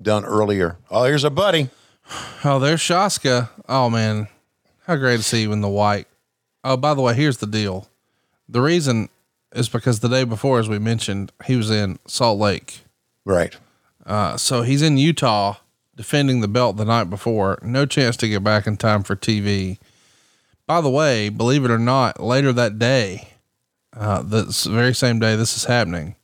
done 0.00 0.24
earlier. 0.24 0.78
Oh, 0.90 1.04
here's 1.04 1.24
a 1.24 1.30
buddy. 1.30 1.70
Oh, 2.44 2.58
there's 2.58 2.80
Shaska. 2.80 3.50
Oh 3.68 3.90
man, 3.90 4.28
how 4.86 4.96
great 4.96 5.18
to 5.18 5.22
see 5.22 5.42
you 5.42 5.52
in 5.52 5.60
the 5.60 5.68
white. 5.68 6.06
Oh, 6.64 6.76
by 6.76 6.94
the 6.94 7.02
way, 7.02 7.14
here's 7.14 7.38
the 7.38 7.46
deal. 7.46 7.88
The 8.48 8.60
reason 8.60 9.08
is 9.52 9.68
because 9.68 10.00
the 10.00 10.08
day 10.08 10.24
before, 10.24 10.58
as 10.58 10.68
we 10.68 10.78
mentioned, 10.78 11.32
he 11.46 11.56
was 11.56 11.70
in 11.70 11.98
Salt 12.06 12.38
Lake. 12.38 12.80
Right. 13.24 13.56
Uh, 14.06 14.36
so 14.36 14.62
he's 14.62 14.82
in 14.82 14.96
Utah 14.96 15.56
defending 15.96 16.40
the 16.40 16.48
belt 16.48 16.76
the 16.76 16.84
night 16.84 17.10
before. 17.10 17.58
No 17.62 17.84
chance 17.84 18.16
to 18.18 18.28
get 18.28 18.42
back 18.42 18.66
in 18.66 18.76
time 18.76 19.02
for 19.02 19.16
TV. 19.16 19.78
By 20.66 20.80
the 20.80 20.90
way, 20.90 21.28
believe 21.28 21.64
it 21.64 21.70
or 21.70 21.78
not, 21.78 22.20
later 22.20 22.52
that 22.52 22.78
day, 22.78 23.30
uh, 23.96 24.22
the 24.22 24.44
very 24.70 24.94
same 24.94 25.18
day 25.18 25.34
this 25.34 25.56
is 25.56 25.64
happening, 25.64 26.14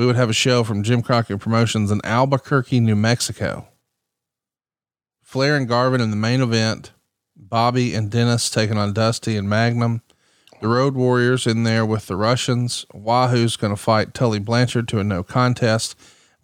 we 0.00 0.06
would 0.06 0.16
have 0.16 0.30
a 0.30 0.32
show 0.32 0.64
from 0.64 0.82
Jim 0.82 1.02
Crockett 1.02 1.40
Promotions 1.40 1.90
in 1.90 2.00
Albuquerque, 2.04 2.80
New 2.80 2.96
Mexico. 2.96 3.68
Flair 5.20 5.56
and 5.56 5.68
Garvin 5.68 6.00
in 6.00 6.08
the 6.08 6.16
main 6.16 6.40
event, 6.40 6.92
Bobby 7.36 7.94
and 7.94 8.10
Dennis 8.10 8.48
taking 8.48 8.78
on 8.78 8.94
Dusty 8.94 9.36
and 9.36 9.46
Magnum. 9.46 10.00
The 10.62 10.68
Road 10.68 10.94
Warriors 10.94 11.46
in 11.46 11.64
there 11.64 11.84
with 11.84 12.06
the 12.06 12.16
Russians. 12.16 12.86
Wahoo's 12.94 13.56
going 13.56 13.74
to 13.74 13.76
fight 13.76 14.14
Tully 14.14 14.38
Blanchard 14.38 14.88
to 14.88 15.00
a 15.00 15.04
no 15.04 15.22
contest. 15.22 15.94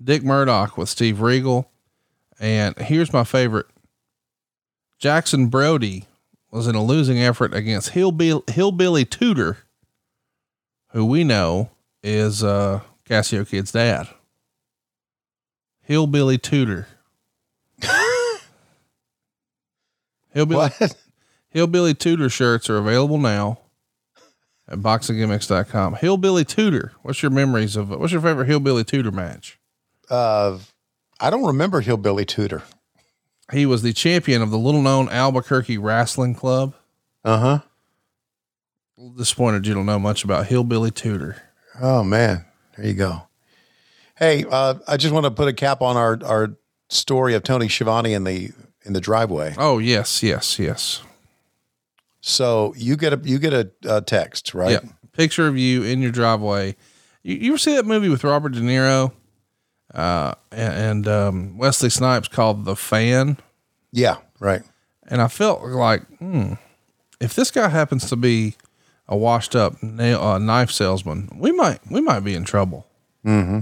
Dick 0.04 0.22
Murdoch 0.22 0.76
with 0.76 0.90
Steve 0.90 1.22
Regal. 1.22 1.70
And 2.38 2.76
here's 2.76 3.14
my 3.14 3.24
favorite 3.24 3.68
Jackson 4.98 5.46
Brody 5.46 6.04
was 6.50 6.66
in 6.66 6.74
a 6.74 6.84
losing 6.84 7.16
effort 7.20 7.54
against 7.54 7.88
Hillbilly, 7.88 8.42
Hillbilly 8.48 9.06
Tudor, 9.06 9.56
who 10.90 11.06
we 11.06 11.24
know 11.24 11.70
is 12.02 12.44
uh, 12.44 12.82
Cassio 13.06 13.44
Kid's 13.44 13.72
dad. 13.72 14.08
Hillbilly 15.82 16.38
Tudor. 16.38 16.88
Hillbilly, 20.32 20.70
Hillbilly 21.48 21.94
Tudor 21.94 22.28
shirts 22.28 22.68
are 22.68 22.78
available 22.78 23.18
now 23.18 23.60
at 24.68 24.78
boxofgimmicks.com. 24.80 25.94
Hillbilly 25.94 26.44
Tutor. 26.44 26.92
What's 27.02 27.22
your 27.22 27.30
memories 27.30 27.76
of 27.76 27.90
what's 27.90 28.12
your 28.12 28.20
favorite 28.20 28.46
Hillbilly 28.46 28.84
Tutor 28.84 29.12
match? 29.12 29.58
Uh, 30.10 30.58
I 31.20 31.30
don't 31.30 31.46
remember 31.46 31.80
Hillbilly 31.80 32.24
Tutor. 32.24 32.62
He 33.52 33.64
was 33.64 33.82
the 33.82 33.92
champion 33.92 34.42
of 34.42 34.50
the 34.50 34.58
little 34.58 34.82
known 34.82 35.08
Albuquerque 35.08 35.78
Wrestling 35.78 36.34
Club. 36.34 36.74
Uh 37.24 37.38
huh. 37.38 37.58
Disappointed 39.16 39.66
you 39.66 39.74
don't 39.74 39.86
know 39.86 39.98
much 39.98 40.24
about 40.24 40.46
Hillbilly 40.46 40.90
Tutor. 40.90 41.42
Oh 41.80 42.02
man, 42.02 42.44
there 42.76 42.86
you 42.86 42.94
go. 42.94 43.22
Hey, 44.16 44.44
uh, 44.50 44.74
I 44.88 44.96
just 44.96 45.12
want 45.12 45.24
to 45.24 45.30
put 45.30 45.48
a 45.48 45.52
cap 45.52 45.82
on 45.82 45.96
our 45.96 46.18
our 46.24 46.56
story 46.88 47.34
of 47.34 47.42
Tony 47.42 47.68
Schiavone 47.68 48.12
in 48.12 48.24
the 48.24 48.50
in 48.84 48.92
the 48.92 49.00
driveway. 49.00 49.54
Oh 49.58 49.78
yes, 49.78 50.22
yes, 50.22 50.58
yes. 50.58 51.02
So 52.20 52.74
you 52.76 52.96
get 52.96 53.12
a 53.12 53.20
you 53.22 53.38
get 53.38 53.52
a, 53.52 53.70
a 53.88 54.00
text, 54.00 54.54
right? 54.54 54.72
Yeah. 54.72 54.90
Picture 55.12 55.46
of 55.48 55.56
you 55.56 55.82
in 55.82 56.02
your 56.02 56.10
driveway. 56.10 56.76
You, 57.22 57.36
you 57.36 57.50
ever 57.52 57.58
see 57.58 57.74
that 57.76 57.86
movie 57.86 58.08
with 58.08 58.24
Robert 58.24 58.52
De 58.52 58.60
Niro, 58.60 59.12
uh, 59.94 60.34
and, 60.52 60.74
and 60.74 61.08
um, 61.08 61.58
Wesley 61.58 61.90
Snipes 61.90 62.28
called 62.28 62.64
The 62.64 62.76
Fan? 62.76 63.38
Yeah, 63.92 64.16
right. 64.40 64.62
And 65.08 65.22
I 65.22 65.28
felt 65.28 65.62
like, 65.62 66.04
hmm, 66.18 66.54
if 67.20 67.34
this 67.34 67.50
guy 67.50 67.68
happens 67.68 68.08
to 68.10 68.16
be 68.16 68.56
a 69.08 69.16
washed 69.16 69.54
up 69.54 69.82
nail, 69.82 70.20
uh, 70.20 70.38
knife 70.38 70.70
salesman, 70.70 71.28
we 71.36 71.52
might 71.52 71.80
we 71.90 72.00
might 72.00 72.20
be 72.20 72.34
in 72.34 72.44
trouble. 72.44 72.86
Mm-hmm. 73.24 73.60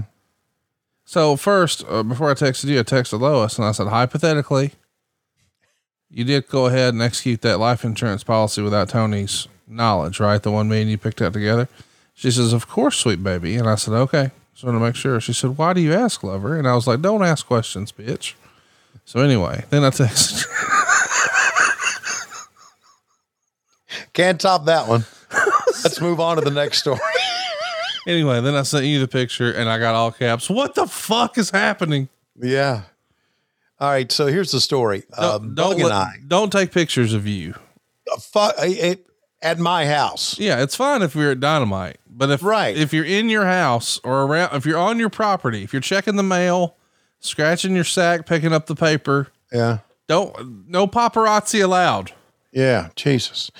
So 1.05 1.35
first, 1.35 1.83
uh, 1.87 2.03
before 2.03 2.31
I 2.31 2.33
texted 2.33 2.65
you, 2.65 2.79
I 2.79 2.83
texted 2.83 3.19
Lois 3.19 3.57
and 3.57 3.65
I 3.65 3.71
said, 3.71 3.87
hypothetically, 3.87 4.71
you 6.09 6.23
did 6.23 6.47
go 6.47 6.65
ahead 6.65 6.93
and 6.93 7.03
execute 7.03 7.41
that 7.41 7.59
life 7.59 7.83
insurance 7.83 8.23
policy 8.23 8.61
without 8.61 8.89
Tony's 8.89 9.47
knowledge, 9.67 10.19
right? 10.19 10.41
The 10.41 10.51
one 10.51 10.67
me 10.67 10.81
and 10.81 10.89
you 10.89 10.97
picked 10.97 11.21
out 11.21 11.33
together. 11.33 11.69
She 12.15 12.31
says, 12.31 12.53
of 12.53 12.67
course, 12.67 12.97
sweet 12.97 13.21
baby. 13.21 13.55
And 13.55 13.69
I 13.69 13.75
said, 13.75 13.93
okay. 13.93 14.31
Just 14.53 14.63
want 14.63 14.75
to 14.75 14.79
make 14.79 14.95
sure. 14.95 15.19
She 15.19 15.33
said, 15.33 15.57
why 15.57 15.73
do 15.73 15.81
you 15.81 15.93
ask, 15.93 16.23
lover? 16.23 16.57
And 16.57 16.67
I 16.67 16.73
was 16.73 16.87
like, 16.87 17.01
don't 17.01 17.23
ask 17.23 17.45
questions, 17.45 17.91
bitch. 17.91 18.33
So 19.03 19.19
anyway, 19.19 19.65
then 19.69 19.83
I 19.83 19.89
texted. 19.89 20.45
Can't 24.13 24.39
top 24.39 24.65
that 24.65 24.87
one. 24.87 25.05
Let's 25.85 26.01
move 26.01 26.19
on 26.19 26.35
to 26.37 26.41
the 26.41 26.51
next 26.51 26.79
story. 26.79 26.99
anyway, 28.07 28.41
then 28.41 28.55
I 28.55 28.63
sent 28.63 28.85
you 28.85 28.99
the 28.99 29.07
picture 29.07 29.51
and 29.51 29.69
I 29.69 29.77
got 29.79 29.95
all 29.95 30.11
caps. 30.11 30.49
What 30.49 30.75
the 30.75 30.87
fuck 30.87 31.37
is 31.37 31.51
happening? 31.51 32.09
Yeah. 32.41 32.81
All 33.79 33.89
right. 33.89 34.11
So 34.11 34.25
here's 34.27 34.51
the 34.51 34.59
story. 34.59 35.03
Uh, 35.13 35.37
Don't, 35.37 35.55
Doug 35.55 35.71
don't, 35.77 35.81
let- 35.83 35.91
I, 35.91 36.07
don't 36.27 36.51
take 36.51 36.71
pictures 36.71 37.13
of 37.13 37.27
you. 37.27 37.53
uh, 38.11 38.17
fu- 38.17 38.63
it, 38.63 39.05
at 39.41 39.59
my 39.59 39.85
house. 39.85 40.39
Yeah, 40.39 40.63
it's 40.63 40.75
fine 40.75 41.03
if 41.03 41.13
you're 41.15 41.31
at 41.31 41.39
Dynamite, 41.39 41.97
but 42.09 42.31
if 42.31 42.41
Right. 42.41 42.75
if 42.75 42.93
you're 42.93 43.05
in 43.05 43.29
your 43.29 43.45
house 43.45 43.99
or 44.03 44.23
around, 44.23 44.55
if 44.55 44.65
you're 44.65 44.79
on 44.79 44.97
your 44.97 45.09
property, 45.11 45.61
if 45.63 45.71
you're 45.71 45.81
checking 45.83 46.15
the 46.15 46.23
mail, 46.23 46.77
scratching 47.19 47.75
your 47.75 47.83
sack, 47.83 48.25
picking 48.25 48.53
up 48.53 48.65
the 48.65 48.75
paper, 48.75 49.27
Yeah. 49.51 49.79
don't 50.07 50.67
no 50.67 50.87
paparazzi 50.87 51.63
allowed. 51.63 52.11
Yeah. 52.51 52.89
Jesus. 52.95 53.51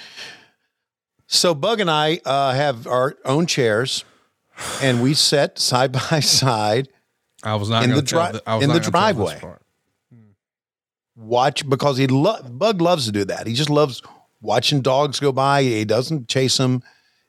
So 1.28 1.54
Bug 1.56 1.80
and 1.80 1.90
I 1.90 2.20
uh, 2.26 2.54
have 2.54 2.86
our 2.88 3.16
own 3.26 3.46
chairs, 3.48 4.06
and 4.82 5.02
we 5.02 5.14
sit 5.14 5.58
side 5.60 5.92
by 5.92 6.20
side 6.22 6.90
I 7.44 7.56
was 7.56 7.70
not 7.70 7.84
in 7.84 7.92
the, 7.92 8.02
dri- 8.02 8.32
the- 8.32 8.44
I 8.48 8.56
was 8.56 8.64
in 8.64 8.70
the 8.70 8.80
gonna 8.80 8.92
tell 8.92 9.14
this 9.14 9.40
driveway. 9.40 9.40
Watch 11.16 11.68
because 11.70 11.98
he 11.98 12.08
lo- 12.08 12.42
Bug 12.44 12.82
loves 12.82 13.06
to 13.06 13.12
do 13.12 13.24
that. 13.26 13.48
He 13.48 13.54
just 13.54 13.70
loves 13.70 14.02
watching 14.42 14.82
dogs 14.82 15.20
go 15.20 15.32
by. 15.32 15.64
He 15.64 15.86
doesn't 15.86 16.28
chase 16.28 16.58
them. 16.58 16.84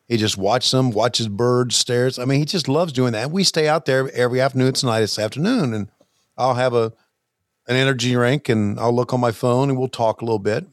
He 0.09 0.17
just 0.17 0.37
watches 0.39 0.71
them, 0.71 0.91
watches 0.91 1.29
birds, 1.29 1.77
stares. 1.77 2.19
I 2.19 2.25
mean, 2.25 2.39
he 2.39 2.45
just 2.45 2.69
loves 2.69 2.93
doing 2.93 3.13
that. 3.13 3.31
We 3.31 3.45
stay 3.45 3.69
out 3.69 3.87
there 3.87 4.11
every 4.13 4.41
afternoon. 4.41 4.73
Tonight, 4.73 5.01
this 5.01 5.19
afternoon, 5.19 5.73
and 5.75 5.89
I'll 6.37 6.55
have 6.55 6.75
a 6.75 6.93
an 7.69 7.75
energy 7.77 8.13
drink, 8.13 8.49
and 8.49 8.79
I'll 8.79 8.95
look 8.95 9.13
on 9.13 9.21
my 9.21 9.33
phone, 9.33 9.69
and 9.71 9.79
we'll 9.79 9.89
talk 9.89 10.21
a 10.21 10.25
little 10.25 10.39
bit. 10.39 10.65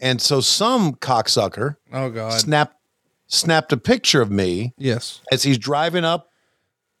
And 0.00 0.20
so, 0.20 0.40
some 0.40 0.94
cocksucker 0.94 1.76
Oh 1.92 2.08
God. 2.10 2.32
snapped 2.40 2.76
snapped 3.26 3.72
a 3.72 3.76
picture 3.76 4.20
of 4.22 4.30
me 4.30 4.72
Yes. 4.76 5.20
as 5.30 5.42
he's 5.44 5.58
driving 5.58 6.04
up 6.04 6.30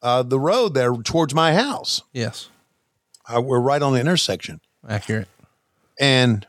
uh, 0.02 0.22
the 0.22 0.38
road 0.38 0.74
there 0.74 0.92
towards 0.94 1.34
my 1.34 1.54
house. 1.54 2.02
Yes. 2.12 2.48
Uh, 3.26 3.40
we're 3.40 3.58
right 3.60 3.82
on 3.82 3.92
the 3.94 4.00
intersection. 4.00 4.60
Accurate. 4.88 5.28
And 5.98 6.46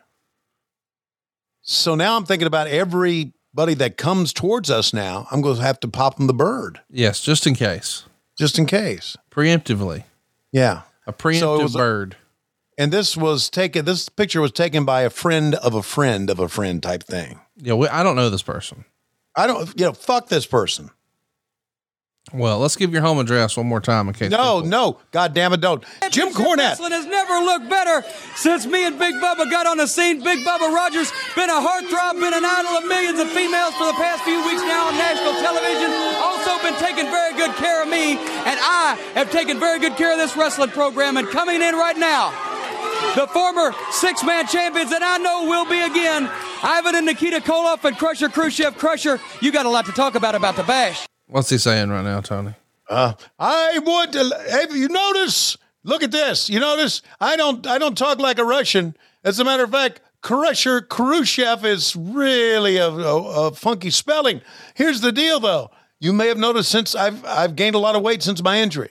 so 1.61 1.95
now 1.95 2.15
I'm 2.17 2.25
thinking 2.25 2.47
about 2.47 2.67
everybody 2.67 3.73
that 3.75 3.97
comes 3.97 4.33
towards 4.33 4.69
us 4.69 4.93
now. 4.93 5.27
I'm 5.31 5.41
going 5.41 5.55
to 5.57 5.61
have 5.61 5.79
to 5.81 5.87
pop 5.87 6.17
them 6.17 6.27
the 6.27 6.33
bird 6.33 6.79
Yes, 6.89 7.21
just 7.21 7.45
in 7.47 7.55
case. 7.55 8.03
just 8.37 8.57
in 8.57 8.65
case. 8.65 9.17
Preemptively. 9.31 10.03
Yeah. 10.51 10.81
A 11.07 11.13
preemptive 11.13 11.63
was 11.63 11.75
a- 11.75 11.77
bird. 11.79 12.17
And 12.81 12.91
this 12.91 13.15
was 13.15 13.51
taken, 13.51 13.85
this 13.85 14.09
picture 14.09 14.41
was 14.41 14.51
taken 14.51 14.85
by 14.85 15.01
a 15.03 15.11
friend 15.11 15.53
of 15.53 15.75
a 15.75 15.83
friend 15.83 16.31
of 16.31 16.39
a 16.39 16.49
friend 16.49 16.81
type 16.81 17.03
thing. 17.03 17.39
Yeah, 17.55 17.75
we, 17.75 17.87
I 17.87 18.01
don't 18.01 18.15
know 18.15 18.31
this 18.31 18.41
person. 18.41 18.85
I 19.35 19.45
don't, 19.45 19.69
you 19.79 19.85
know, 19.85 19.93
fuck 19.93 20.29
this 20.29 20.47
person. 20.47 20.89
Well, 22.33 22.57
let's 22.57 22.75
give 22.75 22.91
your 22.91 23.03
home 23.03 23.19
address 23.19 23.55
one 23.55 23.67
more 23.67 23.81
time 23.81 24.07
in 24.07 24.15
case. 24.15 24.31
No, 24.31 24.61
no, 24.61 24.97
God 25.11 25.35
damn 25.35 25.53
it, 25.53 25.61
don't. 25.61 25.85
Jim 26.09 26.29
Cornette. 26.33 26.81
Wrestling 26.81 26.93
has 26.93 27.05
never 27.05 27.33
looked 27.45 27.69
better 27.69 28.01
since 28.33 28.65
me 28.65 28.83
and 28.87 28.97
Big 28.97 29.13
Bubba 29.13 29.51
got 29.51 29.67
on 29.67 29.77
the 29.77 29.85
scene. 29.85 30.23
Big 30.23 30.43
Bubba 30.43 30.73
Rogers 30.73 31.13
been 31.35 31.51
a 31.51 31.61
heartthrob, 31.61 32.13
been 32.13 32.33
an 32.33 32.45
idol 32.45 32.81
of 32.81 32.87
millions 32.87 33.19
of 33.19 33.29
females 33.29 33.75
for 33.75 33.85
the 33.85 33.97
past 34.01 34.23
few 34.23 34.43
weeks 34.47 34.63
now 34.63 34.87
on 34.87 34.97
national 34.97 35.33
television. 35.37 35.91
Also 36.17 36.57
been 36.65 36.79
taking 36.81 37.05
very 37.11 37.37
good 37.37 37.51
care 37.57 37.83
of 37.83 37.89
me, 37.89 38.17
and 38.17 38.57
I 38.57 38.97
have 39.13 39.29
taken 39.29 39.59
very 39.59 39.77
good 39.77 39.97
care 39.97 40.11
of 40.11 40.17
this 40.17 40.35
wrestling 40.35 40.71
program. 40.71 41.17
And 41.17 41.27
coming 41.27 41.61
in 41.61 41.75
right 41.75 41.97
now, 41.97 42.50
the 43.15 43.27
former 43.27 43.73
six-man 43.91 44.47
champions 44.47 44.89
that 44.89 45.03
I 45.03 45.17
know 45.17 45.45
will 45.45 45.65
be 45.65 45.81
again, 45.81 46.29
Ivan 46.63 46.95
and 46.95 47.05
Nikita 47.05 47.41
Koloff 47.41 47.83
and 47.83 47.97
Crusher 47.97 48.29
Khrushchev. 48.29 48.77
Crusher, 48.77 49.19
you 49.41 49.51
got 49.51 49.65
a 49.65 49.69
lot 49.69 49.85
to 49.85 49.91
talk 49.91 50.15
about 50.15 50.35
about 50.35 50.55
the 50.55 50.63
bash. 50.63 51.05
What's 51.27 51.49
he 51.49 51.57
saying 51.57 51.89
right 51.89 52.03
now, 52.03 52.21
Tony? 52.21 52.53
Uh, 52.89 53.13
I 53.39 53.79
would. 53.79 54.13
Hey, 54.49 54.65
you 54.71 54.89
notice? 54.89 55.57
Look 55.83 56.03
at 56.03 56.11
this. 56.11 56.49
You 56.49 56.59
notice? 56.59 57.01
I 57.19 57.37
don't. 57.37 57.65
I 57.65 57.77
don't 57.77 57.97
talk 57.97 58.19
like 58.19 58.37
a 58.37 58.43
Russian. 58.43 58.95
As 59.23 59.39
a 59.39 59.45
matter 59.45 59.63
of 59.63 59.71
fact, 59.71 60.01
Crusher 60.21 60.81
Khrushchev 60.81 61.65
is 61.65 61.95
really 61.95 62.77
a, 62.77 62.89
a, 62.89 63.47
a 63.47 63.51
funky 63.51 63.89
spelling. 63.91 64.41
Here's 64.75 65.01
the 65.01 65.11
deal, 65.11 65.39
though. 65.39 65.71
You 65.99 66.13
may 66.13 66.27
have 66.27 66.37
noticed 66.37 66.69
since 66.69 66.95
I've 66.95 67.23
I've 67.25 67.55
gained 67.55 67.75
a 67.75 67.79
lot 67.79 67.95
of 67.95 68.01
weight 68.01 68.23
since 68.23 68.43
my 68.43 68.59
injury. 68.59 68.89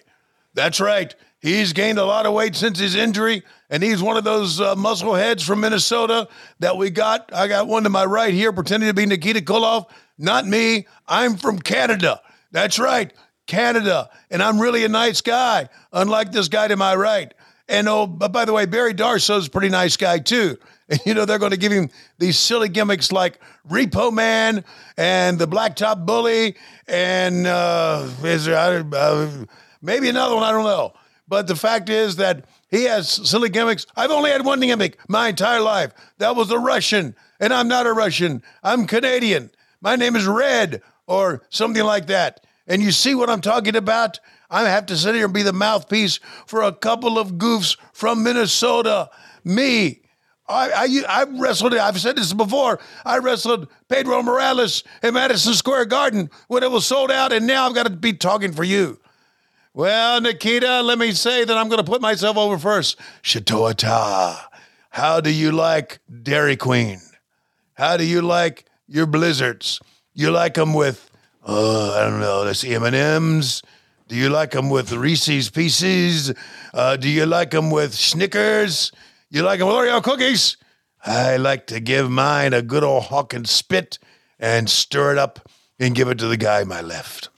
That's 0.55 0.81
right. 0.81 1.15
He's 1.40 1.72
gained 1.72 1.98
a 1.98 2.04
lot 2.04 2.26
of 2.26 2.34
weight 2.34 2.54
since 2.54 2.78
his 2.78 2.94
injury, 2.94 3.42
and 3.70 3.82
he's 3.82 4.02
one 4.02 4.18
of 4.18 4.24
those 4.24 4.60
uh, 4.60 4.76
muscle 4.76 5.14
heads 5.14 5.42
from 5.42 5.60
Minnesota 5.60 6.28
that 6.58 6.76
we 6.76 6.90
got. 6.90 7.32
I 7.32 7.48
got 7.48 7.66
one 7.66 7.84
to 7.84 7.90
my 7.90 8.04
right 8.04 8.34
here, 8.34 8.52
pretending 8.52 8.88
to 8.88 8.94
be 8.94 9.06
Nikita 9.06 9.40
Koloff. 9.40 9.86
Not 10.18 10.46
me. 10.46 10.86
I'm 11.08 11.38
from 11.38 11.58
Canada. 11.58 12.20
That's 12.52 12.78
right, 12.78 13.10
Canada. 13.46 14.10
And 14.30 14.42
I'm 14.42 14.60
really 14.60 14.84
a 14.84 14.88
nice 14.88 15.22
guy, 15.22 15.70
unlike 15.92 16.30
this 16.30 16.48
guy 16.48 16.68
to 16.68 16.76
my 16.76 16.94
right. 16.94 17.32
And 17.70 17.88
oh, 17.88 18.06
but 18.06 18.32
by 18.32 18.44
the 18.44 18.52
way, 18.52 18.66
Barry 18.66 18.92
Darso's 18.92 19.46
a 19.46 19.50
pretty 19.50 19.70
nice 19.70 19.96
guy 19.96 20.18
too. 20.18 20.58
And 20.90 20.98
you 21.06 21.14
know, 21.14 21.24
they're 21.24 21.38
going 21.38 21.52
to 21.52 21.56
give 21.56 21.70
him 21.70 21.88
these 22.18 22.36
silly 22.36 22.68
gimmicks 22.68 23.12
like 23.12 23.38
Repo 23.68 24.12
Man 24.12 24.64
and 24.96 25.38
the 25.38 25.46
Blacktop 25.46 26.04
Bully 26.04 26.56
and 26.88 27.46
uh, 27.46 28.08
is 28.24 28.46
there, 28.46 28.84
uh, 28.92 29.30
maybe 29.80 30.08
another 30.08 30.34
one, 30.34 30.42
I 30.42 30.50
don't 30.50 30.64
know. 30.64 30.92
But 31.31 31.47
the 31.47 31.55
fact 31.55 31.89
is 31.89 32.16
that 32.16 32.44
he 32.69 32.85
has 32.85 33.09
silly 33.09 33.51
gimmicks. 33.51 33.86
I've 33.97 34.11
only 34.11 34.32
had 34.32 34.44
one 34.44 34.59
gimmick 34.59 34.98
my 35.09 35.28
entire 35.28 35.61
life. 35.61 35.93
That 36.19 36.35
was 36.35 36.51
a 36.51 36.59
Russian. 36.59 37.15
And 37.39 37.55
I'm 37.55 37.69
not 37.69 37.86
a 37.86 37.93
Russian, 37.93 38.43
I'm 38.65 38.86
Canadian. 38.86 39.51
My 39.81 39.94
name 39.94 40.16
is 40.16 40.27
Red 40.27 40.82
or 41.07 41.43
something 41.48 41.85
like 41.85 42.09
that. 42.09 42.44
And 42.66 42.82
you 42.82 42.90
see 42.90 43.15
what 43.15 43.31
I'm 43.31 43.40
talking 43.40 43.77
about? 43.77 44.19
I 44.51 44.69
have 44.69 44.86
to 44.86 44.97
sit 44.97 45.15
here 45.15 45.27
and 45.27 45.32
be 45.32 45.44
the 45.44 45.52
mouthpiece 45.52 46.19
for 46.47 46.62
a 46.62 46.73
couple 46.73 47.16
of 47.16 47.35
goofs 47.35 47.77
from 47.93 48.24
Minnesota. 48.24 49.09
Me. 49.44 50.02
I, 50.48 50.70
I, 51.09 51.20
I 51.20 51.24
wrestled, 51.39 51.77
I've 51.77 52.01
said 52.01 52.16
this 52.16 52.32
before, 52.32 52.81
I 53.05 53.19
wrestled 53.19 53.69
Pedro 53.89 54.20
Morales 54.24 54.82
in 55.01 55.15
Madison 55.15 55.55
Square 55.55 55.85
Garden 55.85 56.28
when 56.48 56.65
it 56.65 56.73
was 56.73 56.86
sold 56.86 57.12
out, 57.12 57.32
and 57.32 57.47
now 57.47 57.66
I've 57.66 57.74
got 57.74 57.85
to 57.85 57.90
be 57.90 58.15
talking 58.15 58.52
for 58.52 58.65
you. 58.65 58.98
Well, 59.72 60.20
Nikita, 60.20 60.82
let 60.82 60.98
me 60.98 61.12
say 61.12 61.44
that 61.44 61.56
I'm 61.56 61.68
going 61.68 61.78
to 61.78 61.88
put 61.88 62.01
myself 62.01 62.36
over 62.36 62.59
first. 62.59 62.98
Shatoata, 63.22 64.36
how 64.90 65.20
do 65.20 65.30
you 65.30 65.52
like 65.52 66.01
Dairy 66.22 66.56
Queen? 66.56 67.01
How 67.74 67.97
do 67.97 68.05
you 68.05 68.20
like 68.20 68.64
your 68.88 69.06
blizzards? 69.06 69.80
You 70.12 70.32
like 70.32 70.55
them 70.55 70.74
with, 70.74 71.09
uh, 71.47 71.92
I 71.92 72.02
don't 72.02 72.18
know, 72.18 72.42
let's 72.42 72.59
see, 72.59 72.74
M&M's? 72.74 73.62
Do 74.09 74.16
you 74.16 74.28
like 74.28 74.51
them 74.51 74.70
with 74.70 74.90
Reese's 74.90 75.51
Pieces? 75.51 76.34
Uh, 76.74 76.97
do 76.97 77.09
you 77.09 77.24
like 77.24 77.52
them 77.52 77.70
with 77.70 77.94
Snickers? 77.94 78.90
You 79.30 79.42
like 79.44 79.60
them 79.60 79.68
with 79.68 79.76
Oreo 79.76 80.02
cookies? 80.02 80.56
I 81.06 81.36
like 81.36 81.68
to 81.68 81.78
give 81.78 82.10
mine 82.10 82.52
a 82.52 82.60
good 82.60 82.82
old 82.82 83.05
Hawkins 83.05 83.52
spit 83.52 84.01
and 84.36 84.68
stir 84.68 85.12
it 85.12 85.18
up 85.18 85.48
and 85.78 85.94
give 85.94 86.09
it 86.09 86.18
to 86.18 86.26
the 86.26 86.36
guy 86.36 86.64
my 86.64 86.80
left. 86.80 87.28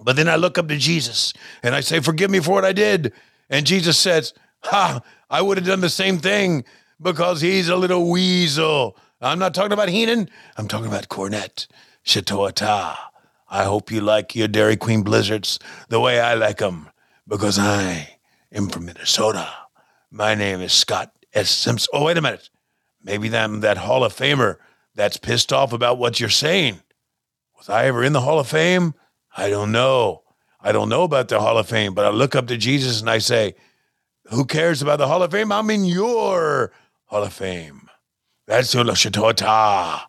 But 0.00 0.16
then 0.16 0.28
I 0.28 0.36
look 0.36 0.58
up 0.58 0.68
to 0.68 0.76
Jesus 0.76 1.32
and 1.62 1.74
I 1.74 1.80
say, 1.80 2.00
Forgive 2.00 2.30
me 2.30 2.40
for 2.40 2.52
what 2.52 2.64
I 2.64 2.72
did. 2.72 3.12
And 3.48 3.66
Jesus 3.66 3.98
says, 3.98 4.34
Ha, 4.64 5.00
I 5.30 5.42
would 5.42 5.56
have 5.56 5.66
done 5.66 5.80
the 5.80 5.88
same 5.88 6.18
thing 6.18 6.64
because 7.00 7.40
he's 7.40 7.68
a 7.68 7.76
little 7.76 8.10
weasel. 8.10 8.96
I'm 9.20 9.38
not 9.38 9.54
talking 9.54 9.72
about 9.72 9.88
Heenan, 9.88 10.28
I'm 10.56 10.68
talking 10.68 10.86
about 10.86 11.08
Cornette. 11.08 11.66
Chatoata. 12.06 12.96
I 13.48 13.64
hope 13.64 13.90
you 13.90 14.00
like 14.00 14.36
your 14.36 14.48
Dairy 14.48 14.76
Queen 14.76 15.02
blizzards 15.02 15.58
the 15.88 16.00
way 16.00 16.20
I 16.20 16.34
like 16.34 16.58
them 16.58 16.88
because 17.26 17.58
I 17.58 18.18
am 18.52 18.68
from 18.68 18.86
Minnesota. 18.86 19.52
My 20.10 20.34
name 20.34 20.60
is 20.60 20.72
Scott 20.72 21.12
S. 21.32 21.50
Simpson. 21.50 21.90
Oh, 21.92 22.04
wait 22.04 22.16
a 22.16 22.22
minute. 22.22 22.48
Maybe 23.02 23.34
I'm 23.36 23.60
that 23.60 23.78
Hall 23.78 24.04
of 24.04 24.14
Famer 24.14 24.56
that's 24.94 25.16
pissed 25.16 25.52
off 25.52 25.72
about 25.72 25.98
what 25.98 26.20
you're 26.20 26.28
saying. 26.28 26.80
Was 27.56 27.68
I 27.68 27.86
ever 27.86 28.04
in 28.04 28.12
the 28.12 28.20
Hall 28.20 28.38
of 28.38 28.48
Fame? 28.48 28.94
I 29.36 29.50
don't 29.50 29.72
know. 29.72 30.22
I 30.60 30.72
don't 30.72 30.88
know 30.88 31.04
about 31.04 31.28
the 31.28 31.40
Hall 31.40 31.58
of 31.58 31.68
Fame, 31.68 31.94
but 31.94 32.06
I 32.06 32.10
look 32.10 32.34
up 32.34 32.46
to 32.48 32.56
Jesus 32.56 33.00
and 33.00 33.10
I 33.10 33.18
say, 33.18 33.54
Who 34.30 34.44
cares 34.44 34.82
about 34.82 34.98
the 34.98 35.06
Hall 35.06 35.22
of 35.22 35.30
Fame? 35.30 35.52
I'm 35.52 35.70
in 35.70 35.84
your 35.84 36.72
Hall 37.04 37.22
of 37.22 37.32
Fame. 37.32 37.88
That's 38.46 38.72
the 38.72 38.82
Shatota 38.82 40.02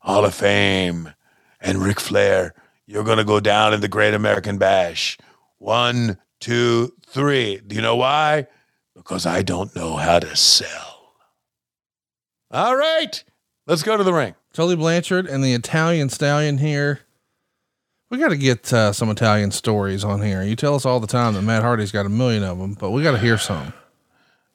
Hall 0.00 0.24
of 0.24 0.34
Fame. 0.34 1.12
And 1.60 1.78
Ric 1.78 2.00
Flair, 2.00 2.54
you're 2.86 3.04
going 3.04 3.18
to 3.18 3.24
go 3.24 3.38
down 3.38 3.72
in 3.72 3.80
the 3.80 3.88
Great 3.88 4.14
American 4.14 4.58
Bash. 4.58 5.16
One, 5.58 6.18
two, 6.40 6.92
three. 7.06 7.60
Do 7.64 7.76
you 7.76 7.82
know 7.82 7.96
why? 7.96 8.48
Because 8.94 9.24
I 9.26 9.42
don't 9.42 9.74
know 9.76 9.96
how 9.96 10.18
to 10.18 10.34
sell. 10.34 11.14
All 12.50 12.76
right, 12.76 13.24
let's 13.66 13.82
go 13.82 13.96
to 13.96 14.04
the 14.04 14.12
ring. 14.12 14.34
Tully 14.52 14.76
Blanchard 14.76 15.26
and 15.26 15.42
the 15.42 15.54
Italian 15.54 16.10
Stallion 16.10 16.58
here. 16.58 17.00
We 18.12 18.18
got 18.18 18.28
to 18.28 18.36
get 18.36 18.70
uh, 18.74 18.92
some 18.92 19.08
Italian 19.08 19.52
stories 19.52 20.04
on 20.04 20.20
here. 20.20 20.42
You 20.42 20.54
tell 20.54 20.74
us 20.74 20.84
all 20.84 21.00
the 21.00 21.06
time 21.06 21.32
that 21.32 21.40
Matt 21.40 21.62
Hardy's 21.62 21.92
got 21.92 22.04
a 22.04 22.10
million 22.10 22.42
of 22.42 22.58
them, 22.58 22.74
but 22.74 22.90
we 22.90 23.02
got 23.02 23.12
to 23.12 23.18
hear 23.18 23.38
some. 23.38 23.72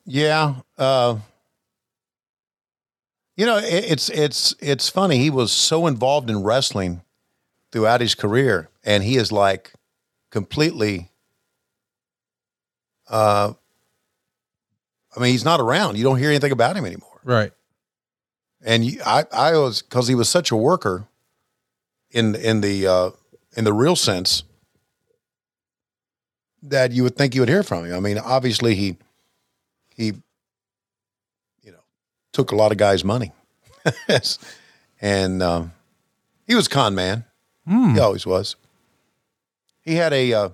Yeah. 0.06 0.58
Uh, 0.78 1.18
you 3.36 3.48
know, 3.48 3.58
it, 3.58 3.64
it's 3.92 4.10
it's 4.10 4.54
it's 4.60 4.90
funny. 4.90 5.18
He 5.18 5.32
was 5.32 5.52
so 5.52 5.88
involved 5.88 6.30
in 6.30 6.44
wrestling 6.44 7.02
throughout 7.72 8.00
his 8.00 8.14
career, 8.14 8.70
and 8.84 9.04
he 9.04 9.16
is 9.18 9.32
like 9.32 9.74
completely. 10.30 11.10
Uh, 13.10 13.54
I 15.16 15.20
mean, 15.20 15.32
he's 15.32 15.46
not 15.46 15.60
around. 15.60 15.98
You 15.98 16.04
don't 16.04 16.20
hear 16.20 16.30
anything 16.30 16.52
about 16.52 16.78
him 16.78 16.86
anymore. 16.86 17.22
Right. 17.24 17.54
And 18.64 18.86
you, 18.86 19.02
I, 19.04 19.26
I 19.34 19.54
was 19.54 19.82
because 19.82 20.08
he 20.08 20.14
was 20.14 20.30
such 20.30 20.52
a 20.52 20.56
worker 20.56 21.08
in 22.12 22.36
in 22.36 22.62
the 22.62 22.86
uh, 22.86 23.10
in 23.58 23.64
the 23.64 23.74
real 23.74 23.96
sense 23.96 24.44
that 26.62 26.92
you 26.92 27.04
would 27.04 27.16
think 27.18 27.34
you 27.34 27.42
would 27.42 27.50
hear 27.50 27.64
from 27.64 27.86
him. 27.86 27.96
I 27.96 28.00
mean, 28.00 28.20
obviously 28.20 28.76
he 28.76 28.98
he 29.90 30.14
you 31.64 31.72
know 31.72 31.84
took 32.32 32.52
a 32.52 32.56
lot 32.56 32.72
of 32.72 32.78
guys' 32.78 33.04
money, 33.04 33.34
and 35.02 35.42
um, 35.42 35.74
he 36.46 36.56
was 36.56 36.68
con 36.68 36.96
man. 36.96 37.26
He 37.96 38.00
always 38.00 38.26
was. 38.26 38.56
He 39.82 39.96
had 39.96 40.14
a 40.14 40.34
uh, 40.34 40.50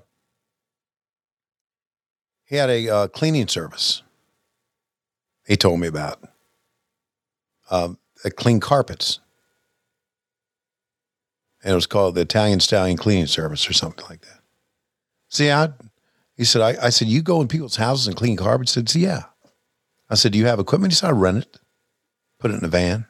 he 2.45 2.55
had 2.55 2.69
a 2.69 2.89
uh, 2.89 3.07
cleaning 3.09 3.47
service. 3.47 4.01
He 5.45 5.57
told 5.57 5.81
me 5.81 5.87
about 5.87 6.23
um, 7.69 7.97
uh, 8.23 8.29
clean 8.35 8.61
carpets 8.61 9.19
and 11.63 11.71
it 11.71 11.75
was 11.75 11.87
called 11.87 12.15
the 12.15 12.21
Italian 12.21 12.59
Stallion 12.59 12.97
Cleaning 12.97 13.27
Service 13.27 13.69
or 13.69 13.73
something 13.73 14.05
like 14.09 14.21
that. 14.21 14.41
See, 15.29 15.49
I, 15.49 15.69
he 16.35 16.43
said, 16.43 16.61
I, 16.61 16.87
I 16.87 16.89
said, 16.89 17.07
you 17.07 17.21
go 17.21 17.41
in 17.41 17.47
people's 17.47 17.77
houses 17.77 18.07
and 18.07 18.15
clean 18.15 18.35
carpets? 18.35 18.75
He 18.75 18.81
said, 18.85 18.95
yeah. 18.95 19.23
I 20.09 20.15
said, 20.15 20.33
do 20.33 20.37
you 20.37 20.45
have 20.45 20.59
equipment? 20.59 20.93
He 20.93 20.95
said, 20.95 21.07
I 21.07 21.11
rent 21.11 21.37
it, 21.37 21.59
put 22.39 22.51
it 22.51 22.55
in 22.55 22.65
a 22.65 22.67
van, 22.67 23.05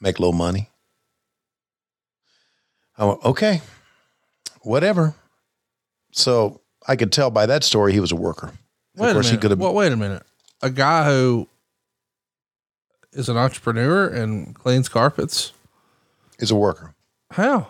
make 0.00 0.18
a 0.18 0.22
little 0.22 0.32
money. 0.32 0.68
I 2.96 3.04
went, 3.06 3.24
okay, 3.24 3.62
whatever. 4.62 5.14
So 6.12 6.60
I 6.86 6.96
could 6.96 7.12
tell 7.12 7.30
by 7.30 7.46
that 7.46 7.64
story 7.64 7.92
he 7.92 8.00
was 8.00 8.12
a 8.12 8.16
worker. 8.16 8.52
Wait 8.96 9.08
of 9.08 9.14
course, 9.14 9.26
a 9.26 9.30
he 9.30 9.32
minute. 9.32 9.42
could 9.42 9.50
have. 9.52 9.60
Well, 9.60 9.74
wait 9.74 9.92
a 9.92 9.96
minute. 9.96 10.22
A 10.62 10.70
guy 10.70 11.08
who 11.08 11.48
is 13.12 13.28
an 13.28 13.36
entrepreneur 13.36 14.08
and 14.08 14.54
cleans 14.54 14.88
carpets 14.88 15.52
is 16.38 16.50
a 16.50 16.56
worker. 16.56 16.94
How? 17.32 17.68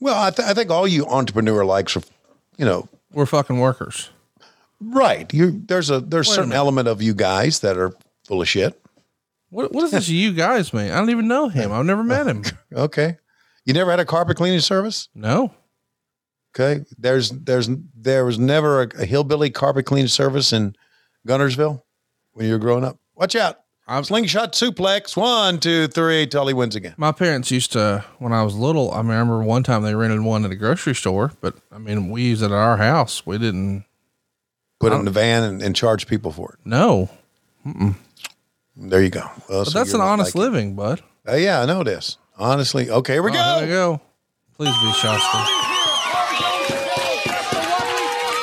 Well, 0.00 0.20
I, 0.20 0.30
th- 0.30 0.48
I 0.48 0.54
think 0.54 0.70
all 0.70 0.86
you 0.88 1.04
entrepreneur 1.06 1.64
likes 1.64 1.96
are, 1.96 2.02
you 2.56 2.64
know, 2.64 2.88
we're 3.12 3.26
fucking 3.26 3.58
workers. 3.60 4.10
Right. 4.80 5.32
You 5.34 5.62
there's 5.66 5.90
a 5.90 6.00
there's 6.00 6.26
Wait 6.28 6.32
a 6.32 6.34
certain 6.36 6.48
minute. 6.50 6.58
element 6.58 6.88
of 6.88 7.02
you 7.02 7.12
guys 7.12 7.60
that 7.60 7.76
are 7.76 7.92
full 8.26 8.40
of 8.40 8.48
shit. 8.48 8.80
What 9.50 9.72
what 9.72 9.82
does 9.82 9.90
this 9.90 10.08
you 10.08 10.32
guys 10.32 10.72
mean? 10.72 10.90
I 10.90 10.96
don't 10.98 11.10
even 11.10 11.28
know 11.28 11.48
him. 11.48 11.70
I've 11.72 11.84
never 11.84 12.04
met 12.04 12.26
him. 12.26 12.44
Okay. 12.72 13.18
You 13.66 13.74
never 13.74 13.90
had 13.90 14.00
a 14.00 14.04
carpet 14.06 14.36
cleaning 14.38 14.60
service? 14.60 15.08
No. 15.14 15.52
Okay, 16.54 16.84
there's 16.98 17.30
there's 17.30 17.68
there 17.94 18.24
was 18.24 18.38
never 18.38 18.82
a, 18.82 18.88
a 19.02 19.04
hillbilly 19.04 19.50
carpet 19.50 19.86
cleaning 19.86 20.08
service 20.08 20.52
in 20.52 20.74
Gunnersville 21.28 21.82
when 22.32 22.46
you 22.46 22.52
were 22.52 22.58
growing 22.58 22.84
up. 22.84 22.98
Watch 23.14 23.36
out. 23.36 23.60
Slingshot 24.02 24.52
suplex. 24.52 25.16
One, 25.16 25.58
two, 25.58 25.88
three. 25.88 26.26
Tully 26.26 26.54
wins 26.54 26.76
again. 26.76 26.94
My 26.96 27.10
parents 27.12 27.50
used 27.50 27.72
to, 27.72 28.04
when 28.18 28.32
I 28.32 28.42
was 28.44 28.54
little, 28.54 28.92
I 28.92 28.98
remember 28.98 29.42
one 29.42 29.62
time 29.64 29.82
they 29.82 29.94
rented 29.94 30.20
one 30.20 30.44
at 30.44 30.50
a 30.52 30.56
grocery 30.56 30.94
store, 30.94 31.32
but 31.40 31.56
I 31.72 31.78
mean, 31.78 32.08
we 32.10 32.22
used 32.22 32.42
it 32.42 32.46
at 32.46 32.52
our 32.52 32.76
house. 32.76 33.26
We 33.26 33.38
didn't 33.38 33.84
Put 34.78 34.92
it 34.92 34.96
in 34.96 35.04
the 35.04 35.10
van 35.10 35.42
and, 35.42 35.60
and 35.62 35.76
charge 35.76 36.06
people 36.06 36.32
for 36.32 36.52
it. 36.54 36.58
No. 36.64 37.10
Mm-mm. 37.66 37.94
There 38.76 39.02
you 39.02 39.10
go. 39.10 39.28
Well, 39.48 39.64
But 39.64 39.70
so 39.72 39.78
that's 39.78 39.92
an 39.92 40.00
honest 40.00 40.34
like 40.34 40.40
living, 40.42 40.74
bud. 40.74 41.02
Uh, 41.28 41.34
yeah, 41.34 41.60
I 41.60 41.66
know 41.66 41.84
this. 41.84 42.16
Honestly, 42.38 42.88
okay, 42.90 43.12
here 43.14 43.22
we 43.22 43.30
Oh, 43.30 43.34
go. 43.34 43.56
There 43.58 43.66
we 43.66 43.72
go. 43.72 44.00
Please 44.56 44.72
be 44.80 44.90
Shaska. 44.92 45.44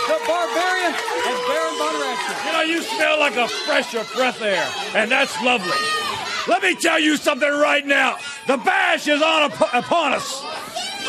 The 0.05 0.17
Barbarian 0.27 0.93
and 0.93 1.39
Baron 1.47 1.75
Von 1.79 1.95
Raschke. 2.05 2.45
You 2.45 2.51
know, 2.53 2.61
you 2.61 2.81
smell 2.83 3.17
a 3.37 3.47
fresher 3.47 4.03
breath 4.15 4.41
air, 4.41 4.67
and 4.95 5.11
that's 5.11 5.41
lovely. 5.43 5.71
Let 6.47 6.63
me 6.63 6.75
tell 6.75 6.99
you 6.99 7.17
something 7.17 7.49
right 7.49 7.85
now. 7.85 8.17
The 8.47 8.57
bash 8.57 9.07
is 9.07 9.21
on 9.21 9.51
up- 9.51 9.73
upon 9.73 10.13
us. 10.13 10.43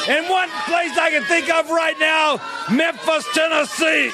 And 0.09 0.29
one 0.29 0.49
place 0.67 0.97
I 0.99 1.11
can 1.11 1.25
think 1.25 1.53
of 1.53 1.71
right 1.71 1.99
now, 1.99 2.41
Memphis, 2.71 3.27
Tennessee. 3.35 4.11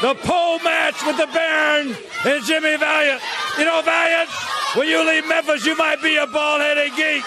The 0.00 0.14
pole 0.26 0.58
match 0.60 1.04
with 1.06 1.16
the 1.16 1.26
Baron 1.32 1.96
and 2.24 2.44
Jimmy 2.44 2.76
Valiant. 2.76 3.20
You 3.58 3.64
know, 3.64 3.82
Valiant, 3.82 4.30
when 4.74 4.88
you 4.88 5.04
leave 5.06 5.26
Memphis, 5.26 5.64
you 5.64 5.76
might 5.76 6.02
be 6.02 6.16
a 6.16 6.26
bald-headed 6.26 6.94
geek. 6.96 7.24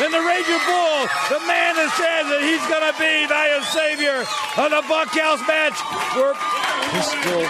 And 0.00 0.14
the 0.14 0.20
Raging 0.20 0.62
Bull, 0.64 1.00
the 1.28 1.40
man 1.46 1.76
that 1.76 1.90
says 1.98 2.24
that 2.30 2.40
he's 2.40 2.64
going 2.72 2.86
to 2.86 2.94
be 2.98 3.26
Valiant 3.26 3.64
Savior 3.68 4.24
of 4.56 4.70
the 4.70 4.82
Bunkhouse 4.88 5.42
match, 5.46 5.76
where 6.16 6.34
Pistol 6.90 7.44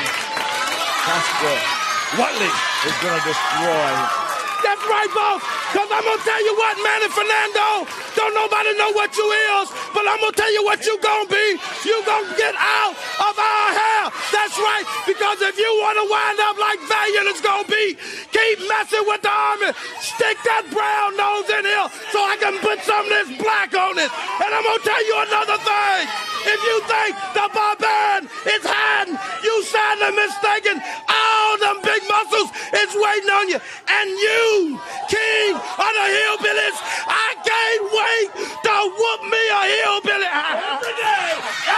Castro 1.04 1.79
Whatley 2.18 2.50
is 2.88 2.96
going 3.02 3.20
to 3.20 3.24
destroy 3.24 4.29
That's 4.62 4.84
right, 4.86 5.10
boss. 5.14 5.40
Cause 5.72 5.90
I'm 5.90 6.04
gonna 6.04 6.22
tell 6.22 6.42
you 6.44 6.54
what, 6.56 6.74
Manny 6.82 7.08
Fernando, 7.08 7.86
don't 8.16 8.34
nobody 8.34 8.76
know 8.76 8.92
what 8.92 9.14
you 9.16 9.24
is, 9.24 9.68
but 9.94 10.04
I'm 10.04 10.20
gonna 10.20 10.36
tell 10.36 10.52
you 10.52 10.64
what 10.64 10.84
you 10.84 10.98
gonna 11.00 11.28
be. 11.28 11.46
You 11.86 11.96
gonna 12.04 12.34
get 12.36 12.54
out 12.58 12.94
of 12.94 13.34
our 13.38 13.68
hair. 13.72 14.04
That's 14.32 14.56
right, 14.58 14.84
because 15.06 15.40
if 15.42 15.56
you 15.58 15.70
wanna 15.80 16.04
wind 16.10 16.38
up 16.44 16.58
like 16.58 16.80
Valiant 16.90 17.28
is 17.32 17.40
gonna 17.40 17.68
be, 17.68 17.96
keep 18.34 18.58
messing 18.68 19.04
with 19.06 19.22
the 19.22 19.32
army. 19.32 19.72
Stick 20.00 20.36
that 20.44 20.66
brown 20.68 21.16
nose 21.16 21.48
in 21.48 21.64
here 21.64 21.88
so 22.12 22.18
I 22.20 22.36
can 22.36 22.58
put 22.60 22.82
some 22.82 23.04
of 23.06 23.10
this 23.10 23.30
black 23.40 23.72
on 23.74 23.96
it. 23.96 24.10
And 24.10 24.50
I'm 24.52 24.64
gonna 24.64 24.84
tell 24.84 25.04
you 25.06 25.16
another 25.24 25.58
thing. 25.62 26.02
If 26.40 26.60
you 26.64 26.76
think 26.88 27.12
the 27.36 27.46
barbarian 27.52 28.24
is 28.48 28.64
hiding, 28.64 29.16
you 29.44 29.54
sadly 29.64 30.10
mistaken. 30.16 30.80
All 31.08 31.52
them 31.60 31.78
big 31.84 32.02
muscles 32.40 32.56
is 32.72 32.94
waiting 32.94 33.30
on 33.30 33.48
you. 33.48 33.60
And 33.88 34.10
you, 34.10 34.80
king 35.08 35.54
of 35.54 35.90
the 35.98 36.06
hillbillies, 36.16 36.78
I 37.06 37.34
can't 37.44 37.84
wait 37.98 38.28
to 38.64 38.74
whoop 38.98 39.20
me 39.30 39.42
a 39.50 39.62
hillbilly. 39.76 40.30
Every 40.70 40.94
day, 41.00 41.30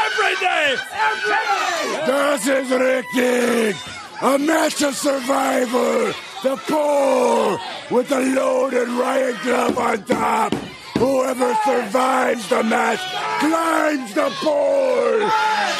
every 0.04 0.34
day, 0.40 0.76
every 0.94 1.32
day. 1.32 2.06
This 2.06 2.46
is 2.46 2.70
Ricky, 2.70 3.78
a 4.22 4.38
match 4.38 4.82
of 4.82 4.94
survival. 4.96 6.12
The 6.42 6.56
pole 6.66 7.58
with 7.90 8.08
the 8.08 8.18
loaded 8.18 8.88
riot 8.88 9.36
glove 9.42 9.78
on 9.78 10.02
top. 10.04 10.52
Whoever 11.02 11.52
survives 11.64 12.48
the 12.48 12.62
match 12.62 13.00
climbs 13.40 14.14
the 14.14 14.30
pole, 14.38 15.18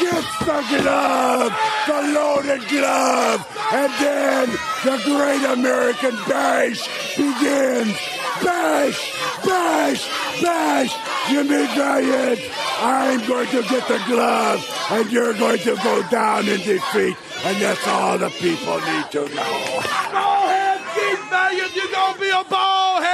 gets 0.01 0.39
the 0.40 0.82
glove, 0.82 1.53
the 1.86 2.01
loaded 2.11 2.69
glove, 2.69 3.47
and 3.73 3.93
then 4.03 4.51
the 4.82 5.01
Great 5.05 5.44
American 5.44 6.16
Bash 6.27 6.89
begins. 7.16 7.97
Bash, 8.43 9.15
bash, 9.47 10.43
bash. 10.43 10.93
Jimmy 11.28 11.66
Valiant, 11.77 12.40
I'm 12.81 13.24
going 13.28 13.47
to 13.47 13.62
get 13.62 13.86
the 13.86 14.03
glove, 14.09 14.89
and 14.90 15.09
you're 15.12 15.35
going 15.35 15.61
to 15.61 15.77
go 15.85 16.03
down 16.11 16.49
in 16.49 16.59
defeat, 16.62 17.16
and 17.44 17.62
that's 17.62 17.86
all 17.86 18.19
the 18.19 18.28
people 18.28 18.81
need 18.81 19.09
to 19.12 19.20
know. 19.36 19.82
Bald 20.12 20.51
head 20.51 20.81
geek, 20.97 21.19
Valiant, 21.31 21.77
you 21.77 21.93
gonna 21.93 22.19
be 22.19 22.28
a 22.28 22.43
bald 22.43 23.05
head 23.05 23.07
geek, 23.07 23.11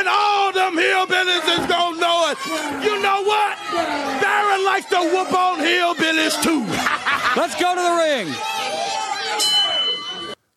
and 0.00 0.08
all 0.08 0.52
them 0.52 0.76
hillbillies 0.76 1.60
is 1.60 1.66
gonna 1.66 2.00
know 2.00 2.32
it. 2.32 2.38
You 2.82 3.02
know 3.02 3.22
what? 3.22 3.58
Baron 3.70 4.64
likes 4.64 4.86
to 4.86 4.98
whoop 4.98 5.32
on 5.32 5.60
hillbillies 5.60 6.42
too. 6.42 6.64
Let's 7.36 7.54
go 7.60 7.74
to 7.74 7.80
the 7.80 7.94
ring. 8.02 8.34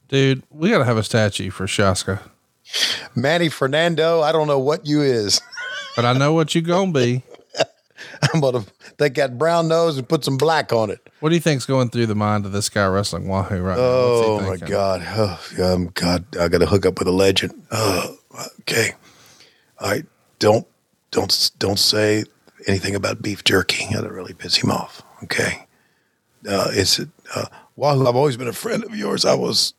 Dude, 0.07 0.43
we 0.51 0.69
got 0.69 0.77
to 0.77 0.85
have 0.85 0.97
a 0.97 1.03
statue 1.03 1.49
for 1.49 1.65
Shaska. 1.65 2.19
Manny 3.15 3.49
Fernando, 3.49 4.21
I 4.21 4.31
don't 4.31 4.47
know 4.47 4.59
what 4.59 4.85
you 4.85 5.01
is. 5.01 5.41
But 5.95 6.05
I 6.05 6.13
know 6.13 6.33
what 6.33 6.53
you 6.53 6.61
going 6.61 6.93
to 6.93 6.99
be. 6.99 7.23
I'm 8.33 8.39
going 8.39 8.63
to 8.63 8.71
take 8.97 9.15
that 9.15 9.37
brown 9.37 9.67
nose 9.67 9.97
and 9.97 10.07
put 10.07 10.23
some 10.23 10.37
black 10.37 10.71
on 10.71 10.89
it. 10.89 10.99
What 11.19 11.29
do 11.29 11.35
you 11.35 11.41
think's 11.41 11.65
going 11.65 11.89
through 11.89 12.07
the 12.07 12.15
mind 12.15 12.45
of 12.45 12.51
this 12.51 12.69
guy 12.69 12.85
wrestling 12.87 13.27
Wahoo 13.27 13.59
right 13.59 13.77
now? 13.77 13.83
Oh 13.83 14.39
my? 14.41 14.57
God! 14.57 15.03
Oh, 15.05 15.39
um, 15.63 15.89
God, 15.93 16.25
I 16.37 16.47
got 16.47 16.59
to 16.59 16.65
hook 16.65 16.85
up 16.85 16.99
with 16.99 17.07
a 17.07 17.11
legend. 17.11 17.53
Oh, 17.71 18.15
okay. 18.61 18.93
I 19.83 20.03
don't 20.39 20.65
don't 21.11 21.51
don't 21.59 21.79
say 21.79 22.23
anything 22.67 22.95
about 22.95 23.21
beef 23.21 23.43
jerky. 23.43 23.85
That'll 23.91 24.09
really 24.09 24.33
piss 24.33 24.55
him 24.55 24.71
off. 24.71 25.03
Okay. 25.23 25.67
Uh, 26.47 26.69
is 26.73 26.99
it 26.99 27.09
uh, 27.35 27.45
Wahoo? 27.75 28.07
I've 28.07 28.15
always 28.15 28.37
been 28.37 28.47
a 28.47 28.53
friend 28.53 28.83
of 28.83 28.95
yours. 28.95 29.25
I 29.25 29.35
was. 29.35 29.73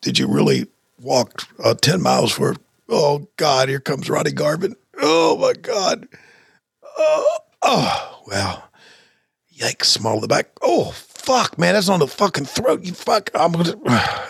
Did 0.00 0.18
you 0.18 0.26
really 0.26 0.66
walk 1.00 1.42
uh, 1.62 1.74
ten 1.74 2.00
miles 2.02 2.32
for? 2.32 2.56
Oh 2.88 3.28
God! 3.36 3.68
Here 3.68 3.80
comes 3.80 4.08
Ronnie 4.08 4.32
Garvin. 4.32 4.76
Oh 5.00 5.36
my 5.36 5.52
God! 5.52 6.08
Oh, 6.98 7.38
oh 7.62 8.22
well. 8.26 8.68
Yikes! 9.56 9.86
Small 9.86 10.20
the 10.20 10.28
back. 10.28 10.50
Oh 10.60 10.90
fuck, 10.92 11.58
man! 11.58 11.74
That's 11.74 11.88
on 11.88 12.00
the 12.00 12.06
fucking 12.06 12.46
throat. 12.46 12.84
You 12.84 12.94
fuck. 12.94 13.30
I'm 13.34 13.52
gonna. 13.52 14.20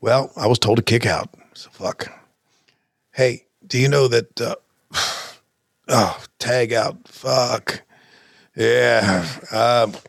Well, 0.00 0.32
I 0.36 0.48
was 0.48 0.58
told 0.58 0.78
to 0.78 0.82
kick 0.82 1.06
out. 1.06 1.32
So 1.54 1.70
fuck. 1.70 2.10
Hey, 3.12 3.44
do 3.66 3.78
you 3.78 3.88
know 3.88 4.08
that? 4.08 4.40
Uh, 4.40 4.54
oh, 5.88 6.24
tag 6.38 6.72
out. 6.72 6.96
Fuck. 7.08 7.82
Yeah. 8.56 9.26
Um, 9.50 9.94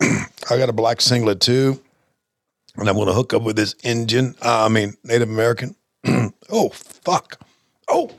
I 0.50 0.58
got 0.58 0.68
a 0.68 0.74
black 0.74 1.00
singlet 1.00 1.40
too, 1.40 1.80
and 2.76 2.88
I'm 2.88 2.96
gonna 2.96 3.12
hook 3.12 3.32
up 3.32 3.42
with 3.42 3.56
this 3.56 3.74
Indian. 3.82 4.34
Uh, 4.42 4.66
I 4.66 4.68
mean, 4.68 4.94
Native 5.04 5.28
American. 5.28 5.74
oh 6.50 6.68
fuck. 6.70 7.40
Oh. 7.88 8.10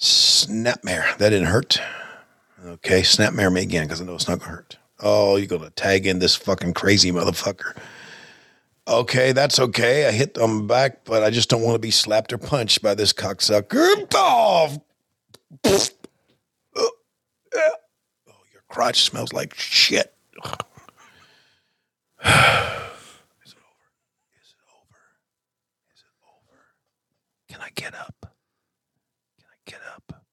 Snapmare. 0.00 1.16
That 1.18 1.30
didn't 1.30 1.46
hurt. 1.46 1.80
Okay, 2.64 3.02
snapmare 3.02 3.52
me 3.52 3.62
again 3.62 3.84
because 3.84 4.00
I 4.00 4.04
know 4.04 4.14
it's 4.14 4.28
not 4.28 4.40
gonna 4.40 4.52
hurt. 4.52 4.78
Oh, 5.00 5.36
you're 5.36 5.46
gonna 5.46 5.70
tag 5.70 6.06
in 6.06 6.18
this 6.18 6.34
fucking 6.34 6.74
crazy 6.74 7.12
motherfucker. 7.12 7.76
Okay, 8.88 9.32
that's 9.32 9.58
okay. 9.60 10.06
I 10.08 10.12
hit 10.12 10.32
them 10.32 10.66
back, 10.66 11.04
but 11.04 11.22
I 11.22 11.28
just 11.28 11.50
don't 11.50 11.60
want 11.62 11.74
to 11.74 11.78
be 11.78 11.90
slapped 11.90 12.32
or 12.32 12.38
punched 12.38 12.80
by 12.80 12.94
this 12.94 13.12
cocksucker. 13.12 14.06
Oh. 14.14 14.82
Oh, 16.74 16.90
your 18.52 18.62
crotch 18.68 19.02
smells 19.02 19.32
like 19.34 19.54
shit. 19.54 20.14
Is 22.24 22.32
it 22.32 22.32
over? 22.32 22.48
Is 23.44 24.54
it 24.54 24.64
over? 24.72 25.00
Is 25.92 26.02
it 26.02 26.14
over? 26.24 26.58
Can 27.48 27.60
I 27.60 27.70
get 27.74 27.94
up? 27.94 28.16
Can 29.38 29.46
I 29.50 29.70
get 29.70 29.80
up? 29.94 30.24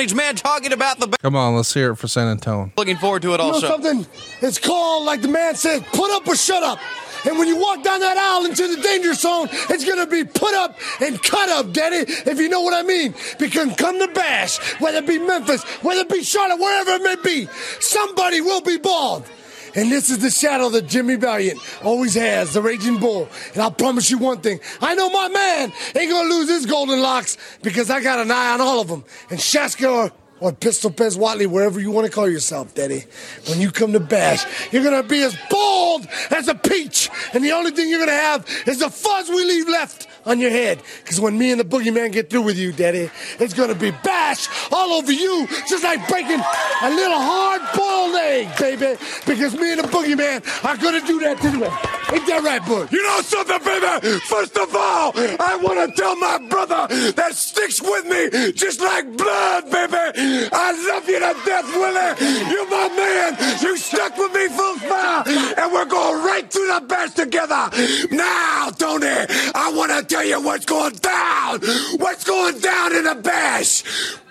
Man 0.00 0.34
talking 0.34 0.72
about 0.72 0.98
the 0.98 1.08
Come 1.20 1.36
on, 1.36 1.54
let's 1.54 1.74
hear 1.74 1.90
it 1.92 1.96
for 1.96 2.08
San 2.08 2.26
Antonio. 2.28 2.72
Looking 2.78 2.96
forward 2.96 3.20
to 3.22 3.28
it 3.28 3.32
You 3.32 3.36
know 3.38 3.52
also. 3.52 3.68
something? 3.68 4.06
It's 4.40 4.58
called, 4.58 5.04
like 5.04 5.20
the 5.20 5.28
man 5.28 5.54
said, 5.56 5.84
put 5.92 6.10
up 6.10 6.26
or 6.26 6.34
shut 6.34 6.62
up. 6.62 6.78
And 7.26 7.38
when 7.38 7.48
you 7.48 7.58
walk 7.60 7.82
down 7.84 8.00
that 8.00 8.16
aisle 8.16 8.46
into 8.46 8.66
the 8.74 8.80
danger 8.80 9.12
zone, 9.12 9.48
it's 9.68 9.84
gonna 9.84 10.06
be 10.06 10.24
put 10.24 10.54
up 10.54 10.78
and 11.02 11.22
cut 11.22 11.50
up, 11.50 11.70
Daddy, 11.74 12.10
if 12.28 12.38
you 12.40 12.48
know 12.48 12.62
what 12.62 12.72
I 12.72 12.82
mean. 12.82 13.14
Because 13.38 13.76
come 13.76 13.98
to 13.98 14.08
bash, 14.08 14.56
whether 14.80 14.98
it 14.98 15.06
be 15.06 15.18
Memphis, 15.18 15.62
whether 15.82 16.00
it 16.00 16.08
be 16.08 16.22
Charlotte, 16.22 16.58
wherever 16.58 16.92
it 16.92 17.02
may 17.02 17.16
be, 17.22 17.46
somebody 17.78 18.40
will 18.40 18.62
be 18.62 18.78
bald. 18.78 19.26
And 19.74 19.90
this 19.90 20.10
is 20.10 20.18
the 20.18 20.30
shadow 20.30 20.68
that 20.70 20.86
Jimmy 20.86 21.16
Valiant 21.16 21.60
always 21.82 22.14
has, 22.14 22.52
the 22.52 22.62
Raging 22.62 22.98
Bull. 22.98 23.28
And 23.52 23.62
I'll 23.62 23.70
promise 23.70 24.10
you 24.10 24.18
one 24.18 24.40
thing. 24.40 24.60
I 24.80 24.94
know 24.94 25.10
my 25.10 25.28
man 25.28 25.72
ain't 25.96 26.10
gonna 26.10 26.28
lose 26.28 26.48
his 26.48 26.66
golden 26.66 27.00
locks 27.00 27.36
because 27.62 27.90
I 27.90 28.02
got 28.02 28.18
an 28.18 28.30
eye 28.30 28.52
on 28.52 28.60
all 28.60 28.80
of 28.80 28.88
them. 28.88 29.04
And 29.30 29.38
Shaska 29.38 30.12
or 30.40 30.52
Pistol 30.52 30.90
Pez 30.90 31.18
Whatley, 31.18 31.46
wherever 31.46 31.78
you 31.78 31.90
want 31.90 32.06
to 32.06 32.12
call 32.12 32.28
yourself, 32.28 32.74
Daddy. 32.74 33.04
When 33.48 33.60
you 33.60 33.70
come 33.70 33.92
to 33.92 34.00
Bash, 34.00 34.44
you're 34.72 34.82
gonna 34.82 35.02
be 35.02 35.22
as 35.22 35.36
bold 35.50 36.08
as 36.30 36.48
a 36.48 36.54
peach, 36.54 37.10
and 37.34 37.44
the 37.44 37.52
only 37.52 37.70
thing 37.70 37.88
you're 37.88 38.00
gonna 38.00 38.12
have 38.12 38.46
is 38.66 38.78
the 38.78 38.90
fuzz 38.90 39.28
we 39.28 39.44
leave 39.44 39.68
left 39.68 40.08
on 40.24 40.38
your 40.38 40.50
head. 40.50 40.82
Because 41.02 41.20
when 41.20 41.38
me 41.38 41.50
and 41.50 41.60
the 41.60 41.64
boogeyman 41.64 42.12
get 42.12 42.30
through 42.30 42.42
with 42.42 42.58
you, 42.58 42.72
Daddy, 42.72 43.10
it's 43.38 43.54
gonna 43.54 43.74
be 43.74 43.90
bash 43.90 44.48
all 44.72 44.92
over 44.94 45.12
you, 45.12 45.46
just 45.68 45.84
like 45.84 46.06
breaking 46.08 46.40
a 46.82 46.90
little 46.90 47.18
hard-boiled 47.18 48.16
egg, 48.16 48.56
baby. 48.58 48.98
Because 49.26 49.54
me 49.54 49.72
and 49.72 49.80
the 49.80 49.88
boogeyman 49.88 50.64
are 50.64 50.76
gonna 50.76 51.06
do 51.06 51.20
that 51.20 51.40
to 51.40 51.50
you. 51.50 51.99
Ain't 52.12 52.26
that 52.26 52.42
right, 52.42 52.64
boy? 52.66 52.86
You 52.90 53.02
know 53.02 53.20
something, 53.20 53.58
baby? 53.64 54.18
First 54.26 54.56
of 54.58 54.74
all, 54.74 55.12
I 55.14 55.58
want 55.62 55.78
to 55.78 56.00
tell 56.00 56.16
my 56.16 56.38
brother 56.48 56.88
that 57.12 57.34
sticks 57.34 57.80
with 57.80 58.06
me 58.06 58.52
just 58.52 58.80
like 58.80 59.16
blood, 59.16 59.70
baby. 59.70 60.50
I 60.52 60.72
love 60.90 61.08
you 61.08 61.20
to 61.20 61.34
death, 61.46 61.70
Willie. 61.74 62.50
You're 62.50 62.68
my 62.68 62.88
man. 62.96 63.36
You 63.62 63.76
stuck 63.76 64.16
with 64.18 64.34
me 64.34 64.48
full 64.48 64.78
fire, 64.78 65.22
and 65.56 65.72
we're 65.72 65.84
going 65.84 66.24
right 66.24 66.50
through 66.50 66.66
the 66.66 66.80
best 66.88 67.16
together. 67.16 67.70
Now, 68.10 68.70
Tony, 68.76 69.06
I 69.54 69.72
want 69.74 69.92
to 69.92 70.02
tell 70.04 70.24
you 70.24 70.42
what's 70.42 70.64
going 70.64 70.94
down. 70.96 71.60
What's 71.98 72.24
going 72.24 72.58
down 72.58 72.96
in 72.96 73.04
the 73.04 73.14
bash? 73.14 73.84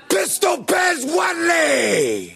Pistol 0.09 0.57
Pez 0.65 1.05
Whatley. 1.05 2.35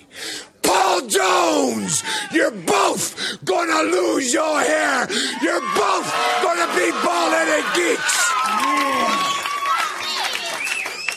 Paul 0.64 1.07
Jones, 1.07 2.03
you're 2.31 2.52
both 2.52 3.44
gonna 3.45 3.84
lose 3.84 4.34
your 4.34 4.60
hair. 4.60 5.07
You're 5.41 5.61
both 5.76 6.07
gonna 6.44 6.68
be 6.76 6.91
bald-headed 7.03 7.65
geeks. 7.76 8.15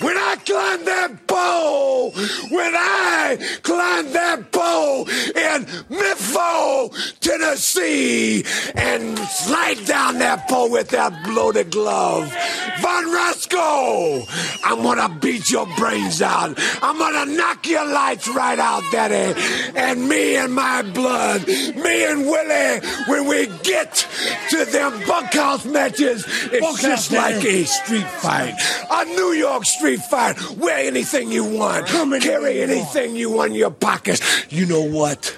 When 0.01 0.17
I 0.17 0.37
climb 0.45 0.85
that 0.85 1.26
pole, 1.37 2.11
when 2.51 2.73
I 2.75 3.37
climbed 3.63 4.11
that 4.15 4.53
pole 4.53 5.09
in 5.47 5.67
Memphis, 5.91 7.13
Tennessee, 7.21 8.45
and 8.75 9.19
slide 9.19 9.85
down 9.87 10.19
that 10.19 10.49
pole 10.49 10.71
with 10.71 10.89
that 10.91 11.13
loaded 11.29 11.71
glove, 11.71 12.25
Von 12.81 13.05
Raschke, 13.17 14.27
I'm 14.65 14.83
gonna 14.83 15.09
beat 15.21 15.51
your 15.51 15.67
brains 15.77 16.23
out. 16.23 16.55
I'm 16.83 16.99
gonna 16.99 17.27
knock 17.37 17.67
your 17.67 17.87
lights 17.87 18.29
right 18.29 18.59
out, 18.59 18.83
Daddy. 18.93 19.41
And 19.75 20.09
me 20.09 20.37
and 20.37 20.55
my 20.55 20.83
blood, 20.83 21.47
me 21.47 22.05
and 22.11 22.27
Willie, 22.27 22.81
when 23.09 23.27
we 23.27 23.47
get 23.63 24.07
to 24.51 24.65
them 24.65 24.93
bunkhouse 25.07 25.65
matches, 25.65 26.25
it's 26.27 26.61
Bunkhouse, 26.61 26.81
just 26.81 27.13
like 27.13 27.45
a 27.45 27.65
street 27.65 28.11
fight. 28.23 28.55
A 28.91 29.05
New 29.05 29.33
York 29.33 29.65
street 29.65 30.01
fight. 30.01 30.37
Wear 30.57 30.79
anything 30.87 31.26
you 31.31 31.45
want. 31.45 31.87
Carry 31.87 32.63
anything 32.63 33.17
you 33.17 33.31
want 33.31 33.53
in 33.53 33.59
your 33.59 33.71
pockets. 33.71 34.21
You 34.51 34.67
know 34.67 34.83
what? 34.83 35.37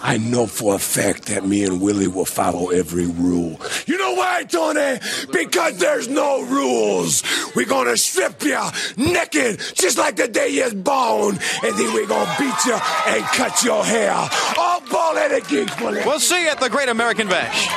I 0.00 0.16
know 0.16 0.46
for 0.46 0.76
a 0.76 0.78
fact 0.78 1.26
that 1.26 1.44
me 1.44 1.64
and 1.64 1.80
Willie 1.80 2.06
will 2.06 2.24
follow 2.24 2.68
every 2.68 3.06
rule. 3.06 3.60
You 3.86 3.98
know 3.98 4.14
why, 4.14 4.44
Tony? 4.44 5.00
Because 5.32 5.78
there's 5.78 6.06
no 6.06 6.44
rules. 6.44 7.24
We're 7.56 7.66
gonna 7.66 7.96
strip 7.96 8.44
you 8.44 8.60
naked, 8.96 9.58
just 9.74 9.98
like 9.98 10.14
the 10.14 10.28
day 10.28 10.50
you're 10.50 10.72
born, 10.72 11.38
and 11.64 11.74
then 11.76 11.92
we're 11.92 12.06
gonna 12.06 12.32
beat 12.38 12.64
you 12.64 12.78
and 13.08 13.24
cut 13.24 13.64
your 13.64 13.84
hair. 13.84 14.12
All 14.56 14.80
ball-headed 14.88 15.48
geeks, 15.48 15.80
Willie. 15.80 16.02
We'll 16.06 16.20
see 16.20 16.44
you 16.44 16.50
at 16.50 16.60
the 16.60 16.70
Great 16.70 16.88
American 16.88 17.26
Bash. 17.28 17.68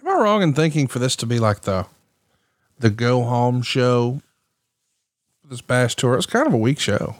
Am 0.00 0.08
I 0.08 0.12
wrong 0.12 0.42
in 0.42 0.54
thinking 0.54 0.86
for 0.86 1.00
this 1.00 1.16
to 1.16 1.26
be 1.26 1.40
like 1.40 1.62
the 1.62 1.86
the 2.80 2.90
go 2.90 3.22
home 3.22 3.62
show 3.62 4.20
this 5.48 5.60
bash 5.60 5.94
tour? 5.96 6.16
It's 6.16 6.26
kind 6.26 6.46
of 6.46 6.52
a 6.52 6.58
weak 6.58 6.80
show. 6.80 7.14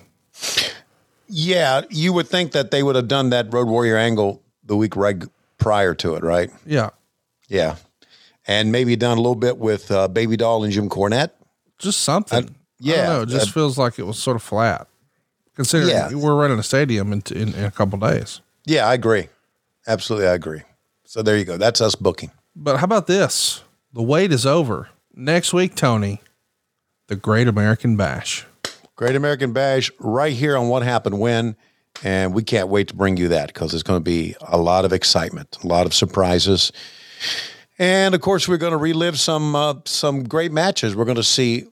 Yeah, 1.28 1.82
you 1.90 2.12
would 2.12 2.26
think 2.28 2.52
that 2.52 2.70
they 2.72 2.82
would 2.82 2.96
have 2.96 3.06
done 3.08 3.30
that 3.30 3.52
Road 3.52 3.68
Warrior 3.68 3.96
angle 3.96 4.42
the 4.64 4.76
week 4.76 4.96
right 4.96 5.22
prior 5.58 5.94
to 5.96 6.14
it, 6.16 6.24
right? 6.24 6.50
Yeah. 6.66 6.90
Yeah. 7.48 7.76
And 8.46 8.72
maybe 8.72 8.96
done 8.96 9.16
a 9.16 9.20
little 9.20 9.36
bit 9.36 9.58
with 9.58 9.90
uh, 9.92 10.08
Baby 10.08 10.36
Doll 10.36 10.64
and 10.64 10.72
Jim 10.72 10.88
Cornette. 10.88 11.30
Just 11.78 12.00
something. 12.00 12.54
yeah, 12.80 12.94
I 12.94 12.96
don't 12.96 13.06
know. 13.16 13.22
It 13.22 13.28
just 13.28 13.48
uh, 13.48 13.52
feels 13.52 13.78
like 13.78 13.98
it 13.98 14.02
was 14.06 14.18
sort 14.18 14.36
of 14.36 14.42
flat. 14.42 14.88
Considering 15.54 15.90
Yeah. 15.90 16.12
we're 16.14 16.34
running 16.34 16.58
a 16.58 16.62
stadium 16.62 17.12
in, 17.12 17.22
in, 17.30 17.54
in 17.54 17.64
a 17.64 17.70
couple 17.70 17.98
days. 17.98 18.40
Yeah, 18.64 18.86
I 18.88 18.94
agree. 18.94 19.28
Absolutely, 19.86 20.28
I 20.28 20.34
agree. 20.34 20.62
So 21.04 21.22
there 21.22 21.36
you 21.36 21.44
go. 21.44 21.56
That's 21.56 21.80
us 21.80 21.94
booking. 21.94 22.30
But 22.56 22.78
how 22.78 22.84
about 22.84 23.06
this? 23.06 23.62
The 23.92 24.02
wait 24.02 24.32
is 24.32 24.46
over. 24.46 24.88
Next 25.14 25.52
week, 25.52 25.74
Tony, 25.74 26.20
the 27.08 27.16
Great 27.16 27.48
American 27.48 27.96
Bash. 27.96 28.46
Great 28.96 29.16
American 29.16 29.52
Bash 29.52 29.90
right 29.98 30.32
here 30.32 30.56
on 30.56 30.68
What 30.68 30.82
Happened 30.82 31.18
When. 31.18 31.56
And 32.02 32.32
we 32.32 32.42
can't 32.42 32.68
wait 32.68 32.88
to 32.88 32.94
bring 32.94 33.16
you 33.16 33.28
that 33.28 33.48
because 33.48 33.74
it's 33.74 33.82
going 33.82 33.98
to 33.98 34.04
be 34.04 34.36
a 34.40 34.56
lot 34.56 34.84
of 34.84 34.92
excitement, 34.92 35.58
a 35.62 35.66
lot 35.66 35.86
of 35.86 35.92
surprises. 35.92 36.72
And 37.78 38.14
of 38.14 38.20
course, 38.20 38.48
we're 38.48 38.58
going 38.58 38.72
to 38.72 38.78
relive 38.78 39.18
some 39.18 39.56
uh, 39.56 39.74
some 39.84 40.24
great 40.24 40.52
matches. 40.52 40.94
We're 40.94 41.04
going 41.04 41.16
to 41.16 41.22
see 41.22 41.64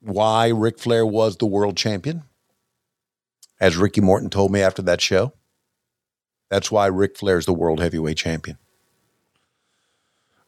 why 0.00 0.48
Ric 0.48 0.78
Flair 0.78 1.04
was 1.04 1.36
the 1.36 1.46
world 1.46 1.76
champion, 1.76 2.22
as 3.60 3.76
Ricky 3.76 4.00
Morton 4.00 4.30
told 4.30 4.50
me 4.50 4.62
after 4.62 4.82
that 4.82 5.00
show. 5.00 5.32
That's 6.48 6.70
why 6.70 6.86
Ric 6.86 7.16
Flair 7.16 7.38
is 7.38 7.46
the 7.46 7.52
world 7.52 7.80
heavyweight 7.80 8.16
champion. 8.16 8.58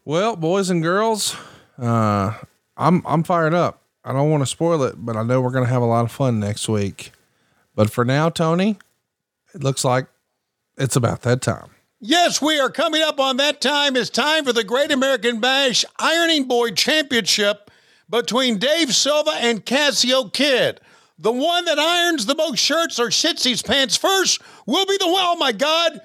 Well, 0.05 0.35
boys 0.35 0.69
and 0.69 0.81
girls, 0.81 1.35
uh, 1.81 2.33
I'm 2.77 3.03
I'm 3.05 3.23
fired 3.23 3.53
up. 3.53 3.83
I 4.03 4.13
don't 4.13 4.29
want 4.29 4.41
to 4.41 4.47
spoil 4.47 4.83
it, 4.83 4.95
but 4.97 5.15
I 5.15 5.23
know 5.23 5.41
we're 5.41 5.51
to 5.65 5.65
have 5.65 5.81
a 5.81 5.85
lot 5.85 6.05
of 6.05 6.11
fun 6.11 6.39
next 6.39 6.67
week. 6.69 7.11
But 7.75 7.89
for 7.89 8.05
now, 8.05 8.29
Tony, 8.29 8.77
it 9.53 9.63
looks 9.63 9.83
like 9.83 10.07
it's 10.77 10.95
about 10.95 11.21
that 11.23 11.41
time. 11.41 11.69
Yes, 11.99 12.41
we 12.41 12.59
are 12.59 12.69
coming 12.69 13.01
up 13.01 13.19
on 13.19 13.37
that 13.37 13.59
time. 13.59 13.97
It's 13.97 14.09
time 14.09 14.45
for 14.45 14.53
the 14.53 14.63
Great 14.63 14.91
American 14.91 15.41
Bash 15.41 15.83
Ironing 15.99 16.45
Boy 16.47 16.71
Championship 16.71 17.69
between 18.09 18.57
Dave 18.57 18.95
Silva 18.95 19.31
and 19.31 19.65
Cassio 19.65 20.29
Kid. 20.29 20.79
The 21.17 21.31
one 21.31 21.65
that 21.65 21.77
irons 21.77 22.25
the 22.25 22.35
most 22.35 22.59
shirts 22.59 22.99
or 22.99 23.07
shits 23.07 23.43
his 23.43 23.61
pants 23.61 23.97
first 23.97 24.41
will 24.65 24.85
be 24.85 24.97
the. 24.97 25.05
Oh 25.05 25.35
my 25.37 25.51
God. 25.51 25.99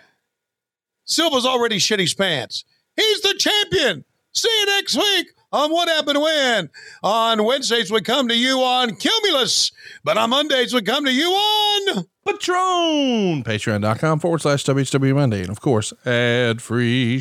Silva's 1.05 1.47
already 1.47 1.79
shit 1.79 2.01
his 2.01 2.15
pants. 2.15 2.65
He's 2.97 3.21
the 3.21 3.35
champion. 3.35 4.05
See 4.33 4.49
you 4.61 4.67
next 4.67 4.97
week 4.97 5.29
on 5.55 5.71
What 5.71 5.89
Happened 5.89 6.21
When. 6.21 6.71
On 7.03 7.45
Wednesdays, 7.45 7.91
we 7.91 8.01
come 8.03 8.29
to 8.29 8.37
you 8.37 8.59
on 8.59 8.97
Cumulus, 8.97 9.71
but 10.03 10.19
on 10.19 10.31
Mondays, 10.31 10.75
we 10.75 10.83
come 10.83 11.05
to 11.05 11.13
you 11.13 11.31
on 11.31 12.05
Patreon. 12.27 13.45
Patreon.com 13.45 14.19
forward 14.19 14.41
slash 14.41 14.65
WHW 14.65 15.15
Monday. 15.15 15.41
And 15.43 15.51
of 15.51 15.61
course, 15.61 15.93
ad 16.05 16.61
free. 16.61 17.21